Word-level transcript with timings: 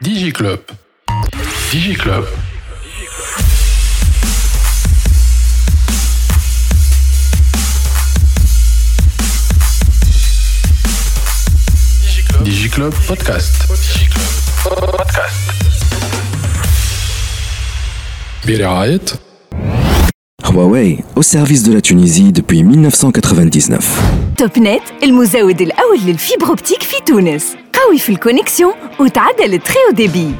DigiClub. 0.00 0.60
DigiClub. 1.72 2.26
DigiClub 12.44 12.94
Podcast. 13.08 13.66
DigiClub 13.68 14.32
Podcast. 14.62 15.34
برعاية 18.46 19.00
Huawei, 20.44 20.98
au 21.16 21.22
service 21.22 21.62
de 21.62 21.72
la 21.72 21.80
Tunisie 21.80 22.32
depuis 22.32 22.62
1999. 22.62 23.80
توب 24.38 24.58
نت 24.58 24.82
المزود 25.02 25.60
الأول 25.60 25.98
للفيبر 26.06 26.46
اوبتيك 26.46 26.82
في 26.82 26.96
تونس 27.06 27.56
قوي 27.86 27.98
في 27.98 28.12
الكونيكسيون 28.12 28.72
وتعدل 29.00 29.54
التري 29.54 29.76
او 29.88 29.94
ديبي 29.94 30.34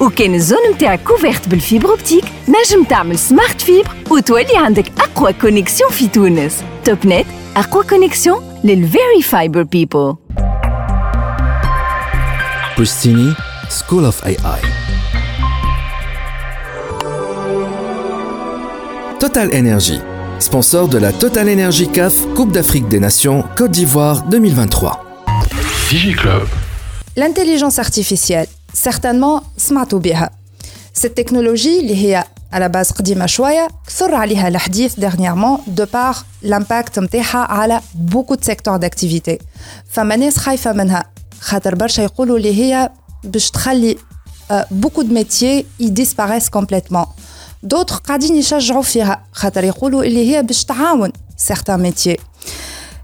وكان 0.00 0.34
الزون 0.34 0.58
متاعك 0.74 1.00
كوفيرت 1.02 1.48
بالفيبر 1.48 1.88
اوبتيك 1.90 2.24
نجم 2.48 2.84
تعمل 2.84 3.18
سمارت 3.18 3.60
فيبر 3.60 3.88
وتولي 4.10 4.56
عندك 4.56 4.84
أقوى 5.00 5.32
كونيكسيون 5.32 5.90
في 5.90 6.08
تونس 6.08 6.62
توب 6.84 6.98
نت 7.06 7.26
أقوى 7.56 7.84
كونيكسيون 7.84 8.42
للفيري 8.64 9.22
فايبر 9.22 9.62
بيبل 9.62 10.14
Pristini, 12.78 13.34
School 13.68 14.04
of 14.04 14.22
AI. 14.24 14.60
Total 19.18 19.48
Energy, 19.52 19.98
sponsor 20.38 20.86
de 20.86 20.98
la 20.98 21.12
Total 21.12 21.48
Energy 21.48 21.88
CAF 21.88 22.14
Coupe 22.36 22.52
d'Afrique 22.52 22.86
des 22.86 23.00
Nations 23.00 23.42
Côte 23.56 23.72
d'Ivoire 23.72 24.22
2023. 24.28 25.04
DigiClub. 25.90 26.61
L'intelligence 27.16 27.78
artificielle, 27.78 28.46
certainement 28.74 29.42
سمعتوا 29.56 29.98
بها. 29.98 30.30
Cette 30.98 31.14
technologie 31.14 31.80
اللي 31.80 31.96
هي 32.06 32.24
على 32.52 32.68
باز 32.68 32.90
قديمة 32.90 33.26
شوية 33.26 33.68
كثر 33.86 34.14
عليها 34.14 34.48
الحديث 34.48 35.00
dernièrement 35.00 35.60
de 35.80 35.84
par 35.84 36.24
l'impact 36.44 36.98
نتاعها 36.98 37.38
على 37.38 37.80
beaucoup 38.14 38.36
de 38.36 38.44
secteurs 38.44 38.78
d'activité. 38.78 39.38
فما 39.90 40.16
ناس 40.16 40.36
خايفة 40.36 40.72
منها 40.72 41.04
خاطر 41.40 41.74
برشا 41.74 42.02
يقولوا 42.02 42.36
اللي 42.38 42.62
هي 42.62 42.90
باش 43.24 43.50
تخلي 43.50 43.96
آه، 44.50 44.66
beaucoup 44.80 45.02
de 45.02 45.12
métiers 45.12 45.66
y 45.80 45.90
disparaissent 45.90 46.50
complètement. 46.58 47.06
D'autres 47.66 47.96
قاعدين 47.96 48.36
يشجعوا 48.36 48.82
فيها 48.82 49.22
خاطر 49.32 49.64
يقولوا 49.64 50.04
اللي 50.04 50.36
هي 50.36 50.42
باش 50.42 50.64
تعاون 50.64 51.12
certains 51.52 51.80
métiers. 51.86 52.20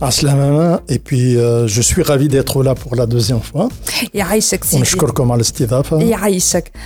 Aslamama, 0.00 0.80
et 0.88 0.98
puis 0.98 1.36
euh, 1.36 1.66
je 1.66 1.82
suis 1.82 2.02
ravi 2.02 2.28
d'être 2.28 2.62
là 2.62 2.74
pour 2.74 2.96
la 2.96 3.06
deuxième 3.06 3.40
fois. 3.40 3.68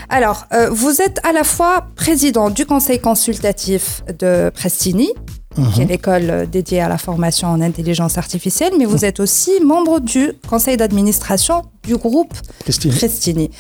Alors, 0.09 0.47
euh, 0.53 0.69
vous 0.71 1.01
êtes 1.01 1.21
à 1.25 1.33
la 1.33 1.45
fois 1.45 1.87
président 1.95 2.51
du 2.51 2.67
conseil 2.67 2.99
consultatif 2.99 4.03
de 4.19 4.51
Prestini, 4.51 5.11
qui 5.73 5.83
est 5.83 5.87
l'école 5.87 6.31
euh, 6.31 6.47
dédiée 6.47 6.81
à 6.81 6.89
la 6.89 6.99
formation 6.99 7.49
en 7.49 7.61
intelligence 7.61 8.19
artificielle, 8.19 8.73
mais 8.79 8.85
vous 8.85 9.05
êtes 9.05 9.21
aussi 9.21 9.53
membre 9.63 10.01
du 10.01 10.33
conseil 10.49 10.77
d'administration 10.77 11.63
du 11.85 11.97
groupe 11.97 12.33
Prestini. 12.61 12.95
Prestini. 12.95 13.51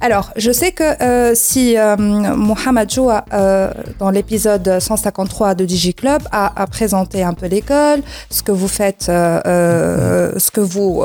Alors, 0.00 0.32
je 0.36 0.50
sais 0.50 0.72
que 0.72 1.02
euh, 1.02 1.34
si 1.34 1.76
euh, 1.76 1.96
Mohamed 1.96 2.90
Joua, 2.90 3.24
euh, 3.32 3.70
dans 3.98 4.10
l'épisode 4.10 4.78
153 4.80 5.54
de 5.54 5.64
DigiClub, 5.64 6.22
a, 6.32 6.60
a 6.60 6.66
présenté 6.66 7.22
un 7.22 7.34
peu 7.34 7.46
l'école, 7.46 8.02
ce 8.30 8.42
que 8.42 8.52
vous 8.52 8.68
faites, 8.68 9.04
ce 9.06 10.50
que 10.50 10.60
vous, 10.60 11.02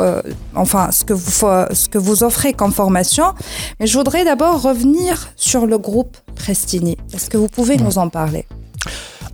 enfin, 0.55 0.91
ce 0.91 1.03
que 1.03 1.13
vous, 1.13 1.31
ce 1.31 1.89
que 1.89 1.97
vous 1.97 2.23
offrez 2.23 2.53
comme 2.53 2.71
formation, 2.71 3.33
mais 3.79 3.87
je 3.87 3.97
voudrais 3.97 4.23
d'abord 4.23 4.61
revenir 4.61 5.29
sur 5.35 5.65
le 5.65 5.77
groupe 5.77 6.17
Prestini. 6.35 6.97
Est-ce 7.13 7.29
que 7.29 7.37
vous 7.37 7.47
pouvez 7.47 7.77
nous 7.77 7.97
en 7.97 8.09
parler? 8.09 8.45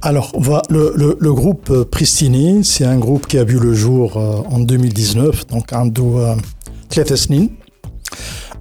Alors, 0.01 0.31
le, 0.69 1.33
groupe 1.33 1.69
euh, 1.71 1.83
Pristini, 1.83 2.63
c'est 2.63 2.85
un 2.85 2.97
groupe 2.97 3.25
qui 3.27 3.37
a 3.37 3.43
vu 3.43 3.59
le 3.59 3.73
jour 3.73 4.17
euh, 4.17 4.41
en 4.49 4.59
2019, 4.59 5.47
donc 5.47 5.73
Andou 5.73 6.19
euh, 6.19 6.35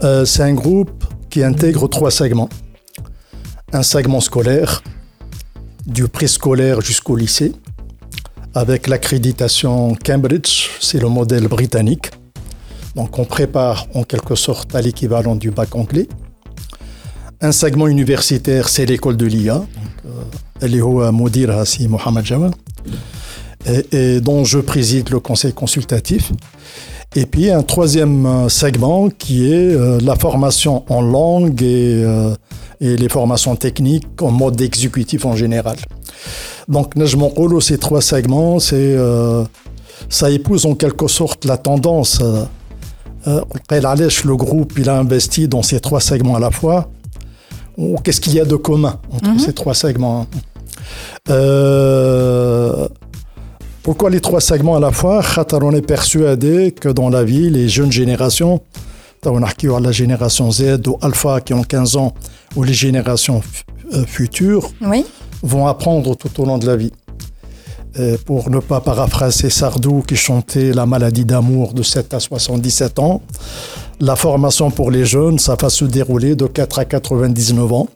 euh, 0.02 0.24
c'est 0.24 0.42
un 0.42 0.54
groupe 0.54 1.04
qui 1.30 1.42
intègre 1.44 1.88
trois 1.88 2.10
segments. 2.10 2.48
Un 3.72 3.82
segment 3.82 4.20
scolaire, 4.20 4.82
du 5.86 6.08
préscolaire 6.08 6.80
jusqu'au 6.80 7.16
lycée, 7.16 7.52
avec 8.54 8.86
l'accréditation 8.86 9.94
Cambridge, 9.94 10.70
c'est 10.80 11.00
le 11.00 11.08
modèle 11.08 11.48
britannique. 11.48 12.10
Donc 12.94 13.18
on 13.18 13.24
prépare 13.24 13.86
en 13.94 14.02
quelque 14.04 14.34
sorte 14.34 14.74
à 14.74 14.80
l'équivalent 14.80 15.36
du 15.36 15.50
bac 15.50 15.74
anglais. 15.74 16.08
Un 17.42 17.52
segment 17.52 17.86
universitaire, 17.86 18.70
c'est 18.70 18.86
l'école 18.86 19.18
de 19.18 19.26
l'IA, 19.26 19.62
euh, 20.06 20.22
et, 23.92 24.20
dont 24.22 24.44
je 24.44 24.58
préside 24.58 25.10
le 25.10 25.20
conseil 25.20 25.52
consultatif. 25.52 26.32
Et 27.14 27.26
puis 27.26 27.50
un 27.50 27.62
troisième 27.62 28.24
euh, 28.24 28.48
segment 28.48 29.10
qui 29.10 29.52
est 29.52 29.74
euh, 29.74 29.98
la 30.02 30.16
formation 30.16 30.84
en 30.88 31.02
langue 31.02 31.62
et, 31.62 32.04
les 32.80 33.08
formations 33.08 33.56
techniques 33.56 34.22
en 34.22 34.30
mode 34.30 34.60
exécutif 34.60 35.24
en 35.26 35.36
général. 35.36 35.76
Donc 36.68 36.96
Najmon 36.96 37.32
Olo, 37.36 37.60
ces 37.60 37.78
trois 37.78 38.02
segments, 38.02 38.58
ça 38.60 40.30
épouse 40.30 40.66
en 40.66 40.74
quelque 40.74 41.08
sorte 41.08 41.46
la 41.46 41.56
tendance. 41.56 42.22
le 43.24 44.36
groupe 44.36 44.74
il 44.78 44.90
a 44.90 44.98
investi 44.98 45.48
dans 45.48 45.62
ces 45.62 45.80
trois 45.80 46.00
segments 46.00 46.36
à 46.36 46.40
la 46.40 46.50
fois 46.50 46.90
ou 47.78 47.96
Qu'est-ce 48.02 48.20
qu'il 48.20 48.34
y 48.34 48.40
a 48.40 48.44
de 48.44 48.56
commun 48.56 48.98
entre 49.12 49.38
ces 49.40 49.52
trois 49.52 49.74
segments 49.74 50.22
hein 50.22 50.26
Euh, 51.30 52.88
Pourquoi 53.82 54.10
les 54.10 54.20
trois 54.20 54.40
segments 54.40 54.76
à 54.76 54.80
la 54.80 54.90
fois? 54.92 55.22
On 55.62 55.72
est 55.72 55.82
persuadé 55.86 56.72
que 56.72 56.88
dans 56.88 57.08
la 57.08 57.22
vie, 57.24 57.50
les 57.50 57.68
jeunes 57.68 57.92
générations, 57.92 58.60
on 59.24 59.42
a 59.42 59.80
la 59.80 59.92
génération 59.92 60.50
Z 60.52 60.86
ou 60.86 60.98
Alpha 61.02 61.40
qui 61.40 61.52
ont 61.54 61.62
15 61.64 61.96
ans, 61.96 62.14
ou 62.54 62.62
les 62.62 62.74
générations 62.74 63.42
euh, 63.92 64.04
futures, 64.06 64.70
Oui. 64.82 65.04
vont 65.42 65.66
apprendre 65.66 66.16
tout 66.16 66.40
au 66.40 66.44
long 66.46 66.58
de 66.58 66.66
la 66.66 66.76
vie. 66.76 66.92
Euh, 67.98 68.16
pour 68.26 68.50
ne 68.50 68.58
pas 68.60 68.80
paraphraser 68.80 69.48
Sardou 69.50 70.02
qui 70.06 70.16
chantait 70.16 70.72
La 70.72 70.84
maladie 70.86 71.24
d'amour 71.24 71.72
de 71.72 71.82
7 71.82 72.12
à 72.14 72.20
77 72.20 72.98
ans, 72.98 73.22
la 74.00 74.16
formation 74.16 74.70
pour 74.70 74.90
les 74.90 75.04
jeunes, 75.04 75.38
ça 75.38 75.56
va 75.60 75.70
se 75.70 75.84
dérouler 75.84 76.34
de 76.34 76.46
4 76.46 76.78
à 76.80 76.84
99 76.84 77.72
ans 77.72 77.88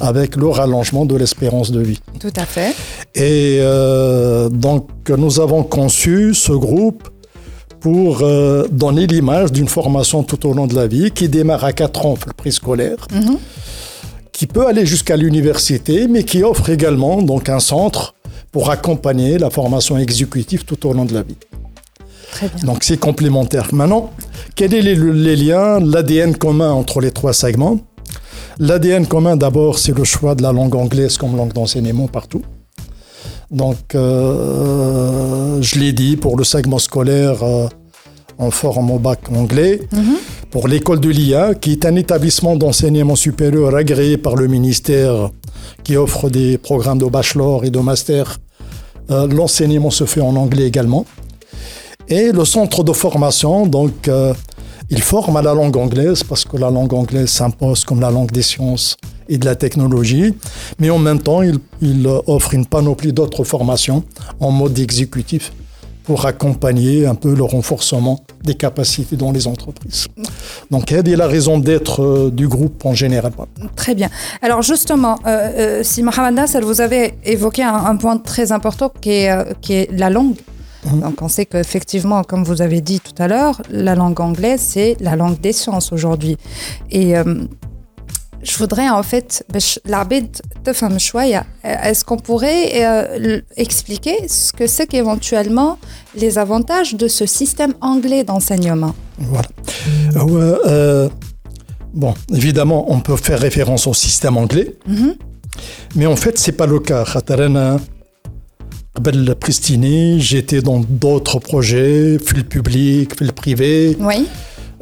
avec 0.00 0.36
le 0.36 0.48
rallongement 0.48 1.06
de 1.06 1.16
l'espérance 1.16 1.70
de 1.70 1.80
vie. 1.80 2.00
Tout 2.20 2.32
à 2.36 2.44
fait. 2.44 2.74
Et 3.14 3.58
euh, 3.60 4.48
donc, 4.48 4.88
nous 5.08 5.40
avons 5.40 5.62
conçu 5.62 6.34
ce 6.34 6.52
groupe 6.52 7.08
pour 7.80 8.22
euh, 8.22 8.66
donner 8.70 9.06
l'image 9.06 9.52
d'une 9.52 9.68
formation 9.68 10.22
tout 10.22 10.46
au 10.46 10.52
long 10.52 10.66
de 10.66 10.74
la 10.74 10.86
vie 10.86 11.10
qui 11.10 11.28
démarre 11.28 11.64
à 11.64 11.72
4 11.72 12.06
ans, 12.06 12.16
le 12.26 12.32
préscolaire, 12.32 13.06
qui 14.32 14.46
peut 14.46 14.66
aller 14.66 14.86
jusqu'à 14.86 15.16
l'université, 15.16 16.08
mais 16.08 16.24
qui 16.24 16.42
offre 16.42 16.70
également 16.70 17.22
donc 17.22 17.48
un 17.48 17.60
centre 17.60 18.14
pour 18.52 18.70
accompagner 18.70 19.38
la 19.38 19.50
formation 19.50 19.98
exécutive 19.98 20.64
tout 20.64 20.86
au 20.86 20.92
long 20.92 21.04
de 21.04 21.14
la 21.14 21.22
vie. 21.22 21.36
Très 22.32 22.48
bien. 22.48 22.64
Donc 22.64 22.84
c'est 22.84 22.98
complémentaire. 22.98 23.68
Maintenant, 23.72 24.10
quels 24.54 24.70
sont 24.70 24.76
les, 24.76 24.94
les 24.94 25.36
liens, 25.36 25.80
l'ADN 25.80 26.36
commun 26.36 26.72
entre 26.72 27.00
les 27.00 27.10
trois 27.10 27.32
segments? 27.32 27.78
L'ADN 28.58 29.06
commun, 29.06 29.36
d'abord, 29.36 29.78
c'est 29.78 29.96
le 29.96 30.04
choix 30.04 30.34
de 30.34 30.42
la 30.42 30.52
langue 30.52 30.74
anglaise 30.74 31.16
comme 31.16 31.36
langue 31.36 31.52
d'enseignement 31.52 32.08
partout. 32.08 32.42
Donc, 33.50 33.94
euh, 33.94 35.62
je 35.62 35.78
l'ai 35.78 35.92
dit, 35.92 36.16
pour 36.16 36.36
le 36.36 36.44
segment 36.44 36.78
scolaire, 36.78 37.42
euh, 37.42 37.68
on 38.38 38.50
forme 38.50 38.90
au 38.90 38.98
bac 38.98 39.20
anglais. 39.34 39.80
Pour 40.50 40.66
l'école 40.66 41.00
de 41.00 41.08
l'IA, 41.08 41.54
qui 41.54 41.72
est 41.72 41.84
un 41.86 41.94
établissement 41.94 42.56
d'enseignement 42.56 43.16
supérieur 43.16 43.74
agréé 43.74 44.16
par 44.16 44.34
le 44.34 44.48
ministère, 44.48 45.30
qui 45.84 45.96
offre 45.96 46.28
des 46.28 46.58
programmes 46.58 46.98
de 46.98 47.06
bachelor 47.06 47.64
et 47.64 47.70
de 47.70 47.78
master, 47.78 48.38
euh, 49.10 49.26
l'enseignement 49.28 49.90
se 49.90 50.04
fait 50.04 50.20
en 50.20 50.36
anglais 50.36 50.66
également. 50.66 51.06
Et 52.08 52.32
le 52.32 52.44
centre 52.44 52.82
de 52.84 52.92
formation, 52.92 53.66
donc, 53.66 54.08
euh, 54.08 54.32
il 54.90 55.02
forme 55.02 55.36
à 55.36 55.42
la 55.42 55.52
langue 55.52 55.76
anglaise 55.76 56.22
parce 56.22 56.44
que 56.44 56.56
la 56.56 56.70
langue 56.70 56.94
anglaise 56.94 57.28
s'impose 57.28 57.84
comme 57.84 58.00
la 58.00 58.10
langue 58.10 58.32
des 58.32 58.42
sciences 58.42 58.96
et 59.28 59.36
de 59.36 59.44
la 59.44 59.54
technologie, 59.54 60.34
mais 60.78 60.88
en 60.88 60.98
même 60.98 61.18
temps, 61.18 61.42
il, 61.42 61.58
il 61.82 62.06
offre 62.26 62.54
une 62.54 62.64
panoplie 62.64 63.12
d'autres 63.12 63.44
formations 63.44 64.02
en 64.40 64.50
mode 64.50 64.78
exécutif 64.78 65.52
pour 66.08 66.24
accompagner 66.24 67.04
un 67.06 67.14
peu 67.14 67.34
le 67.34 67.42
renforcement 67.42 68.20
des 68.42 68.54
capacités 68.54 69.14
dans 69.14 69.30
les 69.30 69.46
entreprises. 69.46 70.06
Donc, 70.70 70.84
c'est 70.88 71.16
la 71.16 71.26
raison 71.26 71.58
d'être 71.58 72.02
euh, 72.02 72.30
du 72.30 72.48
groupe 72.48 72.86
en 72.86 72.94
général? 72.94 73.32
Très 73.76 73.94
bien. 73.94 74.08
Alors 74.40 74.62
justement, 74.62 75.18
euh, 75.26 75.82
euh, 75.82 75.82
vous 76.64 76.80
avez 76.80 77.12
évoqué 77.24 77.62
un, 77.62 77.96
point 77.96 78.16
très 78.16 78.52
important 78.52 78.88
est, 79.10 79.30
euh, 79.30 79.44
qui 79.60 79.74
est 79.74 79.90
la 79.92 80.08
langue. 80.08 80.36
Donc 80.84 81.20
on 81.22 81.28
sait 81.28 81.46
qu'effectivement, 81.46 82.22
comme 82.22 82.44
vous 82.44 82.62
avez 82.62 82.80
dit 82.80 83.00
tout 83.00 83.20
à 83.22 83.28
l'heure, 83.28 83.60
la 83.70 83.94
langue 83.94 84.20
anglaise, 84.20 84.60
c'est 84.60 84.96
la 85.00 85.16
langue 85.16 85.40
des 85.40 85.52
sciences 85.52 85.92
aujourd'hui. 85.92 86.36
Et 86.90 87.16
euh, 87.16 87.44
je 88.42 88.56
voudrais 88.58 88.88
en 88.88 89.02
fait, 89.02 89.44
ben, 89.52 89.60
l'arbitre 89.84 90.40
te 90.64 90.72
fait 90.72 90.86
un 90.86 90.98
choix. 90.98 91.24
Est-ce 91.64 92.04
qu'on 92.04 92.16
pourrait 92.16 92.84
euh, 92.84 93.40
expliquer 93.56 94.28
ce 94.28 94.52
que 94.52 94.66
c'est 94.66 94.86
qu'éventuellement 94.86 95.78
les 96.14 96.38
avantages 96.38 96.94
de 96.94 97.08
ce 97.08 97.26
système 97.26 97.74
anglais 97.80 98.24
d'enseignement? 98.24 98.94
Voilà. 99.18 99.48
Euh, 100.16 101.08
bon, 101.92 102.14
évidemment, 102.32 102.90
on 102.92 103.00
peut 103.00 103.16
faire 103.16 103.40
référence 103.40 103.86
au 103.86 103.94
système 103.94 104.36
anglais, 104.36 104.76
mm-hmm. 104.88 105.16
mais 105.96 106.06
en 106.06 106.16
fait, 106.16 106.38
c'est 106.38 106.52
pas 106.52 106.66
le 106.66 106.78
cas. 106.78 107.04
Hein, 107.04 107.78
Belle 109.00 109.34
Pristini, 109.38 110.20
j'étais 110.20 110.62
dans 110.62 110.80
d'autres 110.80 111.38
projets, 111.38 112.18
fil 112.18 112.44
public, 112.44 113.16
fil 113.16 113.32
privé. 113.32 113.96
Oui. 114.00 114.26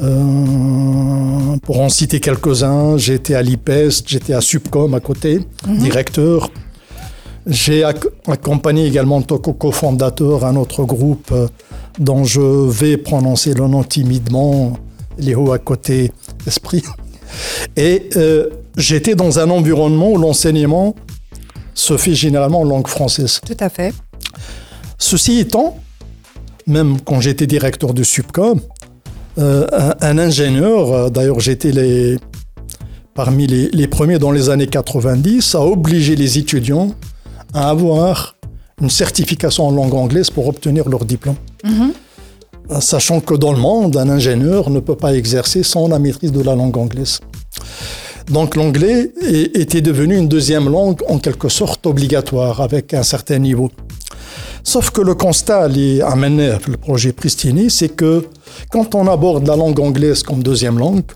Euh, 0.03 1.57
pour 1.63 1.81
en 1.81 1.89
citer 1.89 2.21
quelques-uns, 2.21 2.99
j'étais 2.99 3.35
à 3.35 3.43
l'IPEST, 3.43 4.09
j'étais 4.09 4.35
à 4.35 4.41
Subcom 4.41 4.93
à 4.95 5.01
côté, 5.01 5.41
mhm. 5.67 5.79
directeur. 5.79 6.51
J'ai 7.47 7.85
accompagné 7.85 8.87
également 8.87 9.17
en 9.17 9.23
cofondateur 9.23 10.45
un 10.45 10.57
autre 10.57 10.85
groupe 10.85 11.31
euh, 11.33 11.47
dont 11.99 12.25
je 12.25 12.41
vais 12.41 12.97
prononcer 12.97 13.55
le 13.55 13.69
nom 13.69 13.85
timidement, 13.85 14.77
Léo 15.19 15.53
à 15.53 15.59
côté 15.59 16.13
esprit. 16.47 16.83
Et 17.77 18.09
euh, 18.17 18.51
j'étais 18.77 19.15
dans 19.15 19.39
un 19.39 19.49
environnement 19.51 20.11
où 20.13 20.19
l'enseignement 20.19 20.95
se 21.75 21.97
fait 21.97 22.15
généralement 22.15 22.61
en 22.61 22.65
langue 22.65 22.89
française. 22.89 23.41
Tout 23.47 23.57
à 23.61 23.69
fait. 23.69 23.95
Ceci 25.07 25.39
étant, 25.39 25.77
même 26.67 27.01
quand 27.01 27.21
j'étais 27.21 27.47
directeur 27.47 27.95
de 27.95 28.03
Subcom, 28.03 28.61
euh, 29.39 29.65
un, 29.73 29.95
un 30.01 30.19
ingénieur, 30.19 30.93
euh, 30.93 31.11
d'ailleurs 31.11 31.39
j'étais 31.39 31.71
les, 31.71 32.19
parmi 33.15 33.47
les, 33.47 33.69
les 33.69 33.87
premiers 33.87 34.19
dans 34.19 34.33
les 34.33 34.51
années 34.51 34.67
90, 34.67 35.55
a 35.55 35.61
obligé 35.61 36.17
les 36.17 36.39
étudiants 36.39 36.93
à 37.55 37.71
avoir 37.71 38.35
une 38.83 38.91
certification 38.91 39.69
en 39.69 39.71
langue 39.71 39.95
anglaise 39.95 40.29
pour 40.31 40.49
obtenir 40.49 40.89
leur 40.89 41.05
diplôme. 41.05 41.37
Euh, 42.73 42.81
Sachant 42.81 43.21
que 43.21 43.35
dans 43.35 43.53
le 43.53 43.61
monde, 43.61 43.97
un 43.97 44.09
ingénieur 44.11 44.71
ne 44.71 44.81
peut 44.81 44.97
pas 44.97 45.15
exercer 45.15 45.63
sans 45.63 45.87
la 45.87 46.01
maîtrise 46.01 46.33
de 46.33 46.43
la 46.43 46.57
langue 46.57 46.77
anglaise. 46.77 47.21
Donc 48.29 48.57
l'anglais 48.57 49.13
était 49.55 49.83
devenu 49.83 50.17
une 50.17 50.27
deuxième 50.27 50.69
langue 50.69 51.01
en 51.09 51.19
quelque 51.21 51.49
sorte 51.49 51.87
obligatoire 51.87 52.61
avec 52.61 52.93
un 52.93 53.05
certain 53.05 53.39
niveau. 53.39 53.71
Sauf 54.72 54.86
que 54.96 55.02
le 55.10 55.14
constat 55.26 55.68
lié 55.76 56.02
à 56.12 56.16
mener 56.16 56.52
le 56.74 56.78
projet 56.88 57.12
Pristini, 57.22 57.66
c'est 57.78 57.90
que 58.02 58.12
quand 58.74 58.90
on 59.00 59.06
aborde 59.16 59.44
la 59.52 59.56
langue 59.62 59.80
anglaise 59.88 60.22
comme 60.28 60.42
deuxième 60.52 60.78
langue, 60.86 61.10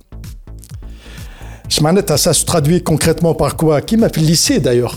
je 1.74 1.82
m'en 1.84 1.96
ai- 2.00 2.18
ça 2.26 2.34
se 2.40 2.44
traduit 2.52 2.82
concrètement 2.92 3.34
par 3.34 3.52
quoi 3.56 3.82
Qui 3.88 3.96
m'a 3.98 4.10
fait 4.14 4.22
le 4.22 4.28
lycée 4.28 4.60
d'ailleurs 4.60 4.96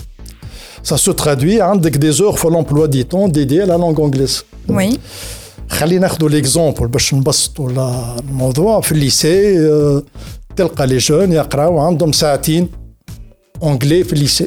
Ça 0.90 0.96
se 1.06 1.10
traduit 1.22 1.58
avec 1.60 1.94
des 1.98 2.14
heures 2.22 2.36
pour 2.40 2.50
l'emploi 2.54 2.84
du 2.88 3.04
temps 3.12 3.28
dédiées 3.38 3.62
à 3.62 3.66
la 3.72 3.78
langue 3.84 4.00
anglaise. 4.06 4.36
Oui. 4.68 4.98
خلينا 5.70 6.00
ناخذ 6.00 6.26
ليكزومبل 6.28 6.86
باش 6.88 7.14
نبسطوا 7.14 7.70
لا- 7.72 8.16
الموضوع 8.18 8.80
في 8.80 8.92
الليسي 8.92 9.58
آه، 9.58 10.02
تلقى 10.56 10.86
لي 10.86 10.96
جون 10.98 11.32
يقراو 11.32 11.78
عندهم 11.78 12.12
ساعتين 12.12 12.68
اونجلي 13.62 14.04
في 14.04 14.12
الليسي 14.12 14.46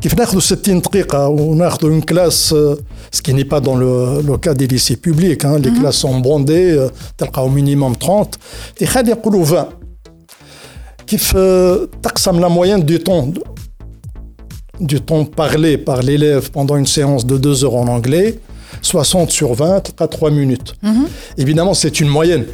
كيف 0.00 0.14
ناخذوا 0.18 0.40
60 0.40 0.80
دقيقة 0.80 1.28
وناخذوا 1.28 1.90
une 1.90 2.04
classe 2.04 2.52
euh, 2.52 2.76
ce 3.12 3.22
qui 3.22 3.34
n'est 3.34 3.44
pas 3.48 3.60
dans 3.60 3.76
le, 3.76 4.22
le 4.22 4.36
cas 4.38 4.54
des 4.54 4.66
lycées 4.66 4.96
publics 4.96 5.44
hein, 5.44 5.58
les 5.58 5.72
classes 5.72 5.96
sont 5.98 6.20
bondées 6.20 6.72
euh, 6.76 6.88
تلقى 7.18 7.44
au 7.44 7.48
minimum 7.50 7.94
30 7.94 8.38
خلينا 8.84 9.12
نقولوا 9.12 9.44
20 9.44 9.68
كيف 11.06 11.36
euh, 11.36 11.88
تقسم 12.02 12.40
la 12.40 12.48
moyenne 12.48 12.82
du 12.82 12.98
temps 12.98 13.28
du 14.80 15.00
temps 15.00 15.24
parlé 15.24 15.78
par 15.78 16.02
l'élève 16.02 16.50
pendant 16.50 16.76
une 16.76 16.86
séance 16.86 17.26
de 17.26 17.36
2 17.36 17.64
heures 17.64 17.74
en 17.74 17.88
anglais 17.88 18.38
60 18.82 19.30
sur 19.30 19.54
20 19.54 19.80
تلقى 19.80 20.08
3 20.08 20.30
minutes 20.30 20.74
Évidemment, 21.36 21.74
c'est 21.74 22.00
une 22.00 22.08
moyenne. 22.08 22.44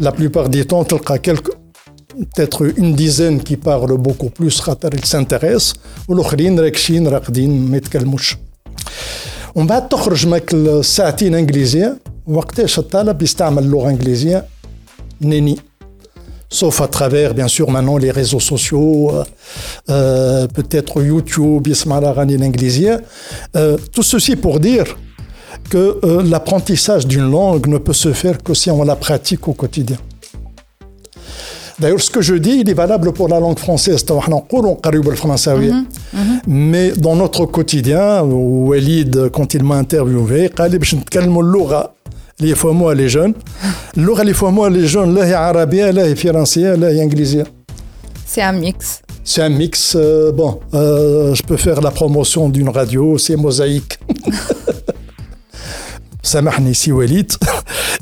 La 0.00 0.12
plupart 0.12 0.48
du 0.48 0.66
temps, 0.66 0.84
تلقى 0.84 1.18
quelques 1.18 1.50
peut-être 2.18 2.78
une 2.78 2.94
dizaine 2.94 3.40
qui 3.42 3.56
parlent 3.56 3.98
beaucoup 3.98 4.30
plus 4.30 4.60
خاطر 4.60 4.90
ils 4.94 5.04
s'intéressent 5.06 5.74
والاخرين 6.08 6.60
راكشين 6.60 7.08
راقدين 7.08 7.70
ما 7.70 7.76
يتكلموش 7.76 8.36
ومن 9.54 9.66
بعد 9.66 9.88
تخرج 9.88 10.26
ماك 10.26 10.54
الساعتين 10.54 11.34
انجليزيه 11.34 11.98
وقتاش 12.26 12.78
الطالب 12.78 13.22
يستعمل 13.22 13.62
اللغه 13.62 13.84
الانجليزيه 13.84 14.44
نيني 15.20 15.58
sauf 16.54 16.80
à 16.80 16.88
travers 16.96 17.34
bien 17.34 17.48
sûr 17.48 17.70
maintenant 17.70 17.98
les 18.04 18.12
réseaux 18.20 18.44
sociaux 18.52 19.10
euh, 19.10 19.24
euh, 19.90 20.46
peut-être 20.46 21.02
YouTube 21.02 21.68
يسمع 21.68 21.98
الاغاني 21.98 22.34
الانجليزيه 22.34 23.04
Euh, 23.56 23.76
tout 23.94 24.02
ceci 24.02 24.36
pour 24.36 24.56
dire 24.60 24.86
que 25.72 25.84
euh, 26.04 26.22
l'apprentissage 26.32 27.06
d'une 27.06 27.28
langue 27.38 27.66
ne 27.74 27.78
peut 27.78 27.98
se 28.06 28.12
faire 28.12 28.36
que 28.46 28.52
si 28.60 28.68
on 28.70 28.82
la 28.92 28.96
pratique 28.96 29.44
au 29.48 29.54
quotidien. 29.62 29.98
D'ailleurs, 31.79 32.01
ce 32.01 32.09
que 32.09 32.21
je 32.21 32.35
dis, 32.35 32.59
il 32.61 32.69
est 32.69 32.73
valable 32.73 33.13
pour 33.13 33.29
la 33.29 33.39
langue 33.39 33.57
française. 33.57 34.03
Mhm, 34.09 35.85
mhm. 36.13 36.41
Mais 36.47 36.91
dans 36.91 37.15
notre 37.15 37.45
quotidien, 37.45 38.21
Walid, 38.21 39.29
quand 39.31 39.53
il 39.53 39.63
m'a 39.63 39.75
interviewé, 39.75 40.49
Laura, 41.41 41.93
les 42.41 42.55
fois 42.55 42.73
moi 42.73 42.95
les 42.95 43.09
jeunes, 43.09 43.33
L'aura, 43.95 44.23
les 44.23 44.33
fois 44.33 44.51
moi 44.51 44.69
les 44.69 44.87
jeunes, 44.87 45.13
là 45.15 45.25
il 45.25 45.31
est 45.31 45.33
arabien, 45.33 45.91
là 45.91 46.05
il 46.05 46.11
est 46.11 46.15
financier, 46.15 46.75
là 46.75 46.91
il 46.91 46.97
est 46.97 47.03
anglais. 47.03 47.43
C'est 48.25 48.41
un 48.41 48.51
mix. 48.51 49.01
C'est 49.23 49.41
un 49.41 49.49
mix. 49.49 49.95
Euh, 49.95 50.31
bon, 50.31 50.59
euh, 50.73 51.33
je 51.33 51.43
peux 51.43 51.57
faire 51.57 51.81
la 51.81 51.91
promotion 51.91 52.49
d'une 52.49 52.69
radio, 52.69 53.17
c'est 53.17 53.35
mosaïque. 53.35 53.99
Ça 56.21 56.39
Samahni 56.39 56.75
si 56.75 56.91
Walid. 56.91 57.31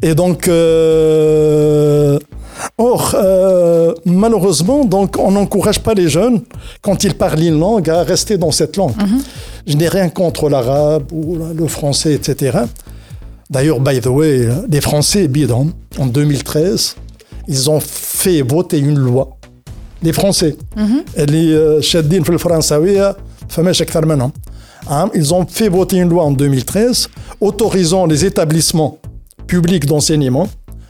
Et 0.01 0.15
donc. 0.15 0.47
Euh, 0.47 2.17
Or, 2.77 3.15
euh, 3.15 3.93
malheureusement, 4.05 4.85
donc, 4.85 5.17
on 5.17 5.31
n'encourage 5.31 5.79
pas 5.79 5.93
les 5.93 6.09
jeunes, 6.09 6.41
quand 6.81 7.03
ils 7.03 7.15
parlent 7.15 7.41
une 7.41 7.59
langue, 7.59 7.89
à 7.89 8.03
rester 8.03 8.37
dans 8.37 8.51
cette 8.51 8.77
langue. 8.77 8.95
Mhm. 8.97 9.21
Je 9.65 9.77
n'ai 9.77 9.87
rien 9.87 10.09
contre 10.09 10.49
l'arabe 10.49 11.11
ou 11.11 11.37
le 11.55 11.67
français, 11.67 12.13
etc. 12.13 12.59
D'ailleurs, 13.49 13.79
by 13.79 13.99
the 14.01 14.07
way, 14.07 14.47
les 14.69 14.81
Français, 14.81 15.27
bidon, 15.27 15.71
hein. 15.97 16.01
en 16.01 16.05
2013, 16.05 16.95
ils 17.47 17.69
ont 17.69 17.79
fait 17.79 18.41
voter 18.41 18.79
une 18.79 18.99
loi. 18.99 19.37
Les 20.03 20.13
Français, 20.13 20.55
mhm. 20.75 21.03
les 21.27 21.53
euh, 21.53 21.81
hein. 24.19 24.31
Hein, 24.89 25.09
ils 25.13 25.33
ont 25.33 25.45
fait 25.45 25.69
voter 25.69 25.97
une 25.97 26.09
loi 26.09 26.23
en 26.23 26.31
2013 26.31 27.09
autorisant 27.41 28.05
les 28.05 28.25
établissements 28.25 28.99
publics 29.47 29.85
d'enseignement 29.85 30.47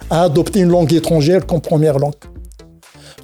à 0.10 0.24
adopter 0.24 0.60
une 0.62 0.70
langue 0.70 0.94
étrangère 0.94 1.46
comme 1.46 1.62
première 1.62 2.00
langue. 2.00 2.14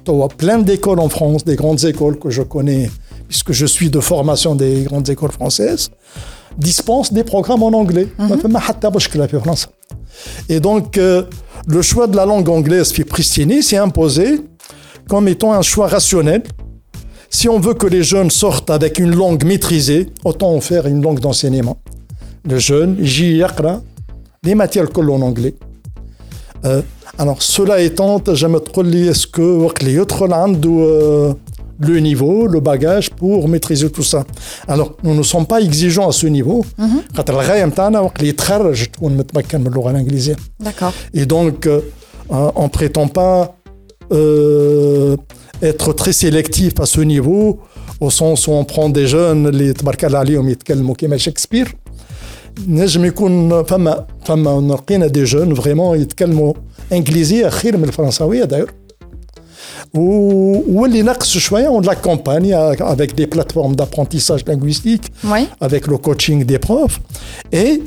Tu 0.04 0.10
as 0.10 0.28
plein 0.28 0.58
d'écoles 0.58 1.00
en 1.00 1.08
France, 1.08 1.44
des 1.44 1.56
grandes 1.56 1.84
écoles 1.84 2.18
que 2.18 2.30
je 2.30 2.42
connais, 2.42 2.90
puisque 3.28 3.52
je 3.52 3.66
suis 3.66 3.90
de 3.90 4.00
formation 4.00 4.54
des 4.54 4.82
grandes 4.82 5.08
écoles 5.08 5.32
françaises, 5.32 5.90
dispensent 6.58 7.12
des 7.12 7.24
programmes 7.24 7.62
en 7.62 7.72
anglais. 7.72 8.08
Mm-hmm. 8.18 8.28
Et 10.48 10.60
donc, 10.60 10.98
euh, 10.98 11.24
le 11.66 11.82
choix 11.82 12.06
de 12.06 12.16
la 12.16 12.26
langue 12.26 12.48
anglaise, 12.48 12.92
puis 12.92 13.04
Pristini, 13.04 13.62
s'est 13.62 13.78
imposé 13.78 14.42
comme 15.08 15.28
étant 15.28 15.52
un 15.52 15.62
choix 15.62 15.88
rationnel. 15.88 16.42
Si 17.30 17.48
on 17.48 17.58
veut 17.58 17.74
que 17.74 17.86
les 17.86 18.02
jeunes 18.02 18.30
sortent 18.30 18.70
avec 18.70 18.98
une 18.98 19.14
langue 19.14 19.44
maîtrisée, 19.44 20.10
autant 20.24 20.54
en 20.54 20.60
faire 20.60 20.86
une 20.86 21.02
langue 21.02 21.20
d'enseignement. 21.20 21.78
Le 22.44 22.58
jeune, 22.58 22.98
j'y 23.00 23.42
les 24.42 24.54
matières 24.54 24.90
que 24.90 25.00
en 25.00 25.22
anglais. 25.22 25.54
Euh, 26.64 26.82
alors, 27.18 27.42
cela 27.42 27.80
étant, 27.80 28.20
j'aime 28.32 28.58
trop 28.60 28.84
est-ce 28.84 29.26
que 29.26 29.40
les 29.84 29.98
autres 29.98 30.26
langues 30.26 30.58
le 31.78 31.98
niveau, 31.98 32.46
le 32.46 32.60
bagage 32.60 33.10
pour 33.10 33.48
maîtriser 33.48 33.90
tout 33.90 34.02
ça. 34.02 34.24
Alors, 34.68 34.96
nous 35.02 35.14
ne 35.14 35.22
sommes 35.22 35.46
pas 35.46 35.60
exigeants 35.60 36.08
à 36.08 36.12
ce 36.12 36.26
niveau. 36.26 36.64
D'accord. 40.60 40.92
Et 41.12 41.26
donc, 41.26 41.66
euh, 41.66 41.80
on 42.28 42.64
ne 42.64 42.68
prétend 42.68 43.08
pas 43.08 43.56
euh, 44.12 45.16
être 45.62 45.92
très 45.92 46.12
sélectif 46.12 46.74
à 46.78 46.86
ce 46.86 47.00
niveau, 47.00 47.60
au 48.00 48.10
sens 48.10 48.46
où 48.46 48.52
on 48.52 48.64
prend 48.64 48.88
des 48.88 49.06
jeunes, 49.06 49.48
les 49.50 49.74
Shakespeare. 51.18 51.66
نجم 52.67 53.05
يكون 53.05 53.63
فما 53.63 54.05
فما 54.25 54.73
لقينا 54.73 55.07
دي 55.07 55.23
جون 55.23 55.55
فريمون 55.55 56.01
يتكلموا 56.01 56.53
انجليزيه 56.91 57.49
خير 57.49 57.77
من 57.77 57.83
الفرنساويه 57.83 58.43
داير 58.43 58.71
واللي 59.93 61.01
نقص 61.01 61.37
شويه 61.37 61.69
on 61.69 61.81
l'accompagne 61.81 62.53
avec 62.93 63.15
des 63.15 63.27
plateformes 63.27 63.75
d'apprentissage 63.75 64.45
linguistique 64.45 65.05
oui. 65.23 65.47
avec 65.61 65.87
le 65.87 65.97
coaching 65.97 66.43
des 66.43 66.59
profs 66.59 66.99
et 67.53 67.81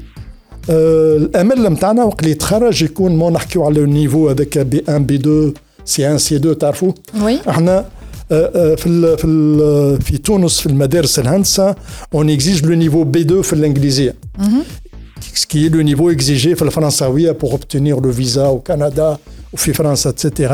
الامل 0.70 1.72
نتاعنا 1.72 2.04
وقت 2.04 2.20
اللي 2.20 2.30
يتخرج 2.30 2.82
يكون 2.82 3.16
ما 3.16 3.30
نحكيو 3.30 3.64
على 3.64 3.80
النيفو 3.80 4.28
هذاك 4.28 4.58
بي 4.58 4.84
1 4.88 5.06
بي 5.06 5.14
2 5.14 5.54
سي 5.84 6.04
1 6.04 6.16
سي 6.16 6.36
2 6.36 6.58
تعرفوا 6.58 6.92
وي 7.22 7.38
احنا 7.48 7.84
في 8.28 8.86
ال 8.86 9.18
في 9.18 9.24
ال 9.24 10.02
في 10.02 10.18
تونس 10.18 10.60
في 10.60 10.66
المدارس 10.66 11.18
الهندسه 11.18 11.76
اون 12.14 12.30
اكزيج 12.30 12.64
لو 12.64 12.74
نيفو 12.74 13.04
بي 13.04 13.20
2 13.20 13.42
في 13.42 13.52
الانجليزيه 13.52 14.14
ce 15.34 15.46
qui 15.46 15.66
est 15.66 15.70
le 15.70 15.82
niveau 15.82 16.10
exigé 16.10 16.54
في 16.54 16.62
الفرنساويه 16.62 17.32
pour 17.32 17.52
obtenir 17.54 18.00
le 18.00 18.10
visa 18.10 18.50
au 18.50 18.60
Canada 18.70 19.18
وفي 19.52 19.72
فرنسا 19.72 20.10
etc. 20.10 20.52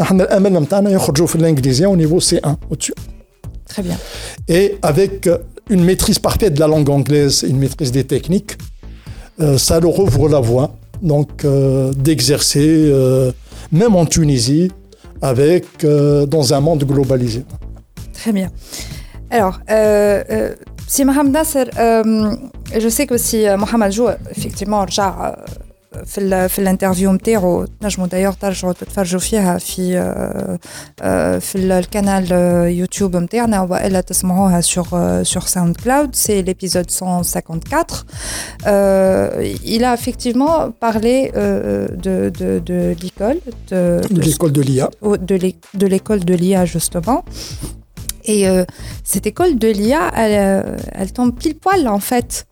احنا 0.00 0.24
الامل 0.24 0.52
نتاعنا 0.52 0.90
يخرجوا 0.90 1.26
في 1.26 1.36
الانجليزيه 1.36 1.86
au 1.86 1.96
niveau 1.96 2.20
C1 2.20 2.50
au-dessus. 2.70 2.94
Très 3.68 3.82
bien. 3.82 3.98
Et 4.48 4.76
avec 4.82 5.28
une 5.70 5.84
maîtrise 5.84 6.18
parfaite 6.18 6.54
de 6.54 6.60
la 6.60 6.66
langue 6.66 6.90
anglaise 6.90 7.44
et 7.44 7.48
une 7.48 7.58
maîtrise 7.58 7.92
des 7.92 8.04
techniques, 8.04 8.52
euh, 9.40 9.56
ça 9.56 9.80
leur 9.80 9.98
ouvre 9.98 10.28
la 10.28 10.40
voie 10.40 10.68
donc 11.02 11.30
euh, 11.44 11.92
d'exercer 11.92 12.70
euh, 12.88 13.32
même 13.72 13.94
en 13.96 14.06
Tunisie 14.06 14.70
avec, 15.21 15.83
euh, 15.83 16.25
dans 16.25 16.53
un 16.53 16.59
monde 16.59 16.83
globalisé. 16.83 17.43
Très 18.13 18.31
bien. 18.31 18.49
Alors, 19.29 19.59
euh, 19.69 20.23
euh 20.29 20.55
Simham 20.87 21.31
Nasser, 21.31 21.65
euh, 21.77 22.33
je 22.79 22.87
sais 22.87 23.07
que 23.07 23.17
si 23.17 23.45
Mohamed 23.57 23.91
Jou, 23.91 24.07
effectivement, 24.31 24.85
Rja, 24.85 25.35
في 26.04 26.48
في 26.48 26.58
الانترفيو 26.58 27.12
نتاعو 27.12 27.64
تنجموا 27.80 28.06
دايوغ 28.06 28.32
ترجعوا 28.32 28.72
تتفرجوا 28.72 29.20
فيها 29.20 29.58
في 29.58 30.00
في 31.40 31.54
القناه 31.54 32.66
يوتيوب 32.66 33.16
نتاعنا 33.16 33.60
والا 33.60 34.00
تسمعوها 34.00 34.60
sur 34.60 34.86
sur 35.22 35.48
SoundCloud 35.48 36.10
c'est 36.12 36.42
l'épisode 36.42 36.90
154 36.90 38.06
euh, 38.66 39.54
il 39.64 39.84
a 39.84 39.94
effectivement 39.94 40.70
parlé 40.80 41.30
euh, 41.36 41.88
de 41.88 42.30
de 42.30 42.58
de 42.58 42.94
l'école 43.02 43.40
de, 43.70 44.00
de 44.10 44.20
l'école 44.20 44.52
de 44.52 44.62
l'IA 44.62 44.90
de 45.74 45.86
l'école 45.86 46.24
de 46.24 46.34
l'IA 46.34 46.64
justement 46.64 47.24
et 48.24 48.48
euh, 48.48 48.64
cette 49.04 49.26
école 49.26 49.58
de 49.58 49.68
l'IA 49.68 50.10
elle, 50.16 50.64
elle 50.92 51.12
tombe 51.12 51.34
pile 51.34 51.56
poil 51.56 51.86
en 51.88 51.98
fait 51.98 52.46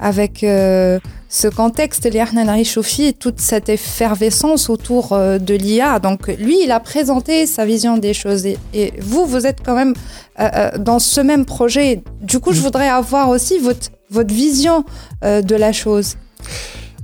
avec 0.00 0.42
euh, 0.42 0.98
ce 1.35 1.49
contexte, 1.49 2.05
et 2.05 3.13
toute 3.13 3.39
cette 3.41 3.67
effervescence 3.67 4.69
autour 4.69 5.11
euh, 5.11 5.37
de 5.37 5.53
l'IA. 5.53 5.99
Donc 5.99 6.27
lui, 6.27 6.63
il 6.63 6.71
a 6.71 6.79
présenté 6.79 7.45
sa 7.45 7.65
vision 7.65 7.97
des 7.97 8.13
choses. 8.13 8.45
Et, 8.45 8.93
vous, 9.01 9.25
vous 9.25 9.45
êtes 9.45 9.59
quand 9.65 9.75
même 9.75 9.93
euh, 10.39 10.71
dans 10.77 10.99
ce 10.99 11.19
même 11.19 11.43
projet. 11.45 12.01
Du 12.21 12.39
coup, 12.39 12.53
je 12.53 12.61
voudrais 12.61 12.87
avoir 12.87 13.27
aussi 13.29 13.59
votre, 13.59 13.89
votre 14.09 14.33
vision 14.33 14.85
de 15.21 15.55
la 15.55 15.73
chose. 15.73 16.15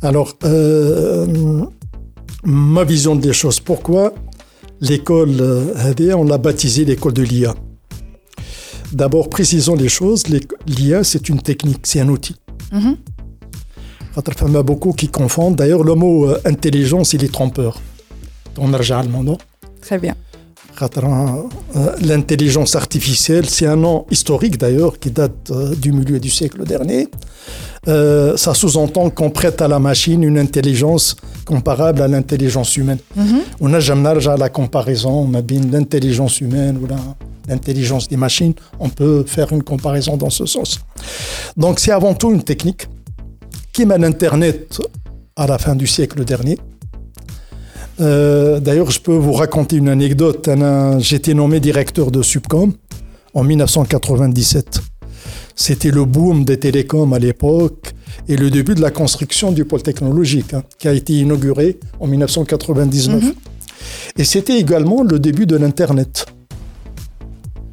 Alors, 0.02 0.38
ma 2.44 2.84
vision 2.84 3.16
des 3.16 3.34
choses. 3.34 3.60
Pourquoi 3.60 4.14
l'école, 4.80 5.36
on 6.16 6.24
l'a 6.24 6.38
baptisée 6.38 6.86
l'école 6.86 7.14
de 7.14 7.24
l'IA 7.24 7.54
D'abord, 8.94 9.30
précisons 9.30 9.76
les 9.76 9.90
choses. 9.90 10.24
L'IA, 10.68 11.04
c'est 11.04 11.28
une 11.28 11.42
technique, 11.42 11.82
c'est 11.84 12.00
un 12.00 12.10
outil. 12.10 12.36
Il 14.18 14.54
y 14.54 14.58
a 14.58 14.64
beaucoup 14.64 14.92
qui 14.94 15.08
confondent. 15.08 15.56
D'ailleurs, 15.56 15.84
le 15.84 15.96
mot 15.96 16.26
euh, 16.26 16.42
intelligence, 16.46 17.14
il 17.14 17.24
est 17.24 17.32
trompeur. 17.32 17.80
On 18.58 18.74
a 18.74 18.78
le 18.78 18.84
Très 19.82 19.98
bien. 19.98 20.16
Euh, 21.76 21.96
l'intelligence 22.02 22.76
artificielle, 22.76 23.48
c'est 23.48 23.68
un 23.68 23.76
nom 23.76 24.06
historique 24.10 24.58
d'ailleurs 24.58 25.00
qui 25.00 25.12
date 25.12 25.52
euh, 25.52 25.76
du 25.76 25.92
milieu 25.92 26.20
du 26.20 26.30
siècle 26.30 26.64
dernier. 26.66 27.08
ça 27.86 28.54
sous-entend 28.54 29.10
qu'on 29.12 29.30
prête 29.30 29.62
à 29.62 29.68
la 29.68 29.80
machine 29.80 30.24
une 30.24 30.40
intelligence 30.40 31.16
comparable 31.46 32.02
à 32.02 32.08
l'intelligence 32.08 32.78
humaine. 32.78 33.00
Mhm. 33.16 33.42
On 33.60 33.74
a 33.74 33.80
jamais 33.80 34.14
la 34.38 34.50
comparaison, 34.50 35.28
on 35.30 35.34
a 35.36 35.42
bien 35.42 35.62
l'intelligence 35.72 36.42
humaine 36.42 36.78
ou 36.82 36.88
l'intelligence 37.48 38.08
des 38.08 38.18
machines. 38.18 38.54
On 38.80 38.90
peut 38.90 39.24
faire 39.26 39.52
une 39.54 39.64
comparaison 39.64 40.18
dans 40.18 40.30
ce 40.32 40.46
sens. 40.46 40.80
Donc 41.58 41.80
c'est 41.80 41.92
avant 41.92 42.14
tout 42.14 42.32
une 42.32 42.44
technique 42.44 42.88
qui 43.74 43.86
mène 43.86 44.04
Internet 44.04 44.82
à 45.36 45.48
la 45.48 45.58
fin 45.58 45.76
du 45.76 45.88
siècle 45.88 46.24
dernier. 46.26 46.58
Euh, 48.00 48.60
d'ailleurs, 48.60 48.92
je 48.92 49.00
peux 49.00 49.16
vous 49.16 49.34
raconter 49.34 49.78
une 49.78 49.90
anecdote. 49.90 50.50
J'étais 51.00 51.34
nommé 51.34 51.60
directeur 51.60 52.12
de 52.12 52.22
Subcom 52.22 52.74
en 53.34 53.44
1997. 53.44 54.80
C'était 55.56 55.92
le 55.92 56.06
boom 56.06 56.46
des 56.46 56.58
télécoms 56.58 57.14
à 57.14 57.20
l'époque 57.20 57.94
et 58.28 58.36
le 58.36 58.50
début 58.50 58.76
de 58.76 58.82
la 58.82 58.92
construction 58.92 59.52
du 59.52 59.66
pôle 59.66 59.84
technologique 59.84 60.54
hein, 60.54 60.64
qui 60.80 60.88
a 60.88 60.94
été 60.94 61.14
inauguré 61.14 61.80
en 62.00 62.08
1999. 62.08 63.24
Mhm. 63.24 63.34
Et 64.18 64.24
c'était 64.24 64.58
également 64.58 65.04
le 65.04 65.20
début 65.20 65.46
de 65.46 65.56
l'Internet. 65.56 66.26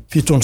Fitons 0.09 0.40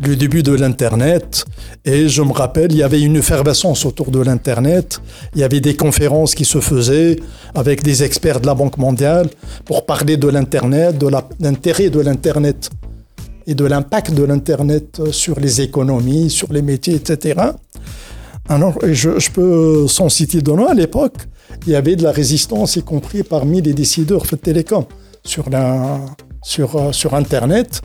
le 0.00 0.16
début 0.16 0.42
de 0.42 0.52
l'Internet. 0.52 1.44
Et 1.84 2.08
je 2.08 2.22
me 2.22 2.32
rappelle, 2.32 2.72
il 2.72 2.78
y 2.78 2.82
avait 2.82 3.00
une 3.00 3.16
effervescence 3.16 3.84
autour 3.84 4.10
de 4.10 4.20
l'Internet. 4.20 5.00
Il 5.34 5.40
y 5.40 5.44
avait 5.44 5.60
des 5.60 5.74
conférences 5.74 6.34
qui 6.34 6.44
se 6.44 6.60
faisaient 6.60 7.16
avec 7.54 7.82
des 7.82 8.02
experts 8.02 8.40
de 8.40 8.46
la 8.46 8.54
Banque 8.54 8.78
mondiale 8.78 9.28
pour 9.64 9.86
parler 9.86 10.16
de 10.16 10.28
l'Internet, 10.28 10.98
de 10.98 11.08
l'intérêt 11.40 11.90
de 11.90 12.00
l'Internet 12.00 12.70
et 13.46 13.54
de 13.54 13.64
l'impact 13.64 14.12
de 14.12 14.24
l'Internet 14.24 15.00
sur 15.10 15.40
les 15.40 15.62
économies, 15.62 16.30
sur 16.30 16.52
les 16.52 16.62
métiers, 16.62 16.94
etc. 16.94 17.40
Alors, 18.48 18.78
je, 18.82 19.30
peux, 19.30 19.88
sans 19.88 20.08
citer 20.08 20.40
de 20.40 20.52
nom, 20.52 20.66
à 20.66 20.74
l'époque, 20.74 21.16
il 21.66 21.72
y 21.72 21.76
avait 21.76 21.96
de 21.96 22.02
la 22.02 22.12
résistance, 22.12 22.76
y 22.76 22.82
compris 22.82 23.22
parmi 23.22 23.60
les 23.62 23.72
décideurs 23.72 24.22
de 24.30 24.36
télécom 24.36 24.84
sur, 25.24 25.48
la, 25.50 25.98
sur 26.42 27.14
Internet 27.14 27.82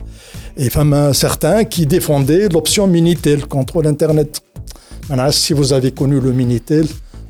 et 0.56 0.66
enfin, 0.66 1.12
certains 1.12 1.64
qui 1.64 1.86
défendaient 1.86 2.48
l'option 2.48 2.86
Minitel 2.86 3.46
contre 3.46 3.82
l'Internet. 3.82 4.40
si 5.30 5.52
vous 5.52 5.72
avez 5.72 5.90
connu 5.90 6.20
le 6.20 6.32
Minitel, 6.32 6.86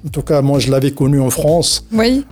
en 0.07 0.11
tout 0.11 0.23
cas, 0.23 0.43
moi, 0.43 0.59
je 0.59 0.71
l'avais 0.71 0.91
connu 0.91 1.19
en 1.19 1.31
France. 1.31 1.87
Oui. 1.91 2.27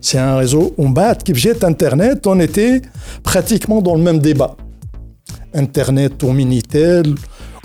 C'est 0.00 0.18
un 0.18 0.36
réseau. 0.36 0.74
On 0.76 0.90
bat 0.90 1.14
qui 1.14 1.34
jette 1.34 1.62
Internet, 1.62 2.26
on 2.26 2.40
était 2.40 2.82
pratiquement 3.22 3.80
dans 3.80 3.94
le 3.94 4.02
même 4.02 4.18
débat. 4.18 4.56
Internet 5.54 6.20
ou 6.24 6.32
Minitel, 6.32 7.14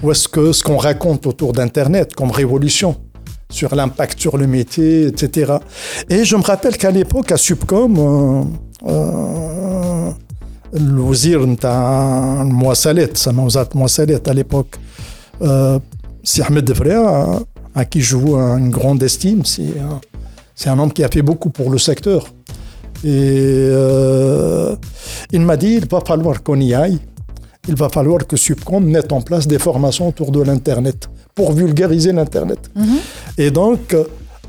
ou 0.04 0.12
est-ce 0.12 0.28
que 0.28 0.54
ce 0.54 0.64
qu'on 0.64 0.78
raconte 0.78 1.26
autour 1.26 1.54
d'Internet 1.54 2.14
comme 2.14 2.30
révolution 2.30 2.96
sur 3.52 3.76
l'impact 3.76 4.20
sur 4.20 4.38
le 4.38 4.46
métier, 4.46 5.08
etc. 5.08 5.54
Et 6.08 6.24
je 6.24 6.36
me 6.36 6.44
rappelle 6.44 6.78
qu'à 6.78 6.92
l'époque, 6.92 7.32
à 7.32 7.38
Subcom, 7.38 7.98
euh, 7.98 8.44
الوزير 10.75 11.47
نتاع 11.47 12.43
المواصلات 12.43 13.17
سما 13.17 13.43
وزاره 13.45 13.69
المواصلات 13.75 14.29
à 14.29 14.33
l'époque 14.35 14.79
c'est 16.25 16.43
Ahmed 16.43 16.65
Defrea 16.65 17.41
à 17.75 17.85
qui 17.85 18.01
je 18.01 18.17
vois 18.17 18.45
une 18.63 18.71
grande 18.71 19.03
estime 19.03 19.45
c'est 19.45 19.75
c'est 20.55 20.71
un 20.75 20.79
homme 20.79 20.93
qui 20.97 21.03
a 21.05 21.09
fait 21.09 21.23
beaucoup 21.31 21.51
pour 21.51 21.69
le 21.71 21.79
secteur 21.79 22.23
et 23.05 23.09
euh, 23.13 24.75
il 25.37 25.43
m'a 25.49 25.57
dit 25.57 25.73
il 25.81 25.87
va 25.95 26.01
falloir 26.11 26.43
qu'on 26.45 26.61
y 26.61 26.73
aille 26.75 26.99
il 27.69 27.77
va 27.77 27.89
falloir 27.89 28.21
que 28.27 28.37
Subcom 28.37 28.83
mette 28.97 29.11
en 29.19 29.23
place 29.29 29.47
des 29.47 29.59
formations 29.59 30.07
autour 30.13 30.31
de 30.37 30.41
l'internet 30.49 31.01
pour 31.37 31.49
vulgariser 31.61 32.13
l'internet 32.19 32.63
mm 32.75 32.83
-hmm. 32.85 33.01
et 33.45 33.51
donc 33.61 33.83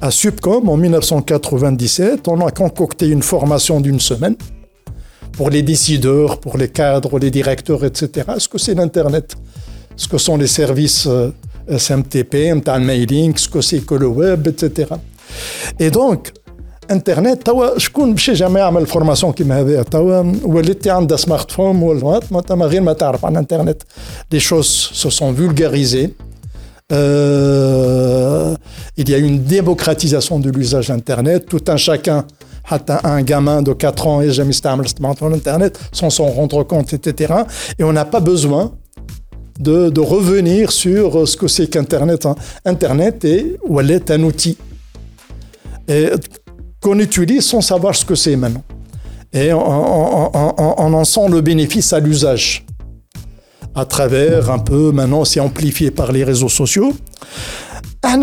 à 0.02 0.12
Subcom, 0.12 0.70
en 0.70 0.78
1997, 0.78 2.28
on 2.28 2.46
a 2.46 2.52
concocté 2.52 3.08
une 3.08 3.24
formation 3.24 3.80
d'une 3.80 4.00
semaine 4.00 4.36
pour 5.32 5.50
les 5.50 5.64
décideurs, 5.64 6.40
pour 6.40 6.58
les 6.58 6.70
cadres, 6.70 7.18
les 7.20 7.32
directeurs, 7.32 7.84
etc. 7.86 8.28
Est-ce 8.36 8.50
que 8.50 8.58
c'est 8.58 8.74
l'Internet 8.74 9.36
Ce 9.96 10.08
que 10.08 10.18
sont 10.18 10.38
les 10.38 10.48
services 10.48 11.08
euh, 11.08 11.32
SMTP, 11.68 12.52
un 12.68 12.80
mailing, 12.80 13.36
ce 13.36 13.50
que 13.50 13.62
c'est 13.62 13.86
que 13.86 13.96
le 13.96 14.08
web, 14.08 14.48
etc. 14.48 14.96
Et 15.80 15.92
donc, 15.92 16.32
انترنت 16.92 17.46
توا 17.46 17.78
شكون 17.78 18.14
باش 18.14 18.30
جامي 18.30 18.60
يعمل 18.60 18.86
فورماسيون 18.86 19.34
كيما 19.34 19.60
هذا 19.60 19.84
توا 19.84 20.34
وليت 20.44 20.88
عندها 20.88 21.18
سمارت 21.18 21.52
فون 21.52 21.82
ولا 21.82 22.22
ما 22.32 22.66
غير 22.66 22.82
ما 22.82 22.94
تعرف 22.94 23.26
عن 23.26 23.38
انترنت 23.38 23.84
لي 24.32 24.40
شوز 24.40 24.90
سو 24.94 25.10
سون 25.10 25.36
فولغاريزي 25.36 26.10
il 26.91 26.97
y 29.09 29.15
a 29.15 29.19
une 29.19 29.45
démocratisation 29.45 30.41
de 30.41 30.51
l'usage 30.51 30.89
d'Internet. 30.89 31.47
Tout 31.49 31.65
un 31.69 31.77
chacun, 31.77 32.27
un 33.05 33.23
gamin 33.23 33.63
de 33.63 33.73
4 33.73 34.07
ans 34.07 34.21
et 34.21 34.31
jamais 34.31 34.53
smartphone 34.53 35.35
Internet 35.35 35.79
sans 35.93 36.11
s'en 36.11 36.27
rendre 36.27 36.63
compte, 36.65 36.93
etc. 36.93 37.35
Et 37.79 37.85
on 37.85 37.93
n'a 37.93 38.05
pas 38.05 38.21
besoin 38.21 38.73
de, 39.59 40.01
revenir 40.01 40.73
sur 40.73 41.29
ce 41.29 41.37
que 41.37 41.49
c'est 41.49 41.69
qu'Internet. 41.69 42.27
Internet 42.65 43.25
est, 43.25 43.59
ou 43.65 43.81
elle 43.81 43.91
est 43.91 44.11
un 44.11 44.23
outil. 44.23 44.57
Qu'on 46.81 46.99
utilise 46.99 47.45
sans 47.45 47.61
savoir 47.61 47.95
ce 47.95 48.05
que 48.05 48.15
c'est 48.15 48.37
maintenant. 48.37 48.65
Et 49.33 49.53
on, 49.53 49.61
en 49.61 51.05
sent 51.05 51.29
le 51.29 51.41
bénéfice 51.41 51.93
à 51.93 52.01
l'usage. 52.01 52.65
À 53.75 53.85
travers 53.85 54.51
un 54.51 54.59
peu, 54.59 54.93
maintenant 54.93 55.25
c'est 55.25 55.41
amplifié 55.41 55.91
par 55.91 56.13
les 56.13 56.25
réseaux 56.25 56.49
sociaux. 56.49 56.93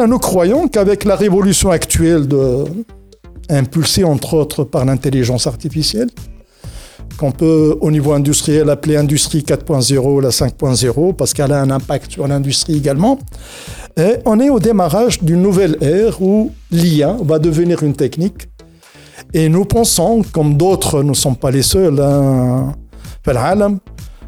Nous 0.08 0.20
croyons 0.20 0.68
qu'avec 0.68 1.06
la 1.06 1.16
révolution 1.16 1.72
actuelle, 1.72 2.28
impulsée 3.50 4.04
entre 4.04 4.34
autres 4.34 4.64
par 4.64 4.84
l'intelligence 4.86 5.48
artificielle, 5.48 6.10
qu'on 7.18 7.32
peut 7.32 7.78
au 7.82 7.90
niveau 7.90 8.14
industriel 8.14 8.70
appeler 8.70 8.98
industrie 8.98 9.40
4.0 9.40 10.22
la 10.22 10.30
5.0 10.30 11.14
parce 11.16 11.34
qu'elle 11.34 11.52
a 11.52 11.62
un 11.62 11.72
impact 11.72 12.12
sur 12.12 12.28
l'industrie 12.28 12.76
également. 12.76 13.20
On 14.26 14.40
est 14.40 14.50
au 14.50 14.60
démarrage 14.60 15.24
d'une 15.24 15.42
nouvelle 15.42 15.78
ère 15.82 16.22
où 16.22 16.52
l'IA 16.72 17.16
va 17.24 17.40
devenir 17.40 17.82
une 17.84 17.96
technique. 17.96 18.50
Et 19.34 19.50
nous 19.50 19.66
pensons, 19.66 20.22
comme 20.32 20.58
d'autres 20.58 21.02
ne 21.02 21.14
sont 21.14 21.34
pas 21.34 21.52
les 21.52 21.64
seuls, 21.64 22.00
hein, 22.00 22.74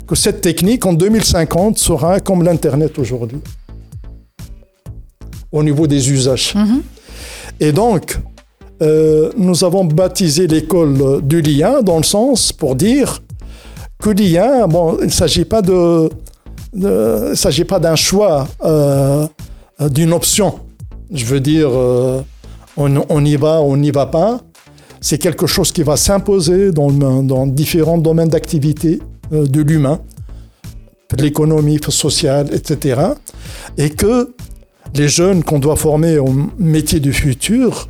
que 0.09 0.15
cette 0.15 0.41
technique 0.41 0.87
en 0.87 0.93
2050 0.93 1.77
sera 1.77 2.19
comme 2.19 2.41
l'Internet 2.41 2.97
aujourd'hui, 2.97 3.37
au 5.51 5.61
niveau 5.61 5.85
des 5.85 6.11
usages. 6.11 6.55
Mm-hmm. 6.55 6.81
Et 7.59 7.71
donc, 7.71 8.17
euh, 8.81 9.31
nous 9.37 9.63
avons 9.63 9.85
baptisé 9.85 10.47
l'école 10.47 11.21
du 11.21 11.43
lien 11.43 11.83
dans 11.83 11.97
le 11.97 12.03
sens 12.03 12.51
pour 12.51 12.75
dire 12.75 13.21
que 14.01 14.09
l'IA, 14.09 14.65
bon, 14.65 14.97
il 14.99 15.05
ne 15.05 15.11
s'agit 15.11 15.45
pas 15.45 15.61
de, 15.61 16.09
il 16.73 17.37
s'agit 17.37 17.65
pas 17.65 17.77
d'un 17.77 17.95
choix, 17.95 18.47
euh, 18.63 19.27
d'une 19.91 20.13
option. 20.13 20.59
Je 21.11 21.25
veux 21.25 21.39
dire, 21.39 21.69
euh, 21.71 22.21
on, 22.77 23.05
on, 23.09 23.25
y 23.25 23.35
va, 23.35 23.61
on 23.61 23.77
n'y 23.77 23.91
va 23.91 24.07
pas. 24.07 24.39
C'est 25.01 25.19
quelque 25.19 25.45
chose 25.45 25.71
qui 25.71 25.83
va 25.83 25.97
s'imposer 25.97 26.71
dans, 26.71 26.89
dans, 26.89 27.45
différents 27.45 27.99
domaines 27.99 28.29
d'activité 28.29 28.99
de 29.31 29.61
l'humain, 29.61 29.99
de 31.15 31.21
l'économie 31.21 31.79
sociale, 31.89 32.49
etc. 32.53 33.01
Et 33.77 33.89
que 33.89 34.33
les 34.95 35.07
jeunes 35.07 35.43
qu'on 35.43 35.59
doit 35.59 35.75
former 35.75 36.17
au 36.17 36.33
métier 36.57 36.99
du 36.99 37.13
futur 37.13 37.87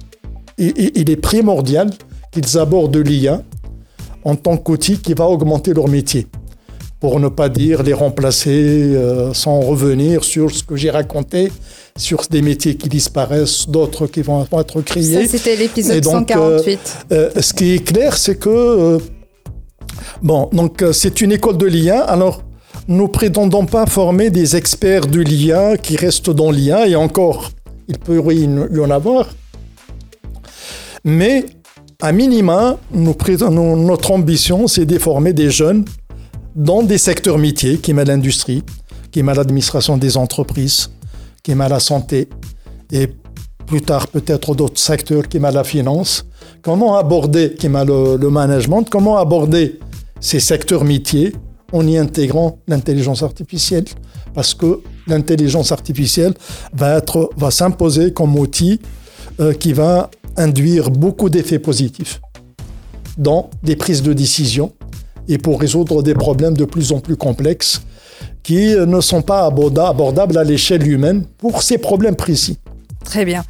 il 0.60 1.10
est 1.10 1.16
primordial 1.16 1.90
qu'ils 2.32 2.58
abordent 2.58 2.98
l'IA 2.98 3.42
en 4.24 4.36
tant 4.36 4.58
qu'outil 4.58 4.98
qui 5.00 5.14
va 5.14 5.26
augmenter 5.26 5.74
leur 5.74 5.88
métier. 5.88 6.28
Pour 7.00 7.22
ne 7.22 7.30
pas 7.30 7.48
dire 7.48 7.82
les 7.82 7.94
remplacer 7.94 8.52
euh, 8.52 9.34
sans 9.34 9.62
revenir 9.62 10.26
sur 10.26 10.52
ce 10.52 10.64
que 10.64 10.76
j'ai 10.76 10.90
raconté, 10.90 11.50
sur 11.96 12.22
des 12.30 12.42
métiers 12.42 12.76
qui 12.76 12.90
disparaissent, 12.90 13.70
d'autres 13.70 14.08
qui 14.08 14.22
vont 14.22 14.46
être 14.60 14.82
créés. 14.82 15.26
Ça, 15.26 15.26
c'était 15.26 15.56
l'épisode 15.56 16.04
148. 16.04 16.80
Euh, 17.14 17.30
euh, 17.38 17.42
ce 17.42 17.54
qui 17.54 17.76
est 17.76 17.86
clair, 17.86 18.18
c'est 18.18 18.36
que. 18.36 18.98
Bon, 20.22 20.50
donc 20.52 20.84
c'est 20.92 21.22
une 21.22 21.32
école 21.32 21.58
de 21.58 21.66
l'IA. 21.66 22.02
Alors, 22.02 22.44
nous 22.88 23.08
prétendons 23.08 23.66
pas 23.66 23.86
former 23.86 24.30
des 24.30 24.56
experts 24.56 25.08
de 25.08 25.20
l'IA 25.20 25.78
qui 25.78 25.96
restent 25.96 26.30
dans 26.30 26.52
l'IA, 26.52 26.88
et 26.88 26.96
encore, 26.96 27.52
il 27.88 27.98
peut 27.98 28.22
y 28.34 28.80
en 28.80 28.90
avoir. 28.90 29.28
Mais 31.04 31.46
à 32.02 32.12
minima, 32.12 32.78
notre 32.94 34.12
ambition, 34.12 34.68
c'est 34.68 34.86
de 34.86 34.98
former 34.98 35.34
des 35.34 35.50
jeunes 35.50 35.86
dans 36.56 36.82
des 36.82 36.98
secteurs 36.98 37.38
métiers, 37.38 37.78
qui 37.78 37.94
met 37.94 38.06
l'industrie, 38.06 38.64
qui 39.12 39.24
met 39.24 39.34
l'administration 39.34 39.98
des 39.98 40.18
entreprises, 40.18 40.90
qui 41.44 41.56
met 41.56 41.70
la 41.70 41.80
santé, 41.80 42.28
et 42.92 43.08
plus 43.66 43.82
tard 43.82 44.08
peut-être 44.08 44.56
d'autres 44.56 44.80
secteurs 44.80 45.28
qui 45.28 45.40
met 45.40 45.52
la 45.52 45.64
finance. 45.64 46.26
Comment 46.64 46.98
aborder, 46.98 47.54
qui 47.54 47.68
le 47.68 48.30
management, 48.30 48.90
comment 48.90 49.18
aborder 49.18 49.80
ces 50.20 50.40
secteurs 50.40 50.84
métiers 50.84 51.34
en 51.72 51.86
y 51.88 51.98
intégrant 51.98 52.60
l'intelligence 52.68 53.24
artificielle 53.24 53.86
Parce 54.34 54.54
que 54.54 54.82
l'intelligence 55.08 55.72
artificielle 55.72 56.34
va, 56.74 56.98
être, 56.98 57.30
va 57.38 57.52
s'imposer 57.52 58.14
comme 58.14 58.38
outil 58.38 58.80
euh, 59.40 59.54
qui 59.54 59.74
va 59.74 60.10
induire 60.38 60.90
beaucoup 60.90 61.30
d'effets 61.30 61.60
positifs 61.60 62.22
dans 63.18 63.50
des 63.64 63.76
prises 63.76 64.02
de 64.02 64.14
décision 64.14 64.74
et 65.28 65.38
pour 65.38 65.60
résoudre 65.60 66.02
des 66.02 66.14
problèmes 66.14 66.56
de 66.56 66.66
plus 66.66 66.92
en 66.92 67.00
plus 67.00 67.18
complexes 67.18 67.82
qui 68.42 68.74
ne 68.74 69.02
sont 69.02 69.22
pas 69.22 69.46
abordables 69.46 70.38
à 70.38 70.44
l'échelle 70.44 70.88
humaine 70.88 71.26
pour 71.38 71.62
ces 71.62 71.78
problèmes 71.78 72.16
précis. 72.16 72.58
Très 73.04 73.26
bien. 73.26 73.44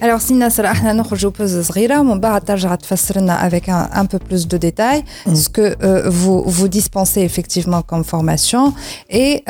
Alors, 0.00 0.20
si 0.20 0.34
Nasser, 0.34 0.62
on 0.64 1.30
pause 1.30 1.60
صغيرة 1.60 2.02
من 2.02 2.20
بعد 2.20 2.44
ترجع 2.44 2.74
تفسر 2.74 3.16
avec 3.16 3.68
un, 3.68 3.88
un 3.92 4.06
peu 4.06 4.18
plus 4.18 4.46
de 4.48 4.56
détails 4.58 5.04
mm. 5.26 5.34
ce 5.34 5.48
que 5.48 5.76
euh, 5.82 6.10
vous, 6.10 6.42
vous 6.46 6.68
dispensez 6.68 7.20
effectivement 7.22 7.82
comme 7.82 8.04
formation 8.04 8.72
et 9.10 9.42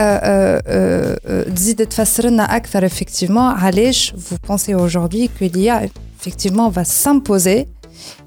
تزيد 1.54 1.86
تفسر 1.86 2.26
لنا 2.26 2.56
أكثر 2.56 2.88
effectivement 2.88 3.54
علاش 3.64 4.14
vous 4.16 4.38
pensez 4.48 4.74
aujourd'hui 4.74 5.28
que 5.28 5.44
l'IA 5.44 5.82
effectivement 6.20 6.68
va 6.68 6.84
s'imposer 6.84 7.68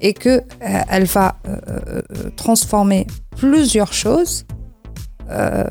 et 0.00 0.12
que 0.14 0.28
euh, 0.28 0.42
elle 0.88 1.04
va 1.04 1.36
euh, 1.48 1.56
euh, 1.68 2.30
transformer 2.36 3.06
plusieurs 3.36 3.92
choses 3.92 4.44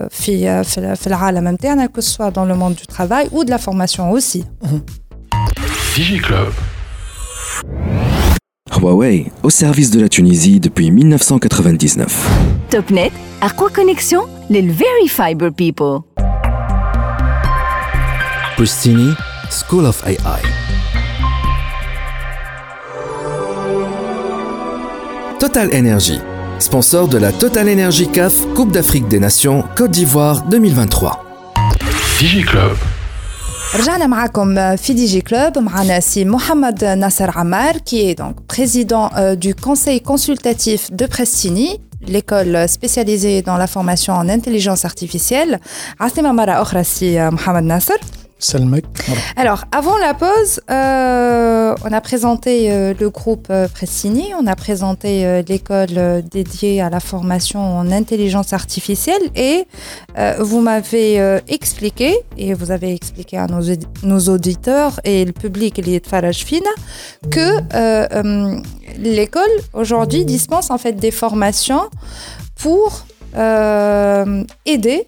في 0.09 0.63
في 0.95 1.07
العالم 1.07 1.47
نتاعنا 1.47 1.87
que 1.87 2.01
ce 2.01 2.09
soit 2.09 2.31
dans 2.31 2.45
le 2.45 2.55
monde 2.55 2.75
du 2.75 2.87
travail 2.87 3.27
ou 3.33 3.43
de 3.43 3.49
la 3.49 3.57
formation 3.57 4.09
aussi. 4.11 4.45
DigiClub. 5.94 6.52
Huawei 8.76 9.30
au 9.44 9.50
service 9.50 9.92
de 9.92 10.00
la 10.00 10.08
Tunisie 10.08 10.58
depuis 10.58 10.90
1999. 10.90 12.28
Topnet, 12.68 13.12
à 13.40 13.48
quoi 13.50 13.70
connexion 13.70 14.22
les 14.50 14.62
Very 14.62 15.06
Fiber 15.06 15.52
People. 15.52 16.00
Pristini, 18.56 19.12
School 19.50 19.86
of 19.86 20.04
AI. 20.04 20.42
Total 25.38 25.72
Energy, 25.72 26.18
sponsor 26.58 27.06
de 27.06 27.18
la 27.18 27.30
Total 27.30 27.68
Energy 27.68 28.08
CAF 28.08 28.34
Coupe 28.56 28.72
d'Afrique 28.72 29.06
des 29.06 29.20
Nations 29.20 29.62
Côte 29.76 29.92
d'Ivoire 29.92 30.42
2023. 30.48 31.24
DigiClub. 32.18 32.78
رجعنا 33.75 34.07
معكم 34.07 34.75
في 34.75 34.93
دي 34.93 35.05
جي 35.05 35.21
كلوب 35.21 35.57
معنا 35.57 35.99
سي 35.99 36.25
محمد 36.25 36.83
ناصر 36.85 37.37
عمار 37.37 37.73
qui 37.73 37.95
est 37.95 38.19
donc 38.19 38.35
président 38.55 39.09
euh, 39.15 39.35
du 39.35 39.55
conseil 39.55 40.01
consultatif 40.01 40.91
de 40.91 41.05
Prestini 41.05 41.79
l'école 42.07 42.67
spécialisée 42.67 43.41
dans 43.41 43.57
la 43.57 43.67
formation 43.67 44.13
en 44.13 44.29
intelligence 44.29 44.85
artificielle 44.85 45.59
عسلامة 45.99 46.31
مرة 46.31 46.61
أخرى 46.61 46.83
سي 46.83 47.29
محمد 47.29 47.63
ناصر 47.63 47.97
alors, 49.36 49.64
avant 49.72 49.96
la 49.98 50.12
pause, 50.14 50.60
euh, 50.70 51.74
on 51.84 51.92
a 51.92 52.00
présenté 52.00 52.70
euh, 52.70 52.92
le 52.98 53.08
groupe 53.08 53.46
euh, 53.50 53.68
Pressini, 53.68 54.32
on 54.38 54.46
a 54.46 54.54
présenté 54.56 55.42
l'école 55.48 56.22
dédiée 56.30 56.80
à 56.80 56.90
la 56.90 57.00
formation 57.00 57.60
en 57.60 57.90
intelligence 57.90 58.52
artificielle. 58.52 59.22
Et 59.34 59.66
vous 60.38 60.60
m'avez 60.60 61.40
expliqué, 61.48 62.14
et 62.36 62.54
vous 62.54 62.70
avez 62.70 62.94
expliqué 62.94 63.38
à 63.38 63.46
nos, 63.46 64.20
auditeurs 64.28 65.00
et 65.04 65.24
le 65.24 65.32
public 65.32 65.78
lié 65.78 66.00
de 66.00 66.06
Farage 66.06 66.44
Fina, 66.44 66.70
que 67.30 67.58
l'école 68.98 69.42
aujourd'hui 69.72 70.24
dispense 70.24 70.70
en 70.70 70.78
fait 70.78 70.92
des 70.92 71.10
formations 71.10 71.88
pour 72.56 73.06
aider 74.64 75.06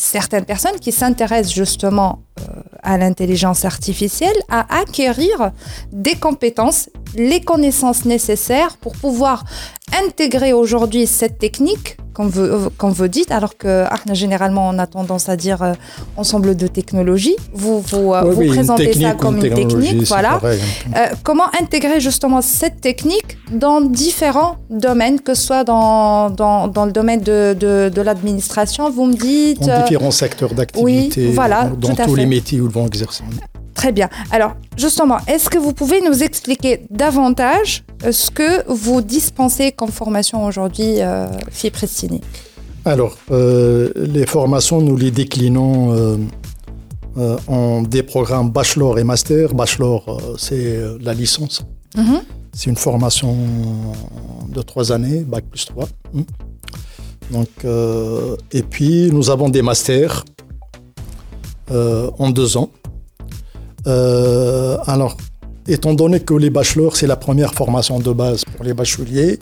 certaines 0.00 0.46
personnes 0.46 0.78
qui 0.80 0.92
s'intéressent 0.92 1.54
justement 1.54 2.20
à 2.82 2.96
l'intelligence 2.96 3.66
artificielle 3.66 4.36
à 4.48 4.80
acquérir 4.80 5.50
des 5.92 6.14
compétences, 6.14 6.88
les 7.14 7.42
connaissances 7.42 8.06
nécessaires 8.06 8.78
pour 8.78 8.92
pouvoir 8.92 9.44
intégrer 10.06 10.52
aujourd'hui 10.52 11.06
cette 11.06 11.38
technique 11.38 11.98
qu'on 12.14 12.26
veut, 12.26 12.70
qu'on 12.76 12.90
veut 12.90 13.08
dire, 13.08 13.24
alors 13.30 13.56
que 13.56 13.84
ah, 13.88 13.96
généralement 14.12 14.68
on 14.68 14.78
a 14.78 14.86
tendance 14.86 15.28
à 15.28 15.36
dire 15.36 15.62
euh, 15.62 15.72
ensemble 16.16 16.56
de 16.56 16.66
technologies. 16.66 17.36
Vous, 17.52 17.80
vous, 17.80 18.14
euh, 18.14 18.22
Oui, 18.24 18.34
vous 18.34 18.40
oui, 18.40 18.48
présentez 18.48 18.92
ça 18.92 19.12
comme 19.12 19.36
une 19.36 19.54
technique. 19.54 20.06
Voilà. 20.08 20.40
Euh, 20.42 21.06
comment 21.22 21.46
intégrer 21.60 22.00
justement 22.00 22.42
cette 22.42 22.80
technique 22.80 23.38
dans 23.52 23.80
différents 23.80 24.56
domaines, 24.70 25.20
que 25.20 25.34
ce 25.34 25.42
soit 25.42 25.64
dans, 25.64 26.30
dans, 26.30 26.68
dans 26.68 26.84
le 26.84 26.92
domaine 26.92 27.20
de, 27.20 27.56
de, 27.58 27.90
de 27.94 28.02
l'administration, 28.02 28.90
vous 28.90 29.06
me 29.06 29.14
dites 29.14 29.68
euh, 29.68 29.89
différents 29.90 30.10
secteurs 30.10 30.54
d'activité, 30.54 31.26
oui, 31.26 31.32
voilà, 31.34 31.64
dans, 31.64 31.94
tous 31.94 32.14
les 32.14 32.26
métiers 32.26 32.60
où 32.60 32.66
ils 32.66 32.72
vont 32.72 32.86
exercer. 32.86 33.24
Très 33.74 33.92
bien. 33.92 34.08
Alors, 34.30 34.56
justement, 34.76 35.18
est-ce 35.26 35.48
que 35.48 35.58
vous 35.58 35.72
pouvez 35.72 36.00
nous 36.02 36.22
expliquer 36.22 36.82
davantage 36.90 37.82
euh, 38.04 38.12
ce 38.12 38.30
que 38.30 38.70
vous 38.70 39.00
dispensez 39.00 39.72
comme 39.72 39.90
formation 39.90 40.44
aujourd'hui, 40.44 41.00
euh, 41.00 41.26
FI 41.50 41.70
Prestini 41.70 42.20
Alors, 42.84 43.16
euh, 43.30 43.90
les 43.96 44.26
formations, 44.26 44.80
nous 44.82 44.96
les 44.96 45.10
déclinons 45.10 45.92
euh, 45.92 46.16
euh, 47.16 47.38
en 47.46 47.82
des 47.82 48.02
programmes 48.02 48.50
bachelor 48.50 48.98
et 48.98 49.04
master. 49.04 49.54
Bachelor, 49.54 50.20
c'est 50.38 50.78
la 51.00 51.14
licence. 51.14 51.64
Mhm. 51.96 52.20
C'est 52.52 52.68
une 52.68 52.76
formation 52.76 53.36
de 54.48 54.60
trois 54.62 54.92
années, 54.92 55.20
bac 55.20 55.44
plus 55.50 55.64
trois. 55.66 55.86
Donc, 57.30 57.48
euh, 57.64 58.36
et 58.52 58.62
puis, 58.62 59.10
nous 59.12 59.30
avons 59.30 59.48
des 59.48 59.62
masters 59.62 60.24
euh, 61.70 62.10
en 62.18 62.30
deux 62.30 62.56
ans. 62.56 62.70
Euh, 63.86 64.76
alors, 64.86 65.16
étant 65.66 65.94
donné 65.94 66.20
que 66.20 66.34
les 66.34 66.50
bachelors, 66.50 66.96
c'est 66.96 67.06
la 67.06 67.16
première 67.16 67.54
formation 67.54 68.00
de 68.00 68.12
base 68.12 68.44
pour 68.44 68.64
les 68.64 68.74
bacheliers, 68.74 69.38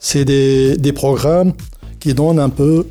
c'est 0.00 0.24
des, 0.24 0.92
programmes 0.92 1.52
qui 2.00 2.14
donnent 2.14 2.40
un 2.40 2.50
peu, 2.50 2.86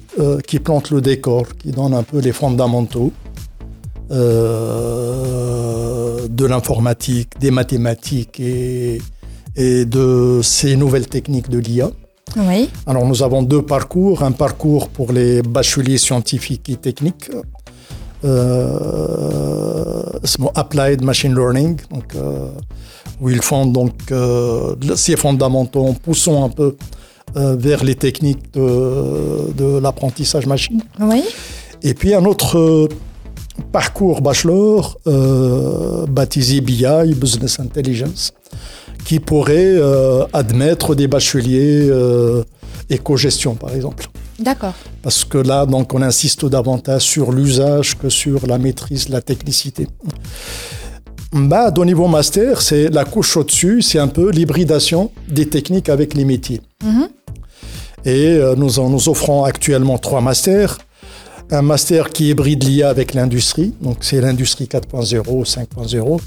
qui 0.47 0.59
plantent 0.59 0.89
le 0.89 1.01
décor, 1.01 1.45
qui 1.59 1.71
donnent 1.71 1.93
un 1.93 2.03
peu 2.03 2.19
les 2.19 2.31
fondamentaux 2.31 3.12
de 4.09 4.25
l'informatique, 6.45 7.29
des 7.39 7.51
mathématiques 7.51 8.39
et, 8.39 8.99
et 9.55 9.86
de 9.86 10.39
ces 10.41 10.75
nouvelles 10.75 11.07
techniques 11.07 11.49
de 11.49 11.59
l'IA. 11.59 11.91
Oui. 12.36 12.69
Alors 12.88 13.06
nous 13.06 13.22
avons 13.24 13.43
deux 13.43 13.62
parcours, 13.62 14.24
un 14.24 14.32
parcours 14.32 14.89
pour 14.89 15.12
les 15.12 15.41
bacheliers 15.41 15.98
scientifiques 15.98 16.69
et 16.69 16.76
techniques, 16.78 17.30
euh, 18.26 20.04
Applied 20.56 21.04
Machine 21.04 21.36
Learning, 21.36 21.78
donc, 21.91 22.15
euh, 22.15 22.48
où 23.22 23.30
ils 23.30 23.41
font 23.41 23.65
donc 23.65 23.93
euh, 24.12 24.76
ces 24.96 25.15
fondamentaux 25.15 25.86
en 25.86 25.93
poussant 25.93 26.46
un 26.46 26.50
peu 26.50 26.76
euh, 27.36 27.56
vers 27.56 27.84
les 27.84 27.96
techniques 27.96 28.54
de, 28.54 29.52
de 29.56 29.80
l'apprentissage 29.80 30.46
machine. 30.46 30.82
Oui. 31.00 31.24
Et 31.82 31.93
puis 31.93 32.13
un 32.13 32.26
autre 32.26 32.58
euh, 32.58 32.88
parcours 33.72 34.22
bachelor 34.22 34.98
baptisé 36.08 36.62
BI, 36.62 37.13
Business 37.15 37.60
Intelligence, 37.60 38.32
qui 39.05 39.19
pourrait 39.19 39.75
euh, 39.77 40.25
admettre 40.33 40.95
des 40.95 41.07
bacheliers 41.07 41.87
euh, 41.89 42.43
éco-gestion, 42.89 43.55
par 43.55 43.73
exemple. 43.73 44.07
D'accord. 44.39 44.73
Parce 45.01 45.25
que 45.25 45.37
là, 45.37 45.65
donc, 45.65 45.93
on 45.93 46.01
insiste 46.01 46.45
davantage 46.45 47.03
sur 47.03 47.31
l'usage 47.31 47.97
que 47.97 48.09
sur 48.09 48.47
la 48.47 48.57
maîtrise, 48.57 49.09
la 49.09 49.21
technicité. 49.21 49.87
Bah, 51.33 51.73
au 51.75 51.85
niveau 51.85 52.07
master, 52.07 52.61
c'est 52.61 52.89
la 52.89 53.05
couche 53.05 53.37
au-dessus, 53.37 53.81
c'est 53.81 53.99
un 53.99 54.07
peu 54.07 54.29
l'hybridation 54.31 55.11
des 55.27 55.47
techniques 55.47 55.89
avec 55.89 56.13
les 56.13 56.25
métiers. 56.25 56.61
Mhm. 56.83 57.07
Et 58.05 58.27
euh, 58.27 58.55
nous, 58.55 58.79
en, 58.79 58.89
nous 58.89 59.09
offrons 59.09 59.43
actuellement 59.43 59.97
trois 59.97 60.21
masters. 60.21 60.77
Un 61.51 61.62
master 61.62 62.10
qui 62.10 62.29
hybride 62.29 62.63
l'IA 62.63 62.89
avec 62.89 63.13
l'industrie, 63.13 63.73
donc 63.82 63.97
c'est 64.01 64.21
l'industrie 64.21 64.65
4.0, 64.65 65.45
5.0. 65.45 66.19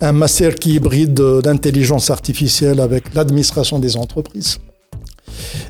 Un 0.00 0.12
master 0.12 0.54
qui 0.56 0.74
hybride 0.74 1.18
euh, 1.20 1.40
l'intelligence 1.44 2.10
artificielle 2.10 2.80
avec 2.80 3.14
l'administration 3.14 3.78
des 3.78 3.96
entreprises. 3.96 4.58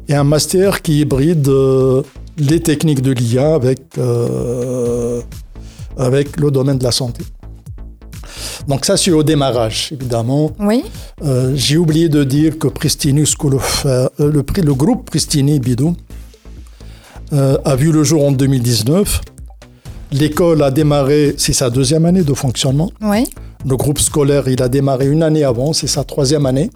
Et 0.08 0.14
un 0.14 0.24
master 0.24 0.80
qui 0.82 1.00
hybride 1.00 1.48
euh, 1.48 2.02
les 2.38 2.60
techniques 2.60 3.02
de 3.02 3.12
l'IA 3.12 3.54
avec, 3.54 3.80
euh, 3.98 5.20
avec 5.96 6.38
le 6.40 6.50
domaine 6.50 6.78
de 6.78 6.84
la 6.84 6.92
santé. 6.92 7.24
Donc 8.66 8.84
ça, 8.84 8.96
c'est 8.96 9.10
au 9.10 9.22
démarrage, 9.22 9.90
évidemment. 9.92 10.52
Oui. 10.60 10.84
Euh, 11.22 11.52
J'ai 11.54 11.76
oublié 11.78 12.08
de 12.08 12.22
dire 12.24 12.58
que 12.58 12.68
euh, 13.86 14.08
le, 14.18 14.42
prix- 14.42 14.62
le 14.62 14.74
groupe 14.74 15.06
Pristini 15.06 15.58
Bidou 15.58 15.96
euh, 17.32 17.58
a 17.64 17.76
vu 17.76 17.92
le 17.92 18.04
jour 18.04 18.26
en 18.26 18.32
2019. 18.32 19.20
L'école 20.12 20.62
a 20.62 20.70
démarré, 20.70 21.34
c'est 21.36 21.52
sa 21.52 21.70
deuxième 21.70 22.06
année 22.06 22.22
de 22.22 22.34
fonctionnement. 22.34 22.90
Oui. 23.02 23.24
Le 23.66 23.76
groupe 23.76 23.98
scolaire, 23.98 24.48
il 24.48 24.62
a 24.62 24.68
démarré 24.68 25.08
une 25.08 25.22
année 25.22 25.44
avant, 25.44 25.72
c'est 25.72 25.86
sa 25.86 26.04
troisième 26.04 26.46
année. 26.46 26.70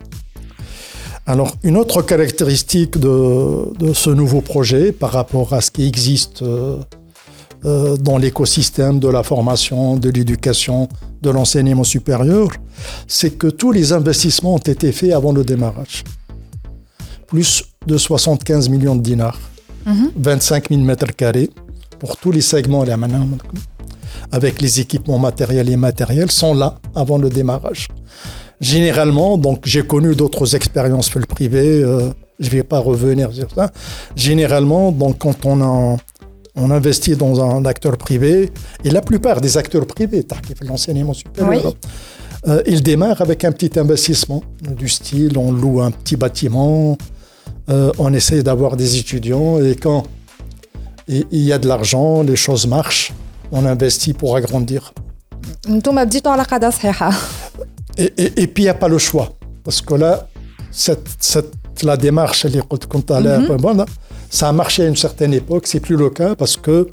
Alors, 1.26 1.54
une 1.62 1.76
autre 1.76 2.02
caractéristique 2.02 2.98
de, 2.98 3.72
de 3.78 3.92
ce 3.92 4.10
nouveau 4.10 4.40
projet 4.40 4.92
par 4.92 5.12
rapport 5.12 5.52
à 5.54 5.60
ce 5.60 5.70
qui 5.70 5.86
existe 5.86 6.42
euh, 6.42 6.78
euh, 7.64 7.96
dans 7.96 8.18
l'écosystème 8.18 8.98
de 8.98 9.06
la 9.06 9.22
formation, 9.22 9.96
de 9.96 10.10
l'éducation, 10.10 10.88
de 11.22 11.30
l'enseignement 11.30 11.84
supérieur, 11.84 12.48
c'est 13.06 13.38
que 13.38 13.46
tous 13.46 13.70
les 13.70 13.92
investissements 13.92 14.54
ont 14.54 14.58
été 14.58 14.90
faits 14.90 15.12
avant 15.12 15.30
le 15.32 15.44
démarrage. 15.44 16.02
Plus 17.28 17.62
de 17.86 17.96
75 17.96 18.68
millions 18.68 18.96
de 18.96 19.00
dinars, 19.02 19.38
25 19.86 20.68
000 20.70 20.80
mètres 20.82 21.14
carrés 21.16 21.50
pour 21.98 22.16
tous 22.16 22.32
les 22.32 22.40
segments, 22.40 22.84
avec 24.30 24.60
les 24.60 24.80
équipements 24.80 25.18
matériels 25.18 25.68
et 25.68 25.72
immatériels, 25.72 26.30
sont 26.30 26.54
là 26.54 26.76
avant 26.94 27.18
le 27.18 27.28
démarrage. 27.30 27.88
Généralement, 28.60 29.38
donc 29.38 29.62
j'ai 29.64 29.82
connu 29.86 30.14
d'autres 30.14 30.54
expériences 30.54 31.08
pour 31.10 31.20
le 31.20 31.26
privé, 31.26 31.82
euh, 31.82 32.10
je 32.38 32.46
ne 32.46 32.50
vais 32.50 32.62
pas 32.62 32.78
revenir 32.78 33.32
sur 33.32 33.50
ça. 33.52 33.72
Généralement, 34.14 34.92
donc 34.92 35.18
quand 35.18 35.44
on, 35.46 35.60
a- 35.62 35.96
on 36.54 36.70
investit 36.70 37.16
dans 37.16 37.40
un 37.42 37.64
acteur 37.64 37.96
privé, 37.96 38.50
et 38.84 38.90
la 38.90 39.00
plupart 39.00 39.40
des 39.40 39.56
acteurs 39.56 39.86
privés, 39.86 40.24
l'enseignement 40.62 41.12
supérieur, 41.12 41.64
Oui. 41.66 41.72
euh, 42.48 42.62
ils 42.66 42.82
démarrent 42.82 43.20
avec 43.20 43.44
un 43.44 43.52
petit 43.52 43.78
investissement 43.78 44.42
du 44.60 44.88
style, 44.88 45.36
on 45.38 45.50
loue 45.50 45.80
un 45.80 45.90
petit 45.90 46.16
bâtiment, 46.16 46.96
euh, 47.70 47.92
on 47.98 48.12
essaie 48.12 48.42
d'avoir 48.42 48.76
des 48.76 48.98
étudiants 48.98 49.62
et 49.62 49.76
quand 49.76 50.04
il 51.08 51.26
y 51.32 51.52
a 51.52 51.58
de 51.58 51.68
l'argent, 51.68 52.22
les 52.22 52.36
choses 52.36 52.66
marchent, 52.66 53.12
on 53.50 53.66
investit 53.66 54.14
pour 54.14 54.36
agrandir. 54.36 54.92
Et, 57.98 58.46
puis 58.46 58.62
il 58.62 58.66
n'y 58.66 58.68
a 58.68 58.74
pas 58.74 58.88
le 58.88 58.98
choix. 58.98 59.32
Parce 59.64 59.80
que 59.80 59.94
là, 59.94 60.28
la 61.82 61.96
démarche, 61.96 62.46
quand 62.88 63.10
mm-hmm. 63.10 63.86
Ça 64.30 64.48
a 64.48 64.52
marché 64.52 64.84
à 64.84 64.86
une 64.86 64.96
certaine 64.96 65.34
époque, 65.34 65.66
c'est 65.66 65.80
plus 65.80 65.96
le 65.96 66.08
cas 66.08 66.34
parce 66.34 66.56
que 66.56 66.88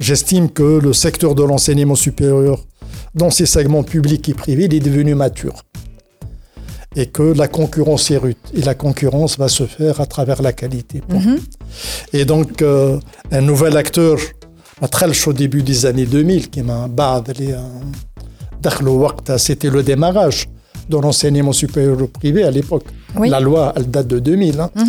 j'estime 0.00 0.50
que 0.50 0.80
le 0.80 0.92
secteur 0.92 1.34
de 1.34 1.44
l'enseignement 1.44 1.94
supérieur 1.94 2.64
dans 3.14 3.30
ses 3.30 3.46
segments 3.46 3.82
publics 3.82 4.28
et 4.28 4.34
privés, 4.34 4.64
est 4.64 4.80
devenu 4.80 5.14
mature 5.14 5.62
et 6.96 7.06
que 7.06 7.22
la 7.22 7.48
concurrence 7.48 8.10
est 8.10 8.16
rude. 8.16 8.36
Et 8.54 8.62
la 8.62 8.74
concurrence 8.74 9.38
va 9.38 9.48
se 9.48 9.64
faire 9.64 10.00
à 10.00 10.06
travers 10.06 10.42
la 10.42 10.52
qualité. 10.52 11.02
Mhm. 11.08 11.38
Et 12.12 12.24
donc, 12.24 12.62
euh, 12.62 12.98
un 13.30 13.40
nouvel 13.40 13.76
acteur, 13.76 14.18
Matrelch 14.80 15.26
au 15.28 15.32
début 15.32 15.62
des 15.62 15.86
années 15.86 16.06
2000, 16.06 16.50
qui 16.50 16.62
m'a 16.62 16.88
badlé, 16.88 17.52
euh, 17.52 19.38
c'était 19.38 19.70
le 19.70 19.82
démarrage 19.82 20.48
de 20.88 20.96
l'enseignement 20.96 21.52
supérieur 21.52 21.96
privé 22.08 22.44
à 22.44 22.50
l'époque. 22.50 22.84
La 23.18 23.40
loi, 23.40 23.72
elle 23.76 23.90
date 23.90 24.08
de 24.08 24.18
2000. 24.18 24.60
Hein. 24.60 24.70
Mmh. 24.74 24.82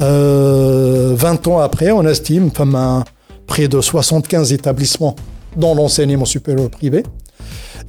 Euh, 0.00 1.14
20 1.16 1.48
ans 1.48 1.58
après, 1.60 1.90
on 1.90 2.06
estime 2.06 2.50
comme 2.50 2.74
un, 2.74 3.04
près 3.46 3.68
de 3.68 3.80
75 3.80 4.52
établissements 4.52 5.16
dans 5.56 5.74
l'enseignement 5.74 6.24
supérieur 6.24 6.70
privé. 6.70 7.02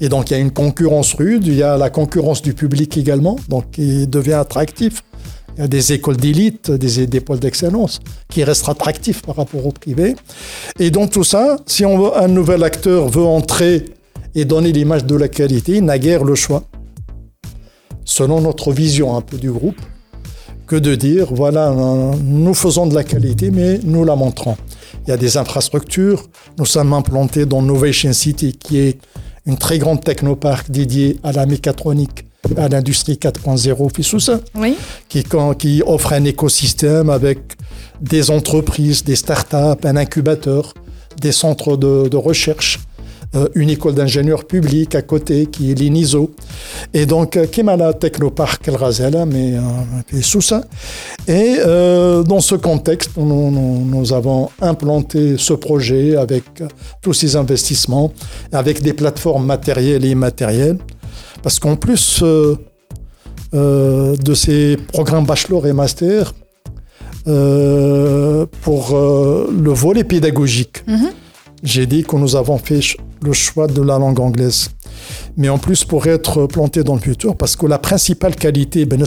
Et 0.01 0.09
donc, 0.09 0.31
il 0.31 0.33
y 0.33 0.35
a 0.35 0.39
une 0.39 0.51
concurrence 0.51 1.13
rude, 1.13 1.45
il 1.45 1.53
y 1.53 1.63
a 1.63 1.77
la 1.77 1.91
concurrence 1.91 2.41
du 2.41 2.55
public 2.55 2.97
également, 2.97 3.35
donc 3.49 3.69
qui 3.71 4.07
devient 4.07 4.33
attractif. 4.33 5.03
Il 5.55 5.61
y 5.61 5.63
a 5.63 5.67
des 5.67 5.93
écoles 5.93 6.17
d'élite, 6.17 6.71
des, 6.71 7.05
des 7.05 7.21
pôles 7.21 7.39
d'excellence 7.39 7.99
qui 8.27 8.43
restent 8.43 8.67
attractifs 8.67 9.21
par 9.21 9.35
rapport 9.35 9.63
au 9.63 9.71
privé. 9.71 10.15
Et 10.79 10.89
dans 10.89 11.07
tout 11.07 11.23
ça, 11.23 11.57
si 11.67 11.85
un 11.85 12.27
nouvel 12.27 12.63
acteur 12.63 13.09
veut 13.09 13.23
entrer 13.23 13.85
et 14.33 14.43
donner 14.43 14.71
l'image 14.71 15.05
de 15.05 15.15
la 15.15 15.27
qualité, 15.27 15.75
il 15.75 15.85
n'a 15.85 15.99
guère 15.99 16.23
le 16.23 16.33
choix, 16.33 16.63
selon 18.03 18.41
notre 18.41 18.71
vision 18.71 19.15
un 19.15 19.21
peu 19.21 19.37
du 19.37 19.51
groupe, 19.51 19.79
que 20.65 20.77
de 20.77 20.95
dire, 20.95 21.27
voilà, 21.31 21.75
nous 22.23 22.53
faisons 22.55 22.87
de 22.87 22.95
la 22.95 23.03
qualité, 23.03 23.51
mais 23.51 23.79
nous 23.83 24.03
la 24.03 24.15
montrons. 24.15 24.55
il 25.05 25.11
y 25.11 25.13
a 25.13 25.17
des 25.17 25.37
infrastructures. 25.37 26.23
Nous 26.57 26.65
sommes 26.65 26.93
implantés 26.93 27.45
dans 27.45 27.61
Novation 27.61 28.13
City, 28.13 28.53
qui 28.53 28.79
est 28.79 28.97
une 29.51 29.57
très 29.57 29.77
grande 29.79 30.01
technoparc 30.03 30.71
dédiée 30.71 31.17
à 31.23 31.31
la 31.33 31.45
mécatronique, 31.45 32.25
à 32.57 32.69
l'industrie 32.69 33.15
4.0 33.15 33.93
Fissoussa, 33.95 34.39
Oui. 34.55 34.75
qui, 35.09 35.23
qui 35.59 35.83
offre 35.85 36.13
un 36.13 36.23
écosystème 36.23 37.09
avec 37.09 37.39
des 38.01 38.31
entreprises, 38.31 39.03
des 39.03 39.17
startups, 39.17 39.83
un 39.83 39.95
incubateur, 39.97 40.73
des 41.21 41.33
centres 41.33 41.75
de, 41.75 42.07
de 42.07 42.17
recherche, 42.17 42.79
une 43.55 43.69
école 43.69 43.93
d'ingénieurs 43.95 44.45
publics 44.45 44.93
à 44.95 45.01
côté 45.01 45.45
qui 45.45 45.71
est 45.71 45.73
l'INISO. 45.75 46.31
Et 46.93 47.05
donc, 47.05 47.37
euh, 47.37 47.45
qui 47.45 47.61
est 47.61 47.63
la 47.63 47.93
Technopark 47.93 48.67
El 48.67 48.75
Razela, 48.75 49.25
mais 49.25 49.53
euh, 49.55 49.61
et 50.17 50.21
Sousa. 50.21 50.63
Et 51.27 51.55
euh, 51.59 52.23
dans 52.23 52.41
ce 52.41 52.55
contexte, 52.55 53.11
nous, 53.17 53.49
nous- 53.51 54.11
avons 54.13 54.49
implanté 54.59 55.35
ce 55.37 55.53
projet 55.53 56.17
avec 56.17 56.43
euh, 56.59 56.67
tous 57.01 57.13
ces 57.13 57.35
investissements, 57.35 58.11
avec 58.51 58.81
des 58.81 58.93
plateformes 58.93 59.45
matérielles 59.45 60.03
et 60.03 60.09
immatérielles. 60.09 60.77
Parce 61.43 61.57
qu'en 61.59 61.75
plus 61.77 62.19
euh, 62.23 62.55
euh, 63.53 64.15
de 64.17 64.33
ces 64.33 64.77
programmes 64.91 65.25
bachelor 65.25 65.67
et 65.67 65.73
master, 65.73 66.33
euh, 67.27 68.45
pour 68.61 68.95
euh, 68.95 69.49
le 69.51 69.71
volet 69.71 70.03
pédagogique, 70.03 70.83
j'ai 71.63 71.85
dit 71.85 72.03
que 72.03 72.15
nous 72.15 72.35
avons 72.35 72.57
fait 72.57 72.81
le 73.21 73.33
choix 73.33 73.67
de 73.67 73.81
la 73.81 73.99
langue 73.99 74.19
anglaise. 74.19 74.69
Mais 75.37 75.49
en 75.49 75.57
plus, 75.57 75.85
pour 75.85 76.07
être 76.07 76.47
planté 76.47 76.83
dans 76.83 76.95
le 76.95 76.99
futur, 77.01 77.35
parce 77.35 77.55
que 77.55 77.65
la 77.65 77.77
principale 77.77 78.35
qualité, 78.35 78.85
ben 78.85 79.03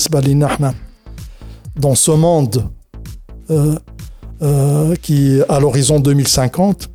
dans 1.77 1.95
ce 1.95 2.11
monde 2.13 2.69
euh, 3.51 3.75
euh, 4.43 4.95
qui, 5.03 5.41
à 5.49 5.59
l'horizon 5.61 6.01
2050, 6.01 6.89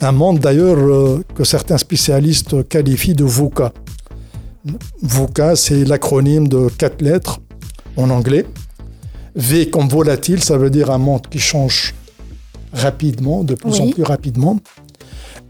un 0.00 0.12
monde 0.12 0.38
d'ailleurs 0.38 0.78
euh, 0.78 1.24
que 1.34 1.44
certains 1.44 1.78
spécialistes 1.78 2.68
qualifient 2.68 3.14
de 3.14 3.24
VUCA. 3.24 3.72
VUCA, 5.02 5.56
c'est 5.56 5.84
l'acronyme 5.84 6.48
de 6.48 6.68
quatre 6.68 7.02
lettres 7.02 7.40
en 7.96 8.10
anglais. 8.10 8.46
V 9.34 9.70
comme 9.70 9.88
volatile, 9.88 10.42
ça 10.42 10.58
veut 10.58 10.70
dire 10.70 10.90
un 10.90 10.98
monde 10.98 11.26
qui 11.30 11.38
change 11.38 11.94
rapidement, 12.72 13.44
de 13.44 13.54
plus 13.54 13.80
en 13.80 13.90
plus 13.90 14.02
rapidement. 14.02 14.58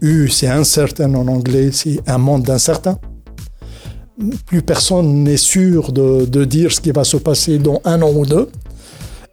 U, 0.03 0.27
c'est 0.27 0.49
incertain 0.49 1.13
en 1.13 1.27
anglais, 1.29 1.69
c'est 1.71 2.01
un 2.07 2.17
monde 2.17 2.43
d'incertain. 2.43 2.99
Plus 4.45 4.61
personne 4.61 5.23
n'est 5.23 5.37
sûr 5.37 5.93
de, 5.93 6.43
dire 6.43 6.73
ce 6.73 6.81
qui 6.81 6.91
va 6.91 7.05
se 7.05 7.15
passer 7.15 7.57
dans 7.57 7.81
un 7.85 8.01
an 8.01 8.11
ou 8.13 8.25
deux. 8.25 8.49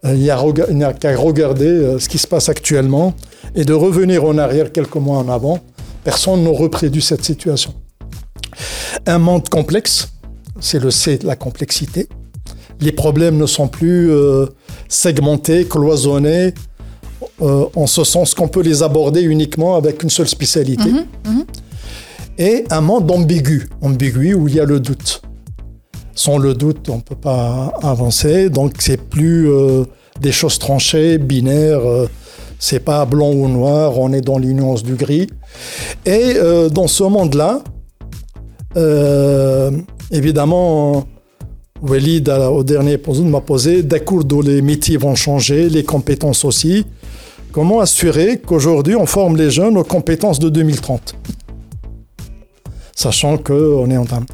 Euh, 0.05 0.15
Il 0.15 0.21
n'y 0.21 0.83
a, 0.83 0.93
qu'à 0.93 1.15
regarder 1.17 1.67
euh, 1.67 1.99
ce 1.99 2.07
qui 2.07 2.17
se 2.17 2.25
passe 2.25 2.47
actuellement 2.47 3.13
et 3.53 3.65
de 3.65 3.73
revenir 3.73 4.23
en 4.23 4.37
arrière 4.37 4.71
quelques 4.71 4.95
mois 4.95 5.17
en 5.17 5.27
avant. 5.27 5.59
Personne 6.05 6.41
n'aurait 6.43 6.69
prédit 6.69 7.01
cette 7.01 7.25
situation. 7.25 7.73
Un 9.05 9.19
monde 9.19 9.49
complexe, 9.49 10.13
c'est 10.61 10.79
le 10.79 10.89
C 10.89 11.19
la 11.21 11.35
complexité. 11.35 12.07
Les 12.79 12.93
problèmes 12.93 13.37
ne 13.37 13.45
sont 13.45 13.67
plus 13.67 14.09
euh, 14.09 14.47
segmentés, 14.87 15.65
cloisonnés, 15.65 16.53
euh, 17.41 17.65
en 17.75 17.87
ce 17.87 18.03
sens 18.03 18.33
qu'on 18.33 18.47
peut 18.47 18.61
les 18.61 18.83
aborder 18.83 19.21
uniquement 19.21 19.75
avec 19.75 20.03
une 20.03 20.09
seule 20.09 20.27
spécialité. 20.27 20.89
Et 22.37 22.65
un 22.69 22.81
monde 22.81 23.09
ambigu, 23.11 23.69
ambigu 23.81 24.33
où 24.33 24.47
il 24.47 24.55
y 24.55 24.59
a 24.59 24.65
le 24.65 24.79
doute. 24.79 25.21
Sans 26.15 26.37
le 26.37 26.53
doute, 26.53 26.89
on 26.89 26.97
ne 26.97 27.01
peut 27.01 27.15
pas 27.15 27.73
avancer. 27.81 28.49
Donc, 28.49 28.73
c'est 28.79 28.97
plus 28.97 29.49
euh, 29.49 29.85
des 30.19 30.31
choses 30.31 30.59
tranchées, 30.59 31.17
binaires. 31.17 31.85
euh, 31.85 32.07
c'est 32.61 32.79
pas 32.79 33.05
blanc 33.05 33.31
ou 33.31 33.47
noir, 33.47 33.97
on 33.97 34.13
est 34.13 34.21
dans 34.21 34.37
les 34.37 34.53
nuances 34.53 34.83
du 34.83 34.93
gris. 34.93 35.27
Et 36.05 36.35
euh, 36.35 36.69
dans 36.69 36.87
ce 36.87 37.03
monde-là, 37.03 37.63
euh, 38.77 39.71
évidemment, 40.11 41.05
Walid, 41.81 42.29
au 42.29 42.63
dernier 42.63 42.99
posé, 42.99 43.23
m'a 43.23 43.41
posé, 43.41 43.81
d'accord, 43.81 44.21
les 44.43 44.61
métiers 44.61 44.97
vont 44.97 45.15
changer, 45.15 45.69
les 45.69 45.83
compétences 45.83 46.45
aussi. 46.45 46.85
Comment 47.51 47.81
assurer 47.81 48.39
qu'aujourd'hui, 48.39 48.95
on 48.95 49.05
forme 49.05 49.35
les 49.35 49.51
jeunes 49.51 49.77
aux 49.77 49.83
compétences 49.83 50.39
de 50.39 50.49
2030 50.49 51.15
Sachant 52.95 53.37
qu'on 53.37 53.89
est 53.89 53.97
en 53.97 54.05
train. 54.05 54.25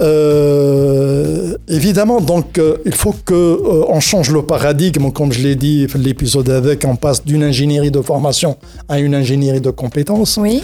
Euh, 0.00 1.56
évidemment, 1.66 2.20
donc, 2.20 2.58
euh, 2.58 2.76
il 2.84 2.94
faut 2.94 3.14
qu'on 3.24 4.00
change 4.00 4.30
le 4.30 4.42
paradigme, 4.42 5.10
comme 5.10 5.32
je 5.32 5.42
l'ai 5.42 5.56
dit 5.56 5.86
l'épisode 5.96 6.50
avec, 6.50 6.84
on 6.84 6.96
passe 6.96 7.24
d'une 7.24 7.42
ingénierie 7.42 7.90
de 7.90 8.00
formation 8.00 8.58
à 8.88 9.00
une 9.00 9.14
ingénierie 9.14 9.60
de 9.60 9.70
compétences. 9.70 10.36
Oui. 10.36 10.62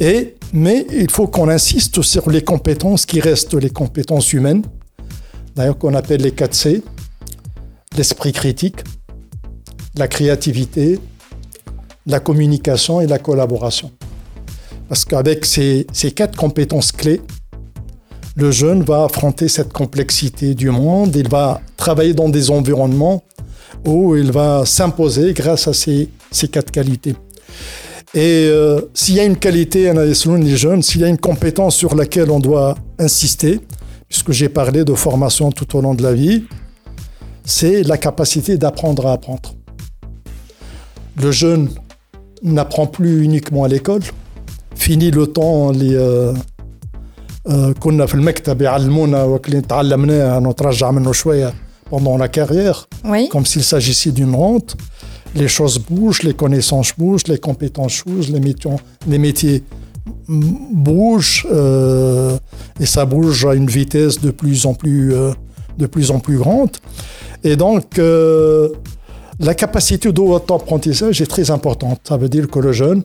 Et, 0.00 0.34
mais 0.52 0.86
il 0.92 1.10
faut 1.10 1.28
qu'on 1.28 1.48
insiste 1.48 2.02
sur 2.02 2.28
les 2.30 2.42
compétences 2.42 3.06
qui 3.06 3.20
restent 3.20 3.54
les 3.54 3.70
compétences 3.70 4.32
humaines, 4.32 4.62
d'ailleurs 5.54 5.78
qu'on 5.78 5.94
appelle 5.94 6.20
les 6.20 6.32
4 6.32 6.54
C, 6.54 6.82
l'esprit 7.96 8.32
critique, 8.32 8.78
la 9.96 10.08
créativité, 10.08 10.98
la 12.06 12.20
communication 12.20 13.00
et 13.00 13.06
la 13.06 13.18
collaboration. 13.18 13.90
Parce 14.88 15.04
qu'avec 15.04 15.44
ces, 15.44 15.86
quatre 16.14 16.36
compétences 16.36 16.92
clés, 16.92 17.20
le 18.36 18.50
jeune 18.50 18.82
va 18.82 19.04
affronter 19.04 19.48
cette 19.48 19.72
complexité 19.72 20.54
du 20.54 20.70
monde, 20.70 21.14
il 21.14 21.28
va 21.28 21.60
travailler 21.76 22.14
dans 22.14 22.28
des 22.28 22.50
environnements 22.50 23.22
où 23.86 24.16
il 24.16 24.32
va 24.32 24.64
s'imposer 24.66 25.32
grâce 25.32 25.68
à 25.68 25.72
ces, 25.72 26.08
ces 26.30 26.48
quatre 26.48 26.70
qualités. 26.70 27.14
Et 28.12 28.46
euh, 28.48 28.80
s'il 28.94 29.16
y 29.16 29.20
a 29.20 29.24
une 29.24 29.36
qualité, 29.36 29.92
selon 30.14 30.36
les 30.36 30.56
jeunes, 30.56 30.82
s'il 30.82 31.00
y 31.00 31.04
a 31.04 31.08
une 31.08 31.18
compétence 31.18 31.76
sur 31.76 31.94
laquelle 31.94 32.30
on 32.30 32.40
doit 32.40 32.76
insister, 32.98 33.60
puisque 34.08 34.32
j'ai 34.32 34.48
parlé 34.48 34.84
de 34.84 34.94
formation 34.94 35.50
tout 35.50 35.76
au 35.76 35.80
long 35.80 35.94
de 35.94 36.02
la 36.02 36.12
vie, 36.12 36.44
c'est 37.44 37.82
la 37.82 37.98
capacité 37.98 38.56
d'apprendre 38.56 39.06
à 39.06 39.12
apprendre. 39.12 39.54
Le 41.21 41.31
jeune 41.31 41.69
n'apprend 42.43 42.87
plus 42.87 43.23
uniquement 43.23 43.63
à 43.63 43.67
l'école. 43.67 44.01
Fini 44.75 45.11
le 45.11 45.27
temps 45.27 45.71
les 45.71 45.95
euh, 45.95 46.33
آه، 47.47 47.71
كنا 47.71 48.05
في 48.05 48.15
المكتب 48.15 48.61
يعلمونا 48.61 49.23
وكلين 49.23 49.67
تعلمناه 49.67 50.39
نترجع 50.39 50.91
منه 50.91 51.11
شويه 51.11 51.53
pendant 51.91 52.17
la 52.17 52.27
carrière 52.27 52.87
Oui. 53.05 53.29
comme 53.29 53.45
s'il 53.45 53.63
s'agissait 53.63 54.11
d'une 54.11 54.35
rente. 54.35 54.75
Les 55.35 55.47
choses 55.47 55.77
bougent, 55.79 56.23
les 56.23 56.33
connaissances 56.33 56.91
bougent, 56.97 57.27
les 57.27 57.37
compétences 57.37 58.03
bougent, 58.05 58.29
les 58.29 58.39
métiers, 58.39 58.71
les 59.07 59.17
métiers 59.17 59.63
mm, 60.27 60.41
bougent 60.73 61.47
euh, 61.51 62.37
et 62.79 62.85
ça 62.85 63.05
bouge 63.05 63.45
à 63.45 63.53
une 63.53 63.67
vitesse 63.67 64.15
de 64.21 64.31
plus 64.31 64.65
en 64.65 64.73
plus, 64.73 65.13
euh, 65.13 65.31
de 65.77 65.85
plus, 65.93 66.11
en 66.11 66.19
plus 66.19 66.37
grande. 66.37 66.73
Et 67.43 67.55
donc, 67.55 67.87
euh, 67.99 68.69
la 69.39 69.53
capacité 69.53 70.11
d'auto-apprentissage 70.11 71.21
est 71.21 71.31
très 71.35 71.49
importante. 71.51 71.99
Ça 72.07 72.17
veut 72.17 72.29
dire 72.29 72.47
que 72.49 72.59
le 72.59 72.71
jeune 72.71 73.03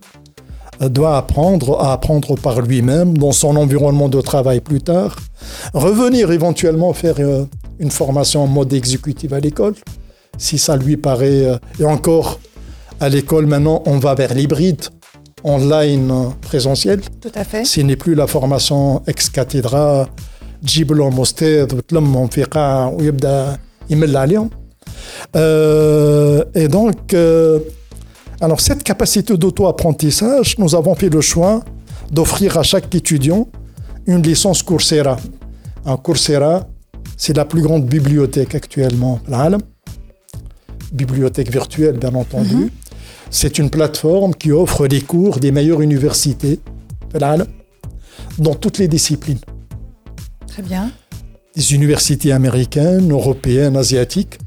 euh, 0.82 0.88
doit 0.88 1.16
apprendre 1.16 1.80
à 1.80 1.92
apprendre 1.92 2.36
par 2.36 2.60
lui-même 2.60 3.16
dans 3.16 3.32
son 3.32 3.56
environnement 3.56 4.08
de 4.08 4.20
travail 4.20 4.60
plus 4.60 4.80
tard, 4.80 5.16
revenir 5.72 6.32
éventuellement 6.32 6.92
faire 6.92 7.16
euh, 7.18 7.44
une 7.78 7.90
formation 7.90 8.42
en 8.42 8.46
mode 8.46 8.72
exécutif 8.72 9.32
à 9.32 9.40
l'école, 9.40 9.74
si 10.38 10.58
ça 10.58 10.76
lui 10.76 10.96
paraît. 10.96 11.46
euh, 11.46 11.56
et 11.80 11.84
encore, 11.84 12.40
à 13.00 13.08
l'école 13.08 13.46
maintenant, 13.46 13.82
on 13.86 13.98
va 13.98 14.14
vers 14.14 14.34
l'hybride, 14.34 14.82
online 15.44 16.10
euh, 16.10 16.28
présentiel. 16.40 17.00
Tout 17.20 17.32
à 17.34 17.44
fait. 17.44 17.64
Ce 17.64 17.80
n'est 17.80 17.96
plus 17.96 18.14
la 18.14 18.26
formation 18.26 19.02
ex 19.06 19.28
cathedra 19.28 20.08
تجيب 20.64 20.92
لهم 20.92 21.20
استاذ 21.20 21.74
وتلمهم 21.74 22.26
في 22.26 22.42
قاعه 22.44 22.88
ويبدا 22.88 23.58
يمل 23.90 24.16
عليهم. 24.16 24.50
euh, 25.35 26.43
et 26.55 26.67
donc, 26.67 27.13
euh, 27.13 27.59
alors 28.41 28.61
cette 28.61 28.83
capacité 28.83 29.37
d'auto-apprentissage, 29.37 30.57
nous 30.57 30.75
avons 30.75 30.95
fait 30.95 31.09
le 31.09 31.21
choix 31.21 31.63
d'offrir 32.11 32.57
à 32.57 32.63
chaque 32.63 32.93
étudiant 32.95 33.47
une 34.07 34.23
licence 34.23 34.63
Coursera. 34.63 35.17
Un 35.85 35.97
Coursera, 35.97 36.67
c'est 37.17 37.35
la 37.35 37.45
plus 37.45 37.61
grande 37.61 37.85
bibliothèque 37.85 38.55
actuellement 38.55 39.19
l'Alam. 39.27 39.61
Bibliothèque 40.91 41.51
virtuelle, 41.51 41.97
bien 41.97 42.15
entendu. 42.15 42.71
C'est 43.29 43.59
une 43.59 43.69
plateforme 43.69 44.33
qui 44.33 44.51
offre 44.51 44.87
des 44.87 45.01
cours 45.01 45.39
des 45.39 45.51
meilleures 45.51 45.81
universités 45.81 46.59
dans 47.13 47.19
l'Alam, 47.19 47.47
dans 48.39 48.55
toutes 48.55 48.79
les 48.79 48.87
disciplines. 48.87 49.39
Très 50.47 50.63
bien. 50.63 50.91
Des 51.55 51.73
universités 51.75 52.31
américaines, 52.31 53.11
européennes, 53.11 53.77
asiatiques. 53.77 54.39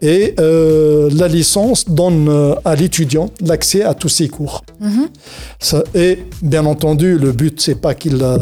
Et 0.00 0.34
euh, 0.38 1.10
la 1.12 1.26
licence 1.28 1.88
donne 1.88 2.28
euh, 2.28 2.54
à 2.64 2.76
l'étudiant 2.76 3.30
l'accès 3.40 3.82
à 3.82 3.94
tous 3.94 4.08
ces 4.08 4.28
cours. 4.28 4.64
Ça- 5.58 5.82
et 5.94 6.18
bien 6.42 6.64
entendu, 6.66 7.18
le 7.18 7.32
but, 7.32 7.60
c'est 7.60 7.74
pas 7.80 7.94
qu'il 7.94 8.18
euh, 8.22 8.38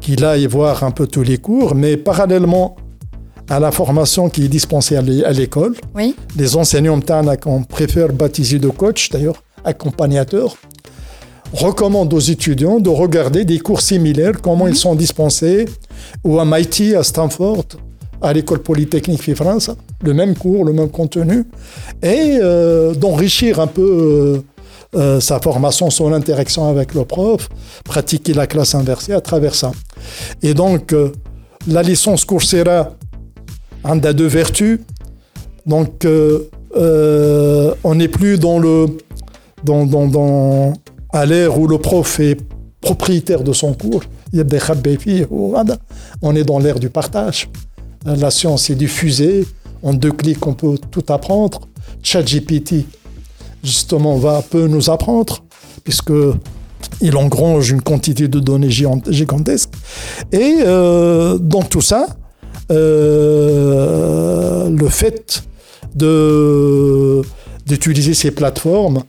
qu'il 0.00 0.24
aille 0.24 0.46
voir 0.46 0.82
un 0.84 0.90
peu 0.90 1.06
tous 1.06 1.22
les 1.22 1.38
cours, 1.38 1.74
mais 1.74 1.96
parallèlement 1.96 2.76
à 3.48 3.58
la 3.60 3.70
formation 3.72 4.28
qui 4.28 4.44
est 4.44 4.48
dispensée 4.48 4.96
à 4.96 5.02
l'école. 5.32 5.74
Oui. 5.94 6.14
Les 6.36 6.56
enseignants 6.56 7.00
qu'on 7.40 7.62
préfère 7.64 8.12
baptiser 8.12 8.58
de 8.58 8.68
coach, 8.68 9.10
d'ailleurs, 9.10 9.42
accompagnateurs, 9.64 10.56
recommandent 11.52 12.12
aux 12.12 12.20
étudiants 12.20 12.78
de 12.78 12.90
regarder 12.90 13.44
des 13.44 13.58
cours 13.58 13.80
similaires, 13.80 14.40
comment 14.42 14.66
ils 14.68 14.76
sont 14.76 14.94
dispensés, 14.94 15.64
ou 16.24 16.38
à 16.38 16.44
MIT, 16.44 16.94
à 16.94 17.02
Stanford, 17.02 17.64
à 18.20 18.32
l'école 18.32 18.60
polytechnique 18.60 19.28
de 19.28 19.34
le 20.04 20.14
même 20.14 20.34
cours, 20.36 20.64
le 20.64 20.72
même 20.72 20.90
contenu, 20.90 21.44
et 22.02 22.38
euh, 22.42 22.94
d'enrichir 22.94 23.60
un 23.60 23.66
peu 23.66 23.82
euh, 23.82 24.40
euh, 24.96 25.20
sa 25.20 25.40
formation, 25.40 25.90
son 25.90 26.12
interaction 26.12 26.68
avec 26.68 26.94
le 26.94 27.04
prof, 27.04 27.48
pratiquer 27.84 28.34
la 28.34 28.46
classe 28.46 28.74
inversée 28.74 29.12
à 29.12 29.20
travers 29.20 29.54
ça. 29.54 29.72
Et 30.42 30.54
donc, 30.54 30.94
la 31.66 31.82
licence 31.82 32.24
Coursera 32.24 32.90
a 33.84 34.12
deux 34.12 34.26
vertus. 34.26 34.80
Donc, 35.66 36.06
on 36.74 37.94
n'est 37.94 38.08
plus 38.08 38.38
dans 38.38 38.58
le, 38.58 38.86
dans, 39.64 39.84
dans, 39.84 40.06
dans, 40.06 40.72
à 41.12 41.26
l'ère 41.26 41.58
où 41.58 41.66
le 41.66 41.78
prof 41.78 42.20
est 42.20 42.38
propriétaire 42.80 43.42
de 43.42 43.52
son 43.52 43.74
cours. 43.74 44.02
On 46.22 46.36
est 46.36 46.44
dans 46.44 46.58
l'ère 46.58 46.78
du 46.78 46.90
partage. 46.90 47.48
La 48.04 48.30
science 48.30 48.70
est 48.70 48.74
diffusée. 48.74 49.46
En 49.82 49.94
deux 49.94 50.12
clics, 50.12 50.46
on 50.46 50.54
peut 50.54 50.76
tout 50.90 51.04
apprendre. 51.08 51.60
ChatGPT, 52.02 52.86
justement, 53.62 54.16
va 54.16 54.42
peu 54.48 54.66
nous 54.66 54.90
apprendre, 54.90 55.44
puisque 55.84 56.12
il 57.00 57.16
engrange 57.16 57.70
une 57.70 57.82
quantité 57.82 58.28
de 58.28 58.40
données 58.40 58.70
gigantesques. 58.70 59.72
Et 60.32 60.56
euh, 60.60 61.38
dans 61.38 61.62
tout 61.62 61.80
ça, 61.80 62.06
euh, 62.70 64.68
le 64.70 64.88
fait 64.88 65.42
d'utiliser 67.66 68.14
ces 68.14 68.30
plateformes, 68.30 69.02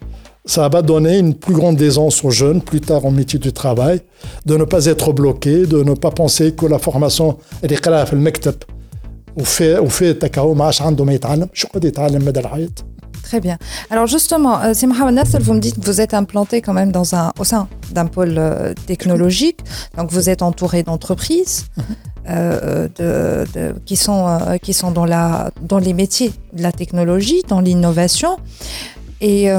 ça 0.45 0.67
va 0.67 0.81
donner 0.81 1.19
une 1.19 1.35
plus 1.35 1.53
grande 1.53 1.79
aisance 1.81 2.23
aux 2.23 2.31
jeunes 2.31 2.61
plus 2.61 2.81
tard 2.81 3.05
en 3.05 3.11
métier 3.11 3.37
du 3.37 3.53
travail, 3.53 4.01
de 4.45 4.57
ne 4.57 4.63
pas 4.63 4.85
être 4.85 5.13
bloqués, 5.13 5.67
de 5.67 5.83
ne 5.83 5.93
pas 5.93 6.11
penser 6.11 6.53
que 6.53 6.65
la 6.65 6.79
formation 6.79 7.37
est 7.61 7.67
le 7.67 8.17
Très 13.29 13.39
bien. 13.39 13.59
Alors 13.91 14.07
justement, 14.07 14.59
euh, 14.59 14.73
Mohamed 14.87 15.27
vous 15.41 15.53
me 15.53 15.59
dites 15.59 15.79
que 15.79 15.85
vous 15.85 16.01
êtes 16.01 16.15
implanté 16.15 16.61
quand 16.61 16.73
même 16.73 16.91
dans 16.91 17.13
un, 17.13 17.31
au 17.37 17.43
sein 17.43 17.67
d'un 17.91 18.07
pôle 18.07 18.35
euh, 18.39 18.73
technologique, 18.87 19.59
donc 19.95 20.11
vous 20.11 20.31
êtes 20.31 20.41
entouré 20.41 20.81
d'entreprises 20.81 21.67
mhm. 21.77 21.83
euh, 22.29 22.87
de, 22.97 23.75
qui, 23.85 23.97
sont, 23.97 24.39
qui 24.63 24.73
sont 24.73 24.89
dans, 24.89 25.05
la, 25.05 25.51
dans 25.61 25.77
les 25.77 25.93
métiers 25.93 26.31
de 26.53 26.63
la 26.63 26.71
technologie, 26.71 27.43
dans 27.47 27.59
l'innovation, 27.59 28.37
et 29.21 29.49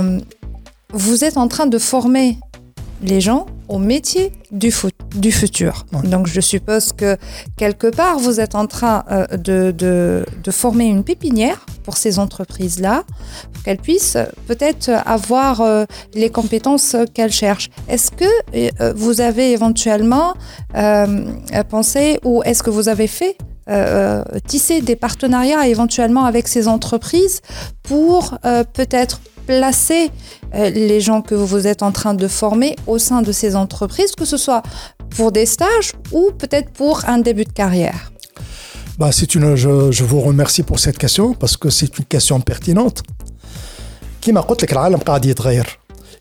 vous 0.92 1.24
êtes 1.24 1.36
en 1.36 1.46
train 1.46 1.66
de 1.66 1.78
former 1.78 2.38
les 3.02 3.20
gens 3.20 3.46
au 3.68 3.78
métier 3.78 4.32
du, 4.50 4.72
du 5.14 5.30
futur. 5.30 5.86
Donc 6.04 6.26
je 6.26 6.40
suppose 6.40 6.92
que 6.92 7.16
quelque 7.56 7.86
part, 7.86 8.18
vous 8.18 8.40
êtes 8.40 8.56
en 8.56 8.66
train 8.66 9.04
euh, 9.10 9.26
de, 9.36 9.72
de, 9.72 10.50
former 10.50 10.86
une 10.86 11.04
pépinière 11.04 11.64
pour 11.84 11.96
ces 11.96 12.18
entreprises-là, 12.18 13.04
pour 13.52 13.62
qu'elles 13.62 13.78
puissent 13.78 14.18
peut-être 14.48 14.90
avoir 15.06 15.60
euh, 15.60 15.84
les 16.14 16.30
compétences 16.30 16.96
qu'elles 17.14 17.32
cherchent. 17.32 17.70
Est-ce 17.88 18.10
que 18.10 18.24
euh, 18.54 18.92
vous 18.96 19.20
avez 19.20 19.52
éventuellement 19.52 20.34
pensé 21.68 22.18
ou 22.24 22.42
est-ce 22.42 22.62
que 22.62 22.70
vous 22.70 22.88
avez 22.88 23.06
fait 23.06 23.36
tisser 24.48 24.80
des 24.80 24.96
partenariats 24.96 25.68
éventuellement 25.68 26.24
avec 26.24 26.48
ces 26.48 26.66
entreprises 26.66 27.40
pour 27.84 28.36
peut-être 28.72 29.20
placer 29.46 30.10
euh, 30.54 30.70
les 30.70 31.00
gens 31.00 31.22
que 31.22 31.34
vous 31.34 31.66
êtes 31.66 31.82
en 31.82 31.92
train 31.92 32.14
de 32.14 32.28
former 32.28 32.76
au 32.86 32.98
sein 32.98 33.22
de 33.22 33.32
ces 33.32 33.56
entreprises, 33.56 34.12
que 34.12 34.24
ce 34.24 34.36
soit 34.36 34.62
pour 35.10 35.32
des 35.32 35.46
stages 35.46 35.92
ou 36.12 36.30
peut-être 36.38 36.70
pour 36.70 37.04
un 37.06 37.18
début 37.18 37.44
de 37.44 37.52
carrière 37.52 38.10
bah, 38.98 39.10
une, 39.34 39.56
je, 39.56 39.90
je, 39.90 40.04
vous 40.04 40.20
remercie 40.20 40.62
pour 40.62 40.78
cette 40.78 40.98
question 40.98 41.32
parce 41.32 41.56
que 41.56 41.70
c'est 41.70 41.98
une 41.98 42.04
question 42.04 42.38
pertinente. 42.40 43.02
Qui 44.20 44.32
m'a 44.32 44.46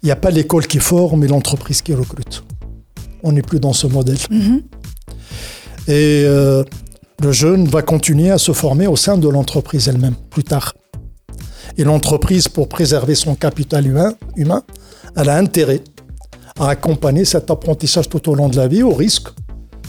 Il 0.02 0.06
n'y 0.06 0.12
a 0.12 0.16
pas 0.16 0.32
l'école 0.32 0.66
qui 0.66 0.80
forme 0.80 1.26
et 1.26 1.28
l'entreprise 1.28 1.82
qui 1.82 1.94
recrute. 1.94 2.46
On 3.22 3.34
n'est 3.34 3.42
plus 3.42 3.60
dans 3.60 3.74
ce 3.74 3.86
modèle. 3.86 4.16
Mm-hmm. 4.16 4.62
Et 5.90 6.24
euh, 6.26 6.64
le 7.22 7.32
jeune 7.34 7.68
va 7.68 7.82
continuer 7.82 8.32
à 8.32 8.38
se 8.38 8.54
former 8.54 8.88
au 8.88 8.96
sein 8.96 9.18
de 9.18 9.28
l'entreprise 9.28 9.90
elle-même 9.90 10.16
plus 10.30 10.46
tard. 10.46 10.74
Et 11.78 11.84
l'entreprise, 11.84 12.48
pour 12.48 12.68
préserver 12.68 13.16
son 13.16 13.36
capital 13.36 13.86
humain, 13.86 14.14
humain, 14.36 14.64
elle 15.16 15.30
a 15.30 15.38
intérêt 15.38 15.82
à 16.60 16.70
accompagner 16.70 17.26
cet 17.26 17.50
apprentissage 17.50 18.10
tout 18.10 18.30
au 18.30 18.36
long 18.36 18.50
de 18.50 18.58
la 18.58 18.68
vie 18.68 18.84
au 18.84 18.94
risque 18.94 19.30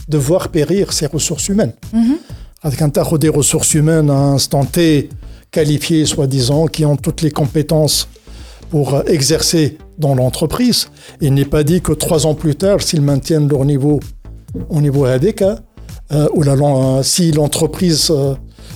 de 0.09 0.19
voir 0.19 0.49
périr 0.49 0.93
ses 0.93 1.07
ressources 1.07 1.49
humaines. 1.49 1.73
Mm-hmm. 1.95 2.19
Avec 2.63 2.83
un 2.83 2.91
tarot 2.91 3.19
des 3.19 3.29
ressources 3.29 3.75
humaines 3.75 4.11
à 4.11 4.15
un 4.15 4.35
instant 4.35 4.65
T, 4.65 5.09
qualifiées, 5.51 6.07
soi-disant, 6.07 6.67
qui 6.67 6.85
ont 6.85 6.97
toutes 6.97 7.23
les 7.23 7.31
compétences 7.31 8.09
pour 8.71 9.03
exercer 9.09 9.79
dans 9.99 10.15
l'entreprise. 10.15 10.89
Il 11.21 11.35
n'est 11.35 11.45
pas 11.45 11.65
dit 11.65 11.81
que 11.81 11.93
trois 11.93 12.27
ans 12.27 12.35
plus 12.35 12.55
tard, 12.55 12.81
s'ils 12.83 13.03
maintiennent 13.03 13.49
leur 13.49 13.65
niveau 13.65 14.01
au 14.69 14.81
niveau 14.81 15.05
ADK, 15.05 15.43
euh, 16.13 16.29
ou 16.35 16.43
la, 16.43 16.57
si 17.03 17.33
l'entreprise 17.33 18.11
euh, 18.11 18.35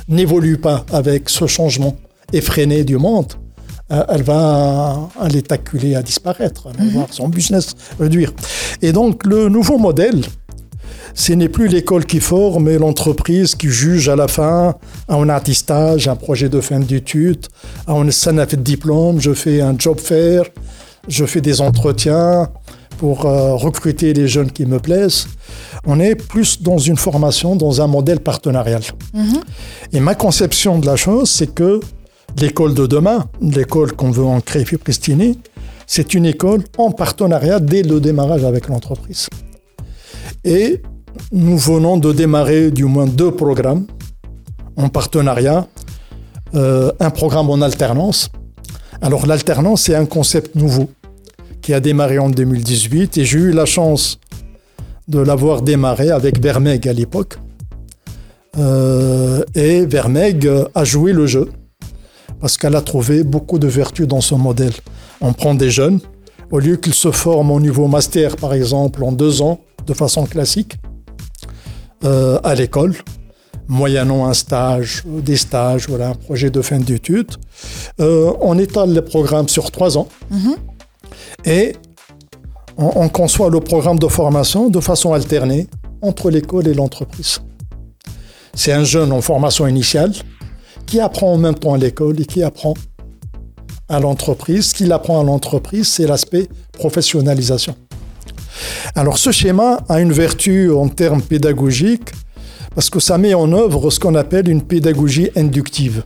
n'évolue 0.09 0.59
pas 0.59 0.85
avec 0.93 1.29
ce 1.29 1.47
changement, 1.47 1.97
effrénée 2.33 2.85
du 2.85 2.97
monde, 2.97 3.33
euh, 3.93 4.03
elle 4.09 4.23
va 4.23 5.09
aller 5.21 5.43
taculer 5.43 5.95
à 5.95 6.03
disparaître, 6.03 6.69
elle 6.71 6.79
va 6.79 6.85
mhm. 6.85 6.91
voir 6.91 7.07
son 7.11 7.29
business 7.29 7.75
réduire. 8.01 8.33
Et 8.81 8.93
donc 8.93 9.27
le 9.27 9.49
nouveau 9.49 9.79
modèle, 9.79 10.23
ce 11.13 11.33
n'est 11.33 11.49
plus 11.49 11.69
l'école 11.69 12.07
qui 12.07 12.21
forme, 12.21 12.65
mais 12.65 12.79
l'entreprise 12.79 13.55
qui 13.55 13.69
juge 13.69 14.09
à 14.09 14.17
la 14.17 14.27
fin, 14.27 14.75
à 15.07 15.15
un 15.15 15.29
attestage, 15.29 16.09
un 16.09 16.17
projet 16.17 16.49
de 16.49 16.61
fin 16.61 16.81
d'études, 16.81 17.47
à 17.87 17.93
un 17.93 18.11
fait 18.11 18.57
de 18.57 18.63
diplôme, 18.63 19.21
je 19.21 19.33
fais 19.33 19.61
un 19.61 19.77
job 19.79 20.01
fair, 20.01 20.45
je 21.07 21.25
fais 21.25 21.41
des 21.41 21.61
entretiens 21.61 22.49
pour 22.99 23.27
euh, 23.27 23.55
recruter 23.55 24.13
les 24.13 24.29
jeunes 24.29 24.51
qui 24.51 24.67
me 24.67 24.79
plaisent. 24.79 25.27
On 25.87 26.01
est 26.01 26.15
plus 26.15 26.63
dans 26.63 26.79
une 26.79 26.97
formation, 26.97 27.55
dans 27.55 27.83
un 27.83 27.87
modèle 27.87 28.21
partenarial. 28.21 28.83
Mhm. 29.13 29.41
Et 29.93 30.01
ma 30.01 30.15
conception 30.15 30.79
de 30.79 30.87
la 30.87 30.97
chose, 30.97 31.31
c'est 31.31 31.53
que 31.55 31.81
l'école 32.41 32.75
de 32.75 32.87
demain, 32.87 33.29
l'école 33.41 33.93
qu'on 33.93 34.11
veut 34.11 34.25
en 34.25 34.41
créer 34.41 34.65
Pristini, 34.65 35.39
c'est 35.87 36.15
une 36.15 36.27
école 36.27 36.65
en 36.79 36.91
partenariat 36.91 37.61
dès 37.61 37.83
le 37.83 38.01
démarrage 38.01 38.45
avec 38.45 38.69
l'entreprise. 38.69 39.29
Et 40.45 40.83
nous 41.33 41.59
venons 41.59 41.97
de 41.97 42.13
démarrer 42.13 42.71
du 42.71 42.85
moins 42.85 43.07
deux 43.07 43.31
programmes 43.31 43.87
en 44.77 44.89
partenariat, 44.89 45.67
euh, 46.55 46.91
un 47.01 47.11
programme 47.11 47.51
en 47.51 47.61
alternance. 47.63 48.31
Alors 49.01 49.27
l'alternance, 49.27 49.83
c'est 49.83 49.95
un 49.95 50.07
concept 50.07 50.55
nouveau 50.55 50.91
qui 51.63 51.73
a 51.73 51.81
démarré 51.81 52.19
en 52.19 52.31
2018 52.31 53.19
et 53.19 53.25
j'ai 53.25 53.39
eu 53.39 53.53
la 53.53 53.65
chance 53.65 54.19
de 55.09 55.19
l'avoir 55.19 55.63
démarré 55.63 56.11
avec 56.11 56.41
Vermeg 56.41 56.89
à 56.89 56.93
l'époque. 56.93 57.39
Euh, 58.57 59.43
et 59.55 59.85
Vermeg 59.85 60.51
a 60.75 60.85
joué 60.85 61.13
le 61.13 61.27
jeu 61.27 61.51
parce 62.45 62.59
qu'elle 62.59 62.77
a 62.77 62.83
trouvé 62.83 63.25
beaucoup 63.25 63.59
de 63.59 63.67
vertus 63.67 64.07
dans 64.07 64.21
ce 64.21 64.35
modèle. 64.35 64.75
On 65.23 65.33
prend 65.33 65.55
des 65.55 65.71
jeunes, 65.71 65.99
au 66.51 66.59
lieu 66.59 66.77
qu'ils 66.77 66.93
se 66.93 67.11
forment 67.11 67.53
au 67.53 67.59
niveau 67.59 67.87
master, 67.87 68.37
par 68.37 68.53
exemple, 68.53 69.03
en 69.03 69.13
deux 69.13 69.41
ans, 69.41 69.61
de 69.87 69.95
façon 69.95 70.27
classique, 70.27 70.77
euh, 72.05 72.39
à 72.45 72.55
l'école, 72.55 72.97
moyennant 73.67 74.27
un 74.27 74.35
stage, 74.35 75.05
des 75.07 75.39
stages, 75.39 75.89
voilà, 75.89 76.11
un 76.11 76.15
projet 76.15 76.51
de 76.51 76.61
fin 76.61 76.79
d'études. 76.79 77.33
Euh, 77.99 78.35
on 78.43 78.59
étale 78.59 78.93
le 78.93 79.01
programme 79.01 79.49
sur 79.49 79.71
trois 79.71 79.97
ans 79.97 80.09
mhm. 80.31 80.57
et 81.47 81.75
on, 82.77 82.93
on, 82.95 83.09
conçoit 83.09 83.49
le 83.49 83.61
programme 83.61 83.99
de 83.99 84.09
formation 84.09 84.69
de 84.69 84.81
façon 84.81 85.15
alternée 85.15 85.67
entre 86.03 86.29
l'école 86.29 86.69
et 86.69 86.75
l'entreprise. 86.75 87.41
C'est 88.53 88.75
un 88.75 88.85
jeune 88.85 89.13
en 89.13 89.23
formation 89.23 89.67
initiale 89.67 90.13
qui 90.87 91.01
apprend 91.01 91.33
en 91.33 91.39
même 91.39 91.55
temps 91.55 91.75
à 91.75 91.79
l'école 91.79 92.21
et 92.21 92.25
qui 92.25 92.43
apprend 92.43 92.75
à 93.89 94.01
l'entreprise. 94.01 94.67
Ce 94.67 94.75
qu'il 94.75 94.93
apprend 94.93 95.21
à 95.21 95.25
l'entreprise, 95.25 95.89
c'est 95.89 96.07
l'aspect 96.07 96.49
professionnalisation. 96.73 97.75
Alors 98.95 99.19
ce 99.19 99.33
schéma 99.33 99.81
a 99.89 100.01
une 100.01 100.13
vertu 100.13 100.71
en 100.71 100.89
termes 100.89 101.23
pédagogiques 101.23 102.11
parce 102.75 102.91
que 102.91 103.01
ça 103.01 103.19
met 103.19 103.35
en 103.35 103.53
œuvre 103.53 103.91
ce 103.91 104.01
qu'on 104.01 104.15
appelle 104.15 104.49
une 104.49 104.63
pédagogie 104.63 105.31
inductive, 105.37 106.05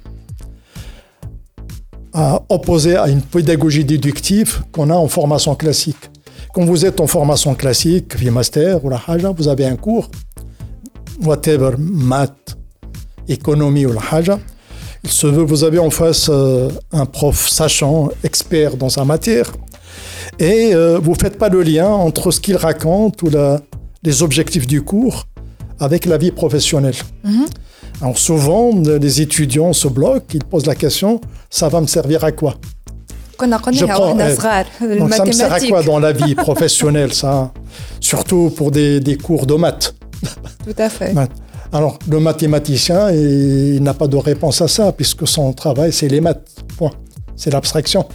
à 2.12 2.42
opposer 2.48 2.96
à 2.96 3.08
une 3.08 3.22
pédagogie 3.22 3.84
déductive 3.84 4.62
qu'on 4.72 4.90
a 4.90 4.94
en 4.94 5.08
formation 5.08 5.54
classique. 5.54 6.10
Quand 6.52 6.64
vous 6.64 6.84
êtes 6.84 7.00
en 7.00 7.06
formation 7.06 7.54
classique, 7.54 8.16
via 8.16 8.30
master 8.30 8.84
ou 8.84 8.90
la 8.90 9.00
haja, 9.06 9.30
vous 9.30 9.48
avez 9.48 9.66
un 9.66 9.76
cours, 9.76 10.10
whatever, 11.22 11.70
maths, 11.78 12.56
économie 13.28 13.86
ou 13.86 13.92
la 13.92 14.02
haja. 14.10 14.38
Il 15.04 15.10
se 15.10 15.26
veut, 15.26 15.44
vous 15.44 15.64
avez 15.64 15.78
en 15.78 15.90
face 15.90 16.28
euh, 16.28 16.68
un 16.92 17.06
prof 17.06 17.48
sachant, 17.48 18.10
expert 18.24 18.76
dans 18.76 18.88
sa 18.88 19.04
matière, 19.04 19.52
et 20.38 20.74
euh, 20.74 20.98
vous 21.02 21.12
ne 21.12 21.16
faites 21.16 21.38
pas 21.38 21.48
le 21.48 21.62
lien 21.62 21.88
entre 21.88 22.30
ce 22.30 22.40
qu'il 22.40 22.56
raconte 22.56 23.22
ou 23.22 23.30
les 24.02 24.22
objectifs 24.22 24.66
du 24.66 24.82
cours 24.82 25.26
avec 25.80 26.04
la 26.06 26.16
vie 26.16 26.30
professionnelle. 26.32 26.94
Alors 28.00 28.18
souvent, 28.18 28.72
les 28.74 29.20
étudiants 29.20 29.72
se 29.72 29.88
bloquent, 29.88 30.26
ils 30.34 30.44
posent 30.44 30.66
la 30.66 30.74
question, 30.74 31.20
ça 31.50 31.68
va 31.68 31.80
me 31.80 31.86
servir 31.86 32.22
à 32.24 32.32
quoi? 32.32 32.56
Je 33.72 33.84
prends, 33.84 34.16
eh, 34.18 34.98
donc 34.98 35.14
ça 35.14 35.24
me 35.24 35.32
sert 35.32 35.52
à 35.52 35.60
quoi 35.60 35.82
dans 35.82 36.00
la 36.00 36.12
vie 36.12 36.34
professionnelle, 36.34 37.12
ça? 37.12 37.52
Surtout 38.00 38.52
pour 38.56 38.70
des 38.72 39.18
cours 39.22 39.46
de 39.46 39.54
maths. 39.54 39.94
Tout 40.64 40.74
à 40.76 40.88
fait. 40.88 41.14
Alors, 41.72 41.98
le 42.08 42.18
mathématicien, 42.18 43.10
il, 43.10 43.82
n'a 43.82 43.92
pas 43.92 44.06
de 44.06 44.16
réponse 44.16 44.62
à 44.62 44.68
ça, 44.68 44.92
puisque 44.92 45.28
son 45.28 45.52
travail, 45.52 45.92
c'est 45.92 46.08
les 46.08 46.20
maths. 46.20 46.64
Point. 46.76 46.92
C'est 47.36 47.50
l'abstraction. 47.50 48.06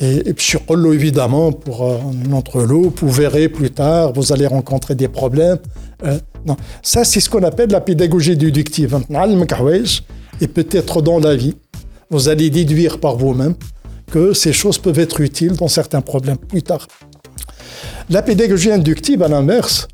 Et, 0.00 0.30
et 0.30 0.34
sur 0.36 0.60
l'eau, 0.74 0.92
évidemment, 0.92 1.52
pour 1.52 1.84
euh, 1.84 1.98
notre 2.28 2.62
lot, 2.62 2.92
vous 3.00 3.10
verrez 3.10 3.48
plus 3.48 3.70
tard, 3.70 4.12
vous 4.12 4.32
allez 4.32 4.46
rencontrer 4.46 4.94
des 4.94 5.08
problèmes. 5.08 5.58
Euh, 6.04 6.18
non. 6.44 6.56
Ça, 6.82 7.04
c'est 7.04 7.20
ce 7.20 7.30
qu'on 7.30 7.44
appelle 7.44 7.70
la 7.70 7.80
pédagogie 7.80 8.36
déductive. 8.36 8.98
Et 10.40 10.48
peut-être 10.48 11.02
dans 11.02 11.18
la 11.18 11.36
vie, 11.36 11.56
vous 12.10 12.28
allez 12.28 12.50
déduire 12.50 12.98
par 12.98 13.16
vous-même 13.16 13.54
que 14.10 14.32
ces 14.32 14.52
choses 14.52 14.78
peuvent 14.78 14.98
être 14.98 15.20
utiles 15.20 15.54
dans 15.54 15.68
certains 15.68 16.00
problèmes 16.00 16.36
plus 16.36 16.62
tard. 16.62 16.86
La 18.10 18.22
pédagogie 18.22 18.70
inductive, 18.70 19.22
à 19.22 19.28
l'inverse, 19.28 19.88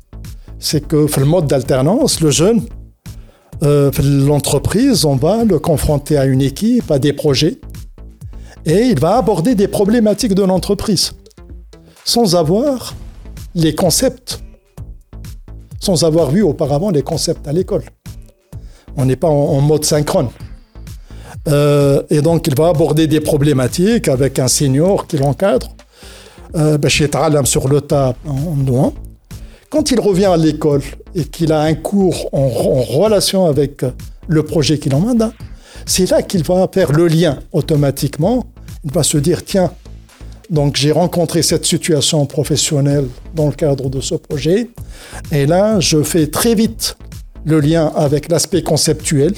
c'est 0.63 0.87
que 0.87 1.07
le 1.19 1.25
mode 1.25 1.47
d'alternance, 1.47 2.21
le 2.21 2.31
jeune, 2.31 2.61
euh, 3.63 3.91
l'entreprise, 4.01 5.03
on 5.03 5.17
va 5.17 5.43
le 5.43 5.59
confronter 5.59 6.17
à 6.17 6.25
une 6.25 6.41
équipe, 6.41 6.89
à 6.89 6.99
des 6.99 7.11
projets, 7.11 7.59
et 8.65 8.83
il 8.83 8.97
va 8.97 9.17
aborder 9.17 9.55
des 9.55 9.67
problématiques 9.67 10.33
de 10.33 10.41
l'entreprise, 10.41 11.11
sans 12.05 12.35
avoir 12.35 12.95
les 13.53 13.75
concepts, 13.75 14.41
sans 15.81 16.05
avoir 16.05 16.31
vu 16.31 16.41
auparavant 16.41 16.91
les 16.91 17.03
concepts 17.03 17.45
à 17.45 17.51
l'école. 17.51 17.83
On 18.95 19.03
n'est 19.03 19.17
pas 19.17 19.27
en, 19.27 19.59
mode 19.59 19.83
synchrone. 19.83 20.29
Euh, 21.49 22.03
et 22.09 22.21
donc, 22.21 22.47
il 22.47 22.55
va 22.55 22.69
aborder 22.69 23.07
des 23.07 23.19
problématiques 23.19 24.07
avec 24.07 24.39
un 24.39 24.47
senior 24.47 25.07
qui 25.07 25.17
l'encadre. 25.17 25.75
Euh, 26.55 26.77
ben, 26.77 26.89
sur 27.43 27.67
le 27.67 27.81
tas 27.81 28.13
en 28.25 28.55
douan. 28.55 28.93
Quand 29.73 29.89
il 29.89 29.99
revient 29.99 30.25
à 30.25 30.37
l'école 30.37 30.83
et 31.15 31.23
qu'il 31.23 31.51
a 31.51 31.61
un 31.61 31.73
cours 31.73 32.29
en, 32.31 32.47
relation 32.47 33.47
avec 33.47 33.83
le 34.27 34.43
projet 34.43 34.77
qu'il 34.77 34.93
emmène, 34.93 35.31
c'est 35.87 36.11
là 36.11 36.21
qu'il 36.21 36.43
va 36.43 36.69
faire 36.71 36.91
le 36.91 37.07
lien 37.07 37.39
automatiquement. 37.53 38.45
Il 38.83 38.91
va 38.91 39.01
se 39.01 39.17
dire, 39.17 39.43
tiens, 39.43 39.71
donc 40.51 40.75
j'ai 40.75 40.91
rencontré 40.91 41.41
cette 41.41 41.65
situation 41.65 42.23
professionnelle 42.27 43.07
dans 43.33 43.47
le 43.47 43.53
cadre 43.53 43.89
de 43.89 43.99
ce 43.99 44.13
projet. 44.13 44.69
Et 45.31 45.47
là, 45.47 45.79
je 45.79 46.03
fais 46.03 46.27
très 46.27 46.53
vite 46.53 46.95
le 47.43 47.59
lien 47.59 47.91
avec 47.95 48.29
l'aspect 48.29 48.61
conceptuel 48.61 49.33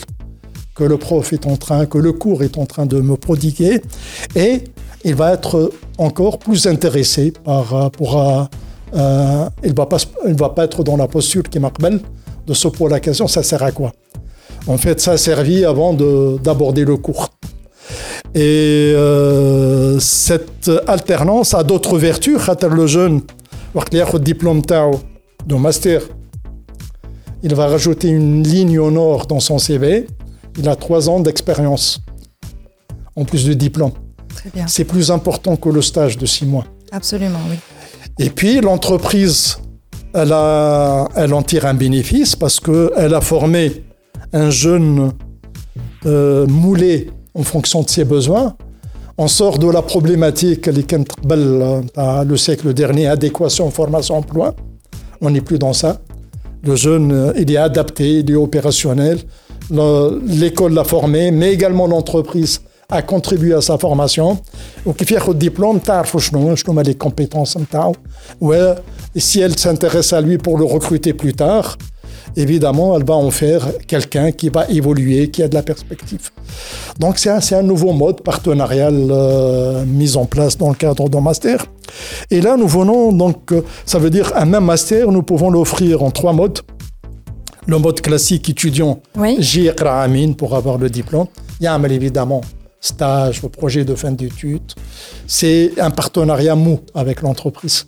que 0.75 0.83
le 0.83 0.97
prof 0.97 1.31
est 1.31 1.47
en 1.47 1.55
train, 1.55 1.85
que 1.85 1.97
le 1.97 2.11
cours 2.11 2.43
est 2.43 2.57
en 2.57 2.65
train 2.65 2.85
de 2.85 2.99
me 2.99 3.15
prodiguer. 3.15 3.81
Et 4.35 4.65
il 5.05 5.15
va 5.15 5.31
être 5.31 5.71
encore 5.97 6.39
plus 6.39 6.67
intéressé 6.67 7.31
par, 7.31 7.89
pour, 7.91 8.49
euh, 8.93 9.49
il 9.63 9.71
ne 9.71 9.75
va, 9.75 10.49
pas, 10.49 10.63
être 10.63 10.83
dans 10.83 10.97
la 10.97 11.07
posture 11.07 11.43
qui 11.43 11.59
m'a 11.59 11.67
m'appelle 11.67 11.99
de 12.45 12.53
se 12.53 12.67
poser 12.67 12.91
la 12.91 12.99
question, 12.99 13.27
ça 13.27 13.43
sert 13.43 13.63
à 13.63 13.71
quoi? 13.71 13.91
En 14.67 14.77
fait, 14.77 14.99
ça 14.99 15.13
a 15.13 15.17
servi 15.17 15.65
avant 15.65 15.93
d'aborder 15.93 16.85
le 16.85 16.97
cours. 16.97 17.29
Et 18.33 18.93
euh, 18.95 19.99
cette 19.99 20.69
alternance 20.87 21.53
a 21.53 21.63
d'autres 21.63 21.97
vertus. 21.97 22.37
Le 22.69 22.87
jeune, 22.87 23.21
le 23.73 24.17
diplôme 24.19 24.61
de 24.61 25.55
master, 25.55 26.01
il 27.43 27.53
va 27.53 27.67
rajouter 27.67 28.09
une 28.09 28.43
ligne 28.43 28.79
au 28.79 28.91
nord 28.91 29.27
dans 29.27 29.39
son 29.39 29.59
CV. 29.59 30.07
Il 30.57 30.67
a 30.67 30.75
trois 30.75 31.09
ans 31.09 31.19
d'expérience, 31.19 31.99
en 33.15 33.25
plus 33.25 33.45
du 33.45 33.55
diplôme. 33.55 33.91
C'est 34.67 34.85
plus 34.85 35.11
important 35.11 35.55
que 35.55 35.69
le 35.69 35.81
stage 35.81 36.17
de 36.17 36.25
six 36.25 36.45
mois. 36.45 36.65
Absolument, 36.91 37.39
oui. 37.49 37.57
Et 38.17 38.29
puis 38.29 38.61
l'entreprise, 38.61 39.57
elle, 40.13 40.31
en 40.31 41.43
tire 41.45 41.65
un 41.65 41.73
bénéfice 41.73 42.35
parce 42.35 42.59
qu'elle 42.59 43.13
a 43.13 43.21
formé 43.21 43.83
un 44.31 44.49
jeune 44.49 45.11
euh, 46.05 46.47
moulé 46.47 47.09
en 47.33 47.43
fonction 47.43 47.81
de 47.81 47.89
ses 47.89 48.05
besoins. 48.05 48.55
On 49.17 49.27
sort 49.27 49.59
de 49.59 49.69
la 49.69 49.81
problématique, 49.81 50.67
euh, 50.67 51.81
le 52.23 52.37
siècle 52.37 52.73
dernier, 52.73 53.07
adéquation, 53.07 53.69
formation, 53.69 54.17
emploi. 54.17 54.55
On 55.21 55.29
n'est 55.29 55.41
plus 55.41 55.59
dans 55.59 55.73
ça. 55.73 55.99
Le 56.63 56.75
jeune, 56.75 57.11
euh, 57.11 57.33
il 57.37 57.51
est 57.51 57.57
adapté, 57.57 58.19
il 58.19 58.31
est 58.31 58.35
opérationnel. 58.35 59.19
L'école 60.27 60.73
l'a 60.73 60.83
formé, 60.83 61.31
mais 61.31 61.51
également 61.51 61.87
l'entreprise 61.87 62.61
a 62.90 63.02
contribué 63.02 63.54
à 63.54 63.60
sa 63.60 63.78
formation. 63.78 64.36
وكيف 64.86 65.10
ياخذ 65.10 65.38
diplôme, 65.38 65.78
تعرفوا 65.84 66.20
شنو 66.20 66.54
شنو 66.54 66.72
هما 66.72 66.82
les 66.82 66.94
compétences 67.06 67.56
نتاعو. 67.56 67.94
Ouais, 68.40 68.74
et 69.14 69.20
si 69.20 69.40
elle 69.40 69.58
s'intéresse 69.58 70.12
à 70.12 70.20
lui 70.20 70.38
pour 70.38 70.58
le 70.58 70.64
recruter 70.64 71.12
plus 71.12 71.34
tard, 71.34 71.76
évidemment, 72.36 72.96
elle 72.96 73.04
va 73.04 73.14
en 73.14 73.30
faire 73.30 73.62
quelqu'un 73.86 74.32
qui 74.32 74.48
va 74.48 74.66
évoluer, 74.68 75.30
qui 75.30 75.42
a 75.42 75.48
de 75.48 75.54
la 75.54 75.62
perspective. 75.62 76.30
Donc 76.98 77.18
c'est 77.18 77.30
un, 77.30 77.40
c'est 77.40 77.56
un 77.56 77.62
nouveau 77.62 77.92
mode 77.92 78.22
partenarial 78.22 78.94
euh, 79.10 79.84
mis 79.84 80.16
en 80.16 80.26
place 80.26 80.56
dans 80.56 80.68
le 80.68 80.74
cadre 80.74 81.08
d'un 81.08 81.20
master. 81.20 81.58
Et 82.30 82.40
là, 82.40 82.56
nous 82.56 82.68
venons 82.68 83.12
donc, 83.12 83.52
euh, 83.52 83.62
ça 83.84 83.98
veut 83.98 84.10
dire 84.10 84.32
un 84.36 84.46
même 84.46 84.64
master, 84.64 85.10
nous 85.10 85.22
pouvons 85.22 85.50
l'offrir 85.50 86.02
en 86.02 86.10
trois 86.10 86.32
modes. 86.32 86.60
Le 87.66 87.78
mode 87.78 88.00
classique 88.00 88.48
étudiant, 88.48 89.00
Oui. 89.16 89.36
JIRA 89.38 90.02
Amin 90.02 90.32
pour 90.32 90.50
avoir 90.56 90.78
le 90.78 90.88
diplôme. 90.88 91.26
Il 91.60 91.64
y 91.64 91.66
a 91.66 91.74
un, 91.74 91.82
évidemment 91.84 92.40
stage 92.85 93.43
ou 93.43 93.49
projet 93.49 93.85
de 93.85 93.95
fin 93.95 94.11
d'études. 94.11 94.73
C'est 95.27 95.71
un 95.79 95.91
partenariat 95.91 96.55
mou 96.55 96.79
avec 96.93 97.21
l'entreprise. 97.21 97.87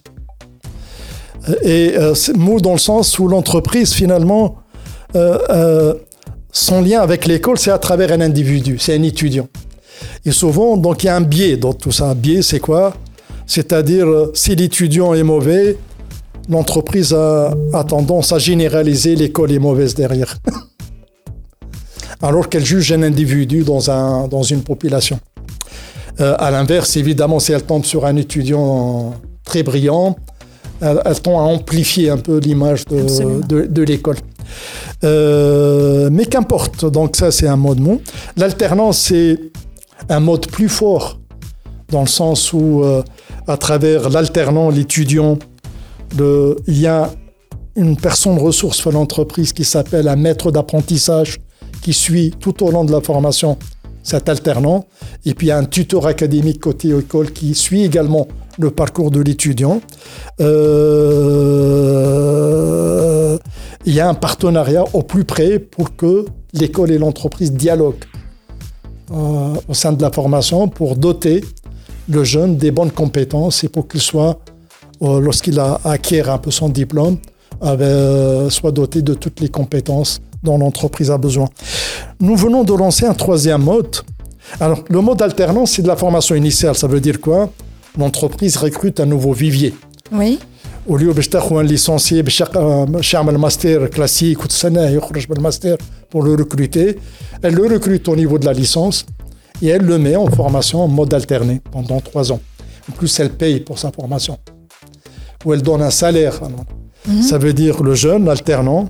Et 1.63 1.93
euh, 1.97 2.13
mou 2.35 2.59
dans 2.59 2.73
le 2.73 2.77
sens 2.79 3.17
où 3.19 3.27
l'entreprise, 3.27 3.93
finalement, 3.93 4.57
euh, 5.15 5.39
euh, 5.49 5.93
son 6.51 6.81
lien 6.81 7.01
avec 7.01 7.25
l'école, 7.27 7.57
c'est 7.57 7.71
à 7.71 7.77
travers 7.77 8.11
un 8.11 8.21
individu, 8.21 8.77
c'est 8.79 8.95
un 8.95 9.03
étudiant. 9.03 9.47
Et 10.25 10.31
souvent, 10.31 10.77
donc, 10.77 11.03
il 11.03 11.07
y 11.07 11.09
a 11.09 11.15
un 11.15 11.21
biais 11.21 11.57
dans 11.57 11.73
tout 11.73 11.91
ça. 11.91 12.09
Un 12.09 12.15
biais, 12.15 12.41
c'est 12.41 12.59
quoi? 12.59 12.93
C'est-à-dire, 13.45 14.07
euh, 14.07 14.31
si 14.33 14.55
l'étudiant 14.55 15.13
est 15.13 15.23
mauvais, 15.23 15.77
l'entreprise 16.49 17.13
a 17.13 17.83
tendance 17.87 18.31
à 18.31 18.39
généraliser 18.39 19.15
l'école 19.15 19.51
est 19.51 19.59
mauvaise 19.59 19.95
derrière. 19.95 20.37
Alors 22.21 22.49
qu'elle 22.49 22.65
juge 22.65 22.91
un 22.91 23.03
individu 23.03 23.63
dans, 23.63 23.91
un, 23.91 24.27
dans 24.27 24.43
une 24.43 24.63
population. 24.63 25.19
Euh, 26.19 26.35
à 26.39 26.49
l'inverse, 26.49 26.97
évidemment, 26.97 27.39
si 27.39 27.51
elle 27.51 27.63
tombe 27.63 27.85
sur 27.85 28.05
un 28.05 28.15
étudiant 28.15 29.13
très 29.43 29.61
brillant, 29.61 30.15
elle, 30.81 30.99
elle 31.05 31.19
tend 31.21 31.39
à 31.39 31.43
amplifier 31.43 32.09
un 32.09 32.17
peu 32.17 32.39
l'image 32.39 32.85
de, 32.85 33.45
de, 33.47 33.65
de 33.65 33.83
l'école. 33.83 34.17
Euh, 35.03 36.09
mais 36.11 36.25
qu'importe, 36.25 36.85
donc 36.85 37.15
ça 37.15 37.31
c'est 37.31 37.47
un 37.47 37.57
mode 37.57 37.79
mot. 37.79 38.01
L'alternance 38.35 38.97
c'est 38.97 39.37
un 40.09 40.19
mode 40.19 40.47
plus 40.47 40.69
fort 40.69 41.19
dans 41.89 42.01
le 42.01 42.07
sens 42.07 42.51
où 42.53 42.83
euh, 42.83 43.03
à 43.47 43.57
travers 43.57 44.09
l'alternant, 44.09 44.69
l'étudiant, 44.69 45.37
il 46.17 46.79
y 46.79 46.87
a 46.87 47.11
une 47.75 47.95
personne 47.95 48.37
ressource 48.39 48.81
pour 48.81 48.91
l'entreprise 48.91 49.53
qui 49.53 49.63
s'appelle 49.63 50.07
un 50.07 50.15
maître 50.15 50.51
d'apprentissage 50.51 51.37
qui 51.87 51.93
suit 51.93 52.31
tout 52.37 52.65
au 52.65 52.71
long 52.71 52.83
de 52.83 52.91
la 52.91 52.99
formation 52.99 53.57
cet 54.03 54.27
alternant. 54.27 54.87
Et 55.25 55.33
puis 55.33 55.47
il 55.47 55.51
y 55.51 55.53
a 55.53 55.57
un 55.57 55.63
tuteur 55.63 56.05
académique 56.05 56.59
côté 56.59 56.89
école 56.89 57.31
qui 57.31 57.55
suit 57.55 57.85
également 57.85 58.27
le 58.59 58.71
parcours 58.71 59.09
de 59.09 59.21
l'étudiant. 59.21 59.79
Euh, 60.41 60.57
il 63.85 63.93
y 63.93 64.01
a 64.01 64.09
un 64.09 64.15
partenariat 64.15 64.83
au 64.91 65.01
plus 65.01 65.23
près 65.23 65.59
pour 65.59 65.95
que 65.95 66.25
l'école 66.51 66.91
et 66.91 66.97
l'entreprise 66.97 67.53
dialoguent 67.53 68.03
euh, 69.11 69.53
au 69.69 69.73
sein 69.73 69.93
de 69.93 70.01
la 70.01 70.11
formation 70.11 70.67
pour 70.67 70.97
doter 70.97 71.41
le 72.09 72.25
jeune 72.25 72.57
des 72.57 72.71
bonnes 72.71 72.91
compétences 72.91 73.63
et 73.63 73.69
pour 73.69 73.87
qu'il 73.87 74.01
soit, 74.01 74.41
euh, 75.03 75.21
lorsqu'il 75.21 75.57
acquiert 75.85 76.29
un 76.29 76.37
peu 76.37 76.51
son 76.51 76.67
diplôme, 76.67 77.15
euh, 77.63 78.49
soit 78.49 78.73
doté 78.73 79.01
de 79.01 79.13
toutes 79.13 79.39
les 79.39 79.47
compétences 79.47 80.19
dont 80.47 80.57
l'entreprise 80.57 81.11
a 81.11 81.17
besoin. 81.17 81.49
Nous 82.19 82.35
venons 82.35 82.63
de 82.63 82.73
lancer 82.73 83.05
un 83.05 83.13
troisième 83.13 83.63
mode. 83.63 83.97
Alors, 84.59 84.81
le 84.87 85.01
mode 85.01 85.21
alternance, 85.21 85.71
c'est 85.71 85.81
de 85.81 85.87
la 85.87 85.97
formation 85.97 86.35
initiale. 86.35 86.75
Ça 86.75 86.87
veut 86.87 87.01
dire 87.01 87.19
quoi? 87.19 87.49
L'entreprise 87.97 88.55
recrute 88.57 88.99
un 88.99 89.05
nouveau 89.05 89.33
vivier. 89.33 89.73
Oui. 90.11 90.39
Au 90.87 90.95
lieu 90.95 91.13
de 91.13 91.57
un 91.57 91.63
licencié, 91.63 92.23
un 92.23 93.37
master 93.37 93.89
classique 93.89 94.41
ou 94.43 94.47
de 94.47 95.41
master 95.41 95.75
pour 96.09 96.23
le 96.23 96.31
recruter, 96.35 96.97
elle 97.41 97.55
le 97.55 97.65
recrute 97.73 98.07
au 98.07 98.15
niveau 98.15 98.37
de 98.39 98.45
la 98.45 98.53
licence 98.53 99.05
et 99.61 99.67
elle 99.67 99.81
le 99.81 99.97
met 99.97 100.15
en 100.15 100.27
formation 100.27 100.81
en 100.81 100.87
mode 100.87 101.13
alterné 101.13 101.61
pendant 101.71 101.99
trois 101.99 102.31
ans. 102.31 102.39
En 102.89 102.93
plus, 102.93 103.19
elle 103.19 103.31
paye 103.31 103.59
pour 103.59 103.77
sa 103.77 103.91
formation. 103.91 104.37
Ou 105.43 105.53
elle 105.53 105.61
donne 105.61 105.81
un 105.81 105.89
salaire. 105.89 106.39
Mhm. 107.05 107.21
Ça 107.21 107.37
veut 107.37 107.53
dire 107.53 107.83
le 107.83 107.93
jeune, 107.93 108.23
l'alternant, 108.25 108.87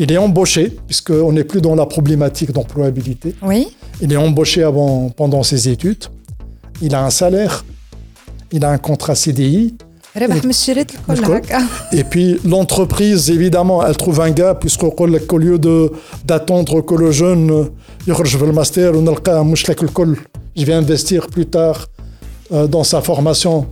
il 0.00 0.10
est 0.10 0.16
embauché, 0.16 0.74
puisqu'on 0.86 1.30
n'est 1.30 1.44
plus 1.44 1.60
dans 1.60 1.74
la 1.74 1.84
problématique 1.84 2.52
d'employabilité. 2.52 3.34
Oui. 3.42 3.68
Il 4.00 4.10
est 4.10 4.16
embauché 4.16 4.62
avant, 4.62 5.10
pendant 5.10 5.42
ses 5.42 5.68
études. 5.68 6.04
Il 6.80 6.94
a 6.94 7.04
un 7.04 7.10
salaire. 7.10 7.66
Il 8.50 8.64
a 8.64 8.70
un 8.70 8.78
contrat 8.78 9.14
CDI. 9.14 9.74
Et 11.92 12.02
puis 12.02 12.40
l'entreprise, 12.46 13.28
évidemment, 13.30 13.86
elle 13.86 13.96
trouve 13.98 14.22
un 14.22 14.30
gars, 14.30 14.54
puisqu'au 14.54 15.06
lieu 15.06 15.60
d'attendre 16.24 16.80
que 16.80 16.94
le 16.94 17.10
jeune 17.12 17.68
le 18.06 18.52
master, 18.52 18.94
je 20.56 20.64
vais 20.64 20.72
investir 20.72 21.26
plus 21.26 21.44
tard 21.44 21.88
euh, 22.52 22.66
dans 22.66 22.84
sa 22.84 23.02
formation. 23.02 23.66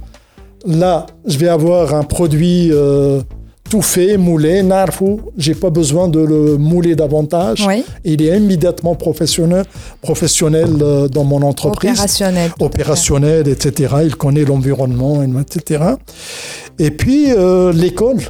Là, 0.67 1.07
je 1.25 1.39
vais 1.39 1.49
avoir 1.49 1.95
un 1.95 2.05
produit 2.05 2.69
euh, 2.71 3.23
tout 3.69 3.83
fait, 3.83 4.17
moulé, 4.17 4.63
narfou. 4.63 5.21
J'ai 5.37 5.55
pas 5.55 5.71
besoin 5.71 6.09
de 6.09 6.21
le 6.21 6.57
mouler 6.57 6.97
davantage. 6.97 7.67
Il 8.05 8.23
est 8.23 8.37
immédiatement 8.37 8.95
professionnel, 8.95 9.65
professionnel 10.01 10.71
euh, 10.81 11.09
dans 11.09 11.25
mon 11.25 11.43
entreprise. 11.43 11.93
Opérationnel. 11.93 12.51
Opérationnel, 12.61 13.49
etc. 13.49 13.95
Il 14.05 14.17
connaît 14.17 14.45
l'environnement, 14.45 15.23
etc. 15.23 15.85
Et 16.79 16.91
puis, 16.91 17.27
euh, 17.31 17.73
l'école. 17.73 18.21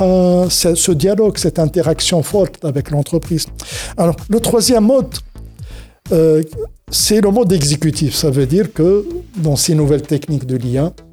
Euh, 0.00 0.48
ce 0.50 0.92
dialogue, 0.92 1.38
cette 1.38 1.58
interaction 1.58 2.22
forte 2.22 2.64
avec 2.64 2.90
l'entreprise. 2.90 3.46
Alors, 3.96 4.14
le 4.28 4.38
troisième 4.38 4.84
mode, 4.84 5.14
c'est 6.90 7.20
le 7.20 7.30
mode 7.30 7.52
exécutif. 7.52 8.14
Ça 8.14 8.30
veut 8.30 8.46
dire 8.46 8.72
que 8.72 9.06
dans 9.36 9.56
ces 9.56 9.74
nouvelles 9.74 10.02
techniques 10.02 10.46
de 10.46 10.56
l'IA, 10.56 10.84
euh, 10.84 11.07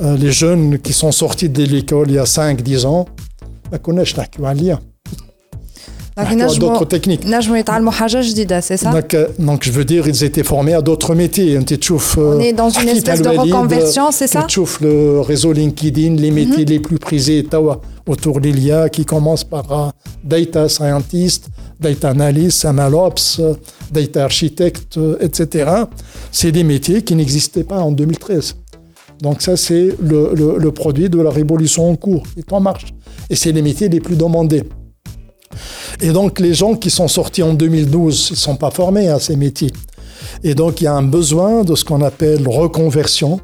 les 0.00 0.32
jeunes 0.32 0.78
qui 0.78 0.92
sont 0.92 1.12
sortis 1.12 1.48
de 1.48 1.64
l'école 1.64 2.08
il 2.10 2.14
y 2.14 2.18
a 2.18 2.24
5-10 2.24 2.86
ans 2.86 3.06
ما 3.72 3.78
كناش 3.78 4.18
نحكيو 4.18 4.46
عليها 4.46 4.80
d'autres 6.58 6.84
techniques. 6.84 7.24
c'est 8.60 8.76
ça 8.76 8.90
donc, 8.90 9.14
euh, 9.14 9.28
donc, 9.38 9.62
je 9.62 9.70
veux 9.70 9.84
dire, 9.84 10.08
ils 10.08 10.24
étaient 10.24 10.42
formés 10.42 10.74
à 10.74 10.82
d'autres 10.82 11.14
métiers. 11.14 11.56
On 12.16 12.40
est 12.40 12.52
dans 12.52 12.70
une 12.70 12.88
espèce 12.88 13.22
de 13.22 13.28
reconversion, 13.28 14.10
c'est 14.10 14.26
ça 14.26 14.42
Tu 14.48 14.60
le 14.80 15.20
réseau 15.20 15.52
LinkedIn, 15.52 16.14
les 16.16 16.32
métiers 16.32 16.64
mhm. 16.64 16.72
les 16.74 16.80
plus 16.80 16.98
prisés 16.98 17.46
autour 18.12 18.40
de 18.40 18.48
l'IA 18.48 18.88
qui 18.88 19.04
commencent 19.04 19.48
par 19.56 19.66
euh, 19.70 19.90
data 20.24 20.68
scientist, 20.68 21.42
data 21.78 22.08
analyst, 22.10 22.64
MLOps, 22.64 23.40
data 23.92 24.24
architect, 24.24 24.98
etc. 25.20 25.70
C'est 26.32 26.52
des 26.58 26.64
métiers 26.64 27.02
qui 27.02 27.14
n'existaient 27.14 27.68
pas 27.72 27.78
en 27.78 27.92
2013. 27.92 28.56
Donc 29.23 29.41
ça, 29.41 29.55
c'est 29.55 29.95
le, 30.01 30.69
produit 30.71 31.09
de 31.09 31.21
la 31.21 31.29
révolution 31.29 31.89
en 31.89 31.95
cours, 31.95 32.23
qui 32.33 32.39
est 32.39 32.51
en 32.51 32.59
marche. 32.59 32.93
Et 33.29 33.37
c'est 33.37 33.53
les 33.53 33.61
métiers 33.61 33.87
les 33.87 34.01
plus 34.01 34.17
demandés. 34.17 34.63
Et 36.01 36.09
donc 36.09 36.41
les 36.41 36.53
gens 36.53 36.75
qui 36.75 36.89
sont 36.89 37.07
sortis 37.07 37.41
en 37.41 37.53
2012, 37.53 38.27
ils 38.29 38.33
ne 38.33 38.37
sont 38.37 38.57
pas 38.57 38.69
formés 38.69 39.07
à 39.07 39.21
ces 39.21 39.37
métiers. 39.37 39.71
Et 40.43 40.55
donc 40.55 40.81
il 40.81 40.83
y 40.83 40.87
a 40.87 40.93
un 40.93 41.03
besoin 41.03 41.63
de 41.63 41.73
ce 41.73 41.85
qu'on 41.85 42.01
appelle 42.01 42.45
reconversion 42.45 43.39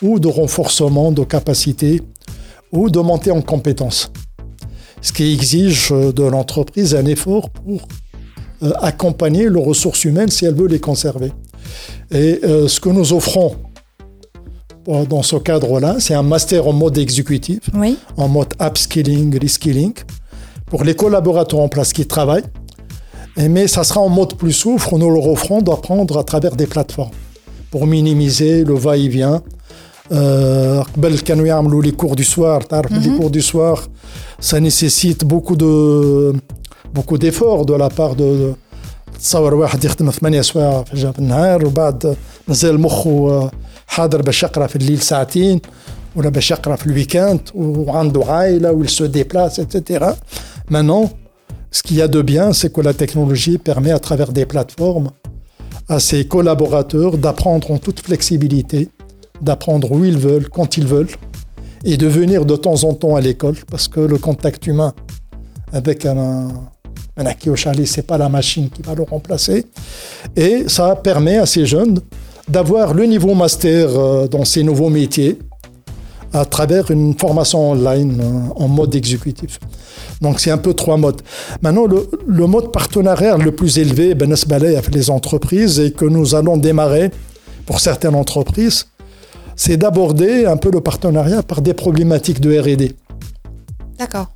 ou 0.00 0.18
de 0.20 0.28
renforcement 0.28 1.12
de 1.12 1.22
capacités 1.22 2.00
ou 2.72 2.88
de 2.88 3.00
montée 3.00 3.30
en 3.30 3.42
compétences. 3.42 4.10
Ce 5.02 5.12
qui 5.12 5.34
exige 5.34 5.90
de 5.90 6.22
l'entreprise 6.22 6.94
un 6.94 7.04
effort 7.04 7.50
pour 7.50 7.86
euh, 8.62 8.72
accompagner 8.80 9.50
les 9.50 9.62
ressources 9.62 10.04
humaines 10.04 10.30
si 10.30 10.46
elle 10.46 10.54
veut 10.54 10.68
les 10.68 10.80
conserver. 10.80 11.30
Et 12.10 12.40
euh, 12.42 12.68
ce 12.68 12.80
que 12.80 12.88
nous 12.88 13.12
offrons 13.12 13.56
dans 14.85 15.23
ce 15.23 15.35
cadre-là, 15.37 15.95
c'est 15.99 16.13
un 16.13 16.23
master 16.23 16.67
en 16.67 16.73
mode 16.73 16.97
exécutif, 16.97 17.61
en 18.17 18.27
mode 18.27 18.53
upskilling, 18.61 19.37
reskilling, 19.39 19.93
pour 20.67 20.83
les 20.83 20.95
collaborateurs 20.95 21.59
en 21.59 21.67
place 21.67 21.91
qui 21.93 22.05
travaillent. 22.05 22.43
mais 23.37 23.67
ça 23.67 23.83
sera 23.83 24.01
en 24.01 24.09
mode 24.09 24.35
plus 24.35 24.53
souffre, 24.53 24.97
nous 24.97 25.09
leur 25.09 25.27
offrons 25.27 25.61
d'apprendre 25.61 26.17
à 26.17 26.23
travers 26.23 26.55
des 26.55 26.67
plateformes 26.67 27.11
pour 27.71 27.87
minimiser 27.87 28.63
le 28.63 28.75
va-et-vient. 28.75 29.41
Euh, 30.11 30.83
les 31.83 31.91
cours 31.91 32.15
du 32.15 32.23
soir, 32.23 32.61
les 32.71 33.09
mhm. 33.09 33.17
cours 33.17 33.31
du 33.31 33.41
soir, 33.41 33.87
ça 34.39 34.59
nécessite 34.59 35.25
beaucoup 35.25 35.55
de 35.55 36.33
beaucoup 36.93 37.17
d'efforts 37.17 37.65
de 37.65 37.73
la 37.73 37.89
part 37.89 38.15
de 38.15 38.55
تصور 39.19 39.53
واحد 39.53 39.85
يخدم 39.85 40.11
ثمانية 40.11 40.41
سوايع 40.41 40.83
في 40.83 41.19
النهار 41.19 41.65
وبعد 41.65 42.15
مازال 42.47 42.81
مخه 42.81 43.51
حاضر 43.89 44.21
باش 44.21 44.43
يقرا 44.43 44.67
في 44.67 44.75
الليل 44.75 45.01
ساعتين 45.01 45.61
ولا 46.15 46.29
باش 46.29 46.51
يقرا 46.51 46.75
في 46.75 46.85
الويكاند 46.85 47.41
وعنده 47.55 48.25
عائله 48.25 48.71
ou 48.71 48.83
il 48.83 48.89
se 48.89 49.03
déplace 49.03 49.59
etc. 49.59 50.05
Maintenant, 50.69 51.09
ce 51.71 51.83
qu'il 51.83 51.97
y 51.97 52.01
a 52.01 52.07
de 52.07 52.21
bien, 52.21 52.53
c'est 52.53 52.71
que 52.71 52.81
la 52.81 52.93
technologie 52.93 53.57
permet 53.57 53.91
à 53.91 53.99
travers 53.99 54.31
des 54.31 54.45
plateformes 54.45 55.09
à 55.87 55.99
ses 55.99 56.25
collaborateurs 56.25 57.17
d'apprendre 57.17 57.69
en 57.71 57.77
toute 57.77 57.99
flexibilité, 57.99 58.89
d'apprendre 59.41 59.91
où 59.91 60.03
ils 60.05 60.17
veulent, 60.17 60.49
quand 60.49 60.77
ils 60.77 60.87
veulent, 60.87 61.09
et 61.83 61.97
de 61.97 62.07
venir 62.07 62.45
de 62.45 62.55
temps 62.55 62.83
en 62.83 62.93
temps 62.93 63.15
à 63.15 63.21
l'école, 63.21 63.57
parce 63.69 63.87
que 63.87 63.99
le 63.99 64.17
contact 64.17 64.65
humain 64.65 64.93
avec 65.71 66.05
un, 66.05 66.47
un 67.17 67.25
acquis 67.25 67.49
au 67.49 67.55
chalet, 67.55 67.85
c'est 67.85 68.07
pas 68.07 68.17
la 68.17 68.29
machine 68.29 68.69
qui 68.69 68.81
va 68.81 68.95
le 68.95 69.03
remplacer. 69.03 69.65
Et 70.35 70.65
ça 70.67 70.95
permet 70.95 71.37
à 71.37 71.45
ces 71.45 71.65
jeunes 71.65 71.99
d'avoir 72.50 72.94
le 72.94 73.04
niveau 73.04 73.34
master 73.34 73.88
euh, 73.88 74.28
dans 74.28 74.44
ces 74.44 74.62
nouveaux 74.62 74.90
métiers 74.90 75.38
à 76.32 76.44
travers 76.44 76.90
une 76.90 77.16
formation 77.18 77.70
online 77.72 78.20
euh, 78.20 78.62
en 78.62 78.68
mode 78.68 78.94
exécutif. 78.94 79.58
Donc 80.20 80.40
c'est 80.40 80.50
un 80.50 80.58
peu 80.58 80.74
trois 80.74 80.96
modes. 80.96 81.22
Maintenant, 81.62 81.86
le, 81.86 82.08
le 82.26 82.46
mode 82.46 82.72
partenariat 82.72 83.36
le 83.36 83.52
plus 83.52 83.78
élevé, 83.78 84.14
ben, 84.14 84.32
avec 84.32 84.94
les 84.94 85.10
entreprises 85.10 85.80
et 85.80 85.92
que 85.92 86.04
nous 86.04 86.34
allons 86.34 86.56
démarrer 86.56 87.10
pour 87.66 87.80
certaines 87.80 88.14
entreprises, 88.14 88.86
c'est 89.56 89.76
d'aborder 89.76 90.46
un 90.46 90.56
peu 90.56 90.70
le 90.72 90.80
partenariat 90.80 91.42
par 91.42 91.60
des 91.62 91.74
problématiques 91.74 92.40
de 92.40 92.58
R&D. 92.58 92.92
D'accord. 93.98 94.32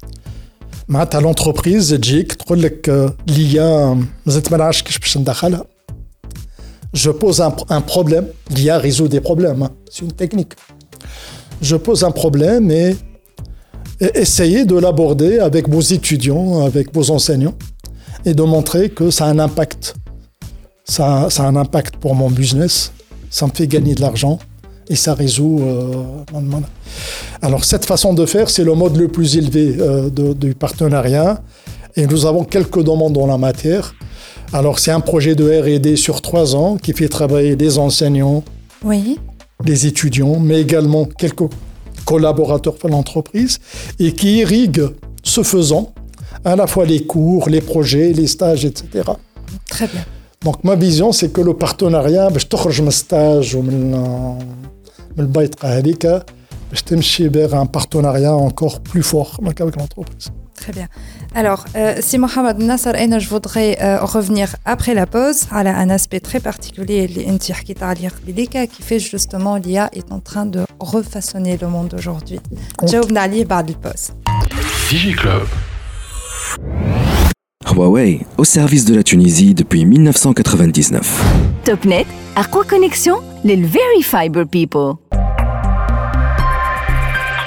Maintenant, 0.86 1.20
l'entreprise, 1.20 1.96
JIC, 2.00 2.34
euh, 2.88 3.08
l'IA, 3.26 3.96
je 6.94 7.10
pose 7.10 7.40
un, 7.40 7.80
problème. 7.80 8.28
L'IA 8.50 8.78
résout 8.78 9.08
des 9.08 9.20
problèmes. 9.20 9.62
Hein. 9.62 9.70
C'est 9.90 10.02
une 10.04 10.12
technique. 10.12 10.52
Je 11.60 11.76
pose 11.76 12.04
un 12.04 12.12
problème 12.12 12.70
et, 12.70 12.96
essayez 14.00 14.64
de 14.64 14.76
l'aborder 14.76 15.38
avec 15.38 15.68
vos 15.68 15.80
étudiants, 15.80 16.64
avec 16.64 16.94
vos 16.94 17.10
enseignants, 17.10 17.54
et 18.24 18.32
de 18.32 18.42
montrer 18.42 18.90
que 18.90 19.10
ça 19.10 19.26
a 19.26 19.28
un 19.28 19.38
impact. 19.38 19.96
Ça, 20.84 21.28
a 21.36 21.42
un 21.42 21.56
impact 21.56 21.96
pour 21.96 22.14
mon 22.14 22.30
business. 22.30 22.92
Ça 23.28 23.46
me 23.46 23.52
fait 23.52 23.66
gagner 23.66 23.94
de 23.94 24.00
l'argent 24.00 24.38
et 24.88 24.96
ça 24.96 25.14
résout. 25.14 25.60
Euh, 25.62 25.92
Alors 27.42 27.64
cette 27.64 27.86
façon 27.86 28.14
de 28.14 28.26
faire, 28.26 28.50
c'est 28.50 28.64
le 28.64 28.74
mode 28.74 28.96
le 28.96 29.08
plus 29.08 29.36
élevé 29.36 29.76
euh, 29.80 30.10
du 30.10 30.54
partenariat. 30.54 31.42
Et 31.96 32.06
nous 32.06 32.26
avons 32.26 32.44
quelques 32.44 32.82
demandes 32.82 33.14
dans 33.14 33.26
la 33.26 33.38
matière. 33.38 33.94
Alors, 34.53 34.79
c'est 34.79 34.91
un 34.91 34.99
projet 34.99 35.35
de 35.35 35.45
RD 35.45 35.95
sur 35.95 36.21
trois 36.21 36.55
ans 36.55 36.77
qui 36.77 36.93
fait 36.93 37.07
travailler 37.07 37.55
des 37.55 37.77
enseignants, 37.77 38.43
oui. 38.83 39.19
des 39.63 39.87
étudiants, 39.87 40.39
mais 40.39 40.61
également 40.61 41.05
quelques 41.05 41.49
collaborateurs 42.05 42.77
de 42.83 42.89
l'entreprise 42.89 43.59
et 43.99 44.11
qui 44.13 44.37
irrigue, 44.37 44.83
ce 45.23 45.43
faisant, 45.43 45.93
à 46.43 46.55
la 46.55 46.67
fois 46.67 46.85
les 46.85 47.05
cours, 47.05 47.49
les 47.49 47.61
projets, 47.61 48.13
les 48.13 48.27
stages, 48.27 48.65
etc. 48.65 49.11
Très 49.69 49.87
bien. 49.87 50.05
Donc, 50.43 50.63
ma 50.63 50.75
vision, 50.75 51.11
c'est 51.11 51.31
que 51.33 51.41
le 51.41 51.53
partenariat, 51.53 52.29
je 52.35 52.45
تخرج 52.45 52.81
من 52.81 52.91
stage 52.91 53.55
ou 53.55 53.61
من 53.61 54.39
البيت 55.19 55.55
باش 56.71 56.81
تمشي 56.81 57.29
vers 57.29 57.53
un 57.53 57.65
partenariat 57.65 58.35
encore 58.35 58.79
plus 58.79 59.03
fort 59.03 59.39
avec 59.41 59.75
l'entreprise. 59.75 60.29
Très 60.64 60.72
bien. 60.72 60.88
Alors, 61.34 61.66
euh, 61.76 61.96
si 62.00 62.16
Mohamed 62.16 62.58
Nasser, 62.58 62.92
je 63.18 63.28
voudrais 63.28 63.76
euh, 63.82 64.00
revenir 64.00 64.56
après 64.64 64.94
la 64.94 65.06
pause 65.06 65.42
à 65.50 65.58
un 65.58 65.90
aspect 65.90 66.20
très 66.20 66.40
particulier, 66.40 67.06
qui 67.06 68.82
fait 68.82 68.98
justement 68.98 69.56
l'IA 69.56 69.90
est 69.92 70.10
en 70.10 70.20
train 70.20 70.46
de 70.46 70.64
refaçonner 70.80 71.58
le 71.60 71.68
monde 71.68 71.94
aujourd'hui. 71.98 72.40
Jaoub 72.82 73.12
par 73.46 73.62
la 73.62 73.74
pause. 73.74 74.14
DigiClub. 74.88 75.48
Huawei, 77.70 78.20
au 78.38 78.44
service 78.44 78.86
de 78.86 78.94
la 78.94 79.02
Tunisie 79.02 79.52
depuis 79.52 79.84
1999. 79.84 81.24
Topnet, 81.64 82.06
à 82.36 82.44
quoi 82.44 82.64
connexion 82.64 83.16
Les 83.44 83.56
Very 83.56 84.02
Fiber 84.02 84.46
People. 84.46 84.94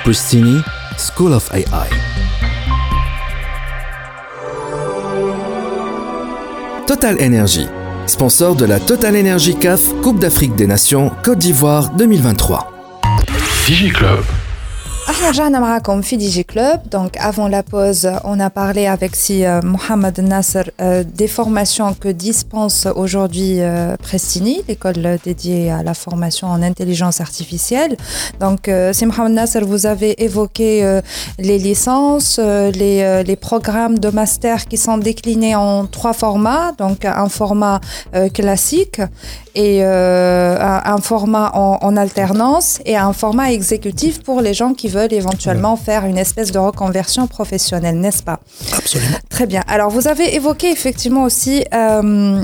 Pristini, 0.03 0.61
School 0.99 1.33
of 1.33 1.51
AI. 1.51 2.06
Total 6.87 7.19
Energy, 7.19 7.67
sponsor 8.07 8.55
de 8.55 8.63
la 8.63 8.79
Total 8.79 9.13
Energy 9.13 9.55
CAF 9.55 9.93
Coupe 10.01 10.19
d'Afrique 10.19 10.55
des 10.55 10.67
Nations 10.67 11.11
Côte 11.21 11.39
d'Ivoire 11.39 11.89
2023. 11.89 12.71
DigiClub. 13.65 14.23
احنا 15.10 15.28
رجعنا 15.28 15.60
معاكم 15.60 16.00
في 16.00 16.16
دي 16.16 16.28
جي 16.28 16.42
كلوب 16.42 16.80
دونك 16.92 17.18
افون 17.18 17.50
لا 17.50 17.60
بوز 17.60 18.06
on 18.06 18.38
a 18.40 18.50
parlé 18.50 18.86
avec 18.86 19.16
si 19.16 19.44
euh, 19.44 19.60
Mohamed 19.62 20.18
Nasser 20.20 20.62
euh, 20.80 21.04
des 21.20 21.28
formations 21.28 21.92
que 22.02 22.08
dispense 22.08 22.86
aujourd'hui 23.02 23.52
euh, 23.60 23.96
Prestini 23.96 24.62
l'école 24.68 25.18
dédiée 25.24 25.70
à 25.70 25.82
la 25.82 25.94
formation 25.94 26.46
en 26.48 26.62
intelligence 26.62 27.20
artificielle 27.20 27.96
donc 28.40 28.68
euh, 28.68 28.92
si 28.92 29.04
Mohamed 29.06 29.32
Nasser 29.32 29.60
vous 29.72 29.86
avez 29.86 30.12
évoqué 30.24 30.70
euh, 30.84 31.00
les 31.38 31.58
licences 31.58 32.36
euh, 32.38 32.70
les, 32.70 32.98
euh, 33.02 33.22
les 33.22 33.36
programmes 33.36 33.98
de 33.98 34.08
master 34.08 34.66
qui 34.70 34.76
sont 34.86 34.98
déclinés 34.98 35.56
en 35.56 35.86
trois 35.86 36.12
formats 36.24 36.72
donc 36.78 37.04
un 37.04 37.28
format 37.28 37.80
euh, 38.14 38.28
classique 38.28 39.00
et 39.54 39.80
euh, 39.82 40.58
un, 40.60 40.80
un 40.94 40.98
format 40.98 41.50
en, 41.54 41.78
en 41.82 41.96
alternance 41.96 42.78
et 42.86 42.96
un 42.96 43.12
format 43.12 43.52
exécutif 43.52 44.22
pour 44.22 44.40
les 44.40 44.54
gens 44.54 44.72
qui 44.74 44.88
veulent 44.88 44.95
éventuellement 45.05 45.75
faire 45.75 46.05
une 46.05 46.17
espèce 46.17 46.51
de 46.51 46.59
reconversion 46.59 47.27
professionnelle, 47.27 47.99
n'est-ce 47.99 48.23
pas? 48.23 48.39
Absolument. 48.75 49.17
Très 49.29 49.45
bien. 49.45 49.63
Alors, 49.67 49.89
vous 49.89 50.07
avez 50.07 50.35
évoqué 50.35 50.71
effectivement 50.71 51.23
aussi 51.23 51.63
euh, 51.73 52.43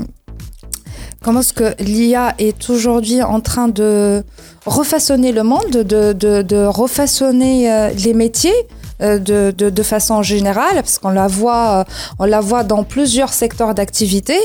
comment 1.22 1.40
est-ce 1.40 1.52
que 1.52 1.74
l'IA 1.82 2.34
est 2.38 2.70
aujourd'hui 2.70 3.22
en 3.22 3.40
train 3.40 3.68
de 3.68 4.22
refaçonner 4.66 5.32
le 5.32 5.42
monde, 5.42 5.70
de, 5.70 6.12
de, 6.12 6.42
de 6.42 6.64
refaçonner 6.64 7.70
euh, 7.72 7.90
les 7.90 8.14
métiers. 8.14 8.54
euh, 9.02 9.18
De, 9.18 9.52
de, 9.56 9.70
de 9.70 9.82
façon 9.82 10.22
générale, 10.22 10.76
parce 10.76 10.98
qu'on 11.00 11.10
la 11.10 11.26
voit, 11.26 11.84
on 12.20 12.26
la 12.26 12.40
voit 12.40 12.62
dans 12.62 12.84
plusieurs 12.84 13.32
secteurs 13.32 13.74
d'activité. 13.74 14.38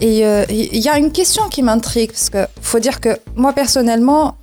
Et 0.00 0.24
euh, 0.24 0.44
il 0.48 0.78
y 0.78 0.88
a 0.88 0.96
une 0.98 1.12
question 1.12 1.42
qui 1.50 1.62
m'intrigue, 1.62 2.10
parce 2.10 2.30
que 2.30 2.46
faut 2.62 2.80
dire 2.80 3.00
que 3.00 3.10
moi 3.36 3.52
personnellement, 3.52 4.36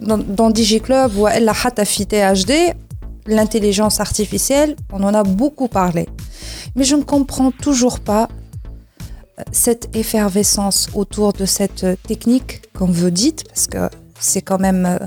dans, 0.00 0.18
dans 0.18 0.50
DigiClub 0.50 1.16
ou 1.16 1.26
Hatafi 1.26 2.06
THD, 2.06 2.74
l'intelligence 3.28 4.00
artificielle, 4.00 4.74
on 4.92 5.02
en 5.04 5.14
a 5.14 5.22
beaucoup 5.22 5.68
parlé. 5.68 6.08
Mais 6.74 6.84
je 6.84 6.96
ne 6.96 7.02
comprends 7.02 7.50
toujours 7.50 8.00
pas 8.00 8.28
euh, 9.38 9.42
cette 9.52 9.94
effervescence 9.94 10.88
autour 10.94 11.32
de 11.32 11.44
cette 11.44 11.84
euh, 11.84 11.96
technique, 12.06 12.62
comme 12.72 12.90
vous 12.90 13.10
dites, 13.10 13.44
parce 13.46 13.66
que 13.66 13.88
c'est 14.20 14.42
quand 14.42 14.58
même 14.58 14.86
euh, 14.86 14.98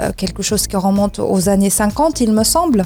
euh, 0.00 0.10
quelque 0.16 0.42
chose 0.42 0.66
qui 0.66 0.76
remonte 0.76 1.18
aux 1.18 1.48
années 1.48 1.70
50, 1.70 2.20
il 2.20 2.32
me 2.32 2.44
semble. 2.44 2.84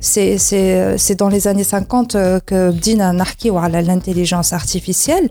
C'est 0.00 0.38
euh, 0.52 0.96
dans 1.18 1.28
les 1.28 1.48
années 1.48 1.64
50 1.64 2.14
euh, 2.14 2.40
que 2.44 2.70
Bdina 2.70 3.12
Narki 3.12 3.50
ou 3.50 3.58
l'intelligence 3.60 4.52
artificielle. 4.52 5.30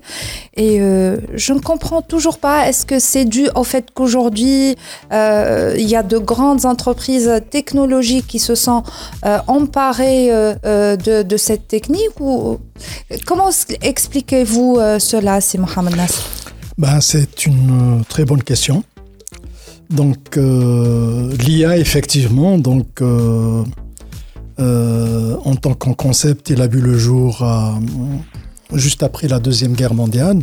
Et 0.55 0.77
je 0.77 1.53
ne 1.53 1.59
comprends 1.59 2.01
toujours 2.01 2.37
pas, 2.37 2.67
est-ce 2.67 2.85
que 2.85 2.99
c'est 2.99 3.25
dû 3.25 3.47
au 3.55 3.63
fait 3.63 3.89
qu'aujourd'hui, 3.93 4.75
il 5.11 5.87
y 5.87 5.95
a 5.95 6.03
de 6.03 6.17
grandes 6.17 6.65
entreprises 6.65 7.31
technologiques 7.49 8.27
qui 8.27 8.39
se 8.39 8.55
sont 8.55 8.83
emparées 9.47 10.29
de, 10.63 11.37
cette 11.37 11.67
technique 11.67 12.19
ou 12.19 12.59
comment 13.25 13.49
expliquez-vous 13.81 14.79
cela, 14.99 15.41
c'est 15.41 15.57
Mohamed 15.57 15.95
Ben, 16.77 17.01
c'est 17.01 17.45
une 17.45 18.03
très 18.07 18.25
bonne 18.25 18.43
question. 18.43 18.83
Donc, 19.89 20.37
euh, 20.37 21.35
l'IA, 21.37 21.77
effectivement, 21.77 22.57
donc, 22.57 23.01
euh, 23.01 23.63
euh, 24.59 25.35
en 25.45 25.55
tant 25.55 25.73
qu'un 25.73 25.93
concept, 25.93 26.49
il 26.49 26.61
a 26.61 26.67
vu 26.67 26.79
le 26.79 26.97
jour 26.97 27.45
juste 28.73 29.03
après 29.03 29.27
la 29.27 29.39
Deuxième 29.39 29.73
Guerre 29.73 29.93
mondiale. 29.93 30.39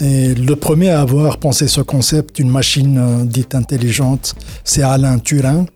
Et 0.00 0.34
le 0.34 0.56
premier 0.56 0.90
à 0.90 1.02
avoir 1.02 1.36
pensé 1.36 1.68
ce 1.68 1.82
concept, 1.82 2.38
une 2.38 2.48
machine 2.48 3.26
dite 3.26 3.54
intelligente, 3.54 4.34
c'est 4.64 4.82
Alain 4.82 5.18
Turing, 5.18 5.66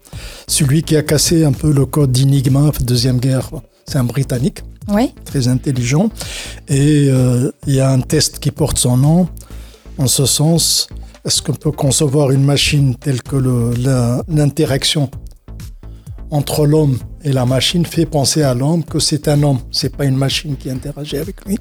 celui 0.48 0.82
qui 0.82 0.96
a 0.96 1.02
cassé 1.02 1.44
un 1.44 1.52
peu 1.52 1.70
le 1.70 1.84
code 1.84 2.10
d'Enigma, 2.10 2.70
Deuxième 2.80 3.18
Guerre. 3.18 3.50
C'est 3.86 3.98
un 3.98 4.04
Britannique 4.04 4.60
Oui, 4.88 5.12
très 5.26 5.46
intelligent. 5.46 6.08
Et 6.68 7.10
il 7.66 7.74
y 7.74 7.80
a 7.80 7.90
un 7.90 8.00
test 8.00 8.38
qui 8.38 8.50
porte 8.50 8.78
son 8.78 8.96
nom. 8.96 9.28
En 9.98 10.06
ce 10.06 10.24
sens, 10.24 10.88
est-ce 11.24 11.40
qu'on 11.42 11.54
peut 11.54 11.72
concevoir 11.72 12.30
une 12.30 12.44
machine 12.44 12.94
telle 12.96 13.22
que 13.22 13.36
l'interaction 14.28 15.10
entre 16.30 16.66
l'homme 16.66 16.98
et 17.22 17.32
la 17.32 17.46
machine 17.46 17.86
fait 17.86 18.06
penser 18.06 18.42
à 18.42 18.54
l'homme 18.54 18.84
que 18.84 18.98
c'est 18.98 19.28
un 19.28 19.42
homme, 19.42 19.58
c'est 19.70 19.94
pas 19.96 20.04
une 20.04 20.16
machine 20.16 20.56
qui 20.56 20.70
interagit 20.70 21.16
avec 21.16 21.36
lui. 21.46 21.58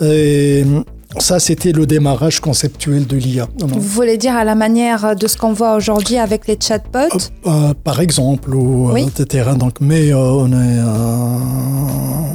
Et 0.00 0.64
ça, 1.18 1.40
c'était 1.40 1.72
le 1.72 1.86
démarrage 1.86 2.38
conceptuel 2.40 3.06
de 3.06 3.16
l'IA. 3.16 3.48
vous 3.60 3.80
voulez 3.80 4.16
dire 4.18 4.36
à 4.36 4.44
la 4.44 4.54
manière 4.54 5.16
de 5.16 5.26
ce 5.26 5.36
qu'on 5.36 5.52
voit 5.54 5.74
aujourd'hui 5.74 6.18
avec 6.18 6.46
les 6.46 6.58
chatbots? 6.60 7.18
Euh, 7.46 7.72
par 7.82 8.00
exemple, 8.00 8.54
ou, 8.54 8.90
euh, 8.90 8.92
Oui. 8.92 9.06
etc. 9.08 9.50
Donc, 9.58 9.80
mais 9.80 10.12
euh, 10.12 10.16
on 10.18 10.52
est 10.52 10.78
euh, 10.78 12.34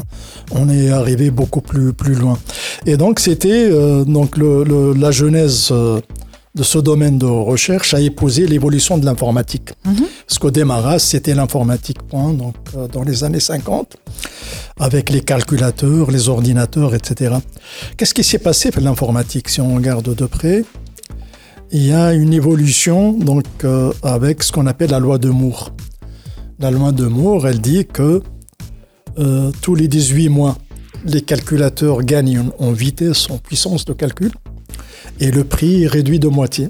on 0.55 0.69
est 0.69 0.89
arrivé 0.89 1.31
beaucoup 1.31 1.61
plus 1.61 1.93
plus 1.93 2.15
loin. 2.15 2.37
Et 2.85 2.97
donc 2.97 3.19
c'était 3.19 3.69
euh, 3.71 4.03
donc 4.03 4.37
le, 4.37 4.63
le- 4.63 4.93
la 4.93 5.11
genèse 5.11 5.69
euh, 5.71 5.99
de 6.55 6.61
ce 6.63 6.77
domaine 6.77 7.17
de 7.17 7.25
recherche 7.25 7.93
a 7.93 7.99
épousé 7.99 8.45
l'évolution 8.45 8.97
de 8.97 9.05
l'informatique. 9.05 9.73
Parce 10.27 10.37
qu'au 10.37 10.51
démarrage, 10.51 11.01
c'était 11.01 11.33
l'informatique 11.33 12.03
point, 12.03 12.33
donc 12.33 12.55
euh, 12.77 12.87
dans 12.87 13.03
les 13.03 13.23
années 13.23 13.39
50, 13.39 13.97
avec 14.79 15.09
les 15.09 15.21
calculateurs, 15.21 16.11
les 16.11 16.29
ordinateurs, 16.29 16.93
etc. 16.93 17.35
Qu'est-ce 17.97 18.13
qui 18.13 18.23
s'est 18.23 18.39
passé 18.39 18.69
pour 18.71 18.83
l'informatique 18.83 19.49
si 19.49 19.61
on 19.61 19.75
regarde 19.75 20.13
de 20.13 20.25
près? 20.25 20.63
Il 21.71 21.83
y 21.83 21.91
a 21.91 22.13
une 22.13 22.33
évolution 22.33 23.13
donc 23.13 23.45
euh, 23.63 23.91
avec 24.03 24.43
ce 24.43 24.51
qu'on 24.51 24.67
appelle 24.67 24.91
la 24.91 24.99
loi 24.99 25.17
de 25.17 25.29
Moore. 25.29 25.71
La 26.59 26.69
loi 26.69 26.91
de 26.91 27.05
Moore, 27.07 27.47
elle 27.47 27.61
dit 27.61 27.87
que 27.91 28.21
euh, 29.17 29.51
tous 29.61 29.73
les 29.73 29.87
18 29.87 30.29
mois, 30.29 30.55
les 31.03 31.21
calculateurs 31.21 32.03
gagnent 32.03 32.51
en 32.59 32.71
vitesse, 32.71 33.29
en 33.31 33.37
puissance 33.39 33.85
de 33.85 33.93
calcul, 33.93 34.31
et 35.19 35.31
le 35.31 35.43
prix 35.43 35.83
est 35.83 35.87
réduit 35.87 36.19
de 36.19 36.27
moitié. 36.27 36.69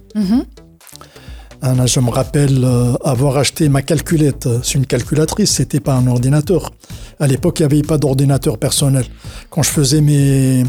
Je 1.85 1.99
me 1.99 2.09
rappelle 2.09 2.63
euh, 2.63 2.93
avoir 3.03 3.37
acheté 3.37 3.69
ma 3.69 3.81
calculette. 3.81 4.49
C'est 4.63 4.73
une 4.73 4.85
calculatrice, 4.85 5.51
c'était 5.51 5.79
pas 5.79 5.93
un 5.93 6.07
ordinateur. 6.07 6.71
À 7.19 7.27
l'époque, 7.27 7.59
il 7.59 7.67
n'y 7.67 7.73
avait 7.73 7.81
pas 7.83 7.97
d'ordinateur 7.97 8.57
personnel. 8.57 9.05
Quand 9.49 9.63
je 9.63 9.69
faisais 9.69 10.01
mes... 10.01 10.63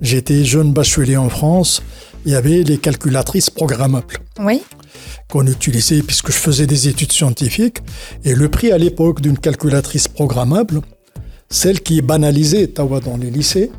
J'étais 0.00 0.44
jeune 0.44 0.72
bachelier 0.72 1.16
en 1.16 1.28
France, 1.28 1.80
il 2.24 2.32
y 2.32 2.34
avait 2.34 2.64
les 2.64 2.78
calculatrices 2.78 3.50
programmables 3.50 4.16
Oui, 4.40 4.62
qu'on 5.30 5.46
utilisait 5.46 6.02
puisque 6.02 6.28
je 6.32 6.36
faisais 6.36 6.66
des 6.66 6.88
études 6.88 7.12
scientifiques. 7.12 7.78
Et 8.24 8.34
le 8.34 8.48
prix 8.48 8.72
à 8.72 8.78
l'époque 8.78 9.20
d'une 9.20 9.38
calculatrice 9.38 10.08
programmable, 10.08 10.80
celle 11.50 11.80
qui 11.80 11.98
est 11.98 12.02
banalisée 12.02 12.68
tawa, 12.68 13.00
dans 13.00 13.16
les 13.16 13.30
lycées, 13.30 13.70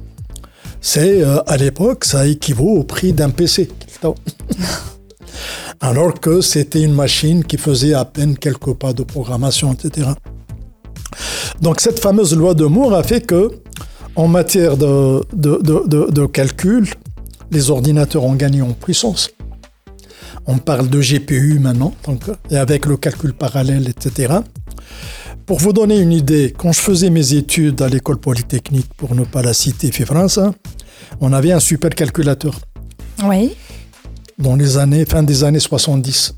c'est 0.86 1.24
euh, 1.24 1.40
à 1.48 1.56
l'époque, 1.58 2.04
ça 2.04 2.28
équivaut 2.28 2.78
au 2.78 2.84
prix 2.84 3.14
d'un 3.14 3.30
PC. 3.30 3.70
Alors 5.80 6.20
que 6.20 6.42
c'était 6.42 6.82
une 6.84 6.94
machine 6.94 7.44
qui 7.44 7.58
faisait 7.58 7.94
à 7.94 8.06
peine 8.06 8.38
quelques 8.38 8.74
pas 8.76 8.94
de 8.94 9.04
programmation, 9.04 9.74
etc. 9.74 10.10
Donc 11.62 11.80
cette 11.82 12.00
fameuse 12.00 12.36
loi 12.36 12.54
de 12.54 12.66
Moore 12.66 12.94
a 12.96 13.04
fait 13.04 13.22
que, 13.22 13.50
en 14.16 14.28
matière 14.28 14.76
de, 14.78 15.22
de, 15.34 15.60
de- 15.62 15.88
de- 15.88 16.12
de 16.12 16.26
calcul, 16.26 16.88
les 17.52 17.70
ordinateurs 17.72 18.24
ont 18.26 18.36
gagné 18.36 18.62
en 18.62 18.74
puissance. 18.74 19.30
On 20.46 20.58
parle 20.58 20.90
de 20.90 21.00
GPU 21.00 21.60
maintenant, 21.60 21.94
donc, 22.06 22.24
et 22.52 22.58
avec 22.58 22.86
le 22.86 22.98
calcul 22.98 23.34
parallèle, 23.34 23.88
etc. 23.88 24.34
Pour 25.46 25.60
vous 25.60 25.74
donner 25.74 26.00
une 26.00 26.14
idée, 26.14 26.54
quand 26.58 26.72
je 26.72 26.80
faisais 26.80 27.10
mes 27.10 27.34
études 27.34 27.82
à 27.82 27.90
l'école 27.90 28.18
polytechnique, 28.18 28.88
pour 28.96 29.14
ne 29.14 29.26
pas 29.26 29.42
la 29.42 29.54
citer, 29.54 29.92
fait 29.92 30.06
France, 30.06 30.38
hein, 30.38 30.56
on 31.20 31.34
avait 31.34 31.52
un 31.52 31.60
supercalculateur 31.60 32.60
oui, 33.26 33.56
dans 34.40 34.56
les 34.56 34.78
années, 34.78 35.06
fin 35.06 35.22
des 35.22 35.44
années 35.44 35.60
70. 35.60 36.36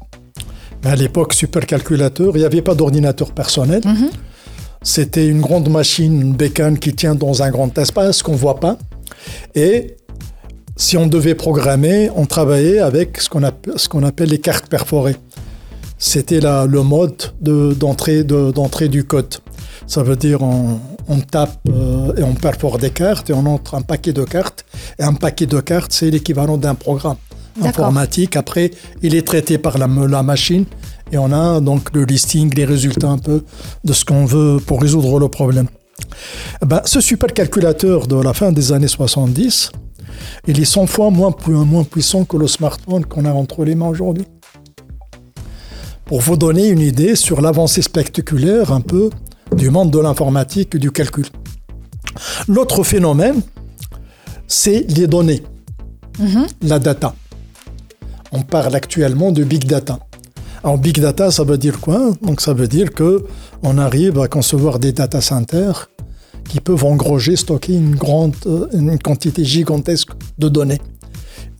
Mais 0.84 0.90
à 0.90 0.96
l'époque, 0.96 1.34
supercalculateur, 1.34 2.36
il 2.36 2.40
n'y 2.40 2.46
avait 2.46 2.62
pas 2.62 2.76
d'ordinateur 2.76 3.32
personnel. 3.32 3.82
C'était 4.82 5.28
une 5.28 5.42
grande 5.42 5.70
machine, 5.70 6.22
une 6.22 6.34
bécane 6.34 6.78
qui 6.78 6.94
tient 6.94 7.16
dans 7.16 7.42
un 7.42 7.50
grand 7.50 7.76
espace 7.78 8.22
qu'on 8.22 8.34
ne 8.34 8.38
voit 8.38 8.60
pas. 8.60 8.78
Et 9.56 9.98
si 10.76 10.98
on 10.98 11.08
devait 11.08 11.36
programmer, 11.36 12.10
on 12.16 12.26
travaillait 12.26 12.80
avec 12.80 13.22
ce 13.22 13.30
qu'on 13.30 13.44
appelle, 13.44 13.74
ce 13.78 13.88
qu'on 13.88 14.04
appelle 14.04 14.30
les 14.30 14.40
cartes 14.40 14.68
perforées. 14.68 15.16
C'était 15.98 16.40
la- 16.42 16.66
le 16.66 16.84
mode 16.84 17.34
de- 17.42 17.74
d'entrée 17.74 18.24
de, 18.24 18.52
d'entrée 18.52 18.90
du 18.90 19.04
code. 19.06 19.36
Ça 19.88 20.04
veut 20.04 20.16
dire 20.16 20.42
on, 20.42 20.80
on 21.08 21.20
tape 21.20 21.58
euh, 21.70 22.14
et 22.18 22.24
on 22.24 22.34
perfore 22.34 22.78
des 22.78 22.90
cartes 22.90 23.30
et 23.30 23.34
on 23.34 23.46
entre 23.46 23.76
un 23.76 23.82
paquet 23.82 24.14
de 24.14 24.24
cartes. 24.24 24.66
Et 25.00 25.04
un 25.04 25.14
paquet 25.14 25.46
de 25.46 25.60
cartes, 25.60 25.94
c'est 25.94 26.10
l'équivalent 26.10 26.58
d'un 26.58 26.76
programme 26.76 27.18
informatique. 27.62 28.36
Après, 28.36 28.72
il 29.02 29.16
est 29.16 29.26
traité 29.26 29.58
par 29.58 29.78
la, 29.78 29.88
la 29.88 30.24
machine 30.24 30.66
et 31.12 31.18
on 31.18 31.32
a 31.32 31.60
donc 31.62 31.94
le 31.94 32.04
listing, 32.04 32.54
les 32.56 32.66
résultats 32.66 33.10
un 33.10 33.18
peu 33.20 33.44
de 33.84 33.94
ce 33.94 34.04
qu'on 34.04 34.26
veut 34.26 34.60
pour 34.66 34.82
résoudre 34.82 35.20
le 35.20 35.30
problème. 35.30 35.68
Eh 36.62 36.66
ben, 36.66 36.82
ce 36.86 37.00
supercalculateur 37.00 38.08
de 38.08 38.16
la 38.22 38.34
fin 38.34 38.52
des 38.52 38.72
années 38.74 38.88
70, 38.90 39.72
il 40.48 40.60
est 40.60 40.66
100 40.66 40.88
fois 40.88 41.10
moins, 41.12 41.34
moins 41.48 41.84
puissant 41.84 42.26
que 42.26 42.36
le 42.38 42.48
smartphone 42.48 43.06
qu'on 43.06 43.26
a 43.26 43.32
entre 43.32 43.64
les 43.64 43.76
mains 43.76 43.88
aujourd'hui. 43.88 44.26
Pour 46.06 46.22
vous 46.22 46.38
donner 46.38 46.68
une 46.68 46.82
idée 46.82 47.16
sur 47.16 47.42
l'avancée 47.42 47.82
spectaculaire 47.82 48.72
un 48.72 48.82
peu 48.82 49.10
du 49.56 49.70
monde 49.70 49.92
de 49.92 50.00
l'informatique 50.00 50.76
et 50.76 50.80
du 50.80 50.92
calcul. 50.92 51.26
L'autre 52.48 52.84
phénomène, 52.84 53.42
c'est 54.48 54.86
les 54.90 55.08
données, 55.08 55.44
mhm. 56.20 56.46
la 56.62 56.80
data. 56.80 57.16
On 58.32 58.42
parle 58.44 58.76
actuellement 58.76 59.32
de 59.32 59.44
big 59.44 59.66
data. 59.66 60.00
En 60.64 60.78
big 60.78 61.00
data, 61.00 61.32
ça 61.32 61.44
veut 61.44 61.58
dire 61.58 61.80
quoi? 61.80 62.12
Donc 62.22 62.42
ça 62.42 62.54
veut 62.54 62.68
dire 62.68 62.92
que 62.92 63.26
on 63.64 63.78
arrive 63.78 64.20
à 64.20 64.28
concevoir 64.28 64.80
des 64.80 64.92
data 64.92 65.22
centers 65.22 65.90
qui 66.48 66.60
peuvent 66.60 66.86
engroger, 66.86 67.36
stocker 67.36 67.74
une 67.74 67.96
grande, 67.96 68.36
euh, 68.46 68.68
une 68.74 68.98
quantité 69.00 69.44
gigantesque 69.44 70.10
de 70.38 70.50
données 70.50 70.82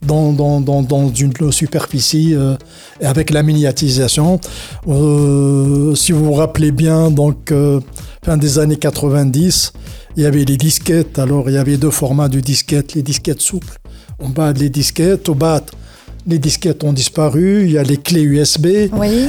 dans, 0.06 0.32
dans, 0.32 0.60
dans, 0.60 0.82
dans 0.82 1.12
une 1.12 1.32
superficie 1.50 2.34
euh, 2.34 2.56
avec 3.00 3.30
la 3.30 3.42
miniatisation. 3.42 4.40
Euh, 4.88 5.94
si 5.94 6.12
vous 6.12 6.24
vous 6.24 6.34
rappelez 6.34 6.72
bien, 6.72 7.10
donc 7.10 7.52
fin 8.24 8.36
des 8.36 8.58
années 8.58 8.76
90, 8.76 9.72
il 10.16 10.22
y 10.22 10.26
avait 10.26 10.44
les 10.44 10.56
disquettes. 10.56 11.18
Alors 11.18 11.50
il 11.50 11.54
y 11.54 11.58
avait 11.58 11.76
deux 11.76 11.90
formats 11.90 12.28
de 12.28 12.40
disquettes, 12.40 12.94
les 12.94 13.02
disquettes 13.02 13.42
souples. 13.42 13.78
On 14.18 14.30
bat 14.30 14.52
les 14.52 14.70
disquettes, 14.70 15.28
au 15.28 15.34
bas 15.34 15.60
les 16.26 16.38
disquettes 16.38 16.82
ont 16.84 16.92
disparu, 16.92 17.64
il 17.64 17.72
y 17.72 17.78
a 17.78 17.82
les 17.82 17.98
clés 17.98 18.22
USB, 18.22 18.66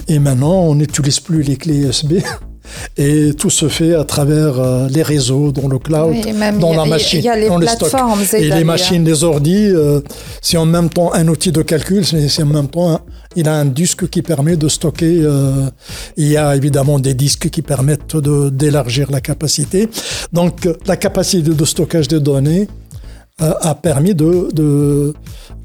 et 0.07 0.19
maintenant 0.19 0.61
on 0.63 0.75
n'utilise 0.75 1.19
plus 1.19 1.43
les 1.43 1.55
clés 1.55 1.85
USB. 1.85 2.13
Et 2.97 3.33
tout 3.33 3.49
se 3.49 3.67
fait 3.67 3.93
à 3.93 4.03
travers 4.03 4.59
euh, 4.59 4.87
les 4.89 5.03
réseaux, 5.03 5.51
dans 5.51 5.67
le 5.67 5.79
cloud, 5.79 6.15
dans 6.59 6.73
la 6.73 6.85
machine, 6.85 7.21
y 7.23 7.29
a 7.29 7.35
les 7.35 7.47
plateformes. 7.47 8.21
Et 8.33 8.49
les 8.49 8.63
machines, 8.63 9.03
les 9.03 9.23
ordi, 9.23 9.55
euh, 9.55 10.01
c'est 10.41 10.57
en 10.57 10.65
même 10.65 10.89
temps 10.89 11.13
un 11.13 11.27
outil 11.27 11.51
de 11.51 11.61
calcul, 11.61 12.05
c'est 12.05 12.43
en 12.43 12.47
même 12.47 12.67
temps, 12.67 13.01
il 13.35 13.47
a 13.47 13.55
un 13.55 13.65
disque 13.65 14.09
qui 14.09 14.21
permet 14.21 14.57
de 14.57 14.67
stocker. 14.67 15.21
Euh, 15.21 15.69
il 16.17 16.27
y 16.27 16.37
a 16.37 16.55
évidemment 16.55 16.99
des 16.99 17.13
disques 17.13 17.49
qui 17.49 17.61
permettent 17.61 18.17
d'élargir 18.17 19.11
la 19.11 19.21
capacité. 19.21 19.89
Donc, 20.33 20.67
la 20.85 20.97
capacité 20.97 21.49
de 21.51 21.65
stockage 21.65 22.07
des 22.07 22.19
données 22.19 22.67
a 23.39 23.75
permis 23.75 24.15
de, 24.15 24.49
de, 24.51 25.13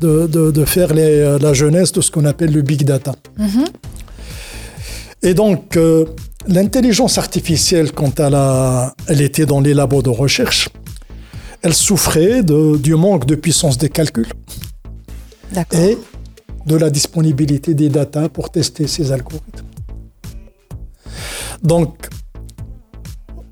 de, 0.00 0.26
de 0.50 0.64
faire 0.66 0.92
les, 0.92 1.38
la 1.40 1.52
jeunesse 1.54 1.90
de 1.92 2.02
ce 2.02 2.10
qu'on 2.10 2.26
appelle 2.26 2.52
le 2.52 2.60
big 2.60 2.84
data. 2.84 3.14
Mm-hmm. 3.40 3.66
Et 5.22 5.34
donc, 5.34 5.76
euh, 5.76 6.04
l'intelligence 6.46 7.18
artificielle, 7.18 7.92
quand 7.92 8.20
elle, 8.20 8.34
a, 8.34 8.94
elle 9.08 9.20
était 9.20 9.46
dans 9.46 9.60
les 9.60 9.74
labos 9.74 10.02
de 10.02 10.10
recherche, 10.10 10.68
elle 11.62 11.74
souffrait 11.74 12.42
de, 12.42 12.76
du 12.76 12.94
manque 12.94 13.26
de 13.26 13.34
puissance 13.34 13.78
des 13.78 13.88
calculs. 13.88 14.32
Et 15.72 15.98
de 16.66 16.76
la 16.76 16.90
disponibilité 16.90 17.74
des 17.74 17.88
data 17.88 18.28
pour 18.28 18.50
tester 18.50 18.86
ces 18.86 19.12
algorithmes. 19.12 19.66
Donc, 21.62 22.08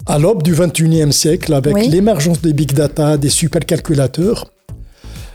à 0.06 0.18
l'aube 0.18 0.42
du 0.42 0.54
21e 0.54 1.12
siècle, 1.12 1.52
avec 1.52 1.86
l'émergence 1.86 2.40
des 2.40 2.52
big 2.52 2.72
data, 2.72 3.16
des 3.16 3.28
supercalculateurs, 3.28 4.50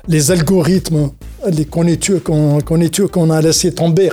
les 0.07 0.31
algorithmes 0.31 1.11
qu'on 1.71 3.29
a 3.29 3.41
laissé 3.41 3.73
tomber, 3.73 4.09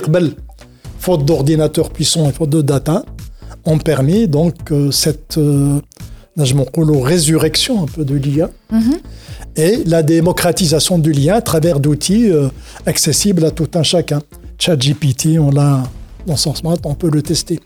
faute 0.99 1.25
d'ordinateurs 1.25 1.89
puissants 1.89 2.29
et 2.29 2.31
faute 2.31 2.49
de 2.49 2.61
data, 2.61 3.03
ont 3.65 3.77
permis 3.77 4.27
donc 4.27 4.71
euh, 4.71 4.91
cette 4.91 5.37
euh, 5.37 5.79
résurrection 6.37 7.83
un 7.83 7.85
peu 7.85 8.03
de 8.03 8.15
l'IA 8.15 8.49
mm-hmm. 8.71 8.97
et 9.57 9.83
la 9.85 10.03
démocratisation 10.03 10.99
du 10.99 11.11
lien 11.11 11.35
à 11.35 11.41
travers 11.41 11.79
d'outils 11.79 12.29
euh, 12.29 12.49
accessibles 12.85 13.45
à 13.45 13.51
tout 13.51 13.69
un 13.75 13.83
chacun. 13.83 14.21
ChatGPT, 14.59 15.39
on 15.39 15.51
l'a 15.51 15.83
dans 16.25 16.37
son 16.37 16.55
smart, 16.55 16.77
on 16.85 16.95
peut 16.95 17.09
le 17.11 17.21
tester. 17.21 17.59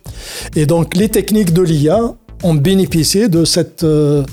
Et 0.56 0.66
donc 0.66 0.96
les 0.96 1.10
techniques 1.10 1.54
de 1.54 1.62
l'IA 1.62 2.16
ont 2.44 2.54
bénéficié 2.54 3.30
de 3.30 3.46
cette, 3.46 3.84
euh, 3.84 4.24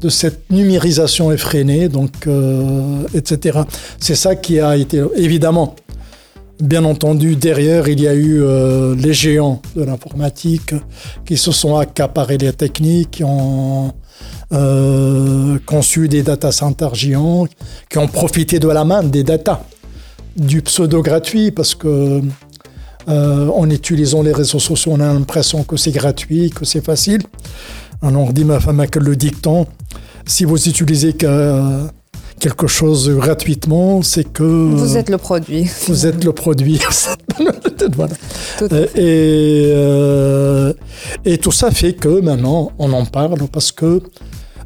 de 0.00 0.08
cette 0.08 0.50
numérisation 0.50 1.32
effrénée, 1.32 1.88
donc, 1.88 2.26
euh, 2.26 3.02
etc. 3.14 3.60
C'est 3.98 4.14
ça 4.14 4.34
qui 4.36 4.60
a 4.60 4.76
été, 4.76 5.02
évidemment, 5.16 5.76
bien 6.62 6.84
entendu, 6.84 7.36
derrière, 7.36 7.88
il 7.88 8.00
y 8.00 8.08
a 8.08 8.14
eu 8.14 8.42
euh, 8.42 8.94
les 8.94 9.12
géants 9.12 9.60
de 9.76 9.82
l'informatique 9.82 10.74
qui 11.26 11.36
se 11.36 11.52
sont 11.52 11.76
accaparés 11.76 12.38
les 12.38 12.52
techniques, 12.52 13.10
qui 13.10 13.24
ont 13.24 13.92
conçu 15.64 16.08
des 16.08 16.22
data 16.22 16.52
centers 16.52 16.94
géants, 16.94 17.46
qui 17.88 17.96
ont 17.96 18.06
profité 18.06 18.58
de 18.58 18.68
la 18.68 18.84
main 18.84 19.02
des 19.02 19.24
data, 19.24 19.64
du 20.36 20.60
pseudo 20.60 21.00
gratuit, 21.02 21.50
parce 21.50 21.74
que 21.74 22.20
euh, 23.08 23.48
en 23.48 23.68
utilisant 23.70 24.22
les 24.22 24.32
réseaux 24.32 24.58
sociaux, 24.58 24.92
on 24.94 25.00
a 25.00 25.12
l'impression 25.12 25.64
que 25.64 25.76
c'est 25.76 25.90
gratuit, 25.90 26.50
que 26.50 26.64
c'est 26.64 26.84
facile. 26.84 27.22
Alors 28.00 28.22
on 28.22 28.32
dit 28.32 28.44
ma 28.44 28.60
femme 28.60 28.86
que 28.88 28.98
le 28.98 29.16
dicton, 29.16 29.66
si 30.26 30.44
vous 30.44 30.68
utilisez 30.68 31.14
quelque 32.42 32.66
chose 32.66 33.08
gratuitement, 33.10 34.02
c'est 34.02 34.30
que... 34.30 34.42
Vous 34.42 34.96
êtes 34.96 35.08
le 35.08 35.18
produit. 35.18 35.70
Vous 35.86 36.06
êtes 36.06 36.24
le 36.24 36.32
produit. 36.32 36.80
voilà. 37.96 38.14
Euh, 38.62 38.86
et, 38.94 39.72
euh, 39.74 40.72
et 41.24 41.38
tout 41.38 41.52
ça 41.52 41.70
fait 41.70 41.94
que 41.94 42.20
maintenant, 42.20 42.72
on 42.78 42.92
en 42.92 43.04
parle 43.04 43.48
parce 43.50 43.72
que 43.72 44.02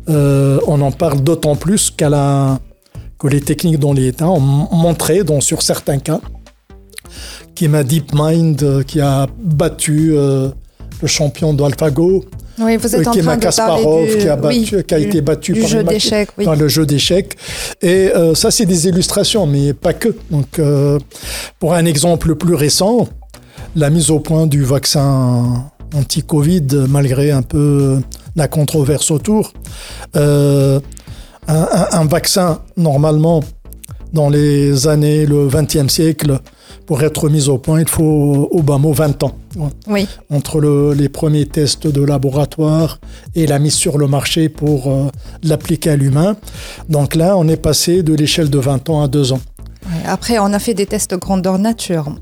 on 0.09 0.81
en 0.81 0.93
parle 0.93 1.21
d'autant 1.21 1.57
plus 1.57 1.91
qu'à 1.91 2.09
la, 2.09 2.61
que 3.19 3.29
les 3.29 3.41
techniques 3.41 3.79
dans 3.79 3.93
les 3.93 4.09
États 4.09 4.29
ont 4.29 4.41
montré, 4.41 5.25
dans, 5.25 5.41
sur 5.41 5.63
certains 5.63 5.99
cas, 5.99 6.21
qui 7.55 7.65
est 7.65 7.69
ma 7.69 7.85
DeepMind, 7.85 8.63
euh, 8.63 8.83
qui 8.83 9.01
a 9.01 9.27
battu 9.39 10.13
euh, 10.13 10.51
le 11.01 11.09
champion 11.09 11.55
d'AlphaGo. 11.55 12.25
Oui, 12.59 12.77
vous 12.77 12.95
êtes 12.95 13.07
euh, 13.07 13.11
en 13.11 13.15
train 13.15 13.37
de 13.37 13.43
Kasparov, 13.43 14.07
du, 14.07 14.19
qui 14.19 14.29
a, 14.29 14.37
battu, 14.37 14.85
qui 14.85 14.95
a 14.95 14.99
été 14.99 15.21
battu 15.21 15.55
par, 15.55 15.69
jeu 15.69 15.85
oui. 16.39 16.47
le 16.59 16.69
jeu 16.69 16.87
d'échecs. 16.87 17.37
Et 17.83 18.11
ça, 18.35 18.51
c'est 18.51 18.67
des 18.67 18.89
illustrations, 18.89 19.47
mais 19.47 19.73
pas 19.73 19.93
que. 19.93 20.15
Donc, 20.31 20.61
pour 21.59 21.75
un 21.75 21.85
exemple 21.85 22.35
plus 22.35 22.55
récent, 22.55 23.09
la 23.75 23.91
mise 23.91 24.11
au 24.11 24.21
point 24.21 24.47
du 24.47 24.63
vaccin 24.63 25.71
anti-Covid, 25.95 26.87
malgré 26.89 27.31
un 27.31 27.43
peu 27.43 28.01
la 28.35 28.49
controverse 28.49 29.11
autour, 29.11 29.53
un, 30.15 30.81
un, 31.49 32.05
vaccin, 32.07 32.61
normalement, 32.77 33.43
dans 34.13 34.29
les 34.29 34.89
années, 34.89 35.27
le 35.27 35.49
XXe 35.49 35.93
siècle, 35.93 36.41
pour 36.87 37.03
être 37.03 37.29
mis 37.29 37.49
au 37.49 37.59
point, 37.59 37.81
il 37.81 37.89
faut 37.89 38.49
au 38.51 38.63
bas 38.63 38.79
mot 38.79 38.93
20 38.93 39.23
ans. 39.25 39.33
Oui. 39.89 40.07
Entre 40.31 40.61
les 40.95 41.09
premiers 41.09 41.47
tests 41.47 41.87
de 41.87 42.03
laboratoire 42.03 43.01
et 43.35 43.47
la 43.47 43.59
mise 43.59 43.75
sur 43.75 43.99
le 43.99 44.07
marché 44.07 44.49
pour 44.49 44.87
euh, 44.87 45.09
l'appliquer 45.43 45.91
à 45.91 45.97
l'humain. 45.97 46.37
Donc 46.89 47.15
là, 47.15 47.37
on 47.37 47.49
est 47.49 47.57
passé 47.57 48.03
de 48.03 48.15
l'échelle 48.15 48.51
de 48.51 48.59
20 48.59 48.89
ans 48.91 49.03
à 49.03 49.09
2 49.09 49.33
ans. 49.33 49.41
Après, 50.07 50.39
on 50.39 50.53
a 50.53 50.59
fait 50.59 50.75
des 50.75 50.87
tests 50.87 51.15
grandeur 51.17 51.59
nature. 51.59 52.13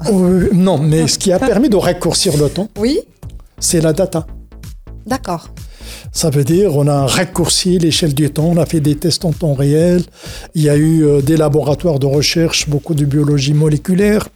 non, 0.52 0.78
mais 0.78 1.06
ce 1.08 1.18
qui 1.18 1.32
a 1.32 1.38
permis 1.38 1.68
de 1.68 1.76
raccourcir 1.76 2.36
le 2.36 2.48
temps, 2.48 2.68
oui. 2.78 3.00
c'est 3.58 3.80
la 3.80 3.92
data. 3.92 4.26
D'accord. 5.06 5.48
Ça 6.12 6.30
veut 6.30 6.44
dire 6.44 6.76
on 6.76 6.86
a 6.86 7.06
raccourci 7.06 7.78
l'échelle 7.78 8.14
du 8.14 8.30
temps, 8.30 8.50
on 8.54 8.56
a 8.56 8.66
fait 8.66 8.80
des 8.80 8.96
tests 8.96 9.24
en 9.24 9.32
temps 9.32 9.54
réel, 9.54 10.02
il 10.54 10.62
y 10.62 10.68
a 10.68 10.76
eu 10.76 11.04
euh, 11.04 11.20
des 11.20 11.36
laboratoires 11.36 11.98
de 11.98 12.06
recherche, 12.06 12.68
beaucoup 12.68 12.94
de 12.94 13.04
biologie 13.04 13.54
moléculaire. 13.54 14.28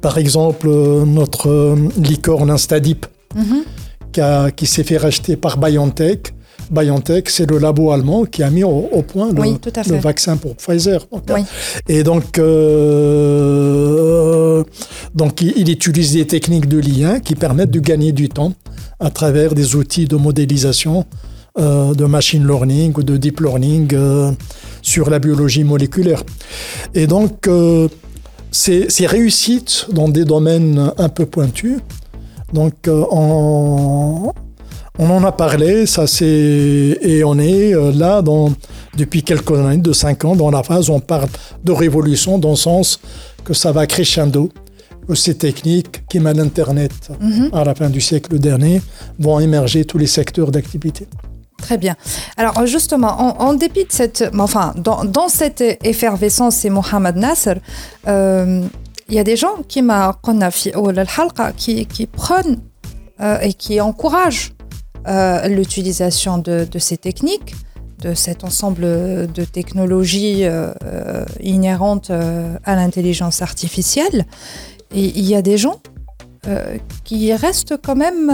Par 0.00 0.18
exemple, 0.18 0.68
euh, 0.68 1.04
notre 1.04 1.48
euh, 1.48 1.76
licorne 1.96 2.50
Instadip, 2.50 3.06
mhm. 3.34 4.52
qui, 4.56 4.66
s'est 4.66 4.84
fait 4.84 4.98
racheter 4.98 5.36
par 5.36 5.58
BioNTech. 5.58 6.34
BioNTech, 6.70 7.28
c'est 7.28 7.50
le 7.50 7.58
labo 7.58 7.90
allemand 7.90 8.24
qui 8.24 8.42
a 8.42 8.50
mis 8.50 8.64
au, 8.64 9.02
point 9.06 9.30
le, 9.32 9.96
vaccin 9.98 10.36
pour 10.36 10.56
Pfizer. 10.56 11.06
Et 11.88 12.02
donc, 12.02 12.38
donc 15.14 15.42
il, 15.42 15.68
utilise 15.68 16.12
des 16.12 16.26
techniques 16.26 16.68
de 16.68 16.78
lien 16.78 17.20
qui 17.20 17.34
permettent 17.34 17.70
de 17.70 17.80
gagner 17.80 18.12
du 18.12 18.28
temps 18.28 18.54
à 18.98 19.10
travers 19.10 19.54
des 19.54 19.76
outils 19.76 20.06
de 20.06 20.16
modélisation 20.16 21.04
euh, 21.58 21.92
de 21.92 22.06
machine 22.06 22.46
learning 22.46 22.94
ou 22.96 23.02
de 23.02 23.18
deep 23.18 23.40
learning 23.40 23.88
euh, 23.92 24.30
sur 24.80 25.10
la 25.10 25.18
biologie 25.18 25.64
moléculaire. 25.64 26.22
Et 26.94 27.06
donc, 27.06 27.46
euh, 27.46 27.88
ces, 28.50 28.88
réussites 29.06 29.86
dans 29.92 30.08
des 30.08 30.24
domaines 30.24 30.92
un 30.96 31.08
peu 31.10 31.26
pointus, 31.26 31.78
donc 32.54 32.74
on, 32.88 34.32
en 34.98 35.24
a 35.24 35.32
parlé, 35.32 35.86
ça 35.86 36.06
c'est 36.06 36.98
et 37.00 37.22
on 37.24 37.38
est 37.38 37.72
là 37.94 38.20
dans, 38.22 38.52
depuis 38.96 39.22
quelques 39.22 39.52
années, 39.52 39.78
de 39.78 39.92
cinq 39.92 40.24
ans, 40.24 40.36
dans 40.36 40.50
la 40.50 40.62
phase 40.62 40.90
où 40.90 40.92
on 40.92 41.00
parle 41.00 41.28
de 41.64 41.72
révolution 41.72 42.38
dans 42.38 42.50
le 42.50 42.56
sens 42.56 43.00
que 43.44 43.54
ça 43.54 43.72
va 43.72 43.86
crescendo 43.86 44.50
ces 45.14 45.36
techniques 45.36 46.06
qui 46.08 46.20
mènent 46.20 46.38
l'Internet 46.38 46.92
mhm. 47.20 47.50
à 47.52 47.64
la 47.64 47.74
fin 47.74 47.90
du 47.90 48.00
siècle 48.00 48.38
dernier 48.38 48.80
vont 49.18 49.40
émerger 49.40 49.84
tous 49.84 49.98
les 49.98 50.06
secteurs 50.06 50.50
d'activité. 50.50 51.06
Très 51.62 51.78
bien. 51.78 51.94
Alors 52.36 52.66
justement, 52.66 53.40
en, 53.40 53.54
dépit 53.54 53.84
de 53.84 53.92
cette, 53.92 54.28
enfin, 54.38 54.74
dans, 54.76 55.28
cette 55.28 55.62
effervescence, 55.84 56.56
c'est 56.56 56.70
Mohamed 56.70 57.16
Nasser, 57.16 57.54
euh, 58.08 58.62
il 59.08 59.14
y 59.14 59.18
a 59.18 59.24
des 59.24 59.36
gens 59.36 59.62
qui 59.68 59.80
m'a 59.80 60.18
qui, 61.56 61.86
qui 61.86 62.06
prennent 62.06 62.58
euh, 63.20 63.38
et 63.40 63.52
qui 63.52 63.80
encouragent 63.80 64.52
euh, 65.06 65.46
l'utilisation 65.46 66.38
de, 66.38 66.66
ces 66.78 66.96
techniques, 66.96 67.54
de 68.00 68.14
cet 68.14 68.42
ensemble 68.42 68.82
de 68.82 69.44
technologies 69.44 70.44
inhérentes 71.40 72.10
à 72.10 72.74
l'intelligence 72.74 73.40
artificielle. 73.40 74.26
Et 74.94 75.18
il 75.18 75.24
y 75.28 75.34
a 75.34 75.42
des 75.42 75.58
gens 75.58 75.80
qui 77.04 77.32
restent 77.32 77.76
quand 77.80 77.94
même 77.94 78.30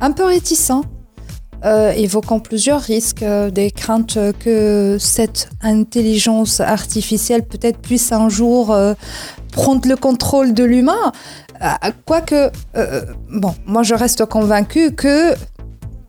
un 0.00 0.10
peu 0.10 0.24
réticents 0.24 0.82
euh, 1.64 1.90
évoquant 1.92 2.38
plusieurs 2.38 2.80
risques, 2.80 3.22
euh, 3.22 3.50
des 3.50 3.70
craintes 3.70 4.18
que 4.38 4.98
cette 5.00 5.48
intelligence 5.62 6.60
artificielle 6.60 7.44
peut-être 7.44 7.78
puisse 7.78 8.12
un 8.12 8.28
jour 8.28 8.72
euh, 8.72 8.92
prendre 9.52 9.88
le 9.88 9.96
contrôle 9.96 10.52
de 10.52 10.64
l'humain. 10.64 11.12
Quoique, 12.04 12.50
bon, 13.30 13.54
moi 13.64 13.82
je 13.82 13.94
reste 13.94 14.26
convaincu 14.26 14.92
que 14.92 15.34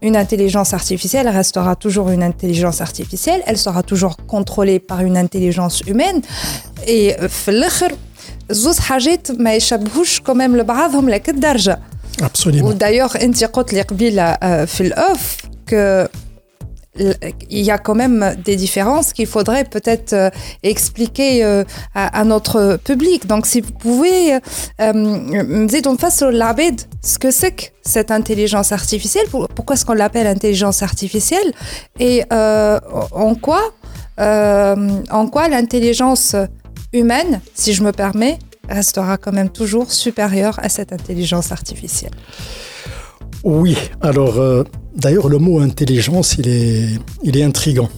une 0.02 0.18
intelligence 0.18 0.74
artificielle 0.74 1.30
restera 1.30 1.78
toujours 1.78 2.10
une 2.10 2.22
intelligence 2.22 2.82
artificielle, 2.82 3.41
elle 3.48 3.58
sera 3.58 3.82
toujours 3.82 4.18
contrôlée 4.18 4.80
par 4.80 5.00
une 5.00 5.16
intelligence 5.16 5.80
humaine. 5.88 6.22
Et 6.86 7.16
زوز 8.51 8.78
حاجات 8.78 9.30
ما 9.30 9.55
يشبهوش 9.55 10.20
كوميم 10.20 10.57
لبعضهم 10.57 11.09
لك 11.09 11.28
الدرجه 11.28 11.78
Absolument. 12.22 12.74
D'ailleurs, 12.78 13.22
انت 13.22 13.45
قلت 13.45 13.72
لي 13.72 13.83
قبيله 13.83 14.37
في 14.64 14.80
الاوف 14.80 15.37
que 15.70 16.09
il 16.99 17.62
y 17.62 17.70
a 17.70 17.78
quand 17.78 17.95
même 17.95 18.37
des 18.45 18.57
différences 18.57 19.12
qu'il 19.14 19.26
faudrait 19.26 19.64
peut-être 19.64 20.12
euh, 20.12 20.28
expliquer 20.62 21.43
euh, 21.43 21.64
à, 21.95 22.24
notre 22.24 22.78
public. 22.85 23.26
Donc, 23.26 23.47
si 23.47 23.62
vous 23.62 23.72
pouvez 23.72 24.35
euh, 24.35 24.93
me 24.93 25.66
dire 25.66 25.83
donc 25.83 26.01
face 26.01 26.20
au 26.20 26.30
labed, 26.30 26.83
ce 27.03 27.18
que 27.18 27.30
c'est 27.30 27.53
que 27.53 27.64
cette 27.83 28.11
intelligence 28.11 28.72
artificielle, 28.72 29.26
pourquoi 29.30 29.74
est-ce 29.74 29.87
qu'on 29.87 29.95
l'appelle 29.95 30.26
intelligence 30.26 30.83
artificielle 30.83 31.53
et 31.99 32.24
en 32.30 33.35
quoi, 33.35 33.62
en 34.18 35.26
quoi 35.28 35.49
l'intelligence 35.49 36.37
humaine, 36.94 37.42
si 37.54 37.74
je 37.74 37.84
me 37.84 37.92
permets, 37.92 38.40
restera 38.70 39.18
quand 39.18 39.32
même 39.32 39.50
toujours 39.50 39.92
supérieure 39.92 40.60
à 40.62 40.70
cette 40.70 40.94
intelligence 40.94 41.52
artificielle. 41.52 42.12
Oui, 43.44 43.78
alors 44.02 44.38
euh, 44.40 44.64
d'ailleurs 44.96 45.30
le 45.30 45.38
mot 45.38 45.60
intelligence, 45.60 46.36
il 46.38 46.48
est, 46.48 47.00
il 47.24 47.38
est 47.38 47.44
intrigant. 47.44 47.90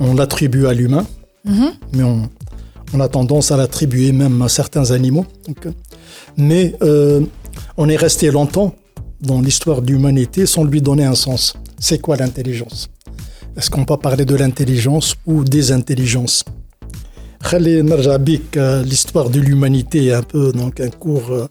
On 0.00 0.14
l'attribue 0.14 0.66
à 0.66 0.74
l'humain, 0.74 1.06
mhm. 1.44 1.72
mais 1.92 2.02
on, 2.02 3.00
a 3.00 3.08
tendance 3.08 3.52
à 3.52 3.56
l'attribuer 3.56 4.12
même 4.12 4.40
à 4.42 4.48
certains 4.48 4.90
animaux. 4.90 5.26
Mais 6.36 6.74
euh, 6.82 7.20
on 7.76 7.88
est 7.88 7.96
resté 7.96 8.30
longtemps 8.30 8.74
dans 9.20 9.40
l'histoire 9.40 9.82
de 9.82 9.92
l'humanité 9.92 10.46
sans 10.46 10.64
lui 10.64 10.80
donner 10.80 11.04
un 11.04 11.14
sens. 11.14 11.54
C'est 11.78 11.98
quoi 11.98 12.16
l'intelligence? 12.16 12.88
Est-ce 13.56 13.70
qu'on 13.70 13.84
peut 13.84 13.96
parler 13.96 14.24
de 14.24 14.34
l'intelligence 14.34 15.16
ou 15.26 15.44
des 15.44 15.72
intelligences? 15.72 16.44
L'histoire 18.84 19.30
de 19.30 19.40
l'humanité 19.40 20.12
un 20.12 20.22
peu 20.22 20.52
donc 20.52 20.80
un 20.80 20.90
cours 20.90 21.48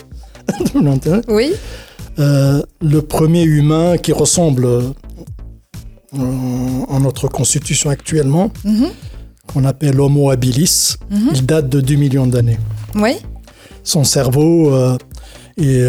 oui 1.28 1.54
euh, 2.20 2.64
le 2.82 3.02
premier 3.02 3.44
humain 3.44 3.98
qui 3.98 4.12
ressemble 4.12 4.66
euh, 4.66 4.90
en 6.14 7.00
notre 7.00 7.28
constitution 7.28 7.92
actuellement, 7.92 8.50
mhm. 8.64 8.88
qu'on 9.46 9.66
appelle 9.66 10.02
Homo 10.02 10.32
habilis, 10.32 10.96
mhm. 11.12 11.30
il 11.36 11.46
date 11.46 11.70
de 11.70 11.80
2 11.80 11.96
millions 11.96 12.26
d'années. 12.26 12.58
Oui. 12.96 13.18
Son 13.84 14.04
cerveau 14.04 14.74
euh, 14.74 14.98
et 15.58 15.82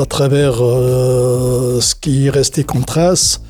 à 0.00 0.04
travers 0.06 0.56
ce 0.56 1.94
qui 1.94 2.26
est 2.26 2.30
resté 2.30 2.64
comme 2.64 2.84
trace, 2.84 3.40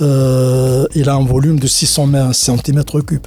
il 0.00 1.08
a 1.08 1.14
un 1.14 1.24
volume 1.24 1.58
de 1.58 1.66
600 1.66 2.08
cm3. 2.32 3.20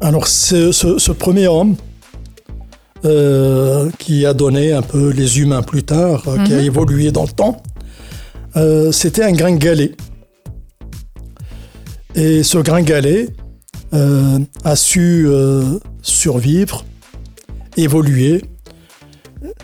Alors 0.00 0.26
ce 0.26 1.12
premier 1.12 1.48
homme, 1.48 1.76
euh, 3.04 3.90
qui 3.98 4.24
a 4.26 4.32
donné 4.32 4.72
un 4.72 4.82
peu 4.82 5.10
les 5.10 5.40
humains 5.40 5.62
plus 5.62 5.82
tard, 5.82 6.22
euh, 6.28 6.44
qui 6.44 6.52
a 6.54 6.58
mhm. 6.58 6.66
évolué 6.66 7.10
dans 7.10 7.24
le 7.24 7.30
temps. 7.30 7.60
Euh, 8.54 8.92
c'était 8.92 9.24
un 9.24 9.32
gringalet. 9.32 9.96
Et 12.14 12.44
ce 12.44 12.58
gringalet 12.58 13.28
a 14.64 14.76
su 14.76 15.26
survivre, 16.02 16.84
évoluer, 17.76 18.42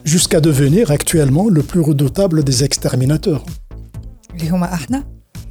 jusqu'à 0.04 0.40
devenir 0.40 0.90
actuellement 0.90 1.48
le 1.48 1.62
plus 1.62 1.80
redoutable 1.80 2.42
des 2.42 2.64
exterminateurs. 2.64 3.44
Les 4.38 4.50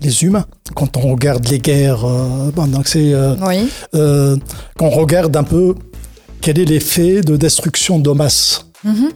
les 0.02 0.24
humains. 0.24 0.46
Quand 0.76 0.98
on 0.98 1.12
regarde 1.12 1.48
les 1.48 1.60
guerres, 1.60 2.06
donc 2.56 2.88
c'est 2.88 3.14
oui. 3.42 3.70
quand 3.92 4.86
on 4.86 4.90
regarde 4.90 5.36
un 5.36 5.44
peu 5.44 5.76
quel 6.42 6.60
est 6.60 6.66
l'effet 6.66 7.22
de 7.22 7.36
destruction 7.36 8.00
de 8.00 8.12
masse 8.12 8.68
mhm. 8.84 9.10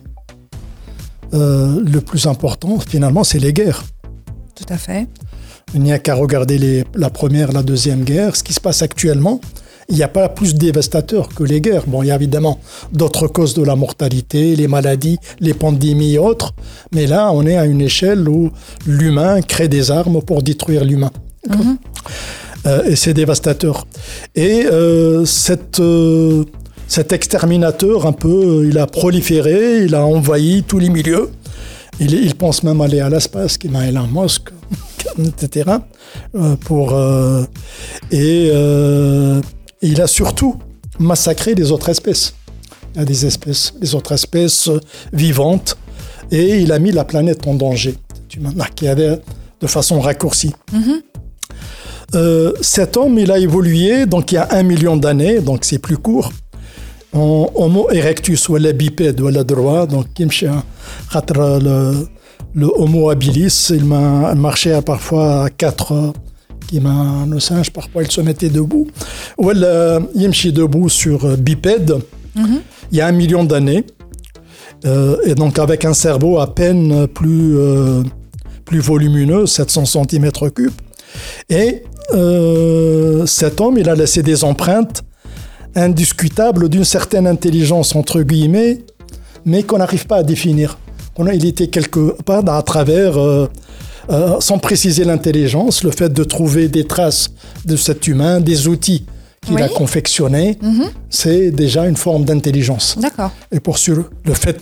euh, 1.34 1.80
Le 1.82 2.02
plus 2.02 2.28
important, 2.28 2.80
finalement, 2.80 3.24
c'est 3.24 3.40
les 3.40 3.54
guerres. 3.54 3.84
Tout 4.56 4.66
à 4.70 4.78
fait. 4.78 5.08
Il 5.74 5.82
n'y 5.82 5.94
a 5.94 6.00
qu'à 6.00 6.16
regarder 6.16 6.84
la 6.94 7.10
première, 7.10 7.52
la 7.52 7.64
deuxième 7.64 8.04
guerre, 8.04 8.36
ce 8.36 8.44
qui 8.44 8.54
se 8.54 8.60
passe 8.60 8.82
actuellement. 8.82 9.40
Il 9.92 9.98
n'y 9.98 10.04
a 10.04 10.08
pas 10.08 10.30
plus 10.30 10.56
dévastateur 10.56 11.30
que 11.30 11.44
les 11.44 11.62
guerres. 11.62 11.84
Bon, 11.86 12.02
il 12.02 12.08
y 12.08 12.12
a 12.12 12.16
évidemment 12.16 12.60
d'autres 12.94 13.28
causes 13.28 13.54
de 13.54 13.64
la 13.64 13.76
mortalité, 13.76 14.56
les 14.56 14.68
maladies, 14.68 15.18
les 15.40 15.54
pandémies 15.54 16.14
et 16.14 16.18
autres. 16.18 16.54
Mais 16.94 17.06
là, 17.06 17.32
on 17.34 17.46
est 17.46 17.58
à 17.58 17.66
une 17.66 17.82
échelle 17.82 18.28
où 18.28 18.52
l'humain 18.88 19.42
crée 19.42 19.68
des 19.68 19.92
armes 19.92 20.22
pour 20.22 20.42
détruire 20.42 20.86
l'humain. 20.86 21.12
Mhm. 21.50 21.78
Euh, 22.68 22.84
et 22.86 22.96
c'est 22.96 23.14
dévastateur. 23.14 23.86
Et 24.34 24.66
euh, 24.66 25.26
cette, 25.26 25.82
cet 26.88 27.12
exterminateur, 27.12 28.06
un 28.06 28.14
peu, 28.14 28.66
il 28.68 28.78
a 28.78 28.88
proliféré, 28.88 29.84
il 29.84 29.94
a 29.94 30.06
envahi 30.06 30.64
tous 30.64 30.80
les 30.80 30.90
milieux. 30.90 31.30
Il, 32.00 32.34
pense 32.36 32.64
même 32.64 32.82
aller 32.82 33.00
à 33.00 33.10
l'espace, 33.10 33.58
qui 33.58 33.70
m'a 33.70 33.86
Elon 33.86 34.08
Musk, 34.08 34.50
etc. 35.20 35.70
Euh, 36.36 36.56
pour, 36.56 36.94
euh, 36.94 37.44
et 39.82 39.88
euh, 39.88 39.90
il 39.92 40.02
a 40.02 40.08
surtout 40.08 40.56
massacré 41.00 41.56
les 41.56 41.72
autres 41.72 41.90
espèces. 41.90 42.34
Il 42.94 43.00
y 43.00 43.02
a 43.02 43.06
des 43.06 43.26
espèces, 43.26 43.74
les 43.80 43.96
autres 43.96 44.12
espèces 44.12 44.70
vivantes, 45.14 45.78
et 46.30 46.60
il 46.60 46.72
a 46.72 46.80
mis 46.80 46.92
la 46.92 47.06
planète 47.06 47.48
en 47.48 47.54
danger. 47.54 47.96
Qui 48.76 48.88
avait 48.88 49.20
de 49.60 49.68
façon 49.68 50.00
raccourcie. 50.00 50.54
Mm-hmm. 50.74 52.54
cet 52.62 52.96
homme, 52.96 53.20
il 53.20 53.30
a 53.32 53.38
évolué, 53.38 54.06
donc 54.06 54.32
il 54.32 54.36
y 54.36 54.38
a 54.38 54.48
un 54.52 54.64
million 54.64 54.96
d'années, 54.96 55.42
donc 55.42 55.66
c'est 55.66 55.80
plus 55.80 55.98
court. 55.98 56.32
Homo 57.14 57.90
erectus 57.92 58.48
ou 58.48 58.56
la 58.56 58.72
bipède 58.72 59.20
ou 59.20 59.28
la 59.28 59.44
droit 59.44 59.86
donc 59.86 60.08
le, 60.18 62.08
le 62.54 62.68
Homo 62.74 63.10
habilis 63.10 63.68
il 63.70 63.84
marchait 63.84 64.82
parfois 64.82 65.46
à 65.46 65.50
quatre 65.50 66.14
le 66.80 67.40
singe 67.40 67.72
parfois 67.72 68.04
il 68.04 68.12
se 68.12 68.22
mettait 68.22 68.50
debout 68.50 68.88
ou 69.38 69.52
il 69.52 70.54
debout 70.54 70.90
sur 70.90 71.38
bipède 71.38 71.98
mhm. 72.36 72.62
il 72.92 72.98
y 72.98 73.02
a 73.02 73.08
un 73.08 73.12
million 73.12 73.44
d'années 73.44 73.86
euh, 74.86 75.18
et 75.26 75.36
donc 75.36 75.60
avec 75.60 75.86
un 75.86 75.94
cerveau 75.94 76.40
à 76.40 76.54
peine 76.54 77.08
plus 77.08 77.58
euh, 77.58 78.04
plus 78.66 78.80
volumineux 78.80 79.46
700 79.46 79.84
cm3 79.84 80.70
et 81.50 81.84
euh, 82.14 83.26
cet 83.26 83.62
homme 83.62 83.78
il 83.78 83.90
a 83.90 83.96
laissé 83.96 84.24
des 84.24 84.44
empreintes 84.44 85.04
indiscutable 85.76 86.70
d'une 86.70 86.84
certaine 86.84 87.28
intelligence, 87.28 87.96
entre 87.96 88.22
guillemets, 88.22 88.80
mais 89.46 89.64
qu'on 89.64 89.78
n'arrive 89.78 90.06
pas 90.06 90.18
à 90.18 90.24
définir. 90.24 90.78
On 91.18 91.28
a, 91.28 91.34
il 91.34 91.46
était 91.46 91.68
quelque 91.68 92.22
part 92.24 92.48
à 92.48 92.62
travers, 92.64 93.18
euh, 94.10 94.14
euh, 94.36 94.40
sans 94.40 94.58
préciser 94.58 95.04
l'intelligence, 95.04 95.84
le 95.84 95.92
fait 95.92 96.12
de 96.12 96.24
trouver 96.24 96.68
des 96.68 96.86
traces 96.86 97.30
de 97.66 97.76
cet 97.76 98.08
humain, 98.08 98.40
des 98.40 98.68
outils 98.68 99.06
qu'il 99.46 99.62
a 99.62 99.70
confectionnés, 99.70 100.58
mhm. 100.62 100.86
c'est 101.10 101.52
déjà 101.52 101.88
une 101.88 101.98
forme 101.98 102.26
d'intelligence. 102.26 102.98
D'accord. 103.00 103.32
Et 103.52 103.60
pour 103.60 103.78
sur, 103.78 104.10
le 104.24 104.34
fait 104.34 104.60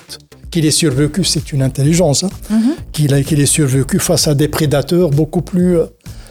qu'il 0.52 0.66
ait 0.66 0.72
survécu, 0.72 1.24
c'est 1.24 1.52
une 1.52 1.62
intelligence, 1.62 2.24
hein. 2.24 2.30
mhm. 2.50 2.76
qu'il 2.94 3.14
ait 3.14 3.46
survécu 3.46 4.00
face 4.00 4.28
à 4.28 4.36
des 4.36 4.48
prédateurs 4.48 5.10
beaucoup 5.10 5.42
plus... 5.42 5.78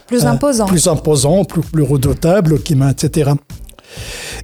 plus 0.06 0.24
imposants. 0.24 0.66
Plus 0.66 0.88
imposants, 0.88 1.44
plus, 1.44 1.62
plus 1.62 1.82
redoutables, 1.82 2.58
etc. 2.90 3.32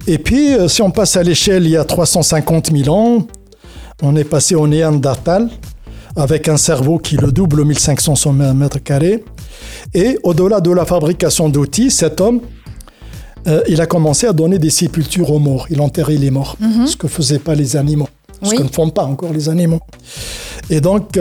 Et 0.07 0.17
puis, 0.17 0.53
euh, 0.53 0.67
si 0.67 0.81
on 0.81 0.91
passe 0.91 1.17
à 1.17 1.23
l'échelle 1.23 1.65
il 1.65 1.71
y 1.71 1.77
a 1.77 1.83
350 1.83 2.71
000 2.71 2.95
ans, 2.95 3.25
on 4.01 4.15
est 4.15 4.23
passé 4.23 4.55
au 4.55 4.67
Néandertal 4.67 5.49
avec 6.15 6.47
un 6.47 6.57
cerveau 6.57 6.97
qui 6.97 7.17
le 7.17 7.31
double 7.31 7.65
1500 7.65 8.33
mètres 8.53 8.79
carrés 8.79 9.23
Et 9.93 10.17
au-delà 10.23 10.61
de 10.61 10.71
la 10.71 10.85
fabrication 10.85 11.49
d'outils, 11.49 11.91
cet 11.91 12.21
homme, 12.21 12.41
euh, 13.47 13.61
il 13.67 13.81
a 13.81 13.85
commencé 13.85 14.25
à 14.25 14.33
donner 14.33 14.57
des 14.57 14.69
sépultures 14.69 15.31
aux 15.31 15.39
morts. 15.39 15.67
Il 15.69 15.81
enterrait 15.81 16.15
les 16.15 16.31
morts, 16.31 16.57
ce 16.85 16.95
que 16.95 17.07
ne 17.07 17.11
faisaient 17.11 17.39
pas 17.39 17.53
les 17.53 17.75
animaux, 17.75 18.07
ce 18.41 18.55
que 18.55 18.63
ne 18.63 18.69
font 18.69 18.89
pas 18.89 19.03
encore 19.03 19.33
les 19.33 19.49
animaux. 19.49 19.81
Et 20.69 20.81
donc, 20.81 21.19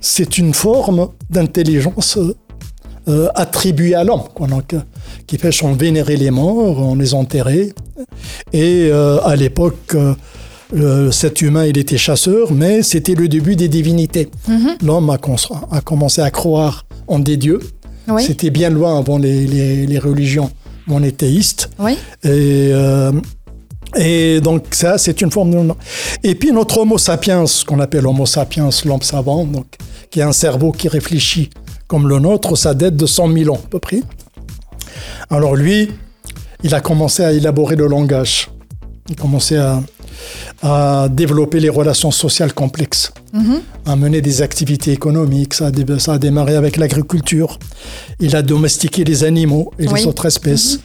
c'est 0.00 0.38
une 0.38 0.54
forme 0.54 1.08
d'intelligence 1.28 2.18
euh, 3.08 3.28
attribuée 3.34 3.94
à 3.94 4.04
l'homme, 4.04 4.22
qui 5.26 5.36
fait 5.36 5.56
qu'on 5.58 5.74
vénérait 5.74 6.16
les 6.16 6.30
morts, 6.30 6.78
on 6.78 6.94
les 6.94 7.12
enterrait. 7.12 7.70
Et 8.52 8.88
euh, 8.90 9.18
à 9.24 9.34
l'époque, 9.36 9.96
euh, 10.74 11.10
cet 11.10 11.40
humain, 11.42 11.64
il 11.66 11.78
était 11.78 11.96
chasseur, 11.96 12.52
mais 12.52 12.82
c'était 12.82 13.14
le 13.14 13.28
début 13.28 13.56
des 13.56 13.68
divinités. 13.68 14.28
L'homme 14.82 15.10
a, 15.10 15.18
commencé 15.80 16.20
à 16.20 16.30
croire 16.30 16.84
en 17.06 17.18
des 17.18 17.36
dieux. 17.36 17.60
Oui. 18.08 18.22
C'était 18.22 18.50
bien 18.50 18.70
loin 18.70 18.98
avant 18.98 19.18
les, 19.18 19.46
les- 19.46 19.86
les 19.86 19.98
religions 19.98 20.50
monothéistes. 20.86 21.70
Oui. 21.78 21.92
Et, 22.24 22.70
euh, 22.72 23.12
et 23.96 24.40
donc 24.40 24.66
ça, 24.72 24.98
c'est 24.98 25.20
une 25.20 25.30
forme 25.30 25.50
de... 25.50 25.74
Et 26.22 26.34
puis 26.34 26.52
notre 26.52 26.78
Homo 26.78 26.98
sapiens, 26.98 27.44
qu'on 27.66 27.80
appelle 27.80 28.06
Homo 28.06 28.26
sapiens, 28.26 28.68
l'homme 28.84 29.02
savant, 29.02 29.44
donc, 29.44 29.66
qui 30.10 30.20
a 30.22 30.28
un 30.28 30.32
cerveau 30.32 30.72
qui 30.72 30.88
réfléchit 30.88 31.50
comme 31.86 32.08
le 32.08 32.18
nôtre, 32.18 32.56
ça 32.56 32.74
date 32.74 32.96
de 32.96 33.06
100 33.06 33.32
000 33.32 33.54
ans 33.54 33.60
à 33.64 33.68
peu 33.68 33.78
près. 33.78 34.02
Alors 35.30 35.54
lui, 35.56 35.90
il 36.62 36.74
a 36.74 36.80
commencé 36.80 37.22
à 37.24 37.32
élaborer 37.32 37.76
le 37.76 37.86
langage. 37.86 38.48
Il 39.08 39.12
a 39.12 39.16
commencé 39.20 39.56
à, 39.56 39.82
à 40.62 41.08
développer 41.10 41.60
les 41.60 41.68
relations 41.68 42.10
sociales 42.10 42.52
complexes, 42.52 43.12
à 43.86 43.96
mener 43.96 44.20
des 44.20 44.42
activités 44.42 44.92
économiques. 44.92 45.54
Ça 45.54 45.66
a, 45.66 45.70
dé- 45.70 45.98
ça 45.98 46.14
a 46.14 46.18
démarré 46.18 46.56
avec 46.56 46.76
l'agriculture. 46.76 47.58
Il 48.20 48.34
a 48.36 48.42
domestiqué 48.42 49.04
les 49.04 49.24
animaux 49.24 49.72
et 49.78 49.86
Oui. 49.88 50.00
les 50.00 50.06
autres 50.06 50.26
espèces. 50.26 50.80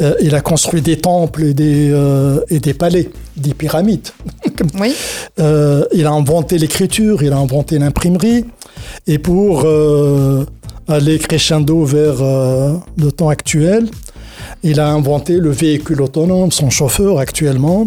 Euh, 0.00 0.14
il 0.20 0.34
a 0.36 0.40
construit 0.40 0.80
des 0.80 0.98
temples 0.98 1.42
et 1.42 1.54
des, 1.54 1.90
euh, 1.90 2.40
et 2.50 2.60
des 2.60 2.74
palais, 2.74 3.10
des 3.36 3.54
pyramides. 3.54 4.08
Oui. 4.80 4.92
Euh, 5.40 5.84
il 5.92 6.04
a 6.06 6.10
inventé 6.10 6.58
l'écriture, 6.58 7.22
il 7.22 7.32
a 7.32 7.36
inventé 7.38 7.78
l'imprimerie. 7.78 8.44
Et 9.06 9.18
pour 9.18 9.64
aller 10.88 11.18
crescendo 11.18 11.84
vers 11.84 12.16
le 12.96 13.12
temps 13.12 13.28
actuel, 13.28 13.88
il 14.62 14.80
a 14.80 14.88
inventé 14.88 15.34
le 15.38 15.50
véhicule 15.50 16.00
autonome, 16.02 16.50
son 16.52 16.70
chauffeur 16.70 17.18
actuellement. 17.18 17.86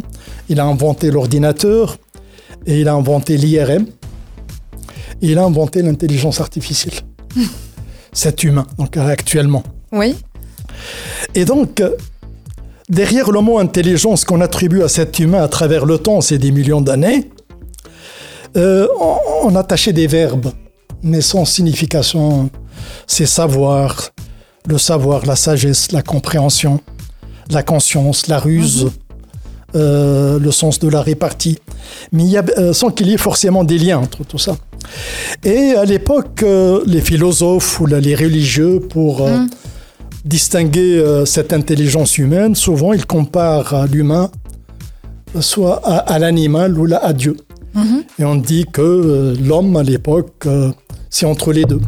Il 0.52 0.60
a 0.60 0.66
inventé 0.66 1.12
l'ordinateur 1.12 1.98
et 2.66 2.82
il 2.82 2.90
a 2.90 2.94
inventé 2.94 3.38
l'IRM. 3.38 3.86
Et 5.22 5.32
il 5.32 5.38
a 5.38 5.46
inventé 5.46 5.82
l'intelligence 5.82 6.42
artificielle. 6.42 6.96
Cet 8.12 8.44
humain, 8.44 8.68
donc 8.78 8.98
actuellement. 8.98 9.64
Oui. 9.94 10.14
Et 11.36 11.46
donc, 11.46 11.82
derrière 12.90 13.32
le 13.32 13.40
mot 13.40 13.60
intelligence 13.60 14.26
qu'on 14.26 14.42
attribue 14.42 14.84
à 14.84 14.90
cet 14.90 15.20
humain 15.20 15.42
à 15.42 15.48
travers 15.48 15.86
le 15.86 15.98
temps, 15.98 16.20
c'est 16.20 16.38
des 16.38 16.52
millions 16.52 16.82
d'années, 16.82 17.30
euh, 18.58 18.86
on, 19.00 19.16
on 19.44 19.56
attachait 19.56 19.94
des 19.94 20.08
verbes, 20.08 20.52
mais 21.02 21.22
sans 21.22 21.46
signification. 21.46 22.50
C'est 23.08 23.26
savoir, 23.26 24.10
le 24.66 24.78
savoir, 24.78 25.26
la 25.26 25.38
sagesse, 25.38 25.94
la 25.94 26.02
compréhension, 26.02 26.82
la 27.50 27.64
conscience, 27.64 28.28
la 28.28 28.40
ruse, 28.40 28.92
euh, 29.76 30.40
le 30.40 30.52
sens 30.52 30.80
de 30.80 30.88
la 30.90 31.02
répartie. 31.02 31.60
Mais 32.12 32.24
il 32.24 32.30
y 32.30 32.38
a, 32.38 32.44
euh, 32.58 32.74
sans 32.74 32.90
qu'il 32.90 33.08
y 33.08 33.14
ait 33.14 33.18
forcément 33.18 33.64
des 33.64 33.78
liens 33.78 34.00
entre 34.00 34.24
tout 34.26 34.38
ça. 34.38 34.56
Et 35.44 35.74
à 35.76 35.86
l'époque, 35.86 36.44
euh, 36.44 36.82
les 36.86 37.02
philosophes 37.02 37.80
ou 37.80 37.86
là, 37.86 38.00
les 38.00 38.16
religieux, 38.16 38.80
pour 38.80 39.26
euh, 39.26 39.38
distinguer 40.26 41.04
cette 41.26 41.52
intelligence 41.54 42.18
humaine, 42.18 42.56
souvent 42.56 42.94
ils 42.94 43.06
comparent 43.06 43.88
l'humain 43.92 44.30
soit 45.40 45.82
à, 45.84 45.98
à 45.98 46.20
l'animal 46.20 46.78
ou 46.78 46.86
là, 46.86 47.00
à 47.04 47.14
Dieu. 47.14 47.38
Et 48.20 48.26
on 48.26 48.36
dit 48.36 48.66
que 48.72 49.34
l'homme 49.42 49.78
à 49.78 49.84
l'époque, 49.84 50.46
c'est 51.10 51.26
entre 51.26 51.54
les 51.54 51.64
deux. 51.64 51.80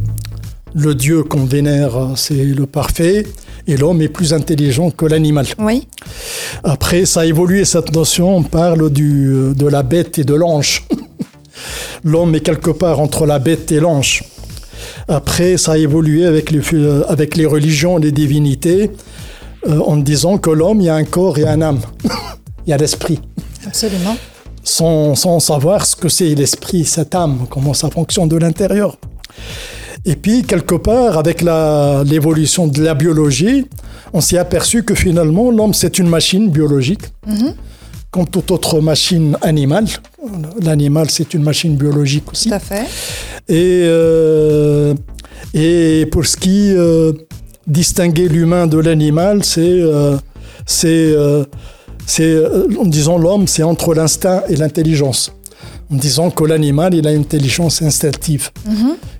Le 0.74 0.94
Dieu 0.94 1.22
qu'on 1.22 1.44
vénère, 1.44 2.12
c'est 2.16 2.42
le 2.42 2.66
parfait, 2.66 3.26
et 3.66 3.76
l'homme 3.76 4.02
est 4.02 4.08
plus 4.08 4.32
intelligent 4.32 4.90
que 4.90 5.06
l'animal. 5.06 5.46
Oui. 5.58 5.86
Après, 6.62 7.06
ça 7.06 7.20
a 7.20 7.24
évolué 7.24 7.64
cette 7.64 7.92
notion. 7.92 8.36
On 8.36 8.42
parle 8.42 8.90
du, 8.90 9.52
de 9.54 9.66
la 9.66 9.82
bête 9.82 10.18
et 10.18 10.24
de 10.24 10.34
l'ange. 10.34 10.86
L'homme 12.04 12.34
est 12.34 12.40
quelque 12.40 12.70
part 12.70 13.00
entre 13.00 13.26
la 13.26 13.38
bête 13.38 13.72
et 13.72 13.80
l'ange. 13.80 14.24
Après, 15.08 15.56
ça 15.56 15.72
a 15.72 15.78
évolué 15.78 16.26
avec 16.26 16.50
les, 16.50 16.60
avec 17.08 17.36
les 17.36 17.46
religions, 17.46 17.96
les 17.96 18.12
divinités, 18.12 18.90
euh, 19.68 19.80
en 19.80 19.96
disant 19.96 20.38
que 20.38 20.50
l'homme, 20.50 20.80
il 20.80 20.86
y 20.86 20.88
a 20.88 20.94
un 20.94 21.04
corps 21.04 21.38
et 21.38 21.46
un 21.46 21.62
âme. 21.62 21.80
il 22.66 22.70
y 22.70 22.72
a 22.72 22.76
l'esprit. 22.76 23.20
Absolument. 23.66 24.16
Sans, 24.62 25.14
sans 25.14 25.40
savoir 25.40 25.84
ce 25.86 25.94
que 25.96 26.08
c'est 26.08 26.34
l'esprit, 26.34 26.84
cette 26.84 27.14
âme, 27.14 27.46
comment 27.50 27.74
ça 27.74 27.90
fonctionne 27.90 28.28
de 28.28 28.36
l'intérieur. 28.36 28.96
Et 30.06 30.16
puis, 30.16 30.42
quelque 30.42 30.74
part, 30.74 31.18
avec 31.18 31.42
l'évolution 31.42 32.66
de 32.66 32.82
la 32.82 32.94
biologie, 32.94 33.66
on 34.12 34.20
s'est 34.20 34.38
aperçu 34.38 34.82
que 34.82 34.94
finalement, 34.94 35.50
l'homme, 35.50 35.74
c'est 35.74 35.98
une 35.98 36.08
machine 36.08 36.50
biologique, 36.50 37.02
comme 38.10 38.28
toute 38.28 38.50
autre 38.50 38.80
machine 38.80 39.36
animale. 39.42 39.86
L'animal, 40.62 41.10
c'est 41.10 41.34
une 41.34 41.42
machine 41.42 41.76
biologique 41.76 42.30
aussi. 42.30 42.48
Tout 42.48 42.54
à 42.54 42.58
fait. 42.58 42.84
Et, 43.48 43.82
euh, 43.84 44.94
et 45.52 46.06
pour 46.12 46.24
ce 46.26 46.36
qui 46.36 46.72
euh, 46.74 47.12
distinguer 47.66 48.28
l'humain 48.28 48.66
de 48.66 48.78
l'animal, 48.78 49.44
c'est 49.44 49.60
euh, 49.62 50.16
c'est 50.66 50.88
euh, 50.88 51.44
c'est, 52.06 52.22
euh, 52.24 52.68
en 52.78 52.84
disant 52.84 53.16
l'homme, 53.18 53.46
c'est 53.46 53.62
entre 53.62 53.94
l'instinct 53.94 54.42
et 54.48 54.56
l'intelligence. 54.56 55.32
En 55.92 55.96
disant 55.96 56.30
que 56.30 56.44
l'animal, 56.44 56.94
il 56.94 57.06
a 57.06 57.12
une 57.12 57.20
intelligence 57.20 57.82
instinctive. 57.82 58.50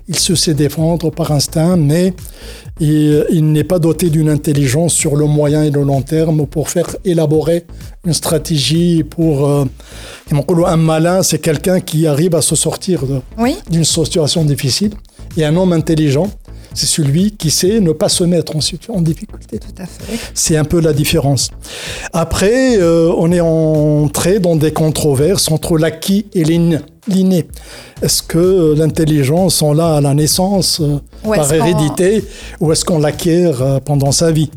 Il 0.07 0.15
se 0.17 0.35
sait 0.35 0.53
défendre 0.53 1.09
par 1.11 1.31
instinct, 1.31 1.77
mais 1.77 2.13
il, 2.79 3.25
il 3.31 3.51
n'est 3.51 3.63
pas 3.63 3.79
doté 3.79 4.09
d'une 4.09 4.29
intelligence 4.29 4.93
sur 4.93 5.15
le 5.15 5.25
moyen 5.25 5.63
et 5.63 5.71
le 5.71 5.83
long 5.83 6.01
terme 6.01 6.45
pour 6.47 6.69
faire 6.69 6.95
élaborer 7.05 7.65
une 8.05 8.13
stratégie 8.13 9.03
pour... 9.03 9.47
euh, 9.47 9.65
un 10.67 10.77
malin, 10.77 11.23
c'est 11.23 11.39
quelqu'un 11.39 11.79
qui 11.79 12.07
arrive 12.07 12.35
à 12.35 12.41
se 12.41 12.55
sortir 12.55 13.03
Oui. 13.37 13.55
d'une 13.69 13.85
situation 13.85 14.43
difficile. 14.43 14.91
Et 15.37 15.45
un 15.45 15.55
homme 15.55 15.73
intelligent, 15.73 16.29
c'est 16.75 16.85
celui 16.85 17.31
qui 17.31 17.49
sait 17.49 17.79
ne 17.79 17.91
pas 17.93 18.09
se 18.09 18.23
mettre 18.23 18.53
en, 18.55 19.01
difficulté. 19.01 19.57
Tout 19.59 19.81
à 19.81 19.85
fait. 19.85 20.19
C'est 20.35 20.57
un 20.57 20.63
peu 20.65 20.79
la 20.79 20.93
différence. 20.93 21.49
Après, 22.13 22.77
euh, 22.77 23.11
on 23.17 23.31
est 23.31 23.39
entré 23.41 24.39
dans 24.39 24.55
des 24.55 24.71
controverses 24.73 25.49
entre 25.51 25.77
l'acquis 25.77 26.27
et 26.35 26.43
l'in- 26.43 26.81
l'inné. 27.07 27.47
Est-ce 28.01 28.21
que 28.21 28.75
l'intelligence, 28.77 29.61
on 29.61 29.73
l'a 29.73 29.95
à 29.95 30.01
la 30.01 30.13
naissance 30.13 30.81
euh, 30.81 30.97
par 31.37 31.47
hérédité 31.53 32.23
ou 32.59 32.71
est-ce 32.71 32.85
qu'on 32.85 32.99
l'acquiert 32.99 33.61
euh, 33.61 33.79
pendant 33.79 34.11
sa 34.11 34.31
vie? 34.31 34.51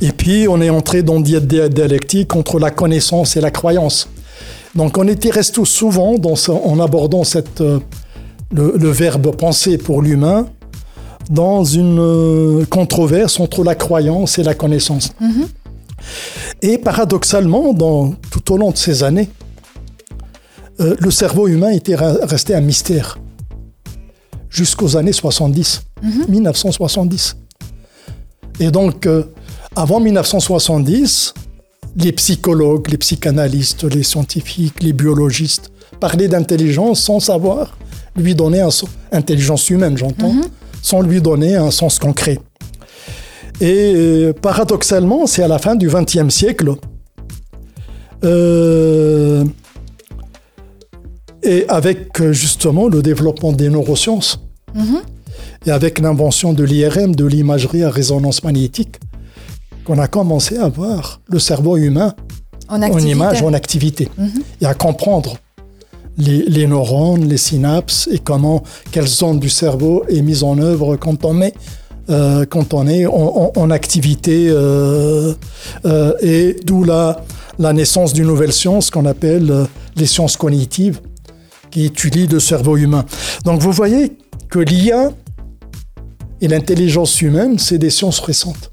Et 0.00 0.10
puis, 0.12 0.46
on 0.48 0.60
est 0.60 0.70
entré 0.70 1.02
dans 1.02 1.20
des 1.20 1.40
dialectiques 1.40 2.34
entre 2.36 2.58
la 2.58 2.70
connaissance 2.70 3.36
et 3.36 3.40
la 3.40 3.50
croyance. 3.50 4.08
Donc, 4.74 4.98
on 4.98 5.06
était 5.06 5.30
resté 5.30 5.64
souvent 5.64 6.18
dans 6.18 6.34
ce- 6.36 6.50
en 6.50 6.80
abordant 6.80 7.22
cette, 7.24 7.60
le, 7.60 7.80
le 8.76 8.88
verbe 8.90 9.34
penser 9.36 9.78
pour 9.78 10.02
l'humain 10.02 10.46
dans 11.30 11.64
une 11.64 11.98
euh, 11.98 12.64
controverse 12.66 13.40
entre 13.40 13.64
la 13.64 13.74
croyance 13.74 14.38
et 14.38 14.42
la 14.42 14.54
connaissance. 14.54 15.12
Et 16.62 16.78
paradoxalement, 16.78 17.72
dans, 17.72 18.12
tout 18.30 18.52
au 18.52 18.56
long 18.56 18.70
de 18.70 18.76
ces 18.76 19.02
années, 19.02 19.30
euh, 20.80 20.96
le 20.98 21.10
cerveau 21.10 21.48
humain 21.48 21.70
était 21.70 21.94
resté 21.94 22.54
un 22.54 22.60
mystère 22.60 23.18
jusqu'aux 24.50 24.96
années 24.96 25.12
70, 25.12 25.82
1970. 26.28 27.36
Et 28.60 28.70
donc, 28.70 29.06
euh, 29.06 29.24
avant 29.74 30.00
1970, 30.00 31.34
les 31.96 32.12
psychologues, 32.12 32.88
les 32.88 32.98
psychanalystes, 32.98 33.84
les 33.84 34.02
scientifiques, 34.02 34.82
les 34.82 34.92
biologistes 34.92 35.70
parlaient 36.00 36.28
d'intelligence 36.28 37.02
sans 37.02 37.20
savoir 37.20 37.76
lui 38.16 38.34
donner 38.34 38.60
un 38.60 38.68
intelligence 39.12 39.70
humaine, 39.70 39.96
j'entends, 39.96 40.34
sans 40.84 41.00
lui 41.00 41.22
donner 41.22 41.56
un 41.56 41.70
sens 41.70 41.98
concret. 41.98 42.38
Et 43.60 43.94
euh, 43.96 44.32
paradoxalement, 44.34 45.26
c'est 45.26 45.42
à 45.42 45.48
la 45.48 45.58
fin 45.58 45.76
du 45.76 45.88
XXe 45.88 46.28
siècle, 46.28 46.74
euh, 48.22 49.44
et 51.42 51.64
avec 51.68 52.20
euh, 52.20 52.32
justement 52.32 52.88
le 52.88 53.00
développement 53.02 53.52
des 53.52 53.70
neurosciences, 53.70 54.40
et 55.66 55.70
avec 55.70 56.00
l'invention 56.00 56.52
de 56.52 56.64
l'IRM, 56.64 57.14
de 57.14 57.24
l'imagerie 57.24 57.82
à 57.82 57.90
résonance 57.90 58.44
magnétique, 58.44 58.96
qu'on 59.84 59.98
a 59.98 60.08
commencé 60.08 60.58
à 60.58 60.68
voir 60.68 61.22
le 61.28 61.38
cerveau 61.38 61.76
humain 61.76 62.14
En 62.68 62.82
image, 62.98 63.42
en 63.42 63.54
activité, 63.54 64.08
et 64.60 64.66
à 64.66 64.74
comprendre 64.74 65.36
les, 66.18 66.66
neurones, 66.66 67.26
les 67.28 67.36
synapses 67.36 68.08
et 68.10 68.18
comment, 68.18 68.62
quelle 68.92 69.06
zone 69.06 69.38
du 69.38 69.48
cerveau 69.48 70.04
est 70.08 70.22
mise 70.22 70.42
en 70.42 70.58
œuvre 70.58 70.96
quand 70.96 71.24
on 71.24 71.40
est, 71.40 71.54
euh, 72.10 72.44
quand 72.46 72.74
on 72.74 72.86
est 72.86 73.06
en, 73.06 73.70
activité 73.70 74.46
euh, 74.48 75.34
euh, 75.84 76.12
et 76.20 76.56
d'où 76.64 76.84
la, 76.84 77.22
naissance 77.58 78.12
d'une 78.12 78.26
nouvelle 78.26 78.52
science 78.52 78.90
qu'on 78.90 79.06
appelle 79.06 79.66
les 79.96 80.06
sciences 80.06 80.36
cognitives 80.36 81.00
qui 81.70 81.86
étudient 81.86 82.28
le 82.30 82.40
cerveau 82.40 82.76
humain. 82.76 83.04
Donc 83.44 83.60
vous 83.60 83.72
voyez 83.72 84.12
que 84.48 84.58
l'IA 84.58 85.10
et 86.40 86.48
l'intelligence 86.48 87.20
humaine, 87.22 87.58
c'est 87.58 87.78
des 87.78 87.90
sciences 87.90 88.20
récentes. 88.20 88.70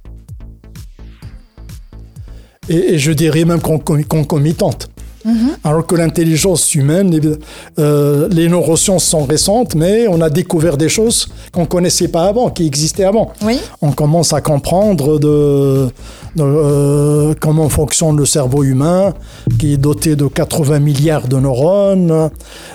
Et 2.69 2.99
je 2.99 3.11
dirais 3.11 3.43
même 3.43 3.61
concomitantes. 3.61 4.90
Mhm. 5.25 5.57
Alors 5.63 5.85
que 5.85 5.95
l'intelligence 5.95 6.73
humaine, 6.75 7.19
euh, 7.79 8.27
les 8.31 8.47
neurosciences 8.47 9.05
sont 9.05 9.23
récentes, 9.25 9.75
mais 9.75 10.07
on 10.07 10.21
a 10.21 10.29
découvert 10.29 10.77
des 10.77 10.89
choses 10.89 11.27
qu'on 11.51 11.61
ne 11.61 11.65
connaissait 11.67 12.07
pas 12.07 12.25
avant, 12.25 12.49
qui 12.49 12.65
existaient 12.65 13.03
avant. 13.03 13.31
Oui. 13.43 13.59
On 13.81 13.91
commence 13.91 14.33
à 14.33 14.41
comprendre 14.41 15.19
de, 15.19 15.89
euh, 16.39 17.33
comment 17.39 17.69
fonctionne 17.69 18.17
le 18.17 18.25
cerveau 18.25 18.63
humain, 18.63 19.13
qui 19.59 19.73
est 19.73 19.77
doté 19.77 20.15
de 20.15 20.25
80 20.25 20.79
milliards 20.79 21.27
de 21.27 21.37
neurones, 21.37 22.29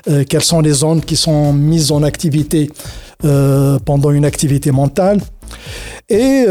euh, 0.08 0.24
quelles 0.28 0.44
sont 0.44 0.60
les 0.60 0.72
zones 0.72 1.00
qui 1.00 1.16
sont 1.16 1.52
mises 1.52 1.92
en 1.92 2.02
activité 2.02 2.70
pendant 3.84 4.10
une 4.10 4.26
activité 4.26 4.70
mentale. 4.70 5.18
Et 6.08 6.44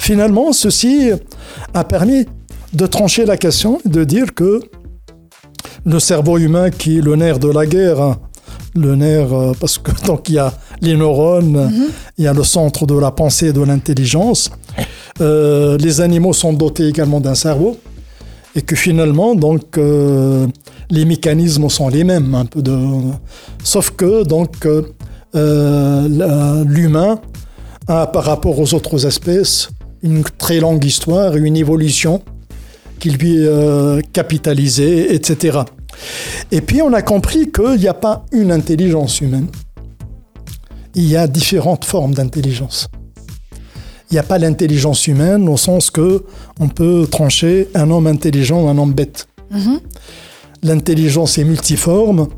finalement, 0.00 0.52
ceci 0.52 1.10
a 1.74 1.84
permis 1.84 2.26
de 2.74 2.86
trancher 2.86 3.24
la 3.24 3.36
question, 3.36 3.80
de 3.84 4.04
dire 4.04 4.34
que 4.34 4.60
le 5.84 5.98
cerveau 5.98 6.38
humain 6.38 6.70
qui 6.70 6.98
est 6.98 7.00
le 7.00 7.16
nerf 7.16 7.38
de 7.38 7.48
la 7.48 7.66
guerre, 7.66 8.00
hein, 8.00 8.18
le 8.74 8.96
nerf, 8.96 9.32
euh, 9.32 9.52
parce 9.58 9.78
que 9.78 9.90
donc 10.06 10.28
il 10.28 10.34
y 10.34 10.38
a 10.38 10.52
les 10.80 10.96
neurones, 10.96 11.66
mhm. 11.66 11.86
il 12.18 12.24
y 12.24 12.26
a 12.26 12.32
le 12.32 12.42
centre 12.42 12.86
de 12.86 12.98
la 12.98 13.10
pensée 13.10 13.48
et 13.48 13.52
de 13.52 13.62
l'intelligence. 13.62 14.50
Euh, 15.20 15.78
les 15.78 16.00
animaux 16.00 16.32
sont 16.32 16.52
dotés 16.52 16.88
également 16.88 17.20
d'un 17.20 17.36
cerveau 17.36 17.76
et 18.56 18.62
que 18.62 18.74
finalement 18.74 19.36
donc 19.36 19.78
euh, 19.78 20.46
les 20.90 21.04
mécanismes 21.04 21.68
sont 21.68 21.88
les 21.88 22.02
mêmes 22.02 22.34
un 22.34 22.46
peu 22.46 22.62
de, 22.62 22.76
sauf 23.62 23.90
que 23.90 24.24
donc 24.24 24.66
l'humain 26.66 27.20
a 27.86 28.06
par 28.08 28.24
rapport 28.24 28.58
aux 28.58 28.74
autres 28.74 29.06
espèces 29.06 29.68
une 30.02 30.24
très 30.24 30.58
longue 30.58 30.84
histoire 30.84 31.36
et 31.36 31.40
une 31.40 31.56
évolution 31.56 32.22
qui 33.04 33.10
lui 33.10 33.36
euh, 33.46 34.00
etc. 34.16 35.58
Et 36.50 36.62
puis 36.62 36.80
on 36.80 36.90
a 36.94 37.02
compris 37.02 37.52
qu'il 37.52 37.76
n'y 37.76 37.86
a 37.86 37.92
pas 37.92 38.24
une 38.32 38.50
intelligence 38.50 39.20
humaine. 39.20 39.48
Il 40.94 41.06
y 41.06 41.14
a 41.14 41.26
différentes 41.26 41.84
formes 41.84 42.14
d'intelligence. 42.14 42.88
Il 44.10 44.14
n'y 44.14 44.18
a 44.18 44.22
pas 44.22 44.38
l'intelligence 44.38 45.06
humaine 45.06 45.50
au 45.50 45.58
sens 45.58 45.90
que 45.90 46.24
on 46.58 46.68
peut 46.68 47.06
trancher 47.10 47.68
un 47.74 47.90
homme 47.90 48.06
intelligent 48.06 48.62
ou 48.64 48.68
un 48.68 48.78
homme 48.78 48.94
bête. 48.94 49.26
Mhm. 49.50 49.80
L'intelligence 50.62 51.36
est 51.36 51.44
multiforme. 51.44 52.28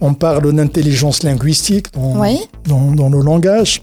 On 0.00 0.14
parle 0.14 0.52
d'intelligence 0.52 1.24
linguistique 1.24 1.86
dans, 1.94 2.92
dans, 2.92 3.08
le 3.08 3.20
langage. 3.22 3.82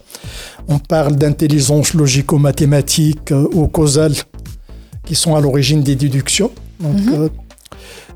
On 0.68 0.78
parle 0.78 1.16
d'intelligence 1.16 1.92
logico-mathématique 1.92 3.32
euh, 3.32 3.46
ou 3.52 3.68
causale 3.68 4.14
qui 5.10 5.16
sont 5.16 5.34
à 5.34 5.40
l'origine 5.40 5.82
des 5.82 5.96
déductions. 5.96 6.52
Donc, 6.78 6.94
mhm. 6.94 7.14
euh, 7.14 7.28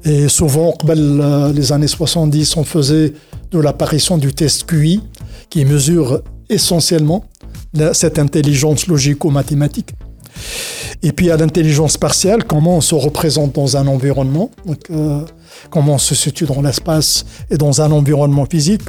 et 0.05 0.28
souvent, 0.28 0.72
euh, 0.88 1.53
les 1.53 1.72
années 1.72 1.88
70, 1.88 2.57
on 2.57 2.62
faisait 2.62 3.14
de 3.51 3.59
l'apparition 3.59 4.16
du 4.16 4.32
test 4.32 4.64
QI, 4.64 5.01
qui 5.51 5.64
mesure 5.64 6.22
essentiellement 6.49 7.24
cette 7.95 8.20
intelligence 8.20 8.86
logico-mathématique. 8.86 9.90
Et 11.03 11.11
puis 11.11 11.32
à 11.32 11.36
l'intelligence 11.36 11.97
partielle, 11.97 12.45
comment 12.45 12.76
on 12.76 12.80
se 12.80 12.95
représente 12.95 13.57
dans 13.57 13.76
un 13.76 13.88
environnement, 13.88 14.53
euh, 14.92 15.22
comment 15.70 15.95
on 15.95 15.99
se 15.99 16.14
situe 16.14 16.45
dans 16.45 16.62
l'espace 16.62 17.24
et 17.51 17.57
dans 17.57 17.82
un 17.82 17.90
environnement 17.90 18.47
physique? 18.47 18.82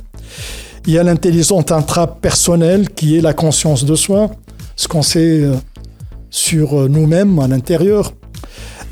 Il 0.86 0.94
y 0.94 1.00
a 1.00 1.04
l'intelligence 1.04 1.72
intrapersonnelle 1.72 2.88
qui 2.90 3.18
est 3.18 3.22
la 3.22 3.34
conscience 3.34 3.84
de 3.84 3.96
soi, 3.96 4.30
ce 4.76 4.88
qu'on 4.88 5.02
sait 5.02 5.50
sur 6.36 6.82
euh, 6.82 6.88
nous-mêmes 6.90 7.40
à 7.40 7.48
l'intérieur. 7.48 8.12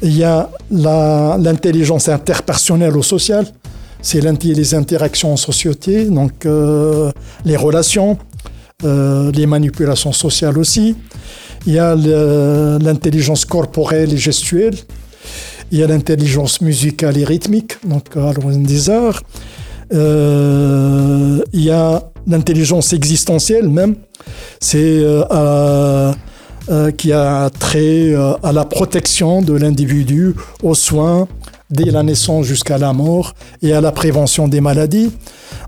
Il 0.01 0.17
y 0.17 0.23
a 0.23 0.49
l'intelligence 0.71 2.07
interpersonnelle 2.07 2.95
ou 2.95 3.03
sociale, 3.03 3.45
c'est 4.01 4.21
les 4.21 4.75
interactions 4.75 5.33
en 5.33 5.37
société, 5.37 6.05
donc 6.05 6.45
euh, 6.45 7.11
les 7.45 7.55
relations, 7.55 8.17
euh, 8.83 9.31
les 9.31 9.45
manipulations 9.45 10.13
sociales 10.13 10.57
aussi. 10.57 10.95
Il 11.65 11.73
y 11.73 11.79
a 11.79 11.95
l'intelligence 11.95 13.45
corporelle 13.45 14.11
et 14.13 14.17
gestuelle. 14.17 14.75
Il 15.71 15.79
y 15.79 15.83
a 15.83 15.87
l'intelligence 15.87 16.59
musicale 16.59 17.17
et 17.17 17.23
rythmique, 17.23 17.73
donc 17.85 18.17
à 18.17 18.33
l'origine 18.33 18.63
des 18.63 18.89
arts. 18.89 19.21
il 19.91 21.63
y 21.69 21.71
a 21.71 22.03
l'intelligence 22.27 22.93
existentielle 22.93 23.69
même. 23.69 23.95
C'est 24.59 24.99
euh, 25.01 26.13
qui 26.97 27.11
a 27.11 27.49
trait 27.49 28.13
euh, 28.13 28.33
à 28.41 28.51
la 28.51 28.63
protection 28.63 29.41
de 29.41 29.53
l'individu, 29.53 30.33
aux 30.61 30.75
soins 30.75 31.27
dès 31.69 31.91
la 31.91 32.03
naissance 32.03 32.45
jusqu'à 32.45 32.77
la 32.77 32.93
mort 32.93 33.33
et 33.61 33.73
à 33.73 33.81
la 33.81 33.91
prévention 33.91 34.47
des 34.47 34.61
maladies. 34.61 35.11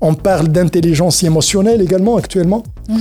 On 0.01 0.13
parle 0.13 0.49
d'intelligence 0.49 1.23
émotionnelle 1.23 1.81
également 1.81 2.15
actuellement. 2.15 2.63
Mhm. 2.87 2.97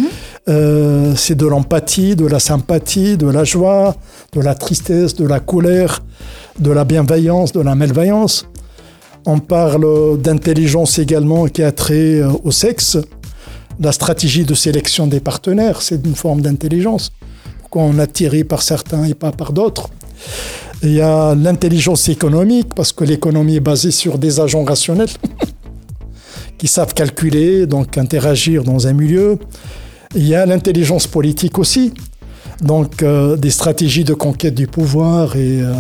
Euh, 0.49 1.15
c'est 1.17 1.35
de 1.35 1.47
l'empathie, 1.47 2.17
de 2.17 2.27
la 2.27 2.41
sympathie, 2.41 3.17
de 3.17 3.27
la 3.27 3.45
joie, 3.45 3.95
de 4.33 4.41
la 4.41 4.55
tristesse, 4.55 5.15
de 5.15 5.27
la 5.27 5.41
colère, 5.41 6.03
de 6.59 6.71
la 6.71 6.85
bienveillance, 6.85 7.53
de 7.53 7.61
la 7.61 7.75
malveillance. 7.75 8.47
On 9.27 9.39
parle 9.39 10.21
d'intelligence 10.21 10.99
également 10.99 11.47
qui 11.47 11.63
a 11.63 11.73
trait 11.73 12.23
au 12.43 12.51
sexe. 12.51 12.99
La 13.81 13.93
stratégie 13.93 14.45
de 14.45 14.55
sélection 14.55 15.07
des 15.07 15.21
partenaires, 15.21 15.83
c'est 15.83 16.05
une 16.05 16.15
forme 16.15 16.41
d'intelligence 16.43 17.11
qu'on 17.75 17.99
a 17.99 18.07
tiré 18.07 18.45
par 18.45 18.63
certains 18.63 19.03
et 19.03 19.15
pas 19.15 19.33
par 19.33 19.53
d'autres. 19.53 19.89
Il 20.85 20.93
y 20.93 21.01
a 21.01 21.35
l'intelligence 21.35 22.09
économique, 22.09 22.73
parce 22.77 22.93
que 22.93 23.03
l'économie 23.03 23.57
est 23.57 23.67
basée 23.73 23.91
sur 23.91 24.17
des 24.17 24.39
agents 24.39 24.63
rationnels 24.63 25.09
qui 26.59 26.69
savent 26.69 26.95
calculer, 26.95 27.67
donc 27.67 27.99
interagir 27.99 28.63
dans 28.63 28.87
un 28.87 28.93
milieu. 28.93 29.41
Il 30.15 30.25
y 30.29 30.37
a 30.37 30.47
l'intelligence 30.47 31.09
politique 31.09 31.59
aussi, 31.59 31.93
donc 32.63 33.03
euh, 33.03 33.37
des 33.37 33.51
stratégies 33.51 34.05
de 34.05 34.15
conquête 34.15 34.55
du 34.55 34.69
pouvoir 34.69 35.35
et 35.35 35.61
euh, 35.61 35.73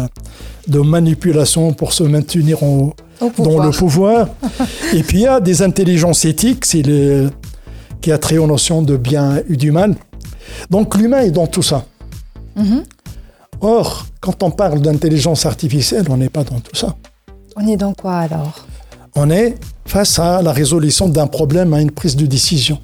de 0.67 0.81
manipulation 0.81 1.75
pour 1.75 1.93
se 1.93 2.03
maintenir 2.03 2.59
dans 3.39 3.63
le 3.65 3.71
pouvoir. 3.71 4.31
et 4.93 5.05
puis 5.05 5.19
il 5.19 5.23
y 5.23 5.27
a 5.29 5.39
des 5.39 5.63
intelligences 5.63 6.25
éthiques, 6.25 6.65
c'est 6.65 6.83
qui 8.01 8.11
a 8.11 8.19
trait 8.19 8.39
aux 8.39 8.49
notions 8.49 8.83
de 8.83 8.97
bien 8.97 9.41
et 9.49 9.57
du 9.57 9.71
mal. 9.71 9.95
Donc 10.71 10.97
l'humain 10.97 11.21
est 11.21 11.31
dans 11.31 11.47
tout 11.47 11.63
ça. 11.63 11.85
Mhm. 12.57 12.85
Or, 13.61 14.07
quand 14.21 14.43
on 14.43 14.51
parle 14.51 14.81
d'intelligence 14.81 15.47
artificielle, 15.47 16.07
on 16.11 16.17
n'est 16.17 16.29
pas 16.29 16.45
dans 16.45 16.61
tout 16.61 16.77
ça. 16.77 16.95
On 17.57 17.67
est 17.67 17.77
dans 17.77 17.95
quoi 17.95 18.19
alors? 18.19 18.67
On 19.17 19.31
est 19.31 19.55
face 19.87 20.19
à 20.19 20.43
la 20.43 20.53
résolution 20.53 21.09
d'un 21.09 21.27
problème, 21.27 21.73
à 21.73 21.81
une 21.81 21.91
prise 21.91 22.17
de 22.17 22.27
décision. 22.27 22.79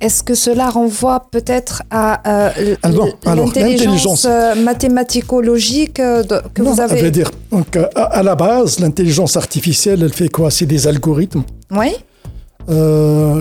Est-ce 0.00 0.22
que 0.22 0.34
cela 0.34 0.68
renvoie 0.68 1.26
peut-être 1.30 1.82
à 1.90 2.50
euh, 2.50 2.76
l'intelligence 3.24 4.26
euh, 4.28 4.54
mathématico-logique 4.54 6.00
euh, 6.00 6.22
que 6.52 6.62
vous 6.62 6.80
avez 6.80 7.00
veut 7.00 7.10
dire, 7.10 7.30
donc, 7.50 7.78
à, 7.94 8.22
la 8.22 8.34
base, 8.34 8.78
l'intelligence 8.78 9.36
artificielle, 9.36 10.02
elle 10.02 10.12
fait 10.12 10.28
quoi? 10.28 10.50
C'est 10.50 10.66
des 10.66 10.86
algorithmes 10.86 11.44
oui. 11.70 11.94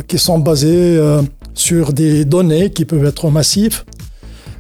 qui 0.08 0.18
sont 0.18 0.40
basés 0.40 0.98
sur 1.56 1.94
des 1.94 2.26
données 2.26 2.70
qui 2.70 2.86
peuvent 2.86 3.06
être 3.06 3.30
massives, 3.30 3.84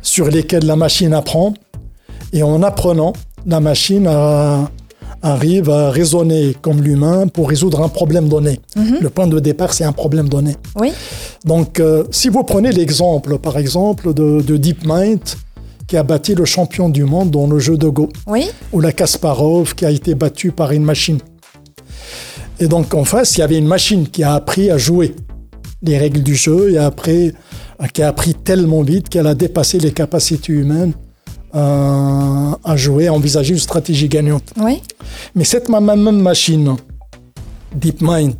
sur 0.01 0.27
lesquelles 0.30 0.65
la 0.65 0.76
machine 0.76 1.13
apprend. 1.13 1.53
Et 2.34 2.41
en 2.41 2.63
apprenant, 2.63 3.13
la 3.45 3.59
machine 3.59 4.07
arrive 5.22 5.69
à 5.69 5.91
raisonner 5.91 6.55
comme 6.61 6.81
l'humain 6.81 7.27
pour 7.27 7.49
résoudre 7.49 7.81
un 7.81 7.89
problème 7.89 8.30
donné. 8.30 8.59
Mhm. 8.76 8.97
Le 9.01 9.09
point 9.09 9.27
de 9.27 9.39
départ, 9.39 9.73
c'est 9.73 9.84
un 9.84 9.91
problème 9.91 10.30
donné. 10.30 10.55
Oui. 10.80 10.91
Donc, 11.45 11.80
euh, 11.80 12.03
si 12.11 12.30
vous 12.30 12.43
prenez 12.43 12.72
l'exemple, 12.72 13.38
par 13.39 13.57
exemple, 13.57 14.13
de, 14.13 14.41
DeepMind, 14.41 15.19
qui 15.88 15.97
a 15.97 16.03
bâti 16.03 16.34
le 16.34 16.45
champion 16.45 16.89
du 16.89 17.03
monde 17.03 17.30
dans 17.30 17.47
le 17.47 17.59
jeu 17.59 17.77
de 17.77 17.88
Go, 17.88 18.09
oui. 18.27 18.49
ou 18.72 18.80
la 18.80 18.91
Kasparov, 18.91 19.76
qui 19.76 19.85
a 19.85 19.91
été 19.91 20.15
battue 20.15 20.51
par 20.51 20.72
une 20.72 20.84
machine. 20.84 21.19
Et 22.59 22.67
donc, 22.67 22.93
en 22.93 23.03
face, 23.03 23.38
il 23.38 23.41
y 23.41 23.43
avait 23.43 23.57
une 23.57 23.67
machine 23.67 24.07
qui 24.07 24.23
a 24.23 24.34
appris 24.34 24.72
à 24.72 24.77
jouer 24.77 25.15
les 25.85 25.97
règles 25.97 26.23
du 26.23 26.35
jeu 26.35 26.71
et 26.71 26.77
après 26.77 27.33
qui 27.93 28.01
a 28.01 28.07
appris 28.07 28.33
tellement 28.33 28.81
vite 28.81 29.09
qu'elle 29.09 29.27
a 29.27 29.35
dépassé 29.35 29.79
les 29.79 29.91
capacités 29.91 30.53
humaines 30.53 30.93
euh, 31.53 32.51
à 32.63 32.75
jouer, 32.75 33.07
à 33.07 33.13
envisager 33.13 33.53
une 33.53 33.59
stratégie 33.59 34.09
gagnante. 34.09 34.51
Oui. 34.57 34.81
Mais 35.35 35.43
cette 35.43 35.69
même 35.69 36.21
machine, 36.21 36.75
DeepMind, 37.75 38.35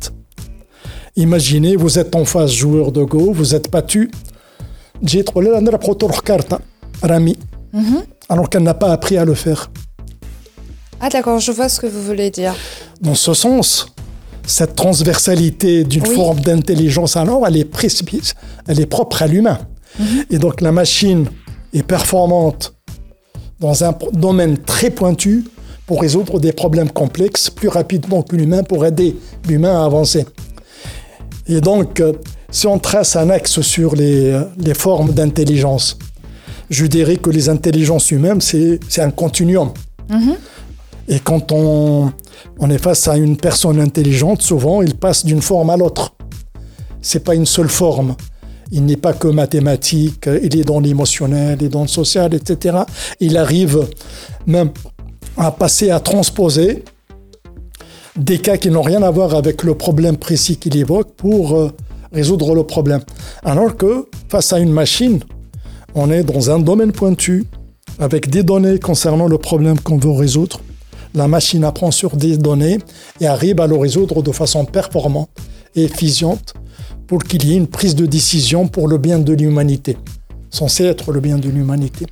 imaginez, 1.16 1.76
vous 1.76 1.98
êtes 1.98 2.14
en 2.14 2.24
face 2.24 2.52
joueur 2.52 2.92
de 2.92 3.02
Go, 3.04 3.32
vous 3.32 3.54
êtes 3.54 3.70
battu. 3.70 4.10
J'ai 5.02 5.24
trouvé 5.24 5.50
la 5.50 5.60
carte, 6.22 6.54
Rami, 7.02 7.38
mhm. 7.72 8.02
alors 8.28 8.48
qu'elle 8.48 8.62
n'a 8.62 8.74
pas 8.74 8.92
appris 8.92 9.16
à 9.18 9.24
le 9.24 9.34
faire. 9.34 9.70
Ah 11.00 11.10
d'accord, 11.10 11.38
je 11.40 11.52
vois 11.52 11.68
ce 11.68 11.80
que 11.80 11.86
vous 11.86 12.02
voulez 12.02 12.30
dire. 12.30 12.54
Dans 13.02 13.14
ce 13.14 13.34
sens, 13.34 13.86
cette 14.46 14.76
transversalité 14.76 15.84
d'une 15.84 16.06
forme 16.06 16.40
d'intelligence 16.40 17.16
alors, 17.16 17.46
elle 17.46 17.56
est 17.56 17.64
précipice, 17.64 18.34
elle 18.66 18.80
est 18.80 18.86
propre 18.86 19.22
à 19.22 19.26
l'humain. 19.26 19.58
Mhm. 19.98 20.06
Et 20.30 20.38
donc 20.38 20.60
la 20.60 20.72
machine 20.72 21.26
est 21.74 21.82
performante 21.82 22.74
dans 23.60 23.84
un 23.84 23.94
domaine 24.12 24.58
très 24.58 24.90
pointu 24.90 25.44
pour 25.86 26.00
résoudre 26.00 26.40
des 26.40 26.52
problèmes 26.52 26.90
complexes 26.90 27.50
plus 27.50 27.68
rapidement 27.68 28.22
que 28.22 28.36
l'humain 28.36 28.62
pour 28.62 28.84
aider 28.84 29.16
l'humain 29.48 29.82
à 29.82 29.84
avancer. 29.84 30.26
Et 31.48 31.60
donc, 31.60 32.00
euh, 32.00 32.12
si 32.50 32.66
on 32.66 32.78
trace 32.78 33.14
un 33.16 33.30
axe 33.30 33.60
sur 33.60 33.94
les, 33.94 34.30
euh, 34.30 34.42
les 34.58 34.74
formes 34.74 35.12
d'intelligence, 35.12 35.96
je 36.70 36.86
dirais 36.86 37.16
que 37.16 37.30
les 37.30 37.48
intelligences 37.48 38.10
humaines, 38.10 38.40
c'est 38.40 38.80
un 38.98 39.10
continuum. 39.10 39.70
Mhm. 40.08 40.36
Et 41.08 41.20
quand 41.20 41.52
on, 41.52 42.12
est 42.68 42.78
face 42.78 43.08
à 43.08 43.16
une 43.16 43.36
personne 43.36 43.80
intelligente, 43.80 44.42
souvent, 44.42 44.82
il 44.82 44.96
passe 44.96 45.24
d'une 45.24 45.42
forme 45.42 45.70
à 45.70 45.76
l'autre. 45.76 46.14
C'est 47.00 47.24
pas 47.24 47.34
une 47.34 47.46
seule 47.46 47.68
forme. 47.68 48.16
Il 48.72 48.84
n'est 48.84 48.96
pas 48.96 49.12
que 49.12 49.28
mathématique, 49.28 50.28
il 50.42 50.58
est 50.58 50.64
dans 50.64 50.80
l'émotionnel, 50.80 51.58
il 51.60 51.66
est 51.66 51.70
dans 51.70 51.82
le 51.82 51.88
social, 51.88 52.34
etc. 52.34 52.78
Il 53.20 53.36
arrive 53.36 53.86
même 54.46 54.70
à 55.36 55.52
passer 55.52 55.90
à 55.90 56.00
transposer 56.00 56.82
des 58.16 58.38
cas 58.38 58.56
qui 58.56 58.70
n'ont 58.70 58.82
rien 58.82 59.02
à 59.02 59.10
voir 59.10 59.34
avec 59.34 59.62
le 59.62 59.74
problème 59.74 60.16
précis 60.16 60.56
qu'il 60.56 60.76
évoque 60.76 61.12
pour 61.16 61.54
euh, 61.54 61.70
résoudre 62.12 62.54
le 62.54 62.64
problème. 62.64 63.02
Alors 63.44 63.76
que 63.76 64.08
face 64.28 64.52
à 64.52 64.58
une 64.58 64.72
machine, 64.72 65.20
on 65.94 66.10
est 66.10 66.24
dans 66.24 66.50
un 66.50 66.58
domaine 66.58 66.92
pointu 66.92 67.44
avec 67.98 68.28
des 68.30 68.42
données 68.42 68.78
concernant 68.78 69.28
le 69.28 69.38
problème 69.38 69.78
qu'on 69.78 69.98
veut 69.98 70.10
résoudre. 70.10 70.60
La 71.16 71.28
machine 71.28 71.64
apprend 71.64 71.90
sur 71.90 72.14
des 72.14 72.36
données 72.36 72.76
et 73.22 73.26
arrive 73.26 73.58
à 73.62 73.66
le 73.66 73.74
résoudre 73.74 74.22
de 74.22 74.32
façon 74.32 74.66
performante 74.66 75.30
et 75.74 75.84
efficiente 75.84 76.52
pour 77.06 77.24
qu'il 77.24 77.46
y 77.46 77.54
ait 77.54 77.56
une 77.56 77.68
prise 77.68 77.94
de 77.94 78.04
décision 78.04 78.68
pour 78.68 78.86
le 78.86 78.98
bien 78.98 79.18
de 79.18 79.32
l'humanité, 79.32 79.96
censé 80.50 80.84
être 80.84 81.12
le 81.12 81.20
bien 81.20 81.38
de 81.38 81.48
l'humanité. 81.48 82.04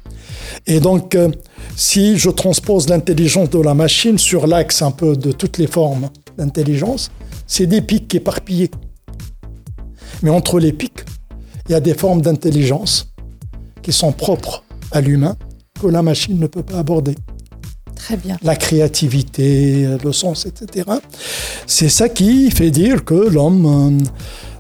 Et 0.67 0.81
donc, 0.81 1.15
euh, 1.17 1.29
si 1.77 2.17
je 2.17 2.31
transpose 2.31 2.89
l'intelligence 2.89 3.51
de 3.51 3.59
la 3.59 3.75
machine 3.75 4.17
sur 4.17 4.47
l'axe 4.47 4.81
un 4.81 4.91
peu 4.91 5.15
de 5.17 5.33
toutes 5.33 5.59
les 5.59 5.67
formes 5.67 6.09
d'intelligence, 6.39 7.11
c'est 7.47 7.67
des 7.67 7.83
pics 7.83 8.15
éparpillés. 8.15 8.71
Mais 10.23 10.31
entre 10.31 10.59
les 10.59 10.73
pics, 10.73 11.05
il 11.69 11.73
y 11.73 11.75
a 11.75 11.81
des 11.81 11.95
formes 11.95 12.23
d'intelligence 12.23 13.13
qui 13.83 13.93
sont 13.93 14.13
propres 14.13 14.65
à 14.93 15.03
l'humain 15.03 15.37
que 15.79 15.89
la 15.89 16.01
machine 16.01 16.39
ne 16.39 16.47
peut 16.47 16.63
pas 16.63 16.79
aborder. 16.79 17.17
Très 17.97 18.17
bien. 18.17 18.37
La 18.43 18.57
créativité, 18.57 19.87
le 20.03 20.13
sens, 20.13 20.47
etc. 20.47 20.91
C'est 21.67 21.89
ça 21.89 22.09
qui 22.09 22.51
fait 22.51 22.71
dire 22.71 23.05
que 23.05 23.15
l'homme 23.15 24.01
euh, 24.03 24.05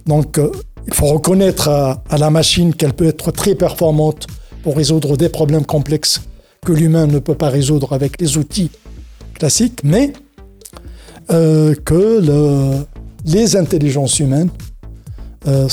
donc, 0.07 0.39
euh, 0.39 0.51
il 0.87 0.95
faut 0.95 1.07
reconnaître 1.07 1.69
à, 1.69 2.19
la 2.19 2.31
machine 2.31 2.75
qu'elle 2.75 2.93
peut 2.93 3.07
être 3.07 3.31
très 3.31 3.55
performante 3.55 4.27
pour 4.63 4.77
résoudre 4.77 5.17
des 5.17 5.29
problèmes 5.29 5.65
complexes 5.65 6.21
que 6.65 6.73
l'humain 6.73 7.07
ne 7.07 7.19
peut 7.19 7.35
pas 7.35 7.49
résoudre 7.49 7.93
avec 7.93 8.21
les 8.21 8.37
outils 8.37 8.71
classiques, 9.35 9.81
mais 9.83 10.13
euh, 11.31 11.75
que 11.85 12.75
les 13.25 13.57
intelligences 13.57 14.19
humaines 14.21 14.51
euh, 15.47 15.69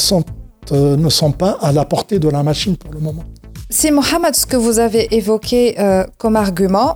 ne 0.72 1.10
sont 1.10 1.32
pas 1.32 1.58
à 1.62 1.72
la 1.72 1.86
portée 1.86 2.20
de 2.20 2.30
la 2.30 2.44
machine 2.44 2.78
pour 2.78 2.94
le 2.94 3.00
moment. 3.00 3.24
C'est 3.70 3.92
Mohamed, 3.92 4.36
ce 4.36 4.46
que 4.46 4.58
vous 4.58 4.80
avez 4.80 5.14
évoqué 5.16 5.78
comme 6.18 6.36
argument 6.36 6.96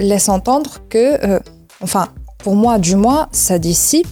laisse 0.00 0.28
entendre 0.28 0.78
que, 0.88 1.40
enfin, 1.80 2.08
pour 2.38 2.56
moi 2.56 2.78
du 2.78 2.96
moins, 2.96 3.28
ça 3.32 3.58
dissipe 3.58 4.08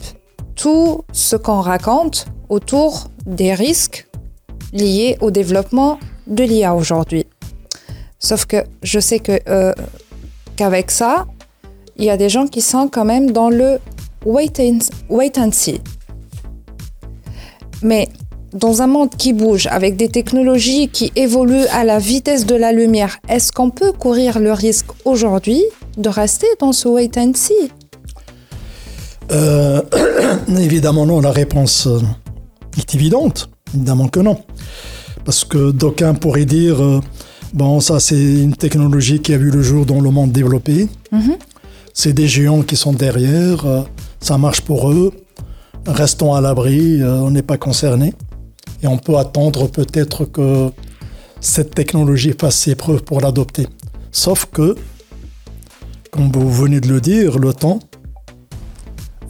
tout 0.54 1.04
ce 1.12 1.36
qu'on 1.36 1.60
raconte 1.60 2.26
autour 2.48 3.08
des 3.26 3.54
risques 3.54 4.06
liés 4.72 5.16
au 5.20 5.30
développement 5.30 5.98
de 6.26 6.44
l'IA 6.44 6.74
aujourd'hui. 6.74 7.26
Sauf 8.18 8.44
que 8.44 8.64
je 8.82 9.00
sais 9.00 9.18
que 9.18 9.40
euh, 9.48 9.72
qu'avec 10.56 10.90
ça, 10.90 11.26
il 11.96 12.04
y 12.04 12.10
a 12.10 12.16
des 12.16 12.28
gens 12.28 12.46
qui 12.46 12.60
sont 12.60 12.88
quand 12.88 13.04
même 13.04 13.30
dans 13.30 13.48
le 13.48 13.80
wait 14.24 14.60
and, 14.60 14.78
wait 15.08 15.38
and 15.38 15.52
see. 15.52 15.80
Mais 17.82 18.08
dans 18.52 18.82
un 18.82 18.86
monde 18.86 19.10
qui 19.16 19.32
bouge, 19.32 19.66
avec 19.70 19.96
des 19.96 20.08
technologies 20.08 20.88
qui 20.88 21.12
évoluent 21.16 21.66
à 21.72 21.84
la 21.84 21.98
vitesse 21.98 22.46
de 22.46 22.54
la 22.54 22.72
lumière, 22.72 23.18
est-ce 23.28 23.52
qu'on 23.52 23.70
peut 23.70 23.92
courir 23.92 24.38
le 24.38 24.52
risque 24.52 24.86
aujourd'hui 25.04 25.62
de 25.96 26.08
rester 26.08 26.46
dans 26.58 26.72
ce 26.72 26.88
wait 26.88 27.16
and 27.16 27.32
see? 27.34 27.70
Euh, 29.30 29.82
évidemment 30.58 31.06
non, 31.06 31.20
la 31.20 31.30
réponse 31.30 31.86
euh, 31.86 32.00
est 32.76 32.94
évidente. 32.94 33.50
Évidemment 33.74 34.08
que 34.08 34.20
non. 34.20 34.38
Parce 35.24 35.44
que 35.44 35.70
d'aucuns 35.70 36.14
pourraient 36.14 36.44
dire, 36.44 36.82
euh, 36.82 37.00
bon, 37.52 37.78
ça 37.78 38.00
c'est 38.00 38.20
une 38.20 38.56
technologie 38.56 39.20
qui 39.20 39.32
a 39.32 39.38
vu 39.38 39.50
le 39.50 39.62
jour 39.62 39.86
dans 39.86 40.00
le 40.00 40.10
monde 40.10 40.32
développé. 40.32 40.88
Mhm. 41.12 41.36
C'est 41.92 42.12
des 42.12 42.26
géants 42.26 42.62
qui 42.62 42.76
sont 42.76 42.92
derrière, 42.92 43.64
ça 44.20 44.38
marche 44.38 44.62
pour 44.62 44.90
eux. 44.90 45.12
Restons 45.86 46.34
à 46.34 46.40
l'abri, 46.40 47.02
on 47.02 47.32
n'est 47.32 47.42
pas 47.42 47.58
concernés. 47.58 48.14
Et 48.82 48.86
on 48.86 48.98
peut 48.98 49.16
attendre 49.16 49.68
peut-être 49.68 50.24
que 50.24 50.70
cette 51.40 51.74
technologie 51.74 52.34
fasse 52.38 52.56
ses 52.56 52.74
preuves 52.74 53.02
pour 53.02 53.20
l'adopter. 53.20 53.66
Sauf 54.12 54.46
que, 54.52 54.76
comme 56.10 56.30
vous 56.32 56.50
venez 56.50 56.80
de 56.80 56.88
le 56.88 57.00
dire, 57.00 57.38
le 57.38 57.52
temps 57.52 57.80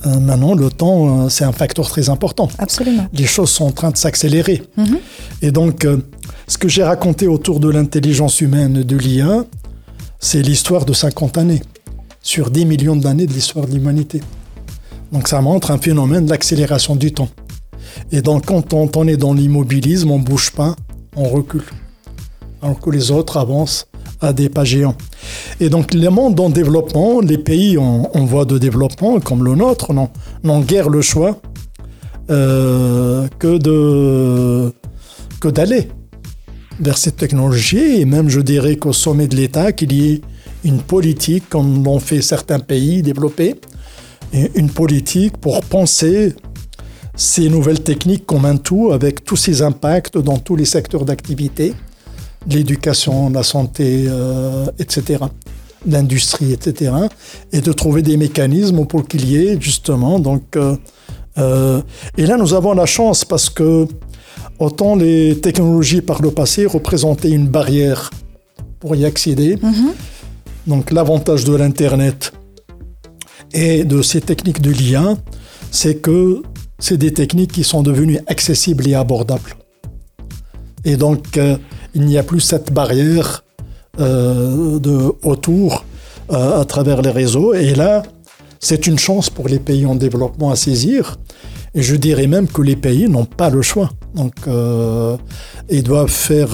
euh, 0.06 0.18
maintenant, 0.18 0.55
le 0.55 0.70
temps, 0.70 1.24
euh, 1.24 1.28
c'est 1.28 1.44
un 1.44 1.52
facteur 1.52 1.89
très 1.89 2.09
important. 2.09 2.48
Absolument. 2.59 3.06
Les 3.12 3.27
choses 3.27 3.51
sont 3.51 3.66
en 3.66 3.72
train 3.72 3.90
de 3.90 3.97
s'accélérer. 3.97 4.62
Mhm. 4.77 4.98
Et 5.43 5.51
donc, 5.51 5.85
euh, 5.85 5.98
ce 6.47 6.56
que 6.59 6.68
j'ai 6.68 6.82
raconté 6.82 7.27
autour 7.27 7.60
de 7.60 7.68
l'intelligence 7.68 8.40
humaine 8.40 8.82
de 8.82 8.97
l'IA, 8.97 9.44
c'est 10.18 10.43
l'histoire 10.43 10.85
de 10.85 10.93
50 10.93 11.39
années, 11.39 11.62
sur 12.22 12.51
10 12.51 12.64
millions 12.64 12.97
d'années 12.97 13.27
de 13.27 13.32
l'histoire 13.32 13.66
de 13.66 13.74
l'humanité. 13.74 14.22
Donc, 15.12 15.28
ça 15.28 15.40
montre 15.40 15.70
un 15.70 15.78
phénomène 15.78 16.27
d'accélération 16.27 16.97
du 16.97 17.12
temps. 17.12 17.28
Et 18.12 18.23
donc, 18.23 18.47
quand 18.47 18.75
on, 18.75 19.09
est 19.09 19.17
dans 19.17 19.35
l'immobilisme, 19.35 20.11
on 20.11 20.19
bouge 20.19 20.51
pas, 20.53 20.77
on 21.17 21.29
recule. 21.29 21.65
Alors 22.62 22.81
que 22.81 22.91
les 22.91 23.11
autres 23.11 23.37
avancent 23.37 23.87
à 24.21 24.33
des 24.33 24.49
pas 24.49 24.65
géants. 24.65 24.97
Et 25.61 25.71
donc 25.71 25.95
les 25.95 26.09
mondes 26.09 26.39
en 26.41 26.51
développement, 26.51 27.21
les 27.21 27.39
pays 27.39 27.79
en, 27.79 28.25
voie 28.27 28.45
de 28.45 28.59
développement, 28.59 29.19
comme 29.21 29.45
le 29.45 29.55
nôtre, 29.55 29.93
n'ont 29.93 30.61
guère 30.61 30.91
le 30.91 31.01
choix 31.01 31.41
euh, 32.31 33.27
que 33.39 33.57
de 33.57 34.73
que 35.41 35.49
d'aller 35.49 35.89
vers 36.81 36.99
cette 36.99 37.17
technologie. 37.17 38.01
Et 38.01 38.05
même, 38.05 38.29
je 38.29 38.41
dirais 38.41 38.77
qu'au 38.77 38.93
sommet 38.93 39.27
de 39.27 39.37
l'État, 39.37 39.73
qu'il 39.73 39.93
y 39.93 40.12
ait 40.12 40.21
une 40.65 40.81
politique, 40.83 41.49
comme 41.49 41.83
l'ont 41.83 41.99
fait 41.99 42.23
certains 42.23 42.61
pays 42.61 43.03
développés, 43.03 43.55
une 44.33 44.71
politique 44.71 45.37
pour 45.39 45.61
penser 45.62 46.35
ces 47.20 47.51
nouvelles 47.51 47.82
techniques 47.82 48.24
comme 48.24 48.47
un 48.47 48.56
tout, 48.56 48.92
avec 48.92 49.24
tous 49.26 49.36
ces 49.36 49.60
impacts 49.60 50.16
dans 50.16 50.38
tous 50.38 50.56
les 50.56 50.64
secteurs 50.64 51.05
d'activité 51.05 51.74
l'éducation, 52.48 53.28
la 53.28 53.42
santé, 53.42 54.06
euh, 54.09 54.64
etc., 54.78 55.24
l'industrie, 55.86 56.55
etc., 56.55 56.92
et 57.52 57.60
de 57.60 57.72
trouver 57.72 58.01
des 58.01 58.16
mécanismes 58.16 58.86
pour 58.86 59.06
qu'il 59.06 59.28
y 59.28 59.36
ait 59.36 59.60
justement. 59.60 60.18
Donc, 60.18 60.56
euh, 60.56 60.76
euh, 61.36 61.82
et 62.16 62.24
là, 62.24 62.38
nous 62.38 62.55
avons 62.55 62.72
la 62.72 62.86
chance 62.86 63.26
parce 63.26 63.51
que 63.51 63.86
autant 64.59 64.97
les 64.97 65.38
technologies 65.40 66.01
par 66.01 66.22
le 66.22 66.30
passé 66.30 66.64
représentaient 66.64 67.30
une 67.30 67.48
barrière 67.48 68.09
pour 68.78 68.97
y 68.97 69.05
accéder. 69.05 69.56
Mm-hmm. 69.56 70.68
Donc, 70.68 70.90
l'avantage 70.90 71.44
de 71.44 71.55
l'Internet 71.55 72.32
et 73.52 73.84
de 73.84 74.01
ces 74.01 74.22
techniques 74.22 74.62
de 74.62 74.70
l'IA, 74.70 75.18
c'est 75.70 75.97
que 75.97 76.42
c'est 76.81 76.97
des 76.97 77.12
techniques 77.12 77.52
qui 77.52 77.65
sont 77.65 77.82
devenues 77.82 78.19
accessibles 78.27 78.89
et 78.89 78.94
abordables. 78.94 79.55
Et 80.85 80.97
donc, 80.97 81.39
il 81.94 82.02
n'y 82.02 82.19
a 82.19 82.23
plus 82.23 82.40
cette 82.40 82.73
barrière 82.73 83.44
euh, 83.98 84.78
de, 84.78 85.12
autour 85.23 85.85
euh, 86.31 86.61
à 86.61 86.65
travers 86.65 87.02
les 87.02 87.11
réseaux. 87.11 87.55
Et 87.55 87.74
là, 87.74 88.02
c'est 88.61 88.86
une 88.86 88.98
chance 88.98 89.31
pour 89.31 89.48
les 89.48 89.59
pays 89.59 89.85
en 89.85 89.97
développement 89.97 90.51
à 90.51 90.57
saisir. 90.57 91.16
Et 91.74 91.82
je 91.82 91.97
dirais 91.97 92.27
même 92.27 92.48
que 92.48 92.62
les 92.62 92.77
pays 92.77 93.09
n'ont 93.09 93.24
pas 93.24 93.51
le 93.51 93.62
choix. 93.62 93.90
Donc, 94.15 94.35
euh, 94.47 95.16
ils 95.69 95.82
doivent 95.82 96.09
faire 96.11 96.51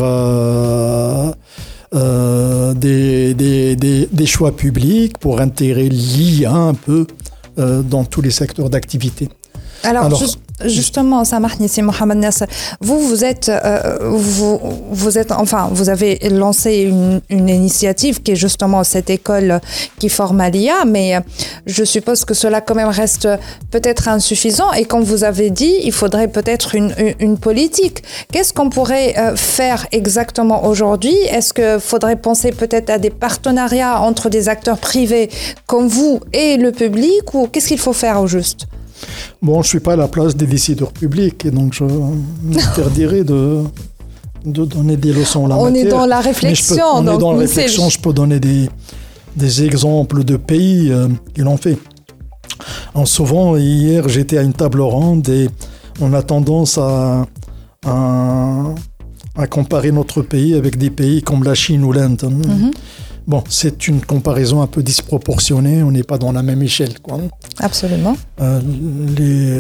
euh, 1.95 2.75
des, 2.75 3.35
des, 3.35 3.77
des, 3.77 4.09
des, 4.11 4.27
choix 4.27 4.55
publics, 4.57 5.19
pour 5.19 5.41
intégrer 5.41 5.89
l'IA 5.89 6.53
un 6.53 6.75
peu 6.75 7.07
euh, 7.59 7.83
dans 7.83 8.05
tous 8.05 8.23
les 8.23 8.31
secteurs 8.31 8.71
d'activité. 8.71 9.29
Alors, 9.87 10.05
Alors 10.05 10.21
Justement, 10.65 11.23
c'est 11.25 11.83
Mohamed 11.83 12.17
Nasser, 12.17 12.47
vous, 12.81 12.99
vous 12.99 13.25
êtes, 13.25 13.51
euh, 13.51 13.99
vous, 14.09 14.59
vous 14.91 15.19
êtes, 15.19 15.31
enfin, 15.31 15.69
vous 15.71 15.91
avez 15.91 16.19
lancé 16.31 16.77
une, 16.77 17.21
une, 17.29 17.51
initiative 17.51 18.23
qui 18.23 18.33
est 18.33 18.37
justement 18.37 18.83
cette 18.83 19.11
école 19.11 19.61
qui 19.99 20.09
forme 20.09 20.41
à 20.41 20.49
l'IA, 20.49 20.87
mais 20.87 21.19
je 21.67 21.85
suppose 21.85 22.25
que 22.25 22.33
cela 22.33 22.63
quand 22.63 22.75
même 22.75 22.89
reste 22.89 23.29
peut-être 23.71 24.09
insuffisant. 24.09 24.73
Et 24.73 24.87
comme 24.87 25.03
vous 25.03 25.25
avez 25.25 25.51
dit, 25.51 25.75
il 25.83 25.93
faudrait 25.93 26.29
peut-être 26.29 26.75
une, 26.75 26.95
une, 27.21 27.37
politique. 27.37 28.03
Qu'est-ce 28.33 28.55
qu'on 28.55 28.71
pourrait 28.71 29.15
euh, 29.19 29.37
faire 29.37 29.87
exactement 29.93 30.65
aujourd'hui? 30.65 31.17
Est-ce 31.29 31.53
qu'il 31.53 31.81
faudrait 31.81 32.17
penser 32.17 32.53
peut-être 32.53 32.89
à 32.89 32.99
des 32.99 33.11
partenariats 33.11 34.01
entre 34.01 34.31
des 34.31 34.49
acteurs 34.49 34.79
privés 34.79 35.29
comme 35.67 35.87
vous 35.87 36.21
et 36.33 36.57
le 36.57 36.73
public, 36.73 37.35
ou 37.35 37.47
qu'est-ce 37.47 37.69
qu'il 37.69 37.79
faut 37.79 37.93
faire 37.93 38.23
au 38.23 38.27
juste? 38.27 38.67
Bon, 39.43 39.55
je 39.55 39.59
ne 39.59 39.71
suis 39.71 39.81
pas 39.81 39.93
à 39.95 39.97
la 39.97 40.09
place 40.09 40.37
des 40.37 40.47
décideurs 40.47 40.93
publics 40.93 41.45
et 41.45 41.51
donc 41.51 41.75
je 41.75 41.85
m'interdirais 41.85 43.25
de, 43.25 43.63
de 44.45 44.65
donner 44.65 44.97
des 44.97 45.13
leçons 45.13 45.47
là. 45.47 45.57
On 45.59 45.75
est 45.75 45.85
dans 45.85 46.07
la 46.07 46.21
réflexion. 46.21 46.85
on 46.95 47.03
est 47.07 47.19
dans 47.19 47.33
la 47.33 47.39
réflexion. 47.41 47.89
Je 47.89 47.99
peux 47.99 48.13
donner 48.13 48.41
des, 48.41 48.69
des 49.37 49.65
exemples 49.65 50.25
de 50.25 50.37
pays 50.37 50.91
euh, 50.91 51.09
qui 51.35 51.43
l'ont 51.43 51.57
fait. 51.57 51.79
En 52.95 53.05
souvent, 53.05 53.57
hier, 53.57 54.09
j'étais 54.09 54.39
à 54.39 54.43
une 54.43 54.55
table 54.55 54.81
ronde 54.81 55.29
et 55.29 55.49
on 56.01 56.13
a 56.15 56.23
tendance 56.23 56.79
à, 56.79 57.27
à, 57.85 58.75
à, 59.37 59.47
comparer 59.47 59.93
notre 59.93 60.23
pays 60.23 60.55
avec 60.55 60.79
des 60.79 60.91
pays 60.91 61.23
comme 61.23 61.45
la 61.45 61.55
Chine 61.55 61.85
ou 61.85 61.93
l'Inde. 61.93 62.23
Mm-hmm. 62.23 62.73
Bon, 63.27 63.43
c'est 63.49 63.89
une 63.89 64.01
comparaison 64.03 64.63
un 64.63 64.69
peu 64.69 64.85
disproportionnée, 64.85 65.83
on 65.83 65.91
n'est 65.91 66.05
pas 66.05 66.17
dans 66.17 66.31
la 66.31 66.45
même 66.45 66.63
échelle. 66.63 67.01
Quoi. 67.01 67.19
Absolument. 67.59 68.17
Euh, 68.41 68.61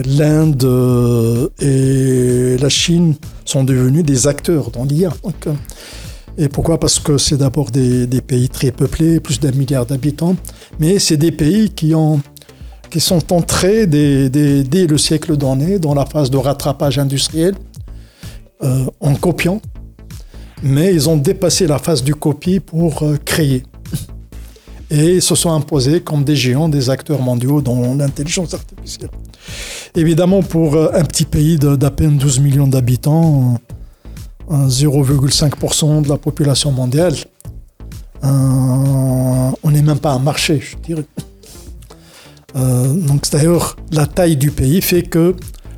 L'Inde 0.06 0.62
euh, 0.64 1.48
et 1.58 2.58
la 2.62 2.68
Chine 2.68 3.16
sont 3.44 3.64
devenus 3.64 4.04
des 4.04 4.28
acteurs 4.28 4.70
dans 4.70 4.84
l'IA. 4.84 5.10
Euh, 5.48 5.54
et 6.38 6.48
pourquoi? 6.48 6.78
Parce 6.78 7.00
que 7.00 7.18
c'est 7.18 7.38
d'abord 7.38 7.72
des, 7.72 8.06
des, 8.06 8.20
pays 8.20 8.48
très 8.48 8.70
peuplés, 8.70 9.18
plus 9.18 9.40
d'un 9.40 9.50
milliard 9.50 9.84
d'habitants, 9.84 10.36
mais 10.78 11.00
c'est 11.00 11.16
des 11.16 11.32
pays 11.32 11.70
qui, 11.70 11.92
ont, 11.92 12.20
qui 12.88 13.00
sont 13.00 13.32
entrés 13.32 13.88
dès, 13.88 14.30
dès, 14.30 14.62
dès 14.62 14.86
le 14.86 14.96
siècle 14.96 15.36
dernier 15.36 15.80
dans 15.80 15.94
la 15.94 16.06
phase 16.06 16.30
de 16.30 16.36
rattrapage 16.36 17.00
industriel, 17.00 17.54
en 19.00 19.14
copiant 19.16 19.60
mais 20.62 20.94
ils 20.94 21.08
ont 21.08 21.16
dépassé 21.16 21.66
la 21.66 21.78
phase 21.78 22.02
du 22.02 22.14
copie 22.14 22.60
pour 22.60 23.02
euh, 23.02 23.16
créer. 23.24 23.62
Et 24.90 25.20
se 25.20 25.34
sont 25.34 25.50
imposés 25.52 26.00
comme 26.00 26.22
des 26.22 26.36
géants, 26.36 26.68
des 26.68 26.90
acteurs 26.90 27.20
mondiaux 27.20 27.60
dans 27.60 27.94
l'intelligence 27.94 28.54
artificielle. 28.54 29.10
Évidemment, 29.94 30.42
pour 30.42 30.76
euh, 30.76 30.90
un 30.94 31.04
petit 31.04 31.24
pays 31.24 31.58
d'à 31.58 31.90
peine 31.90 32.16
12 32.18 32.40
millions 32.40 32.68
d'habitants, 32.68 33.58
0,5% 34.48 36.02
de 36.02 36.08
la 36.08 36.16
population 36.16 36.70
mondiale, 36.70 37.14
on 38.22 39.70
n'est 39.70 39.82
même 39.82 39.98
pas 39.98 40.12
un 40.12 40.20
marché, 40.20 40.60
je 40.60 40.76
dirais. 40.76 41.04
Euh, 42.56 42.94
donc 42.94 43.30
d'ailleurs, 43.30 43.76
la 43.92 44.06
taille 44.06 44.36
du 44.36 44.50
pays 44.50 44.80
fait 44.80 45.02
que 45.02 45.34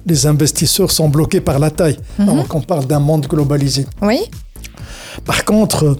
les 0.07 0.27
investisseurs 0.27 0.91
sont 0.91 1.09
bloqués 1.09 1.41
par 1.41 1.59
la 1.59 1.71
taille, 1.71 1.99
mhm. 2.19 2.29
alors 2.29 2.49
qu'on 2.49 2.61
parle 2.61 2.87
d'un 2.87 3.01
monde 3.01 3.27
globalisé. 3.27 3.87
Oui. 4.01 4.21
Par 5.25 5.45
contre, 5.45 5.97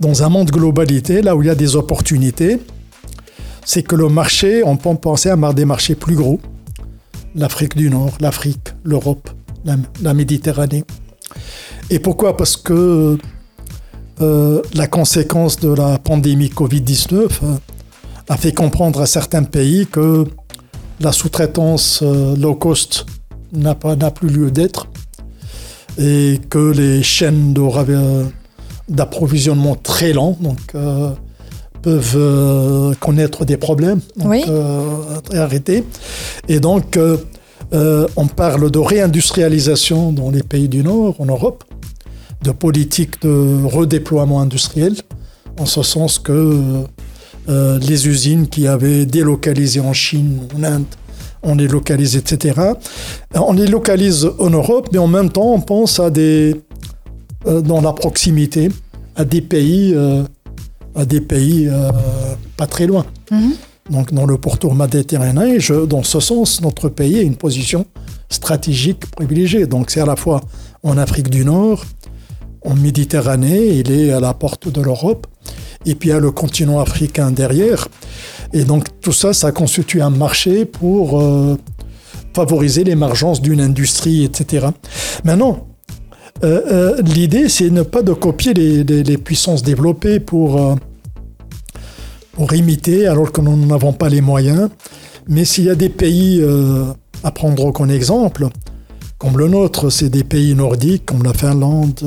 dans 0.00 0.22
un 0.22 0.28
monde 0.28 0.50
globalité, 0.50 1.22
là 1.22 1.36
où 1.36 1.42
il 1.42 1.46
y 1.46 1.50
a 1.50 1.54
des 1.54 1.76
opportunités, 1.76 2.58
c'est 3.64 3.82
que 3.82 3.94
le 3.94 4.08
marché, 4.08 4.62
on 4.64 4.76
peut 4.76 4.94
penser 4.96 5.30
à 5.30 5.52
des 5.52 5.64
marchés 5.64 5.94
plus 5.94 6.16
gros. 6.16 6.40
L'Afrique 7.34 7.76
du 7.76 7.88
Nord, 7.88 8.12
l'Afrique, 8.20 8.68
l'Europe, 8.84 9.30
la, 9.64 10.14
Méditerranée. 10.14 10.84
Et 11.88 11.98
pourquoi? 11.98 12.36
Parce 12.36 12.56
que 12.56 13.16
euh, 14.20 14.62
la 14.74 14.86
conséquence 14.86 15.56
de 15.58 15.72
la 15.72 15.98
pandémie 15.98 16.48
Covid-19 16.48 17.14
euh, 17.14 17.28
a 18.28 18.36
fait 18.36 18.52
comprendre 18.52 19.00
à 19.00 19.06
certains 19.06 19.44
pays 19.44 19.86
que 19.86 20.26
la 21.00 21.12
sous-traitance 21.12 22.00
euh, 22.02 22.36
low 22.36 22.54
cost 22.54 23.06
n'a 23.52 23.74
plus 23.74 24.28
lieu 24.28 24.50
d'être 24.50 24.88
et 25.98 26.40
que 26.50 26.72
les 26.72 27.02
chaînes 27.02 27.52
de 27.52 27.60
d'approvisionnement 28.88 29.76
très 29.76 30.12
lents, 30.12 30.36
donc 30.40 30.58
euh, 30.74 31.10
peuvent 31.82 32.14
euh, 32.16 32.94
connaître 33.00 33.44
des 33.44 33.56
problèmes, 33.56 34.00
donc, 34.16 34.32
euh, 34.48 35.20
arrêter. 35.34 35.84
Et 36.48 36.60
donc, 36.60 36.98
on 37.72 38.26
parle 38.26 38.70
de 38.70 38.78
réindustrialisation 38.78 40.12
dans 40.12 40.30
les 40.30 40.42
pays 40.42 40.68
du 40.68 40.82
Nord, 40.82 41.16
en 41.20 41.26
Europe, 41.26 41.64
de 42.42 42.50
politique 42.50 43.22
de 43.22 43.64
redéploiement 43.64 44.40
industriel, 44.40 44.94
en 45.58 45.66
ce 45.66 45.82
sens 45.82 46.18
que 46.18 46.84
les 47.48 48.08
usines 48.08 48.46
qui 48.46 48.66
avaient 48.66 49.06
délocalisé 49.06 49.80
en 49.80 49.92
Chine, 49.92 50.40
en 50.56 50.62
Inde, 50.62 50.84
on 51.42 51.54
les 51.56 51.66
localise, 51.66 52.16
etc. 52.16 52.60
On 53.34 53.52
les 53.52 53.66
localise 53.66 54.28
en 54.38 54.50
Europe, 54.50 54.88
mais 54.92 54.98
en 54.98 55.08
même 55.08 55.30
temps, 55.30 55.52
on 55.52 55.60
pense 55.60 55.98
à 55.98 56.10
des, 56.10 56.56
dans 57.44 57.80
la 57.80 57.92
proximité 57.92 58.68
à 59.16 59.24
des 59.24 59.40
pays, 59.40 59.92
euh, 59.94 60.22
à 60.94 61.04
des 61.04 61.20
pays 61.20 61.68
euh, 61.68 61.90
pas 62.56 62.66
très 62.66 62.86
loin. 62.86 63.04
Mhm. 63.30 63.52
Donc 63.90 64.12
dans 64.12 64.26
le 64.26 64.38
pourtour 64.38 64.74
méditerranéen, 64.74 65.58
je, 65.58 65.84
dans 65.86 66.02
ce 66.02 66.20
sens, 66.20 66.62
notre 66.62 66.88
pays 66.88 67.18
a 67.18 67.22
une 67.22 67.36
position 67.36 67.84
stratégique 68.28 69.06
privilégiée. 69.10 69.66
Donc 69.66 69.90
c'est 69.90 70.00
à 70.00 70.06
la 70.06 70.16
fois 70.16 70.40
en 70.82 70.96
Afrique 70.98 71.28
du 71.28 71.44
Nord, 71.44 71.84
en 72.64 72.74
Méditerranée, 72.74 73.66
il 73.78 73.90
est 73.90 74.12
à 74.12 74.20
la 74.20 74.34
porte 74.34 74.68
de 74.68 74.80
l'Europe, 74.80 75.26
et 75.84 75.96
puis 75.96 76.10
il 76.10 76.12
y 76.12 76.14
a 76.14 76.20
le 76.20 76.30
continent 76.30 76.78
africain 76.78 77.32
derrière. 77.32 77.88
Et 78.52 78.64
donc 78.64 78.86
tout 79.00 79.12
ça, 79.12 79.32
ça 79.32 79.50
constitue 79.50 80.00
un 80.00 80.10
marché 80.10 80.64
pour 80.64 81.20
favoriser 82.34 82.84
l'émergence 82.84 83.42
d'une 83.42 83.60
industrie, 83.60 84.24
etc. 84.24 84.68
Maintenant, 85.24 85.66
euh, 86.44 86.60
euh, 86.70 87.02
l'idée, 87.02 87.48
c'est 87.48 87.70
ne 87.70 87.82
pas 87.82 88.02
de 88.02 88.12
copier 88.12 88.52
les, 88.52 89.18
puissances 89.18 89.62
développées 89.62 90.18
pour, 90.18 90.60
euh, 90.60 90.74
pour 92.32 92.52
imiter 92.52 93.06
alors 93.06 93.30
que 93.30 93.40
nous 93.40 93.56
n'avons 93.66 93.92
pas 93.92 94.08
les 94.08 94.20
moyens. 94.20 94.68
Mais 95.28 95.44
s'il 95.44 95.64
y 95.64 95.70
a 95.70 95.76
des 95.76 95.88
pays 95.88 96.44
à 97.22 97.30
prendre 97.30 97.70
comme 97.70 97.90
exemple, 97.90 98.48
comme 99.18 99.38
le 99.38 99.46
nôtre, 99.46 99.88
c'est 99.88 100.08
des 100.08 100.24
pays 100.24 100.54
nordiques 100.56 101.06
comme 101.06 101.22
la 101.22 101.32
Finlande, 101.32 102.00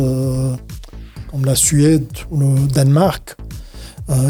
comme 1.31 1.45
la 1.45 1.55
Suède 1.55 2.05
le 2.29 2.67
Danemark, 2.67 3.37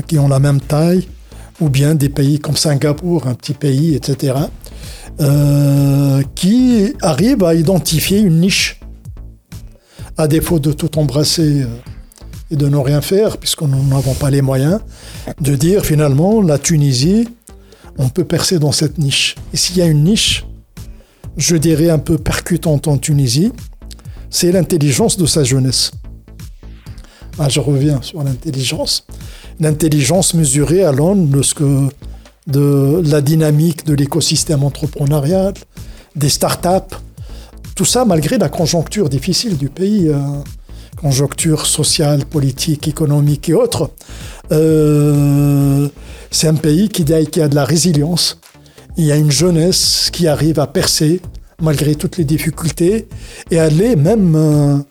qui 0.08 0.20
ont 0.20 0.28
la 0.28 0.38
même 0.38 0.62
taille, 0.62 1.08
ou 1.60 1.70
bien 1.70 1.96
des 1.96 2.10
pays 2.10 2.38
comme 2.38 2.56
Singapour, 2.56 3.26
un 3.26 3.34
petit 3.34 3.56
pays, 3.56 3.96
etc., 3.96 4.36
qui 6.36 6.94
arrivent 7.02 7.44
à 7.44 7.56
identifier 7.56 8.20
une 8.20 8.40
niche 8.40 8.80
à 10.18 10.28
défaut 10.28 10.60
de 10.60 10.72
tout 10.72 10.98
embrasser 10.98 11.64
euh, 11.64 11.68
et 12.52 12.56
de 12.56 12.68
ne 12.68 12.78
rien 12.78 13.02
faire, 13.02 13.38
puisqu'on 13.38 13.68
n'avons 13.68 14.14
pas 14.14 14.30
les 14.30 14.42
moyens, 14.42 14.80
de 15.42 15.56
dire 15.56 15.86
finalement, 15.86 16.42
la 16.42 16.60
Tunisie, 16.60 17.28
on 17.98 18.10
peut 18.10 18.24
percer 18.24 18.60
dans 18.60 18.72
cette 18.72 18.98
niche. 18.98 19.36
Et 19.54 19.58
s'il 19.58 19.78
y 19.78 19.82
a 19.82 19.86
une 19.86 20.04
niche, 20.04 20.46
je 21.38 21.56
dirais 21.56 21.90
un 21.90 21.98
peu 21.98 22.18
percutante 22.18 22.88
en 22.88 22.98
Tunisie, 22.98 23.52
c'est 24.30 24.52
l'intelligence 24.52 25.18
de 25.18 25.26
sa 25.26 25.44
jeunesse. 25.44 25.92
Ah, 27.40 27.50
je 27.50 27.60
reviens 27.60 28.02
sur 28.02 28.24
l'intelligence. 28.24 29.06
L'intelligence 29.60 30.34
mesurée 30.34 30.84
à 30.84 30.92
l'aune 30.92 31.30
de, 31.30 31.42
de 32.48 33.02
la 33.06 33.22
dynamique 33.22 33.86
de 33.86 33.94
l'écosystème 33.94 34.64
entrepreneurial, 34.64 35.54
des 36.16 36.30
startups, 36.30 36.96
tout 37.76 37.86
ça 37.86 38.06
malgré 38.06 38.38
la 38.38 38.50
conjoncture 38.50 39.10
difficile 39.10 39.58
du 39.58 39.70
pays, 39.70 40.08
euh, 40.08 40.18
conjoncture 41.00 41.66
sociale, 41.66 42.26
politique, 42.26 42.88
économique 42.88 43.50
et 43.50 43.54
autres. 43.54 43.92
Euh, 44.52 45.88
c'est 46.32 46.48
un 46.48 46.56
pays 46.56 46.90
qui, 46.90 47.02
a 47.14 47.48
de 47.48 47.56
la 47.56 47.66
résilience. 47.66 48.40
Il 48.98 49.06
y 49.06 49.12
a 49.12 49.18
une 49.18 49.32
jeunesse 49.32 50.10
qui 50.12 50.28
arrive 50.28 50.60
à 50.60 50.68
percer 50.68 51.22
malgré 51.62 51.96
toutes 51.96 52.18
les 52.18 52.24
difficultés 52.24 53.08
et 53.52 53.60
aller 53.60 53.96
même 53.96 54.86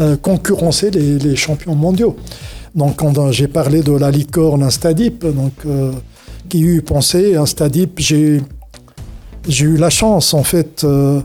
euh, 0.00 0.16
concurrencer 0.16 0.90
les, 0.90 1.36
champions 1.36 1.74
mondiaux. 1.74 2.16
Donc, 2.74 3.00
j'ai 3.30 3.48
parlé 3.48 3.82
de 3.82 3.92
la 3.92 4.10
licorne 4.10 4.62
Instadip, 4.62 5.24
donc 5.24 5.54
qui 6.50 6.60
eut 6.60 6.82
pensé 6.82 7.34
Instadip, 7.36 7.98
j'ai 7.98 8.42
j'ai 9.48 9.64
eu 9.64 9.76
la 9.76 9.90
chance 9.90 10.34
en 10.34 10.42
fait 10.42 10.84
euh, 10.84 11.20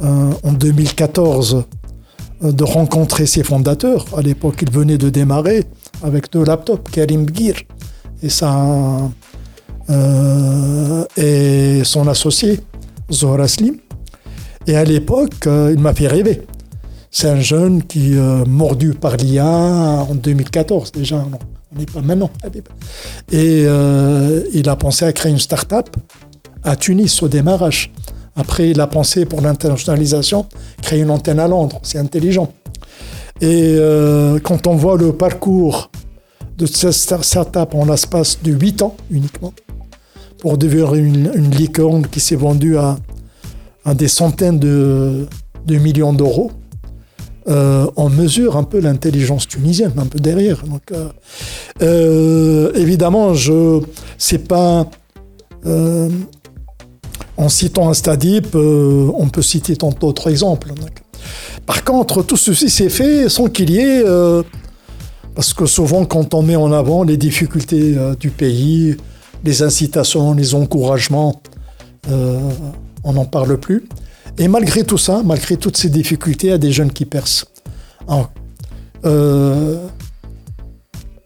en 0.00 0.52
2014 0.52 1.64
euh, 2.44 2.52
de 2.52 2.64
rencontrer 2.64 3.26
ses 3.26 3.42
fondateurs. 3.42 4.06
À 4.16 4.22
l'époque, 4.22 4.62
ils 4.62 4.70
venaient 4.70 4.98
de 4.98 5.10
démarrer 5.10 5.64
avec 6.02 6.32
deux 6.32 6.44
laptops, 6.44 6.90
Karim 6.90 7.24
Bgir 7.24 7.54
et, 8.22 8.28
ça, 8.28 9.10
euh, 9.90 11.04
et 11.16 11.82
son 11.84 12.08
associé, 12.08 12.60
Zohra 13.12 13.48
Slim. 13.48 13.76
Et 14.66 14.76
à 14.76 14.84
l'époque, 14.84 15.46
il 15.46 15.78
m'a 15.78 15.92
fait 15.92 16.06
rêver. 16.06 16.42
C'est 17.10 17.28
un 17.28 17.40
jeune 17.40 17.82
qui 17.82 18.14
est 18.14 18.46
mordu 18.46 18.94
par 18.94 19.16
l'IA 19.16 19.44
en 19.44 20.14
2014 20.14 20.92
déjà, 20.92 21.16
on 21.74 21.78
n'est 21.78 21.84
pas 21.84 22.00
maintenant. 22.00 22.30
Et 23.32 23.66
il 24.54 24.68
a 24.68 24.76
pensé 24.76 25.04
à 25.04 25.12
créer 25.12 25.32
une 25.32 25.40
start-up 25.40 25.88
à 26.62 26.76
Tunis 26.76 27.22
au 27.22 27.28
démarrage. 27.28 27.92
Après, 28.36 28.70
il 28.70 28.80
a 28.80 28.86
pensé 28.86 29.26
pour 29.26 29.40
l'internationalisation, 29.40 30.46
créer 30.80 31.00
une 31.00 31.10
antenne 31.10 31.38
à 31.38 31.48
Londres. 31.48 31.80
C'est 31.82 31.98
intelligent. 31.98 32.52
Et 33.40 33.74
euh, 33.76 34.38
quand 34.38 34.66
on 34.66 34.76
voit 34.76 34.96
le 34.96 35.12
parcours 35.12 35.90
de 36.56 36.66
cette 36.66 36.92
startup 36.92 37.74
en 37.74 37.84
l'espace 37.84 38.38
de 38.42 38.52
8 38.52 38.82
ans 38.82 38.96
uniquement, 39.10 39.52
pour 40.38 40.58
devenir 40.58 40.94
une, 40.94 41.50
licorne 41.50 42.06
qui 42.06 42.20
s'est 42.20 42.36
vendue 42.36 42.76
à, 42.76 42.96
des 43.94 44.08
centaines 44.08 44.58
de, 44.58 45.26
millions 45.68 46.12
d'euros, 46.12 46.50
euh, 47.48 47.86
on 47.96 48.08
mesure 48.08 48.56
un 48.56 48.62
peu 48.62 48.78
l'intelligence 48.80 49.48
tunisienne, 49.48 49.92
un 49.98 50.06
peu 50.06 50.20
derrière. 50.20 50.62
Euh, 51.80 52.72
évidemment, 52.74 53.34
je 53.34 53.80
c'est 54.18 54.46
pas 54.46 54.88
en 57.42 57.48
citant 57.48 57.88
un 57.88 57.94
Stadip, 57.94 58.54
on 58.54 59.28
peut 59.28 59.42
citer 59.42 59.76
tant 59.76 59.90
d'autres 59.90 60.30
exemples. 60.30 60.72
Par 61.66 61.84
contre, 61.84 62.22
tout 62.22 62.36
ceci 62.36 62.70
s'est 62.70 62.88
fait 62.88 63.28
sans 63.28 63.46
qu'il 63.46 63.70
y 63.70 63.78
ait... 63.78 64.02
Euh, 64.04 64.42
parce 65.34 65.54
que 65.54 65.64
souvent, 65.64 66.04
quand 66.04 66.34
on 66.34 66.42
met 66.42 66.56
en 66.56 66.72
avant 66.72 67.04
les 67.04 67.16
difficultés 67.16 67.94
euh, 67.96 68.14
du 68.14 68.30
pays, 68.30 68.96
les 69.44 69.62
incitations, 69.62 70.34
les 70.34 70.54
encouragements, 70.54 71.40
euh, 72.10 72.38
on 73.02 73.14
n'en 73.14 73.24
parle 73.24 73.56
plus. 73.58 73.88
Et 74.38 74.48
malgré 74.48 74.84
tout 74.84 74.98
ça, 74.98 75.22
malgré 75.24 75.56
toutes 75.56 75.76
ces 75.76 75.88
difficultés, 75.88 76.48
il 76.48 76.50
y 76.50 76.54
a 76.54 76.58
des 76.58 76.72
jeunes 76.72 76.92
qui 76.92 77.06
percent. 77.06 77.46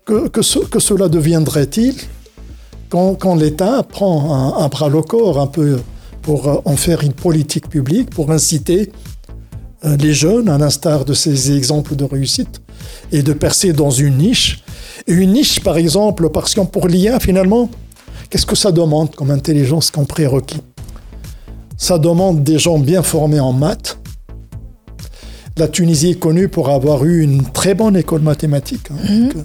que, 0.07 0.43
cela 0.43 1.09
deviendrait-il 1.09 1.95
quand, 2.89 3.35
l'État 3.35 3.83
prend 3.83 4.57
un, 4.63 4.69
bras 4.69 4.89
le 4.89 5.03
corps 5.03 5.41
un 5.41 5.49
peu 5.49 5.81
pour 6.27 6.61
en 6.65 6.77
faire 6.77 7.05
une 7.05 7.13
politique 7.13 7.69
publique, 7.69 8.11
pour 8.11 8.33
inciter 8.33 8.91
euh, 9.85 9.97
les 9.97 10.13
jeunes, 10.13 10.49
à 10.49 10.59
l'instar 10.59 11.05
de 11.05 11.15
ces 11.15 11.57
exemples 11.57 11.95
de 11.95 12.03
réussite, 12.03 12.61
et 13.13 13.23
de 13.23 13.33
percer 13.33 13.73
dans 13.73 13.91
une 13.93 14.19
niche. 14.19 14.65
Et 15.07 15.13
une 15.13 15.35
niche, 15.35 15.61
par 15.61 15.77
exemple, 15.77 16.29
parce 16.31 16.53
que 16.53 16.63
pour 16.63 16.89
l'IA, 16.89 17.21
finalement, 17.21 17.71
qu'est-ce 18.29 18.45
que 18.45 18.57
ça 18.57 18.73
demande 18.73 19.15
comme 19.15 19.31
intelligence, 19.31 19.93
comme 19.93 20.05
prérequis? 20.05 20.63
Ça 21.77 21.97
demande 21.97 22.43
des 22.43 22.59
gens 22.59 22.81
bien 22.81 23.05
formés 23.05 23.39
en 23.39 23.53
maths. 23.53 23.97
La 25.57 25.69
Tunisie 25.69 26.11
est 26.11 26.19
connue 26.19 26.49
pour 26.49 26.71
avoir 26.71 27.05
eu 27.05 27.23
une 27.23 27.45
très 27.45 27.75
bonne 27.75 27.97
école 27.97 28.23
mathématique. 28.23 28.89
Hein. 28.91 29.09
Mhm. 29.09 29.45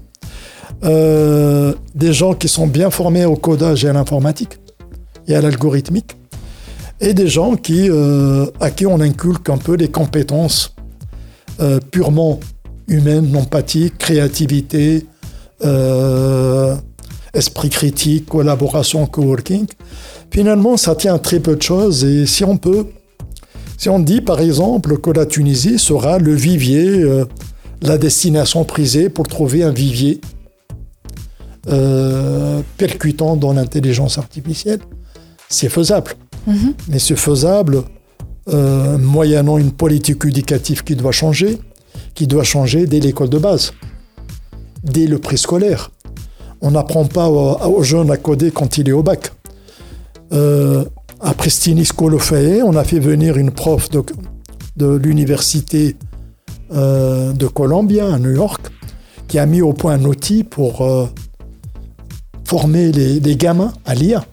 Euh, 0.83 1.75
des 1.93 2.11
gens 2.11 2.33
qui 2.33 2.47
sont 2.47 2.65
bien 2.65 2.89
formés 2.89 3.25
au 3.25 3.35
codage 3.35 3.85
et 3.85 3.89
à 3.89 3.93
l'informatique 3.93 4.57
et 5.27 5.35
à 5.35 5.41
l'algorithmique 5.41 6.15
et 7.01 7.15
des 7.15 7.27
gens 7.27 7.55
qui, 7.55 7.89
euh, 7.89 8.45
à 8.59 8.69
qui 8.69 8.85
on 8.85 9.01
inculque 9.01 9.49
un 9.49 9.57
peu 9.57 9.75
les 9.75 9.89
compétences 9.89 10.75
euh, 11.59 11.79
purement 11.91 12.39
humaines, 12.87 13.35
empathiques, 13.35 13.97
créativité, 13.97 15.05
euh, 15.65 16.75
esprit 17.33 17.69
critique, 17.69 18.27
collaboration, 18.27 19.07
coworking. 19.07 19.65
Finalement, 20.29 20.77
ça 20.77 20.95
tient 20.95 21.15
à 21.15 21.19
très 21.19 21.39
peu 21.39 21.55
de 21.55 21.61
choses 21.61 22.05
et 22.05 22.25
si 22.27 22.43
on 22.43 22.57
peut, 22.57 22.85
si 23.77 23.89
on 23.89 23.99
dit 23.99 24.21
par 24.21 24.39
exemple 24.39 24.97
que 24.99 25.09
la 25.09 25.25
Tunisie 25.25 25.79
sera 25.79 26.19
le 26.19 26.33
vivier, 26.33 27.03
la 27.81 27.97
destination 27.97 28.63
prisée 28.63 29.09
pour 29.09 29.27
trouver 29.27 29.63
un 29.63 29.71
vivier 29.71 30.21
percutant 32.77 33.35
dans 33.35 33.53
l'intelligence 33.53 34.17
artificielle, 34.17 34.79
c'est 35.49 35.69
faisable. 35.69 36.15
Mais 36.47 36.99
c'est 36.99 37.15
faisable 37.15 37.83
euh, 38.49 38.97
moyennant 38.97 39.57
une 39.57 39.71
politique 39.71 40.25
éducative 40.25 40.83
qui 40.83 40.95
doit 40.95 41.11
changer, 41.11 41.59
qui 42.15 42.27
doit 42.27 42.43
changer 42.43 42.87
dès 42.87 42.99
l'école 42.99 43.29
de 43.29 43.37
base, 43.37 43.73
dès 44.83 45.07
le 45.07 45.19
préscolaire. 45.19 45.91
On 46.61 46.71
n'apprend 46.71 47.05
pas 47.05 47.29
aux, 47.29 47.83
jeunes 47.83 48.11
à 48.11 48.17
coder 48.17 48.51
quand 48.51 48.77
il 48.77 48.89
est 48.89 48.91
au 48.91 49.03
bac. 49.03 49.31
Euh, 50.31 50.85
à 51.19 51.31
of 51.31 52.33
on 52.63 52.75
a 52.75 52.83
fait 52.83 52.99
venir 52.99 53.37
une 53.37 53.51
prof 53.51 53.89
de, 54.75 54.95
l'université 54.95 55.95
euh, 56.73 57.33
de 57.33 57.47
Columbia 57.47 58.13
à 58.13 58.17
New 58.17 58.31
York, 58.31 58.61
qui 59.27 59.37
a 59.37 59.45
mis 59.45 59.61
au 59.61 59.73
point 59.73 59.93
un 59.93 60.05
outil 60.05 60.43
pour 60.43 60.81
euh, 60.81 61.05
former 62.43 62.91
les, 62.91 63.19
les 63.19 63.35
gamins 63.35 63.73
à 63.85 63.93
lire. 63.93 64.23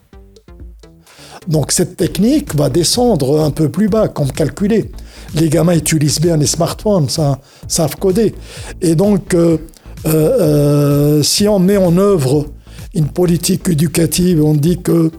Donc 1.49 1.71
cette 1.71 1.97
technique 1.97 2.55
va 2.55 2.69
descendre 2.69 3.41
un 3.41 3.49
peu 3.49 3.69
plus 3.69 3.89
bas, 3.89 4.07
comme 4.07 4.31
calculer. 4.31 4.91
Les 5.33 5.49
gamins 5.49 5.73
utilisent 5.73 6.21
bien 6.21 6.37
les 6.37 6.45
smartphones, 6.45 7.09
ça, 7.09 7.39
savent 7.67 7.95
coder. 7.95 8.35
Et 8.81 8.93
donc, 8.93 9.33
euh, 9.33 9.57
euh, 10.05 10.11
euh, 10.39 11.23
si 11.23 11.47
on 11.47 11.57
met 11.57 11.77
en 11.77 11.97
œuvre 11.97 12.45
une 12.93 13.07
politique 13.07 13.67
éducative, 13.67 14.43
on 14.43 14.53
dit 14.53 14.79
que 14.79 15.11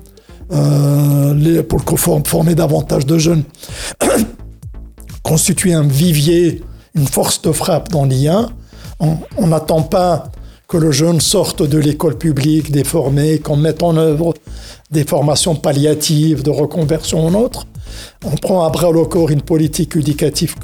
pour 1.69 2.01
former 2.01 2.55
davantage 2.55 3.07
de 3.07 3.19
jeunes, 3.19 3.43
constituer 5.23 5.75
un 5.75 5.83
vivier, 5.83 6.63
une 6.95 7.07
force 7.07 7.43
de 7.43 7.51
frappe 7.51 7.89
dans 7.91 8.05
l'IA, 8.05 8.49
on 9.01 9.47
n'attend 9.47 9.83
pas 9.83 10.31
que 10.71 10.77
le 10.77 10.93
jeune 10.93 11.21
sorte 11.21 11.65
de 11.65 11.79
l'école 11.79 12.17
publique 12.17 12.71
déformée, 12.71 13.41
qu'on 13.41 13.57
mette 13.57 13.83
en 13.83 13.97
œuvre 13.97 14.35
des 14.93 15.03
formations 15.03 15.57
palliatives, 15.57 16.45
de 16.45 16.51
reconversion 16.51 17.27
en 17.27 17.35
autre. 17.35 17.67
On 18.25 18.37
prend 18.37 18.65
à 18.65 18.71
bras 18.71 18.93
le 18.93 19.05
corps 19.05 19.31
une 19.31 19.43
politique 19.43 19.97
éducative 19.97 20.55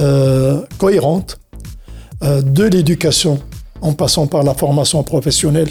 euh, 0.00 0.62
cohérente 0.78 1.38
euh, 2.22 2.40
de 2.40 2.64
l'éducation 2.64 3.38
en 3.82 3.92
passant 3.92 4.26
par 4.26 4.44
la 4.44 4.54
formation 4.54 5.02
professionnelle 5.02 5.68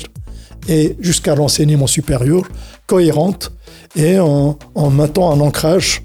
et 0.70 0.96
jusqu'à 1.00 1.34
l'enseignement 1.34 1.88
supérieur, 1.88 2.44
cohérente 2.86 3.52
et 3.96 4.20
en, 4.20 4.56
mettant 4.92 5.32
un 5.32 5.40
ancrage 5.40 6.04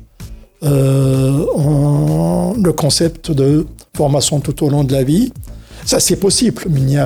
euh, 0.62 1.45
en 1.55 2.55
le 2.55 2.73
concept 2.73 3.31
de 3.31 3.66
formation 3.95 4.40
tout 4.40 4.65
au 4.65 4.70
long 4.70 4.85
de 4.85 4.93
la 4.93 5.05
vie. 5.05 5.35
Ça, 5.85 6.01
c'est 6.01 6.16
possible, 6.16 6.65
mais 6.70 6.97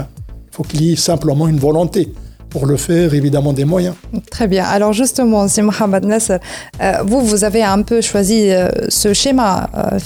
faut 0.52 0.62
qu'il 0.62 0.82
y 0.82 0.92
ait 0.92 0.96
simplement 0.96 1.48
une 1.48 1.58
volonté 1.58 2.12
pour 2.52 2.66
le 2.66 2.76
faire, 2.76 3.14
évidemment, 3.14 3.54
des 3.54 3.64
moyens. 3.64 3.94
Très 4.30 4.46
bien. 4.46 4.64
Alors 4.64 4.92
justement, 4.92 5.48
c'est 5.48 5.62
Mohamed 5.62 6.04
Nasser, 6.04 6.36
euh, 6.82 6.92
vous, 7.04 7.22
vous 7.22 7.44
avez 7.44 7.64
un 7.64 7.80
peu 7.80 8.02
choisi 8.02 8.50
euh, 8.50 8.68
ce 8.88 9.14
schéma, 9.14 9.70
euh, 9.74 9.98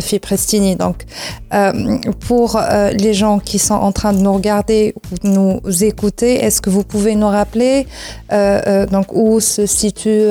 Fi, 0.00 0.18
Prestini. 0.18 0.76
Donc, 0.76 1.04
pour 2.20 2.58
les 2.94 3.12
gens 3.12 3.38
qui 3.38 3.58
sont 3.58 3.74
en 3.74 3.92
train 3.92 4.14
de 4.14 4.20
nous 4.20 4.32
regarder 4.32 4.94
ou 5.24 5.28
nous 5.28 5.84
écouter, 5.84 6.42
est-ce 6.42 6.62
que 6.62 6.70
vous 6.70 6.82
pouvez 6.82 7.14
nous 7.14 7.28
rappeler 7.28 7.86
donc, 8.90 9.12
où 9.12 9.40
se 9.40 9.66
situe 9.66 10.28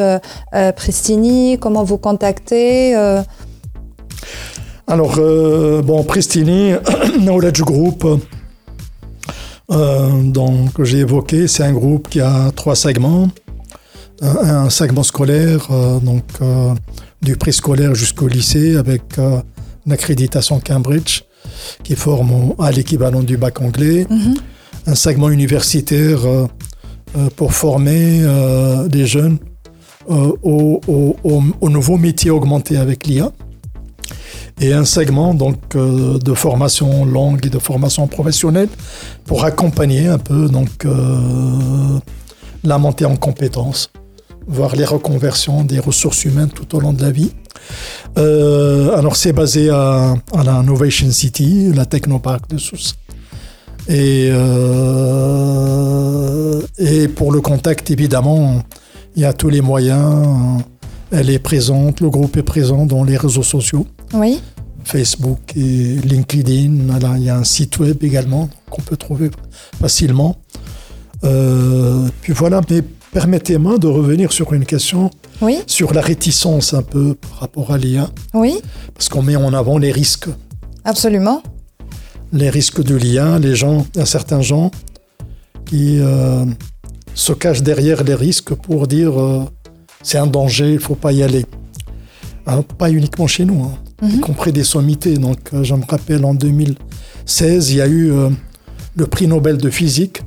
Prestini, 0.75 1.59
comment 1.59 1.83
vous 1.83 1.99
contactez 1.99 2.95
Alors, 4.87 5.15
bon, 5.83 6.03
Prestini, 6.03 6.73
Knowledge 7.19 7.61
Group, 7.61 8.03
euh, 9.71 10.23
donc, 10.23 10.73
que 10.73 10.83
j'ai 10.83 10.99
évoqué, 10.99 11.47
c'est 11.47 11.63
un 11.63 11.71
groupe 11.71 12.09
qui 12.09 12.19
a 12.19 12.51
trois 12.55 12.75
segments. 12.75 13.29
Un, 14.23 14.69
segment 14.69 15.01
scolaire, 15.01 15.67
euh, 15.71 15.99
donc 15.99 16.23
euh, 16.43 16.75
du 17.23 17.35
préscolaire 17.37 17.95
jusqu'au 17.95 18.27
lycée, 18.27 18.77
avec 18.77 19.17
une 19.17 19.91
accréditation 19.91 20.59
Cambridge 20.59 21.23
qui 21.83 21.95
forme 21.95 22.53
à 22.59 22.71
l'équivalent 22.71 23.23
du 23.23 23.37
bac 23.37 23.61
anglais. 23.61 24.05
Mhm. 24.09 24.35
Un 24.85 24.95
segment 24.95 25.29
universitaire 25.29 26.19
pour 27.35 27.53
former 27.53 28.21
des 28.89 29.05
jeunes 29.05 29.37
au, 30.07 30.81
au, 30.87 31.15
au, 31.23 31.69
nouveau 31.69 31.97
métier 31.97 32.31
augmenté 32.31 32.77
avec 32.77 33.05
l'IA 33.05 33.31
et 34.61 34.73
un 34.73 34.85
segment 34.85 35.33
donc 35.33 35.75
euh, 35.75 36.19
de 36.19 36.33
formation 36.35 37.03
longue 37.03 37.45
et 37.47 37.49
de 37.49 37.57
formation 37.57 38.07
professionnelle 38.07 38.69
pour 39.25 39.43
accompagner 39.43 40.07
un 40.07 40.19
peu 40.19 40.47
donc 40.47 40.85
euh, 40.85 41.99
la 42.63 42.77
montée 42.77 43.05
en 43.05 43.15
compétences, 43.15 43.89
voire 44.47 44.75
les 44.75 44.85
reconversions 44.85 45.63
des 45.63 45.79
ressources 45.79 46.25
humaines 46.25 46.51
tout 46.53 46.75
au 46.75 46.79
long 46.79 46.93
de 46.93 47.01
la 47.01 47.09
vie. 47.09 47.31
Euh, 48.19 48.95
alors 48.95 49.15
c'est 49.15 49.33
basé 49.33 49.71
à, 49.71 50.13
la 50.43 50.61
Innovation 50.61 51.09
City, 51.09 51.71
la 51.73 51.85
Technopark 51.85 52.47
de 52.47 52.59
Sousse, 52.59 52.95
Et, 53.89 54.27
et 56.77 57.07
pour 57.07 57.31
le 57.31 57.41
contact, 57.41 57.89
évidemment, 57.89 58.61
il 59.15 59.23
y 59.23 59.25
a 59.25 59.33
tous 59.33 59.49
les 59.49 59.61
moyens. 59.61 60.63
Elle 61.11 61.29
est 61.29 61.39
présente, 61.39 61.99
le 61.99 62.09
groupe 62.09 62.37
est 62.37 62.43
présent 62.43 62.85
dans 62.85 63.03
les 63.03 63.17
réseaux 63.17 63.43
sociaux. 63.43 63.85
Oui. 64.13 64.39
Facebook 64.83 65.39
et 65.55 65.95
LinkedIn. 66.03 66.71
Voilà, 66.87 67.17
il 67.17 67.23
y 67.23 67.29
a 67.29 67.37
un 67.37 67.43
site 67.43 67.79
web 67.79 68.03
également 68.03 68.49
qu'on 68.69 68.81
peut 68.81 68.97
trouver 68.97 69.29
facilement. 69.79 70.37
Euh, 71.23 72.07
puis 72.21 72.33
voilà, 72.33 72.61
mais 72.69 72.81
permettez-moi 73.11 73.77
de 73.77 73.87
revenir 73.87 74.31
sur 74.31 74.53
une 74.53 74.65
question 74.65 75.11
Oui. 75.41 75.59
sur 75.67 75.93
la 75.93 76.01
réticence 76.01 76.73
un 76.73 76.81
peu 76.81 77.13
par 77.15 77.39
rapport 77.41 77.71
à 77.71 77.77
l'IA, 77.77 78.09
Oui. 78.33 78.55
parce 78.93 79.09
qu'on 79.09 79.21
met 79.21 79.35
en 79.35 79.53
avant 79.53 79.77
les 79.77 79.91
risques. 79.91 80.29
Absolument. 80.83 81.43
Les 82.33 82.49
risques 82.49 82.81
de 82.81 82.95
l'IA, 82.95 83.37
les 83.39 83.55
gens, 83.55 83.85
il 83.93 83.99
y 83.99 84.01
a 84.01 84.05
certains 84.05 84.41
gens 84.41 84.71
qui 85.65 85.99
euh, 85.99 86.45
se 87.13 87.33
cachent 87.33 87.61
derrière 87.61 88.03
les 88.03 88.15
risques 88.15 88.53
pour 88.55 88.87
dire 88.87 89.19
euh, 89.19 89.43
c'est 90.01 90.17
un 90.17 90.27
danger, 90.27 90.73
il 90.73 90.79
faut 90.79 90.95
pas 90.95 91.11
y 91.11 91.21
aller. 91.21 91.45
Hein, 92.47 92.63
pas 92.79 92.89
uniquement 92.89 93.27
chez 93.27 93.45
nous, 93.45 93.61
hein, 93.63 93.77
y 94.03 94.19
compris 94.19 94.51
des 94.51 94.63
sommités. 94.63 95.13
Donc, 95.15 95.37
euh, 95.53 95.63
je 95.63 95.75
me 95.75 95.83
rappelle 95.87 96.23
en 96.25 96.33
2016, 96.33 97.71
il 97.71 97.77
y 97.77 97.81
a 97.81 97.87
eu 97.87 98.11
euh, 98.11 98.29
le 98.95 99.05
prix 99.07 99.27
Nobel 99.27 99.57
de 99.57 99.69
physique 99.69 100.21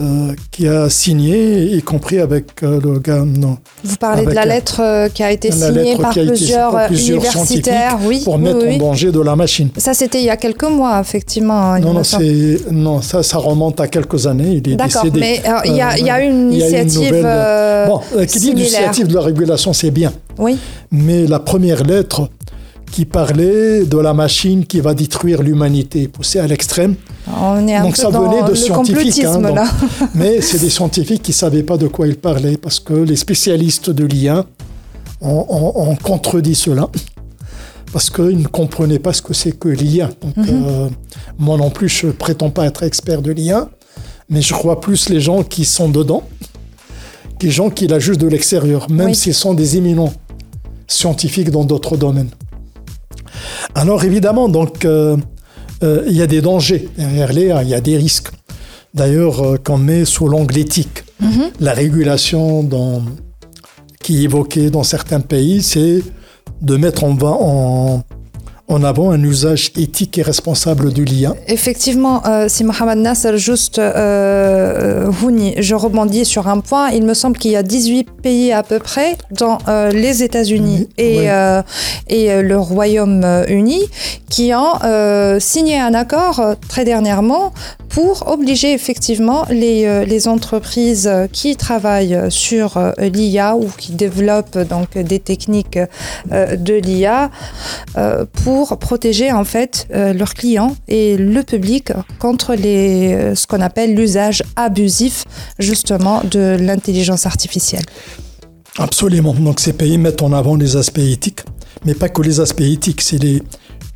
euh, 0.00 0.32
qui 0.52 0.68
a 0.68 0.88
signé, 0.88 1.74
y 1.74 1.82
compris 1.82 2.20
avec 2.20 2.62
euh, 2.62 2.78
le 2.80 3.00
gars. 3.00 3.24
Non, 3.26 3.58
Vous 3.82 3.96
parlez 3.96 4.24
de 4.26 4.30
la 4.30 4.44
lettre 4.44 4.80
euh, 4.80 5.08
qui 5.08 5.24
a 5.24 5.32
été 5.32 5.50
signée 5.50 5.96
par 5.96 6.10
a 6.10 6.12
plusieurs, 6.12 6.70
par 6.70 6.86
plusieurs 6.86 7.16
universitaires. 7.20 7.98
Oui. 8.04 8.20
pour 8.24 8.36
oui, 8.36 8.42
mettre 8.42 8.64
oui. 8.64 8.76
en 8.76 8.78
danger 8.78 9.10
de 9.10 9.18
la 9.20 9.34
machine. 9.34 9.70
Ça, 9.76 9.94
c'était 9.94 10.20
il 10.20 10.26
y 10.26 10.30
a 10.30 10.36
quelques 10.36 10.62
mois, 10.70 11.00
effectivement. 11.00 11.74
il 11.74 11.82
Non, 11.82 11.94
non, 11.94 12.02
non 12.70 13.02
ça, 13.02 13.24
ça 13.24 13.38
remonte 13.38 13.80
à 13.80 13.88
quelques 13.88 14.28
années. 14.28 14.60
Il 14.64 14.72
est 14.72 14.76
D'accord, 14.76 15.02
décédé. 15.02 15.18
mais 15.18 15.42
euh, 15.48 15.58
il 15.64 15.74
y, 15.74 15.80
a- 15.80 15.98
y 15.98 16.08
a 16.10 16.22
une 16.22 16.32
a 16.36 16.42
une 16.46 16.52
initiative 16.52 17.12
nouvelle- 17.16 17.88
bon, 17.88 18.00
qui 18.24 18.38
dit 18.38 18.52
l'initiative 18.54 19.08
de 19.08 19.14
la 19.14 19.22
régulation, 19.22 19.72
c'est 19.72 19.90
bien. 19.90 20.12
Oui, 20.38 20.58
Mais 20.92 21.26
la 21.26 21.40
première 21.40 21.82
lettre 21.82 22.30
qui 22.90 23.04
parlait 23.04 23.84
de 23.84 23.98
la 23.98 24.14
machine 24.14 24.64
qui 24.66 24.80
va 24.80 24.94
détruire 24.94 25.42
l'humanité, 25.42 26.08
poussée 26.08 26.38
à 26.40 26.46
l'extrême. 26.46 26.94
on 27.28 27.66
est 27.68 27.74
un 27.76 27.82
Donc 27.82 27.94
peu 27.96 28.02
ça 28.02 28.10
dans 28.10 28.28
venait 28.28 28.48
de 28.48 28.54
scientifiques. 28.54 29.24
hein, 29.24 29.38
donc. 29.40 29.54
là. 29.54 29.70
mais 30.14 30.40
c'est 30.42 30.58
des 30.58 30.70
scientifiques 30.70 31.22
qui 31.22 31.30
ne 31.32 31.36
savaient 31.36 31.62
pas 31.62 31.76
de 31.76 31.86
quoi 31.88 32.06
ils 32.08 32.16
parlaient 32.16 32.56
parce 32.56 32.80
que 32.80 32.94
les 32.94 33.16
spécialistes 33.16 33.90
de 33.90 34.04
l'IA 34.04 34.44
ont, 35.20 35.46
ont- 35.48 35.90
ont 35.90 35.96
contredit 35.96 36.54
cela 36.54 36.88
parce 37.92 38.10
qu'ils 38.10 38.38
ne 38.40 38.46
comprenaient 38.48 38.98
pas 38.98 39.12
ce 39.12 39.22
que 39.22 39.32
c'est 39.34 39.52
que 39.52 39.68
l'IA. 39.68 40.10
Donc, 40.20 40.36
Mhm. 40.36 40.46
euh, 40.66 40.88
moi 41.38 41.56
non 41.56 41.70
plus, 41.70 41.88
je 41.88 42.06
ne 42.08 42.12
prétends 42.12 42.50
pas 42.50 42.66
être 42.66 42.82
expert 42.82 43.22
de 43.22 43.30
l'IA, 43.32 43.68
mais 44.28 44.42
je 44.42 44.52
crois 44.52 44.80
plus 44.80 45.08
les 45.08 45.20
gens 45.20 45.42
qui 45.42 45.64
sont 45.64 45.88
dedans 45.88 46.22
que 47.38 47.46
les 47.46 47.52
gens 47.52 47.70
qui 47.70 47.86
la 47.86 47.98
jugent 47.98 48.18
de 48.18 48.26
l'extérieur, 48.26 48.90
même 48.90 49.06
Oui. 49.08 49.14
s'ils 49.14 49.32
sont 49.34 49.54
des 49.54 49.76
éminents 49.76 50.12
scientifiques 50.86 51.50
dans 51.50 51.64
d'autres 51.64 51.96
domaines. 51.96 52.30
Alors 53.74 54.04
évidemment, 54.04 54.48
donc, 54.48 54.84
euh, 54.84 55.16
euh, 55.82 56.04
il 56.08 56.16
y 56.16 56.22
a 56.22 56.26
des 56.26 56.40
dangers 56.40 56.88
derrière 56.96 57.32
l'IA, 57.32 57.62
il 57.62 57.68
y 57.68 57.74
a 57.74 57.80
des 57.80 57.96
risques. 57.96 58.28
D'ailleurs, 58.94 59.40
euh, 59.44 59.56
qu'on 59.56 59.78
met 59.78 60.04
sous 60.04 60.28
l'angle 60.28 60.58
éthique. 60.58 61.04
La 61.60 61.72
régulation 61.72 62.62
dans- 62.62 63.02
qui 64.02 64.18
est 64.20 64.22
évoquée 64.24 64.70
dans 64.70 64.84
certains 64.84 65.20
pays, 65.20 65.62
c'est 65.62 66.02
de 66.62 66.76
mettre 66.76 67.04
en, 67.04 67.16
en- 67.20 68.02
en 68.68 68.82
avant 68.82 69.10
un 69.10 69.22
usage 69.22 69.72
éthique 69.76 70.18
et 70.18 70.22
responsable 70.22 70.92
de 70.92 71.02
l'IA. 71.02 71.34
Effectivement, 71.46 72.22
euh, 72.26 72.46
si 72.48 72.64
Mohamed 72.64 72.98
Nasser, 72.98 73.38
juste, 73.38 73.78
euh, 73.78 75.06
euh, 75.08 75.10
Houni, 75.22 75.54
je 75.58 75.74
rebondis 75.74 76.26
sur 76.26 76.48
un 76.48 76.60
point. 76.60 76.90
Il 76.90 77.04
me 77.04 77.14
semble 77.14 77.38
qu'il 77.38 77.50
y 77.50 77.56
a 77.56 77.62
18 77.62 78.10
pays 78.22 78.52
à 78.52 78.62
peu 78.62 78.78
près, 78.78 79.16
dans 79.30 79.58
euh, 79.68 79.90
les 79.90 80.22
États-Unis 80.22 80.88
et, 80.98 81.20
ouais. 81.20 81.62
et 82.08 82.42
le 82.42 82.58
Royaume-Uni, 82.58 83.80
qui 84.28 84.52
ont 84.54 85.38
signé 85.40 85.78
un 85.78 85.94
accord 85.94 86.56
très 86.68 86.84
dernièrement 86.84 87.52
pour 87.88 88.28
obliger 88.28 88.72
effectivement 88.74 89.46
les, 89.50 90.04
les 90.04 90.28
entreprises 90.28 91.10
qui 91.32 91.56
travaillent 91.56 92.18
sur 92.28 92.78
l'IA 92.98 93.56
ou 93.56 93.68
qui 93.76 93.92
développent 93.92 94.58
donc 94.58 94.98
des 94.98 95.18
techniques 95.18 95.78
de 96.30 96.74
l'IA 96.74 97.30
euh, 97.96 98.26
pour 98.58 98.76
protéger 98.76 99.30
en 99.30 99.44
fait 99.44 99.86
euh, 99.94 100.12
leurs 100.12 100.34
clients 100.34 100.74
et 100.88 101.16
le 101.16 101.44
public 101.44 101.92
contre 102.18 102.56
les, 102.56 103.14
euh, 103.14 103.36
ce 103.36 103.46
qu'on 103.46 103.60
appelle 103.60 103.94
l'usage 103.94 104.42
abusif 104.56 105.22
justement 105.60 106.22
de 106.28 106.56
l'intelligence 106.58 107.24
artificielle. 107.24 107.84
Absolument. 108.76 109.32
Donc 109.32 109.60
ces 109.60 109.72
pays 109.72 109.96
mettent 109.96 110.22
en 110.22 110.32
avant 110.32 110.56
les 110.56 110.74
aspects 110.74 110.98
éthiques, 110.98 111.42
mais 111.86 111.94
pas 111.94 112.08
que 112.08 112.20
les 112.20 112.40
aspects 112.40 112.62
éthiques, 112.62 113.00
c'est 113.00 113.22
les, 113.22 113.44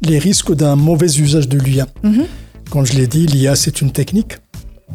les 0.00 0.20
risques 0.20 0.54
d'un 0.54 0.76
mauvais 0.76 1.12
usage 1.18 1.48
de 1.48 1.58
l'IA. 1.58 1.88
Mhm. 2.04 2.26
Comme 2.70 2.86
je 2.86 2.92
l'ai 2.92 3.08
dit, 3.08 3.26
l'IA 3.26 3.56
c'est 3.56 3.80
une 3.80 3.90
technique, 3.90 4.34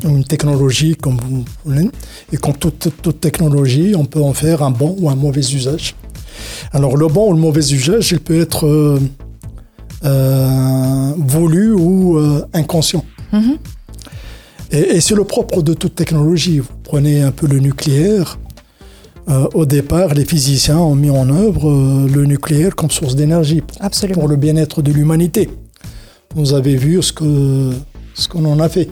une 0.05 0.23
technologie 0.23 0.95
comme 0.95 1.17
vous 1.17 1.43
voulez, 1.65 1.89
et 2.31 2.37
comme 2.37 2.55
toute, 2.55 2.87
toute 3.01 3.19
technologie, 3.19 3.95
on 3.97 4.05
peut 4.05 4.23
en 4.23 4.33
faire 4.33 4.63
un 4.63 4.71
bon 4.71 4.95
ou 4.97 5.09
un 5.09 5.15
mauvais 5.17 5.41
usage. 5.41 5.93
Alors 6.71 6.95
le 6.95 7.07
bon 7.07 7.31
ou 7.31 7.33
le 7.33 7.39
mauvais 7.41 7.73
usage, 7.73 8.11
il 8.11 8.21
peut 8.21 8.39
être 8.39 8.65
euh, 8.65 9.01
euh, 10.05 11.11
voulu 11.17 11.73
ou 11.73 12.17
euh, 12.17 12.45
inconscient. 12.53 13.03
Mhm. 13.31 13.57
Et, 14.71 14.79
et 14.97 15.01
c'est 15.01 15.15
le 15.15 15.23
propre 15.23 15.61
de 15.61 15.73
toute 15.73 15.95
technologie. 15.95 16.59
Vous 16.59 16.67
prenez 16.83 17.21
un 17.21 17.31
peu 17.31 17.47
le 17.47 17.59
nucléaire. 17.59 18.37
Euh, 19.29 19.45
au 19.53 19.65
départ, 19.65 20.13
les 20.13 20.23
physiciens 20.23 20.77
ont 20.77 20.95
mis 20.95 21.09
en 21.09 21.29
œuvre 21.29 21.69
euh, 21.69 22.07
le 22.07 22.25
nucléaire 22.25 22.75
comme 22.75 22.89
source 22.91 23.15
d'énergie 23.15 23.61
pour, 24.13 24.27
le 24.29 24.37
bien-être 24.37 24.81
de 24.81 24.91
l'humanité. 24.91 25.49
Vous 26.35 26.53
avez 26.53 26.75
vu 26.77 27.01
ce 27.01 27.11
que 27.11 27.71
ce 28.13 28.27
qu'on 28.29 28.45
en 28.45 28.59
a 28.59 28.69
fait, 28.69 28.89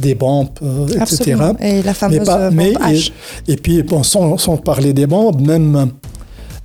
des 0.00 0.14
bombes, 0.14 0.48
euh, 0.62 0.86
etc. 0.88 1.36
Et 1.60 1.82
la 1.82 1.94
fameuse 1.94 2.18
Mais 2.18 2.24
pas- 2.24 2.50
bombe 2.50 2.56
mais- 2.56 2.72
H. 2.72 3.12
Et 3.48 3.56
puis, 3.56 3.82
bon, 3.82 4.02
sans, 4.02 4.36
sans 4.36 4.56
parler 4.56 4.92
des 4.92 5.06
bombes, 5.06 5.40
même 5.40 5.92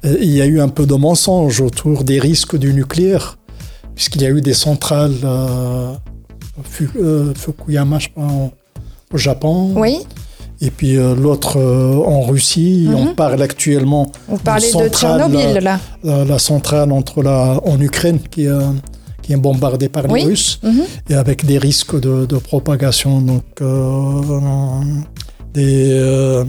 il 0.03 0.31
y 0.31 0.41
a 0.41 0.45
eu 0.45 0.60
un 0.60 0.68
peu 0.69 0.85
de 0.85 0.95
mensonge 0.95 1.61
autour 1.61 2.03
des 2.03 2.19
risques 2.19 2.57
du 2.57 2.73
nucléaire, 2.73 3.36
puisqu'il 3.98 4.22
y 4.22 4.26
a 4.26 4.30
eu 4.30 4.41
des 4.41 4.53
centrales 4.53 5.15
euh, 5.24 5.94
euh, 6.98 7.34
Fukuyama, 7.36 7.98
je 7.99 8.10
crois, 8.10 8.24
en- 8.26 8.52
au 9.14 9.18
Japon, 9.18 9.74
Oui, 9.76 9.99
et 10.61 10.69
puis 10.69 10.98
euh, 10.98 11.15
l'autre 11.15 11.57
euh, 11.57 11.95
en 12.15 12.22
Russie. 12.22 12.86
Mhm. 12.90 12.95
On 12.95 13.06
parle 13.15 13.41
actuellement 13.41 14.11
vous 14.28 14.38
parlez 14.38 14.68
de 14.68 14.72
centrale, 14.72 14.91
Tchernobyl 15.22 15.64
là. 15.64 15.80
la, 16.03 16.26
la 16.26 16.40
centrale 16.40 16.91
entre 16.91 17.24
la, 17.24 17.60
en 17.65 17.80
Ukraine 17.82 18.19
qui, 18.32 18.44
est, 18.45 18.48
euh, 18.49 18.61
qui 19.24 19.34
est 19.34 19.38
bombardée 19.38 19.90
par 19.90 20.06
les. 20.07 20.24
Russes 20.26 20.60
Mhm. 20.64 20.84
et 21.10 21.15
avec 21.15 21.45
des 21.45 21.57
risques 21.57 21.99
de, 21.99 22.26
de 22.26 22.38
propagation 22.38 23.22
donc 23.22 23.45
des 25.53 26.44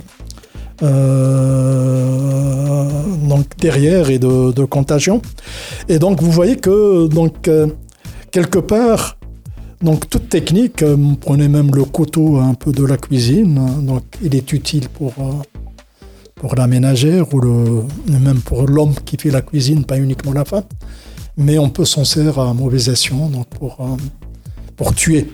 donc 3.28 3.46
derrière 3.58 4.10
et 4.10 4.18
de, 4.18 4.64
contagion. 4.64 5.20
Et 5.88 5.98
donc 5.98 6.20
vous 6.22 6.30
voyez 6.30 6.56
que 6.56 7.06
donc 7.08 7.48
euh, 7.48 7.66
quelque 8.30 8.58
part 8.58 9.18
donc 9.80 10.08
toute 10.08 10.28
technique 10.28 10.82
euh, 10.82 10.96
prenez 11.20 11.48
même 11.48 11.70
le 11.74 11.84
couteau 11.84 12.38
un 12.38 12.54
peu 12.54 12.72
de 12.72 12.84
la 12.84 12.96
cuisine 12.96 13.58
hein, 13.58 13.80
donc 13.80 14.02
il 14.22 14.34
est 14.34 14.52
utile 14.52 14.88
pour 14.88 15.12
euh, 15.20 15.32
pour 16.34 16.56
la 16.56 16.66
ménagère 16.66 17.32
ou 17.32 17.40
le 17.40 17.84
même 18.08 18.40
pour 18.40 18.66
l'homme 18.66 18.94
qui 19.04 19.16
fait 19.16 19.30
la 19.30 19.42
cuisine 19.42 19.84
pas 19.84 19.98
uniquement 19.98 20.32
la 20.32 20.44
femme. 20.44 20.64
Mais 21.36 21.58
on 21.58 21.70
peut 21.70 21.84
s'en 21.84 22.04
servir 22.04 22.40
à 22.40 22.52
mauvais 22.52 22.90
escient 22.90 23.28
donc 23.28 23.46
pour 23.46 23.76
euh, 23.80 23.96
pour 24.78 24.94
tuer. 24.94 25.28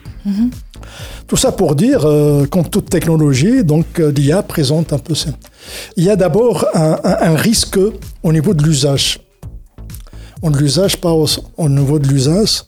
Tout 1.28 1.36
ça 1.36 1.52
pour 1.52 1.74
dire, 1.76 2.04
euh, 2.04 2.46
comme 2.46 2.68
toute 2.68 2.90
technologie, 2.90 3.62
donc 3.62 3.86
euh, 4.00 4.10
l'IA 4.10 4.42
présente 4.42 4.92
un 4.92 4.98
peu 4.98 5.14
ça. 5.14 5.30
Il 5.96 6.04
y 6.04 6.10
a 6.10 6.16
d'abord 6.16 6.66
un, 6.74 6.98
un- 7.04 7.18
un 7.32 7.36
risque 7.36 7.78
au 8.22 8.32
niveau 8.32 8.52
de 8.54 8.62
l'usage. 8.64 9.20
On 10.42 10.50
ne 10.50 10.56
l'usage 10.58 10.96
pas 10.96 11.12
au, 11.12 11.26
au 11.56 11.68
niveau 11.68 11.98
de 11.98 12.08
l'usage, 12.08 12.62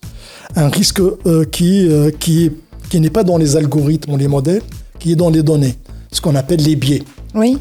un 0.55 0.69
risque 0.69 1.01
euh, 1.01 1.45
qui, 1.45 1.89
euh, 1.89 2.11
qui, 2.11 2.51
qui 2.89 3.01
n'est 3.01 3.11
pas 3.11 3.25
dans 3.25 3.37
les 3.39 3.57
algorithmes 3.57 4.13
ou 4.13 4.17
les 4.17 4.29
modèles, 4.29 4.63
qui 4.99 5.13
est 5.13 5.17
dans 5.17 5.31
les 5.31 5.43
données, 5.43 5.75
ce 6.13 6.21
qu'on 6.21 6.35
appelle 6.37 6.61
les 6.63 6.77
biais. 6.77 7.03
Oui, 7.35 7.59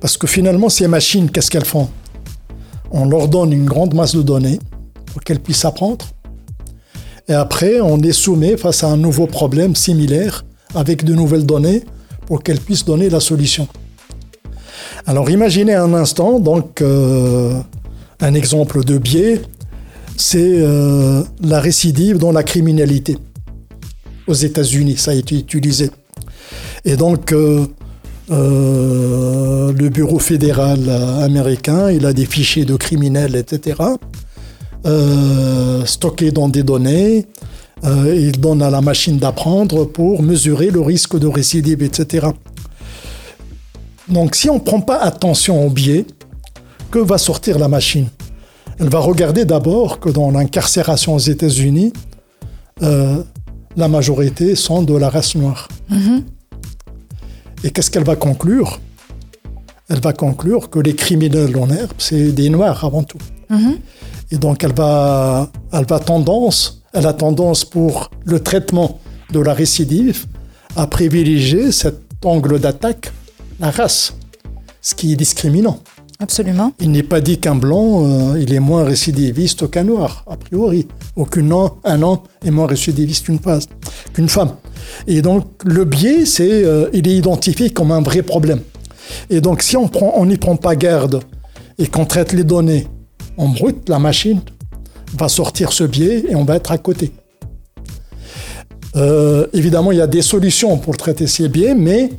Parce 0.00 0.16
que 0.16 0.26
finalement, 0.26 0.68
ces 0.70 0.88
machines, 0.88 1.30
qu'est-ce 1.30 1.50
qu'elles 1.50 1.64
font? 1.66 1.88
On 2.90 3.04
leur 3.06 3.28
donne 3.28 3.52
une 3.52 3.66
grande 3.66 3.92
masse 3.94 4.14
de 4.14 4.22
données 4.22 4.58
pour 5.06 5.20
qu'elles 5.22 5.40
puissent 5.40 5.64
apprendre. 5.66 6.06
Et 7.28 7.34
après, 7.34 7.80
on 7.80 7.96
les 7.98 8.12
soumet 8.12 8.56
face 8.56 8.82
à 8.84 8.88
un 8.88 8.96
nouveau 8.96 9.26
problème 9.26 9.76
similaire 9.76 10.44
avec 10.74 11.04
de 11.04 11.14
nouvelles 11.14 11.44
données 11.44 11.82
pour 12.26 12.42
qu'elles 12.42 12.60
puissent 12.60 12.84
donner 12.84 13.10
la 13.10 13.20
solution. 13.20 13.68
Alors 15.06 15.30
imaginez 15.30 15.74
un 15.74 15.94
instant, 15.94 16.40
donc 16.40 16.82
euh, 16.82 17.60
un 18.20 18.34
exemple 18.34 18.84
de 18.84 18.98
biais, 18.98 19.40
c'est 20.16 20.56
euh, 20.58 21.22
la 21.42 21.60
récidive 21.60 22.18
dans 22.18 22.32
la 22.32 22.42
criminalité 22.42 23.16
aux 24.26 24.34
États-Unis, 24.34 24.96
ça 24.98 25.12
a 25.12 25.14
été 25.14 25.38
utilisé. 25.38 25.90
Et 26.84 26.96
donc, 26.96 27.32
euh, 27.32 27.66
le 28.30 29.88
bureau 29.88 30.18
fédéral 30.18 30.90
américain, 31.22 31.90
il 31.90 32.04
a 32.04 32.12
des 32.12 32.26
fichiers 32.26 32.66
de 32.66 32.76
criminels, 32.76 33.36
etc., 33.36 33.76
stockés 35.84 36.30
dans 36.30 36.48
des 36.48 36.62
données. 36.62 37.26
il 37.84 38.40
donne 38.40 38.62
à 38.62 38.70
la 38.70 38.80
machine 38.80 39.18
d'apprendre 39.18 39.84
pour 39.84 40.22
mesurer 40.22 40.70
le 40.70 40.80
risque 40.80 41.18
de 41.18 41.26
récidive, 41.26 41.82
etc. 41.82 42.28
Donc, 44.08 44.34
si 44.34 44.48
on 44.48 44.54
ne 44.54 44.60
prend 44.60 44.80
pas 44.80 44.98
attention 44.98 45.66
au 45.66 45.70
biais, 45.70 46.06
que 46.90 46.98
va 46.98 47.18
sortir 47.18 47.58
la 47.58 47.68
machine? 47.68 48.08
Elle 48.78 48.88
va 48.88 49.00
regarder 49.00 49.44
d'abord 49.44 50.00
que 50.00 50.08
dans 50.08 50.30
l'incarcération 50.30 51.14
aux 51.14 51.18
États-Unis, 51.18 51.92
euh, 52.82 53.22
la 53.76 53.88
majorité 53.88 54.54
sont 54.54 54.82
de 54.82 54.94
la 54.96 55.10
race 55.10 55.34
noire. 55.34 55.68
Mhm. 55.90 56.24
Et 57.64 57.70
qu'est-ce 57.70 57.90
qu'elle 57.90 58.04
va 58.04 58.16
conclure? 58.16 58.80
Elle 59.88 60.00
va 60.00 60.12
conclure 60.12 60.70
que 60.70 60.78
les 60.78 60.94
criminels 60.94 61.56
en 61.56 61.68
herbe, 61.70 61.92
c'est 61.98 62.32
des 62.32 62.50
noirs 62.50 62.84
avant 62.84 63.02
tout. 63.02 63.18
Mhm. 63.50 63.78
Et 64.30 64.36
donc 64.36 64.64
elle 64.64 64.74
va, 64.74 65.50
elle 65.72 65.86
va 65.86 65.98
tendance, 65.98 66.82
elle 66.92 67.06
a 67.06 67.12
tendance 67.12 67.64
pour 67.64 68.10
le 68.24 68.40
traitement 68.40 69.00
de 69.32 69.40
la 69.40 69.54
récidive 69.54 70.26
à 70.76 70.86
privilégier 70.86 71.72
cet 71.72 71.96
angle 72.24 72.58
d'attaque, 72.58 73.12
la 73.60 73.70
race, 73.70 74.14
ce 74.80 74.94
qui 74.94 75.12
est 75.12 75.16
discriminant. 75.16 75.80
Absolument. 76.20 76.72
Il 76.80 76.90
n'est 76.90 77.04
pas 77.04 77.20
dit 77.20 77.38
qu'un 77.38 77.54
blanc, 77.54 78.04
euh, 78.04 78.40
il 78.40 78.52
est 78.52 78.58
moins 78.58 78.82
récidiviste 78.82 79.70
qu'un 79.70 79.84
noir, 79.84 80.24
a 80.26 80.36
priori. 80.36 80.88
Aucun 81.14 81.48
un 81.84 82.02
an 82.02 82.24
est 82.44 82.50
moins 82.50 82.66
récidiviste 82.66 83.26
qu'une 83.26 84.28
femme. 84.28 84.50
Et 85.06 85.22
donc, 85.22 85.44
le 85.64 85.84
biais, 85.84 86.26
c'est, 86.26 86.64
euh, 86.64 86.90
il 86.92 87.06
est 87.06 87.14
identifié 87.14 87.70
comme 87.70 87.92
un 87.92 88.00
vrai 88.00 88.22
problème. 88.22 88.60
Et 89.30 89.40
donc, 89.40 89.62
si 89.62 89.76
on 89.76 90.26
n'y 90.26 90.36
prend 90.38 90.56
pas 90.56 90.74
garde 90.74 91.20
et 91.78 91.86
qu'on 91.86 92.04
traite 92.04 92.32
les 92.32 92.42
données 92.42 92.88
en 93.38 93.48
brut, 93.48 93.88
la 93.88 93.98
machine 93.98 94.40
va 95.16 95.28
sortir 95.28 95.72
ce 95.72 95.84
biais 95.84 96.24
et 96.28 96.34
on 96.34 96.44
va 96.44 96.56
être 96.56 96.72
à 96.72 96.78
côté. 96.78 97.12
Euh, 98.96 99.46
évidemment, 99.52 99.92
il 99.92 99.98
y 99.98 100.02
a 100.02 100.06
des 100.06 100.22
solutions 100.22 100.76
pour 100.76 100.96
traiter 100.96 101.26
ces 101.26 101.48
biais, 101.48 101.74
mais 101.74 102.10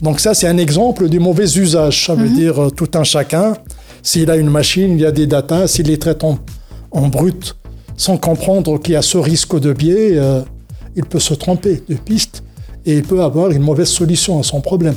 donc 0.00 0.18
ça, 0.18 0.34
c'est 0.34 0.48
un 0.48 0.56
exemple 0.56 1.08
du 1.08 1.20
mauvais 1.20 1.44
usage. 1.44 2.06
Ça 2.06 2.14
veut 2.14 2.28
mhm. 2.28 2.34
dire 2.34 2.62
euh, 2.62 2.70
tout 2.70 2.88
un 2.94 3.04
chacun. 3.04 3.54
S'il 4.02 4.30
a 4.30 4.36
une 4.36 4.50
machine, 4.50 4.94
il 4.94 5.00
y 5.00 5.06
a 5.06 5.12
des 5.12 5.26
datas, 5.26 5.68
s'il 5.68 5.86
les 5.86 5.98
traite 5.98 6.24
en, 6.24 6.38
brut, 7.08 7.56
sans 7.96 8.16
comprendre 8.16 8.80
qu'il 8.80 8.94
y 8.94 8.96
a 8.96 9.02
ce 9.02 9.18
risque 9.18 9.60
de 9.60 9.72
biais, 9.72 10.12
euh, 10.14 10.40
il 10.96 11.04
peut 11.04 11.20
se 11.20 11.34
tromper 11.34 11.82
de 11.88 11.94
piste 11.94 12.42
et 12.84 12.96
il 12.96 13.02
peut 13.02 13.22
avoir 13.22 13.50
une 13.50 13.62
mauvaise 13.62 13.88
solution 13.88 14.40
à 14.40 14.42
son 14.42 14.60
problème. 14.60 14.96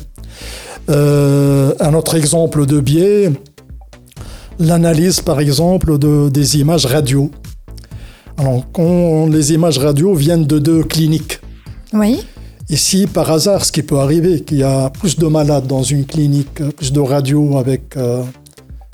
Un 0.88 1.94
autre 1.94 2.16
exemple 2.16 2.66
de 2.66 2.80
biais, 2.80 3.32
l'analyse 4.60 5.22
par 5.22 5.40
exemple 5.40 5.98
de, 5.98 6.30
des 6.30 6.60
images 6.60 6.86
radio. 6.86 7.32
Alors, 8.38 8.64
quand 8.74 9.28
les 9.28 9.54
images 9.54 9.78
radio 9.78 10.14
viennent 10.14 10.46
de 10.46 10.60
deux 10.60 10.84
cliniques. 10.84 11.40
Oui. 11.94 12.20
Ici, 12.70 13.08
par 13.08 13.32
hasard, 13.32 13.64
ce 13.64 13.72
qui 13.72 13.84
peut 13.84 14.00
arriver, 14.00 14.42
qu'il 14.42 14.58
y 14.58 14.64
a 14.64 14.90
plus 14.90 15.18
de 15.18 15.28
malades 15.28 15.68
dans 15.68 15.84
une 15.84 16.06
clinique, 16.06 16.64
plus 16.76 16.92
de 16.92 17.00
radios 17.00 17.58
avec 17.58 17.96
euh, 17.96 18.24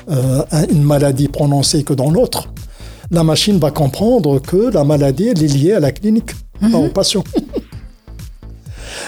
euh, 0.09 0.43
une 0.69 0.83
maladie 0.83 1.29
prononcée 1.29 1.83
que 1.83 1.93
dans 1.93 2.11
l'autre, 2.11 2.49
la 3.11 3.23
machine 3.23 3.57
va 3.59 3.71
comprendre 3.71 4.39
que 4.39 4.71
la 4.73 4.83
maladie 4.83 5.29
est 5.29 5.41
liée 5.41 5.73
à 5.73 5.79
la 5.79 5.91
clinique, 5.91 6.31
pas 6.59 6.67
mhm. 6.67 6.75
au 6.75 6.89
patient. 6.89 7.23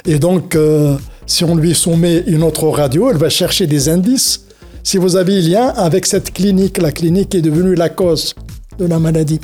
Et 0.06 0.18
donc, 0.20 0.56
euh, 0.56 0.98
si 1.26 1.44
on 1.44 1.56
lui 1.56 1.76
soumet 1.76 2.24
une 2.28 2.44
autre 2.44 2.68
radio, 2.68 3.10
elle 3.10 3.18
va 3.18 3.30
chercher 3.30 3.68
des 3.68 3.90
indices. 3.90 4.43
Si 4.84 4.98
vous 4.98 5.16
avez 5.16 5.42
lien 5.42 5.70
avec 5.70 6.06
cette 6.06 6.34
clinique, 6.34 6.78
la 6.78 6.92
clinique 6.92 7.34
est 7.36 7.42
devenue 7.42 7.74
la 7.74 7.88
cause 7.88 8.36
de 8.78 8.86
la 8.86 9.00
maladie. 9.00 9.40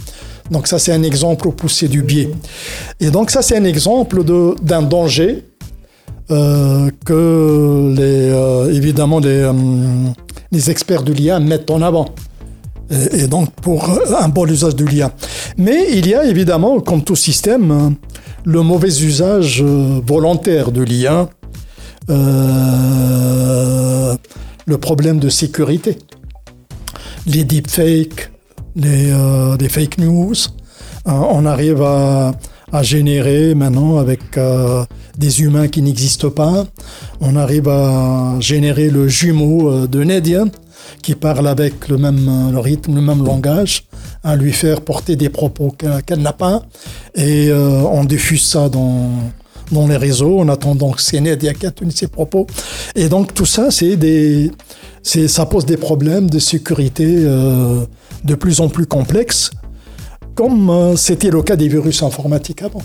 Donc 0.52 0.68
ça, 0.68 0.80
c'est 0.80 0.92
un 0.92 1.04
exemple 1.04 1.52
poussé 1.52 1.88
du 1.88 2.02
biais. 2.02 2.30
Et 3.00 3.10
donc 3.10 3.32
ça, 3.32 3.42
c'est 3.42 3.58
un 3.58 3.64
exemple 3.64 4.24
d'un 4.62 4.82
danger 4.82 5.46
euh, 6.32 6.92
que 7.06 7.14
euh, 7.14 8.72
évidemment 8.72 9.20
les, 9.20 9.30
euh, 9.30 9.54
les, 10.52 10.70
experts 10.70 11.02
du 11.02 11.14
lien 11.14 11.40
mettent 11.40 11.72
en 11.72 11.82
avant. 11.82 12.10
Et, 12.92 13.28
donc 13.28 13.52
pour 13.62 13.90
un 14.20 14.30
bon 14.30 14.46
usage 14.46 14.76
du 14.76 14.86
lien. 14.86 15.12
Mais 15.58 15.88
il 15.92 16.08
y 16.08 16.16
a 16.16 16.26
évidemment, 16.26 16.82
comme 16.82 17.04
tout 17.04 17.16
système, 17.16 17.96
le 18.44 18.62
mauvais 18.62 18.90
usage 18.90 19.64
volontaire 19.64 20.72
du 20.72 20.86
lien, 20.86 21.30
le 24.70 24.78
problème 24.78 25.20
de 25.20 25.30
sécurité, 25.30 25.98
les 27.26 27.44
deepfakes, 27.44 28.32
les, 28.76 29.12
euh, 29.12 29.58
fake 29.68 29.98
news. 29.98 30.36
Euh, 31.08 31.12
on 31.12 31.46
arrive 31.48 31.82
à, 31.82 32.34
générer 32.84 33.56
maintenant 33.56 33.98
avec 33.98 34.38
euh, 34.38 34.86
des 35.18 35.42
humains 35.42 35.68
qui 35.68 35.82
n'existent 35.82 36.30
pas. 36.30 36.66
On 37.20 37.36
arrive 37.36 37.68
à 37.68 38.36
générer 38.40 38.92
le 38.92 39.08
jumeau 39.08 39.88
de 39.88 40.04
Nedia 40.04 40.44
qui 41.02 41.16
parle 41.16 41.48
avec 41.48 41.88
le 41.88 41.98
même 41.98 42.52
le 42.52 42.60
rythme, 42.60 42.94
le 42.94 43.02
même 43.02 43.26
langage, 43.26 43.86
à 44.24 44.36
lui 44.36 44.54
faire 44.54 44.82
porter 44.82 45.16
des 45.16 45.30
propos 45.30 45.74
qu'elle 46.06 46.22
n'a 46.22 46.34
pas. 46.34 46.62
Et 47.16 47.52
on 47.52 48.04
diffuse 48.04 48.44
ça 48.44 48.70
dans, 48.70 49.10
dans 49.72 49.88
les 49.88 49.98
réseaux 49.98 50.40
en 50.40 50.50
attendant 50.50 50.92
que 50.92 51.02
c'est 51.02 51.20
Nedia 51.20 51.54
qui 51.54 51.66
a 51.66 51.72
tenu 51.72 51.92
ses 51.92 52.08
propos. 52.08 52.48
Et 52.96 53.10
donc 53.10 53.34
tout 53.34 53.46
ça, 53.46 53.72
c'est 53.72 53.96
des, 53.96 54.52
ça 55.04 55.46
pose 55.46 55.66
des 55.66 55.78
problèmes 55.78 56.30
de 56.30 56.40
sécurité 56.40 57.26
de 58.24 58.36
plus 58.36 58.60
en 58.62 58.70
plus 58.70 58.86
complexes, 58.86 59.52
comme 60.36 60.70
euh, 60.70 60.96
c'était 60.96 61.30
le 61.30 61.42
cas 61.42 61.56
des 61.56 61.68
virus 61.68 62.04
informatiques 62.04 62.62
avant. 62.62 62.82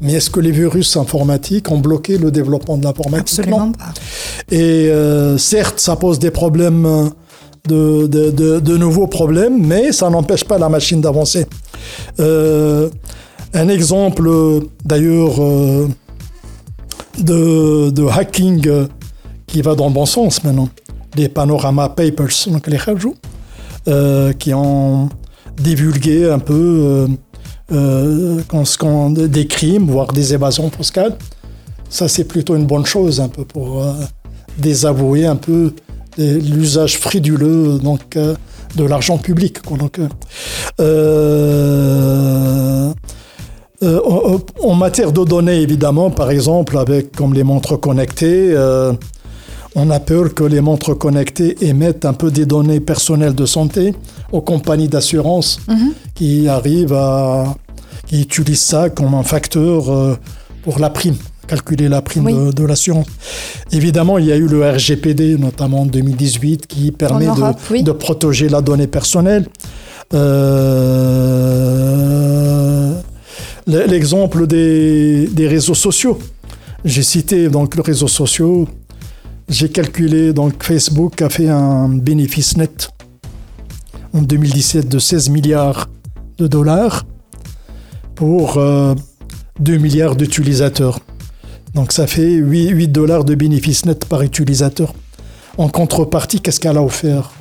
Mais 0.00 0.14
est-ce 0.14 0.30
que 0.30 0.40
les 0.40 0.50
virus 0.50 0.96
informatiques 0.96 1.70
ont 1.70 1.78
bloqué 1.78 2.18
le 2.18 2.30
développement 2.30 2.76
de 2.76 2.84
l'informatique? 2.84 3.38
Absolument 3.38 3.72
pas. 3.72 3.94
Et 4.50 4.88
euh, 4.88 5.38
certes, 5.38 5.78
ça 5.78 5.94
pose 5.94 6.18
des 6.18 6.32
problèmes, 6.32 7.10
de, 7.68 8.06
de, 8.08 8.76
nouveaux 8.76 9.06
problèmes, 9.06 9.64
mais 9.64 9.92
ça 9.92 10.10
n'empêche 10.10 10.42
pas 10.44 10.58
la 10.58 10.68
machine 10.68 11.00
d'avancer. 11.00 11.46
Euh, 12.18 12.88
un 13.54 13.68
exemple, 13.68 14.28
d'ailleurs, 14.84 15.34
de, 17.18 18.08
hacking 18.08 18.88
qui 19.46 19.62
va 19.62 19.74
dans 19.74 19.88
le 19.88 19.94
bon 19.94 20.06
sens 20.06 20.44
maintenant. 20.44 20.68
Les 21.16 21.28
Panorama 21.28 21.90
Papers, 21.90 22.48
donc 22.48 22.66
les 22.66 22.78
rajouts. 22.78 23.16
Euh, 23.88 24.32
qui 24.32 24.54
ont 24.54 25.08
divulgué 25.56 26.30
un 26.30 26.38
peu 26.38 27.08
euh, 27.72 28.40
euh, 28.42 29.26
des 29.26 29.48
crimes, 29.48 29.90
voire 29.90 30.12
des 30.12 30.34
évasions 30.34 30.70
fiscales. 30.70 31.16
Ça, 31.88 32.06
c'est 32.06 32.22
plutôt 32.22 32.54
une 32.54 32.64
bonne 32.64 32.86
chose, 32.86 33.20
un 33.20 33.26
peu 33.28 33.44
pour 33.44 33.84
désavouer 34.56 35.26
un 35.26 35.34
peu 35.34 35.72
l'usage 36.16 36.96
friduleux 36.96 37.80
donc, 37.80 38.16
de 38.16 38.84
l'argent 38.84 39.18
public. 39.18 39.58
Donc, 39.76 39.98
en 43.82 44.74
matière 44.74 45.12
de 45.12 45.24
données, 45.24 45.60
évidemment, 45.60 46.10
par 46.10 46.30
exemple, 46.30 46.78
avec 46.78 47.12
comme 47.16 47.34
les 47.34 47.42
montres 47.42 47.78
connectées, 47.80 48.54
on 49.74 49.90
a 49.90 50.00
peur 50.00 50.34
que 50.34 50.44
les 50.44 50.60
montres 50.60 50.96
connectées 50.96 51.56
émettent 51.64 52.04
un 52.04 52.12
peu 52.12 52.30
des 52.30 52.44
données 52.46 52.80
personnelles 52.80 53.34
de 53.34 53.46
santé 53.46 53.94
aux 54.30 54.42
compagnies 54.42 54.88
d'assurance 54.88 55.60
mhm. 55.68 55.94
qui 56.14 56.46
arrivent 56.48 56.92
à 56.92 57.56
qui 58.06 58.22
utilisent 58.22 58.60
ça 58.60 58.90
comme 58.90 59.14
un 59.14 59.22
facteur 59.22 59.90
euh, 59.90 60.18
pour 60.62 60.78
la 60.78 60.90
prime, 60.90 61.16
calculer 61.46 61.88
la 61.88 62.02
prime 62.02 62.50
de, 62.52 62.64
l'assurance. 62.64 63.06
Évidemment, 63.70 64.18
il 64.18 64.26
y 64.26 64.32
a 64.32 64.36
eu 64.36 64.46
le 64.46 64.68
RGPD, 64.68 65.38
notamment 65.38 65.80
en 65.82 65.86
2018, 65.86 66.66
qui 66.66 66.92
permet 66.92 67.26
de, 67.26 67.92
protéger 67.92 68.50
la 68.50 68.60
donnée 68.60 68.86
personnelle. 68.86 69.46
Euh, 70.14 70.92
l'exemple 73.66 74.46
des, 74.46 75.28
réseaux 75.38 75.74
sociaux. 75.74 76.18
J'ai 76.84 77.02
cité 77.02 77.48
donc 77.48 77.76
les 77.76 77.82
réseaux 77.82 78.08
sociaux 78.08 78.68
j'ai 79.48 79.68
calculé, 79.68 80.32
donc 80.32 80.62
Facebook 80.62 81.20
a 81.20 81.28
fait 81.28 81.48
un 81.48 81.88
bénéfice 81.88 82.56
net 82.56 82.88
en 84.14 84.22
2017 84.22 84.88
de 84.88 84.98
16 84.98 85.28
milliards 85.28 85.90
de 86.38 86.46
dollars 86.46 87.04
pour 88.14 88.54
2 88.54 88.60
euh, 88.60 88.94
milliards 89.78 90.16
d'utilisateurs. 90.16 91.00
Donc 91.74 91.92
ça 91.92 92.06
fait 92.06 92.32
8, 92.32 92.68
8 92.68 92.88
dollars 92.88 93.24
de 93.24 93.34
bénéfice 93.34 93.84
net 93.84 94.06
par 94.06 94.22
utilisateur. 94.22 94.94
En 95.58 95.68
contrepartie, 95.68 96.40
qu'est-ce 96.40 96.60
qu'elle 96.60 96.78
a 96.78 96.82
offert? 96.82 97.32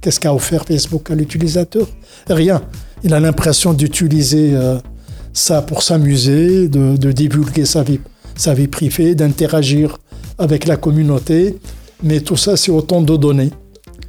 Qu'est-ce 0.00 0.20
qu'a 0.20 0.32
offert 0.32 0.64
Facebook 0.64 1.10
à 1.10 1.14
l'utilisateur? 1.14 1.86
Rien. 2.30 2.62
Il 3.04 3.12
a 3.12 3.20
l'impression 3.20 3.74
d'utiliser 3.74 4.54
euh, 4.54 4.78
ça 5.38 5.62
pour 5.62 5.82
s'amuser, 5.82 6.68
de, 6.68 6.96
de, 6.96 7.12
divulguer 7.12 7.64
sa 7.64 7.82
vie, 7.82 8.00
sa 8.34 8.54
vie 8.54 8.68
privée, 8.68 9.14
d'interagir 9.14 9.98
avec 10.38 10.66
la 10.66 10.76
communauté. 10.76 11.58
Mais 12.02 12.20
tout 12.20 12.36
ça, 12.36 12.56
c'est 12.56 12.70
autant 12.70 13.00
de 13.00 13.16
données. 13.16 13.50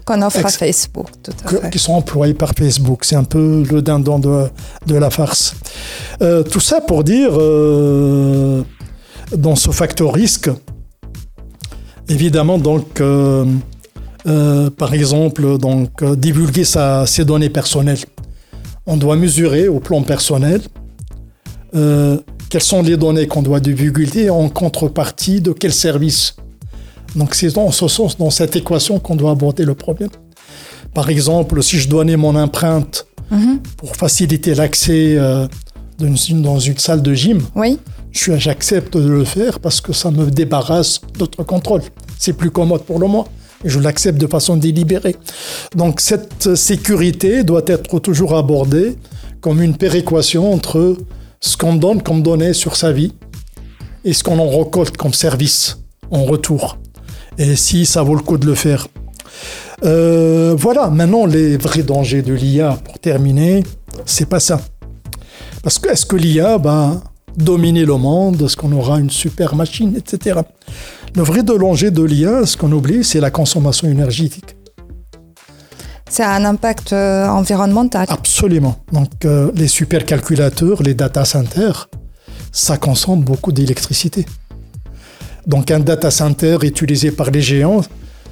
Qu'on 0.05 0.21
offre 0.21 0.45
à 0.45 0.49
Facebook, 0.49 1.07
tout 1.23 1.31
à 1.45 1.49
fait. 1.49 1.69
Qui 1.69 1.79
sont 1.79 1.93
employés 1.93 2.33
par 2.33 2.53
Facebook. 2.53 3.05
C'est 3.05 3.15
un 3.15 3.23
peu 3.23 3.63
le 3.69 3.81
dindon 3.81 4.19
de, 4.19 4.47
de 4.87 4.95
la 4.95 5.09
farce. 5.09 5.55
Euh, 6.21 6.43
tout 6.43 6.59
ça 6.59 6.81
pour 6.81 7.03
dire, 7.03 7.31
euh, 7.33 8.63
dans 9.35 9.55
ce 9.55 9.71
facteur 9.71 10.13
risque, 10.13 10.49
évidemment, 12.07 12.57
donc, 12.57 13.01
euh, 13.01 13.45
par 14.77 14.93
exemple, 14.93 15.57
donc, 15.57 16.03
divulguer 16.03 16.63
sa, 16.63 17.05
ses 17.05 17.25
données 17.25 17.49
personnelles. 17.49 17.99
On 18.85 18.97
doit 18.97 19.15
mesurer 19.15 19.67
au 19.67 19.79
plan 19.79 20.01
personnel 20.01 20.61
quelles 21.71 22.63
sont 22.63 22.81
les 22.81 22.97
données 22.97 23.27
qu'on 23.27 23.41
doit 23.41 23.59
divulguer 23.59 24.29
en 24.29 24.49
contrepartie 24.49 25.41
de 25.41 25.51
quel 25.51 25.73
service. 25.73 26.35
Donc 27.15 27.35
c'est 27.35 27.53
dans 27.53 27.71
ce 27.71 27.87
sens, 27.87 28.17
dans 28.17 28.29
cette 28.29 28.55
équation 28.55 28.99
qu'on 28.99 29.15
doit 29.15 29.31
aborder 29.31 29.65
le 29.65 29.75
problème. 29.75 30.09
Par 30.93 31.09
exemple, 31.09 31.61
si 31.61 31.79
je 31.79 31.87
donnais 31.87 32.17
mon 32.17 32.35
empreinte 32.35 33.05
mhm. 33.31 33.59
pour 33.77 33.95
faciliter 33.95 34.55
l'accès 34.55 35.17
dans 35.99 36.59
une 36.59 36.77
salle 36.77 37.01
de 37.01 37.13
gym, 37.13 37.41
oui. 37.55 37.77
j'accepte 38.11 38.97
de 38.97 39.09
le 39.09 39.25
faire 39.25 39.59
parce 39.59 39.81
que 39.81 39.93
ça 39.93 40.11
me 40.11 40.29
débarrasse 40.29 41.01
d'autres 41.17 41.43
contrôles. 41.43 41.83
C'est 42.17 42.33
plus 42.33 42.51
commode 42.51 42.83
pour 42.83 42.99
le 42.99 43.07
moi 43.07 43.27
et 43.63 43.69
je 43.69 43.79
l'accepte 43.79 44.19
de 44.19 44.27
façon 44.27 44.57
délibérée. 44.57 45.15
Donc 45.75 45.99
cette 45.99 46.55
sécurité 46.55 47.43
doit 47.43 47.63
être 47.67 47.99
toujours 47.99 48.35
abordée 48.35 48.95
comme 49.41 49.61
une 49.61 49.75
péréquation 49.75 50.51
entre 50.51 50.97
ce 51.39 51.57
qu'on 51.57 51.75
donne 51.75 52.01
comme 52.01 52.21
données 52.21 52.53
sur 52.53 52.75
sa 52.75 52.91
vie 52.91 53.13
et 54.03 54.13
ce 54.13 54.23
qu'on 54.23 54.39
en 54.39 54.49
récolte 54.49 54.97
comme 54.97 55.13
service 55.13 55.77
en 56.11 56.23
retour. 56.23 56.77
Et 57.37 57.55
si 57.55 57.85
ça 57.85 58.03
vaut 58.03 58.15
le 58.15 58.21
coup 58.21 58.37
de 58.37 58.45
le 58.45 58.55
faire. 58.55 58.87
Euh, 59.83 60.55
voilà, 60.57 60.89
maintenant 60.89 61.25
les 61.25 61.57
vrais 61.57 61.83
dangers 61.83 62.21
de 62.21 62.33
l'IA, 62.33 62.77
pour 62.83 62.99
terminer, 62.99 63.63
c'est 64.05 64.27
pas 64.27 64.39
ça. 64.41 64.59
Parce 65.63 65.79
que 65.79 65.89
est-ce 65.89 66.05
que 66.05 66.15
l'IA 66.15 66.57
va 66.57 67.01
dominer 67.37 67.85
le 67.85 67.95
monde 67.95 68.41
Est-ce 68.41 68.57
qu'on 68.57 68.71
aura 68.73 68.99
une 68.99 69.09
super 69.09 69.55
machine, 69.55 69.95
etc. 69.95 70.41
Le 71.15 71.23
vrai 71.23 71.43
danger 71.43 71.91
de 71.91 72.03
l'IA, 72.03 72.45
ce 72.45 72.57
qu'on 72.57 72.71
oublie, 72.71 73.03
c'est 73.03 73.19
la 73.19 73.31
consommation 73.31 73.89
énergétique. 73.89 74.55
C'est 76.09 76.23
un 76.23 76.43
impact 76.43 76.93
euh, 76.93 77.27
environnemental. 77.27 78.05
Absolument. 78.09 78.75
Donc 78.91 79.25
euh, 79.25 79.51
les 79.55 79.67
supercalculateurs, 79.67 80.81
les 80.81 80.95
data 80.95 81.23
centers, 81.23 81.89
ça 82.51 82.77
consomme 82.77 83.21
beaucoup 83.21 83.51
d'électricité. 83.51 84.25
Donc 85.45 85.71
un 85.71 85.79
data 85.79 86.11
center 86.11 86.57
utilisé 86.63 87.11
par 87.11 87.29
les 87.31 87.41
géants, 87.41 87.81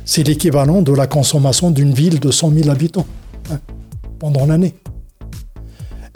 c'est 0.05 0.23
l'équivalent 0.23 0.81
de 0.81 0.91
la 0.91 1.07
consommation 1.07 1.71
d'une 1.71 1.93
ville 1.93 2.19
de 2.19 2.31
100 2.31 2.51
000 2.53 2.69
habitants 2.69 3.05
hein, 3.51 3.59
pendant 4.19 4.45
l'année. 4.45 4.73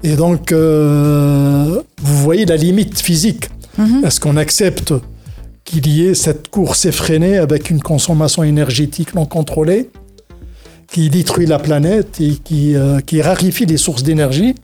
Et 0.04 0.16
donc, 0.16 0.52
euh, 0.52 1.82
vous 2.02 2.18
voyez 2.18 2.46
la 2.46 2.58
limite 2.58 3.00
physique. 3.00 3.50
Mhm. 3.78 4.04
Est-ce 4.04 4.20
qu'on 4.20 4.38
accepte 4.38 4.94
qu'il 5.64 5.88
y 5.88 6.08
ait 6.08 6.16
cette 6.16 6.50
course 6.50 6.86
effrénée 6.86 7.38
avec 7.38 7.70
une 7.70 7.82
consommation 7.82 8.44
énergétique 8.44 9.14
non 9.14 9.26
contrôlée? 9.26 9.90
Qui 10.92 11.10
détruit 11.10 11.46
la 11.46 11.60
planète 11.60 12.20
et 12.20 12.36
qui, 12.36 12.76
euh, 12.76 13.00
qui 13.00 13.22
rarifie 13.22 13.66
les 13.66 13.78
sources 13.78 14.04
d'énergie 14.04 14.56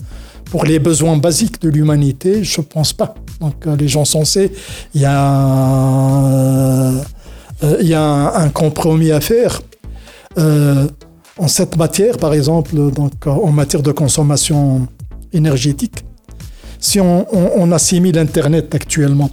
pour 0.46 0.66
les 0.66 0.80
besoins 0.80 1.18
basiques 1.18 1.62
de 1.62 1.70
l'humanité 1.70 2.44
Je 2.44 2.62
ne 2.62 2.66
pense 2.66 2.94
pas. 2.94 3.16
Donc, 3.40 3.66
euh, 3.66 3.76
les 3.76 3.88
gens 3.88 4.06
sensés, 4.06 4.52
il 4.94 5.02
y 5.02 5.06
a, 5.06 6.92
il 7.80 7.88
y 7.88 7.94
a 7.94 8.38
un, 8.38 8.50
compromis 8.50 9.12
à 9.12 9.22
faire. 9.22 9.62
en 10.38 11.48
cette 11.48 11.78
matière, 11.78 12.18
par 12.18 12.34
exemple, 12.34 12.76
donc, 12.92 13.26
en 13.26 13.52
matière 13.52 13.84
de 13.84 13.92
consommation 13.92 14.88
énergétique. 15.34 16.04
Si 16.80 17.00
on, 17.00 17.72
assimile 17.72 18.18
Internet 18.18 18.74
actuellement 18.76 19.30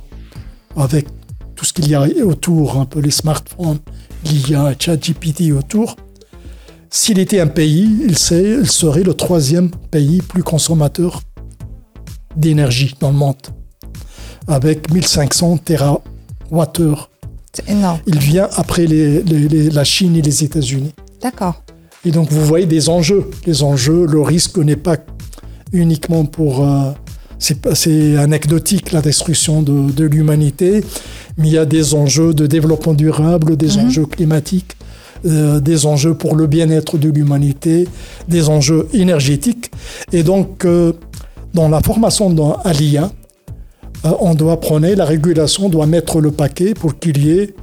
avec 0.76 1.06
tout 1.54 1.64
ce 1.64 1.72
qu'il 1.72 1.88
y 1.88 1.94
a 1.94 2.02
autour, 2.24 2.78
un 2.78 2.84
peu 2.84 3.00
les 3.00 3.10
smartphones, 3.10 3.78
l'IA, 4.24 4.74
ChatGPT 4.78 5.52
autour, 5.52 5.96
s'il 6.96 7.18
était 7.18 7.40
un 7.40 7.48
pays, 7.48 7.90
il, 8.06 8.16
serait 8.16 9.02
le 9.02 9.14
troisième 9.14 9.68
pays 9.90 10.22
plus 10.22 10.44
consommateur 10.44 11.22
d'énergie 12.36 12.94
dans 13.00 13.10
le 13.10 13.16
monde, 13.16 13.48
avec 14.46 14.92
1500 14.92 15.58
TWh. 15.58 16.62
C'est 17.52 17.68
énorme. 17.68 17.98
Il 18.06 18.18
vient 18.20 18.48
après 18.54 18.86
la 18.86 19.82
Chine 19.82 20.14
et 20.14 20.22
les 20.22 20.44
États-Unis. 20.44 20.94
D'accord. 21.20 21.64
Et 22.04 22.12
donc 22.12 22.30
vous 22.30 22.44
voyez 22.44 22.66
des 22.66 22.88
enjeux. 22.88 23.28
Les 23.44 23.64
enjeux, 23.64 24.06
le 24.06 24.20
risque 24.20 24.58
n'est 24.58 24.76
pas 24.76 24.96
uniquement 25.72 26.24
pour... 26.24 26.64
Euh, 26.64 26.92
c'est 27.40 28.16
anecdotique 28.16 28.92
la 28.92 29.02
destruction 29.02 29.62
de, 29.62 30.04
l'humanité, 30.04 30.84
mais 31.38 31.48
il 31.48 31.54
y 31.54 31.58
a 31.58 31.66
des 31.66 31.94
enjeux 31.94 32.32
de 32.32 32.46
développement 32.46 32.94
durable, 32.94 33.56
des 33.56 33.78
mhm. 33.78 33.86
enjeux 33.86 34.06
climatiques, 34.06 34.76
euh, 35.26 35.60
des 35.60 35.86
enjeux 35.86 36.14
pour 36.14 36.36
le 36.36 36.46
bien-être 36.46 36.98
de 36.98 37.08
l'humanité, 37.08 37.88
des 38.28 38.48
enjeux 38.48 38.88
énergétiques. 38.92 39.70
Et 40.12 40.22
donc, 40.22 40.64
euh, 40.64 40.92
dans 41.52 41.68
la 41.68 41.80
formation 41.80 42.58
à 42.64 42.72
l'IA, 42.72 43.10
on 44.20 44.34
doit 44.34 44.60
prendre, 44.60 44.86
la 44.86 45.04
régulation 45.04 45.68
doit 45.68 45.86
mettre 45.86 46.20
le 46.20 46.30
paquet 46.30 46.74
pour 46.74 46.98
qu'il 46.98 47.24
y 47.24 47.38
ait, 47.38 47.54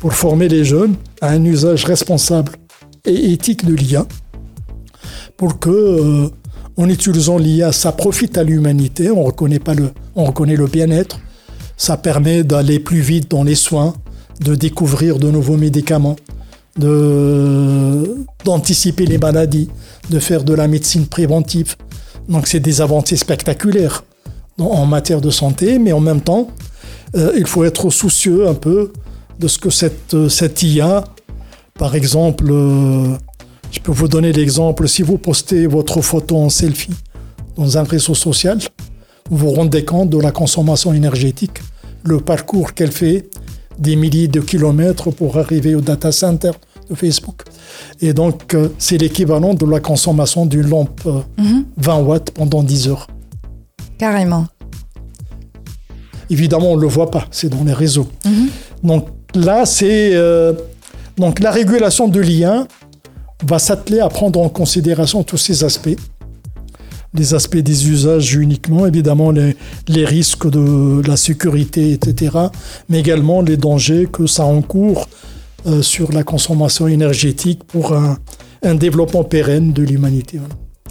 pour 0.00 0.12
former 0.12 0.48
les 0.48 0.64
jeunes 0.64 0.94
à 1.20 1.28
un 1.28 1.44
usage 1.44 1.84
responsable 1.84 2.50
et 3.04 3.32
éthique 3.32 3.64
de 3.64 3.74
l'IA, 3.74 4.06
pour 5.36 5.60
que 5.60 6.30
en 6.76 6.88
utilisant 6.88 7.38
l'IA, 7.38 7.70
ça 7.70 7.92
profite 7.92 8.38
à 8.38 8.42
l'humanité, 8.42 9.10
on 9.10 9.24
on 9.24 10.24
reconnaît 10.24 10.56
le 10.56 10.66
bien-être, 10.66 11.20
ça 11.76 11.96
permet 11.96 12.44
d'aller 12.44 12.78
plus 12.78 13.00
vite 13.00 13.30
dans 13.30 13.44
les 13.44 13.54
soins, 13.54 13.94
de 14.42 14.54
découvrir 14.54 15.18
de 15.18 15.30
nouveaux 15.30 15.56
médicaments, 15.56 16.16
d'anticiper 18.44 19.06
les 19.06 19.18
maladies, 19.18 19.68
de 20.10 20.18
faire 20.18 20.44
de 20.44 20.54
la 20.54 20.68
médecine 20.68 21.06
préventive. 21.06 21.76
Donc 22.28 22.46
c'est 22.46 22.60
des 22.60 22.80
avancées 22.80 23.16
spectaculaires 23.16 24.04
en 24.58 24.86
matière 24.86 25.20
de 25.20 25.30
santé, 25.30 25.78
mais 25.78 25.92
en 25.92 26.00
même 26.00 26.20
temps, 26.20 26.48
euh, 27.16 27.32
il 27.36 27.46
faut 27.46 27.64
être 27.64 27.90
soucieux 27.90 28.48
un 28.48 28.54
peu 28.54 28.92
de 29.38 29.48
ce 29.48 29.58
que 29.58 29.70
cette, 29.70 30.28
cette 30.28 30.62
IA, 30.62 31.04
par 31.78 31.94
exemple, 31.94 32.46
euh, 32.50 33.16
je 33.70 33.80
peux 33.80 33.92
vous 33.92 34.08
donner 34.08 34.32
l'exemple, 34.32 34.88
si 34.88 35.02
vous 35.02 35.18
postez 35.18 35.66
votre 35.66 36.00
photo 36.00 36.36
en 36.36 36.48
selfie 36.48 36.94
dans 37.56 37.76
un 37.78 37.82
réseau 37.82 38.14
social, 38.14 38.58
vous 39.30 39.36
vous 39.36 39.50
rendez 39.50 39.84
compte 39.84 40.10
de 40.10 40.18
la 40.18 40.30
consommation 40.30 40.92
énergétique, 40.92 41.58
le 42.04 42.20
parcours 42.20 42.74
qu'elle 42.74 42.92
fait, 42.92 43.28
des 43.78 43.96
milliers 43.96 44.28
de 44.28 44.40
kilomètres 44.40 45.10
pour 45.10 45.38
arriver 45.38 45.74
au 45.74 45.80
data 45.80 46.12
center 46.12 46.52
de 46.88 46.94
Facebook. 46.94 47.42
Et 48.00 48.12
donc, 48.12 48.54
euh, 48.54 48.68
c'est 48.78 48.98
l'équivalent 48.98 49.54
de 49.54 49.66
la 49.66 49.80
consommation 49.80 50.46
d'une 50.46 50.68
lampe 50.68 51.00
20 51.04 51.10
euh, 51.10 52.00
mhm. 52.00 52.06
watts 52.06 52.30
pendant 52.32 52.62
10 52.62 52.88
heures. 52.88 53.06
Carrément. 53.98 54.46
Évidemment, 56.30 56.72
on 56.72 56.76
ne 56.76 56.82
le 56.82 56.88
voit 56.88 57.10
pas, 57.10 57.26
c'est 57.30 57.48
dans 57.48 57.64
les 57.64 57.72
réseaux. 57.72 58.08
Mhm. 58.24 58.48
Donc 58.82 59.08
là, 59.34 59.66
c'est 59.66 60.14
euh, 60.14 60.52
donc 61.16 61.40
la 61.40 61.50
régulation 61.50 62.08
de 62.08 62.20
l'IA 62.20 62.66
va 63.44 63.58
s'atteler 63.58 64.00
à 64.00 64.08
prendre 64.08 64.40
en 64.40 64.48
considération 64.48 65.22
tous 65.22 65.36
ces 65.36 65.64
aspects. 65.64 65.96
Les 67.14 67.34
aspects 67.34 67.58
des 67.58 67.88
usages 67.88 68.34
uniquement, 68.34 68.86
évidemment 68.86 69.30
les, 69.30 69.56
les 69.88 70.04
risques 70.04 70.48
de 70.48 71.02
la 71.06 71.16
sécurité, 71.16 71.92
etc., 71.92 72.36
mais 72.88 73.00
également 73.00 73.42
les 73.42 73.56
dangers 73.56 74.08
que 74.10 74.26
ça 74.26 74.44
encourt 74.44 75.08
euh, 75.66 75.82
sur 75.82 76.12
la 76.12 76.24
consommation 76.24 76.88
énergétique 76.88 77.64
pour 77.64 77.92
un, 77.92 78.18
un 78.62 78.74
développement 78.74 79.24
pérenne 79.24 79.72
de 79.72 79.82
l'humanité. 79.82 80.40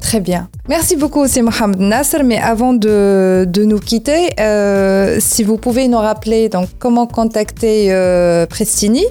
Très 0.01 0.19
bien. 0.19 0.49
Merci 0.67 0.95
beaucoup, 0.95 1.27
c'est 1.27 1.41
Mohamed 1.41 1.79
Nasser. 1.79 2.23
Mais 2.23 2.37
avant 2.37 2.73
de, 2.73 3.45
de 3.47 3.63
nous 3.63 3.79
quitter, 3.79 4.29
euh, 4.39 5.17
si 5.19 5.43
vous 5.43 5.57
pouvez 5.57 5.87
nous 5.87 5.97
rappeler 5.99 6.49
donc, 6.49 6.67
comment 6.79 7.05
contacter 7.05 7.93
euh, 7.93 8.45
Prestini? 8.47 9.05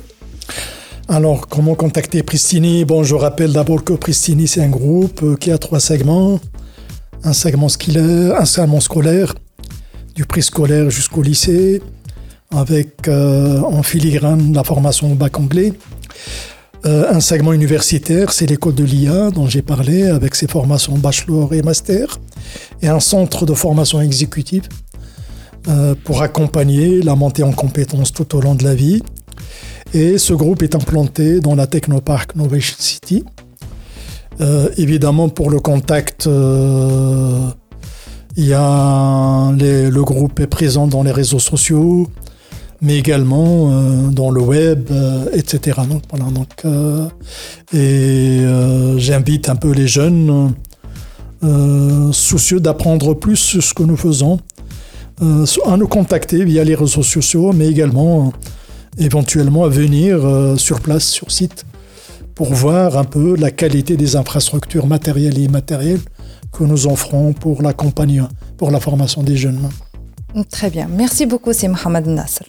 Alors, 1.08 1.46
comment 1.48 1.74
contacter 1.74 2.22
Pristini 2.22 2.84
Bon, 2.84 3.02
je 3.02 3.14
rappelle 3.14 3.52
d'abord 3.52 3.82
que 3.84 3.92
Pristini, 3.94 4.46
c'est 4.46 4.62
un 4.62 4.68
groupe 4.68 5.22
euh, 5.22 5.36
qui 5.36 5.50
a 5.50 5.58
trois 5.58 5.80
segments. 5.80 6.38
Un 7.22 7.32
segment 7.32 7.68
scolaire, 7.68 8.40
un 8.40 8.44
segment 8.44 8.80
scolaire 8.80 9.34
du 10.14 10.24
préscolaire 10.24 10.90
jusqu'au 10.90 11.22
lycée, 11.22 11.82
avec 12.51 13.09
euh, 13.09 13.60
en 13.60 13.82
filigrane 13.82 14.52
la 14.52 14.64
formation 14.64 15.12
au 15.12 15.14
bac 15.14 15.38
anglais. 15.38 15.72
Euh, 16.86 17.12
un 17.12 17.20
segment 17.20 17.52
universitaire, 17.52 18.32
c'est 18.32 18.47
l'école 18.47 18.74
de 18.74 18.84
l'IA 18.84 19.30
dont 19.30 19.47
j'ai 19.47 19.60
parlé, 19.60 20.06
avec 20.06 20.34
ses 20.34 20.47
formations 20.47 20.97
bachelor 20.97 21.52
et 21.52 21.62
master. 21.62 22.18
et 22.80 22.88
un 22.88 23.01
centre 23.01 23.44
de 23.44 23.52
formation 23.52 24.01
exécutive 24.01 24.66
euh, 25.68 25.94
pour 26.05 26.22
accompagner 26.22 27.02
la 27.02 27.14
montée 27.14 27.42
en 27.42 27.52
compétences 27.52 28.12
tout 28.12 28.34
au 28.34 28.40
long 28.40 28.55
de 28.55 28.64
la 28.64 28.74
vie. 28.74 29.02
Et 29.92 30.16
ce 30.18 30.32
groupe 30.32 30.62
est 30.62 30.74
implanté 30.74 31.40
dans 31.40 31.55
la 31.55 31.66
Technopark 31.66 32.34
Novation 32.34 32.76
City. 32.78 33.24
Euh, 34.40 34.70
évidemment, 34.78 35.28
pour 35.28 35.50
le 35.50 35.60
contact, 35.60 36.26
euh, 36.26 37.48
le 38.36 40.00
groupe 40.02 40.40
est 40.40 40.46
présent 40.46 40.86
dans 40.86 41.02
les 41.02 41.12
réseaux 41.12 41.38
sociaux, 41.38 42.08
mais 42.80 42.96
également 42.96 43.70
euh, 43.70 44.08
dans 44.08 44.30
le 44.30 44.40
web, 44.40 44.90
etc. 45.32 45.80
Donc, 45.88 46.64
et 47.74 48.40
j'invite 48.96 49.48
un 49.48 49.56
peu 49.56 49.72
les 49.72 49.86
jeunes 49.86 50.54
soucieux 52.12 52.60
d'apprendre 52.60 53.14
plus 53.14 53.36
sur 53.36 53.62
ce 53.62 53.74
que 53.74 53.82
nous 53.82 53.96
faisons 53.96 54.38
à 55.22 55.76
nous 55.76 55.88
contacter 55.88 56.44
via 56.44 56.64
les 56.64 56.74
réseaux 56.74 57.02
sociaux, 57.02 57.52
mais 57.52 57.68
également 57.68 58.32
éventuellement 58.96 59.64
à 59.64 59.68
venir 59.68 60.18
sur 60.56 60.80
place, 60.80 61.04
sur 61.04 61.30
site, 61.30 61.66
pour 62.40 62.54
voir 62.54 62.96
un 62.96 63.04
peu 63.04 63.36
la 63.36 63.50
qualité 63.50 63.98
des 63.98 64.16
infrastructures 64.16 64.86
matérielles 64.86 65.38
et 65.38 65.42
immatérielles 65.42 66.00
que 66.50 66.64
nous 66.64 66.86
offrons 66.86 67.34
pour 67.34 67.60
l'accompagnement, 67.60 68.30
pour 68.56 68.70
la 68.70 68.80
formation 68.80 69.22
des 69.22 69.36
jeunes. 69.36 69.68
Très 70.50 70.70
bien. 70.70 70.88
Merci 70.88 71.26
beaucoup, 71.26 71.52
c'est 71.52 71.68
Mohamed 71.68 72.06
Nasser. 72.06 72.46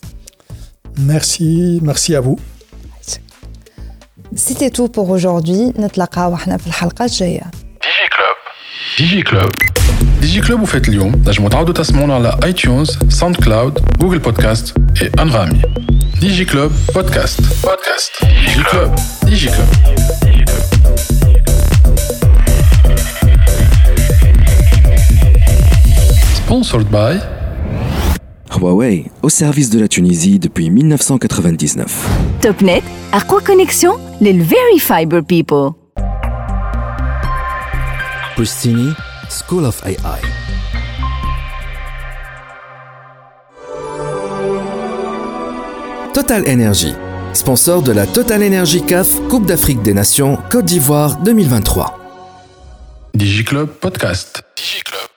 Merci, 0.97 1.81
merci 1.83 2.15
à 2.15 2.21
vous. 2.21 2.39
C'était 4.33 4.69
tout 4.69 4.87
pour 4.87 5.09
aujourd'hui. 5.09 5.73
Nous 5.75 5.81
nous 5.81 5.87
retrouvons 5.89 6.37
dans 6.45 6.51
la 6.53 6.57
prochaine 6.57 7.41
DigiClub. 7.81 8.37
DigiClub. 8.97 9.80
كلوب 10.20 10.20
ديجي 10.20 10.40
كلوب 10.40 10.62
وفات 10.62 10.88
اليوم 10.88 11.12
نجموا 11.26 11.48
تعاودوا 11.48 11.74
تسمعونا 11.74 12.14
على 12.14 12.38
اي 12.44 12.52
تيونز 12.52 12.98
ساوند 13.08 13.36
كلاود 13.36 13.78
جوجل 14.00 14.18
بودكاست 14.18 14.74
اي 15.02 15.10
انغامي 15.18 15.62
ديجي 16.20 16.44
كلوب 16.44 16.72
بودكاست 16.94 17.40
بودكاست 17.40 18.12
ديجي 18.46 18.62
كلوب 18.70 18.94
ديجي 19.24 19.48
كلوب 19.48 19.68
Sponsored 26.46 26.88
by 26.90 27.14
Huawei, 28.50 29.10
au 29.22 29.28
service 29.28 29.68
de 29.68 29.80
la 29.80 29.88
Tunisie 29.88 30.38
depuis 30.38 30.70
1999. 30.70 32.08
Topnet, 32.40 32.82
quoi 33.26 33.40
connexion, 33.40 33.94
les 34.20 34.32
Very 34.32 34.78
Fiber 34.78 35.22
People. 35.24 35.72
Pristini, 38.36 38.92
School 39.31 39.65
of 39.65 39.81
AI. 39.85 40.19
Total 46.13 46.45
Energy, 46.45 46.93
sponsor 47.33 47.81
de 47.81 47.93
la 47.93 48.05
Total 48.05 48.43
Energy 48.43 48.83
CAF 48.85 49.21
Coupe 49.29 49.45
d'Afrique 49.45 49.81
des 49.81 49.93
Nations 49.93 50.37
Côte 50.49 50.65
d'Ivoire 50.65 51.17
2023. 51.17 51.97
DigiClub 53.13 53.67
Podcast. 53.67 54.43
DigiClub. 54.57 55.11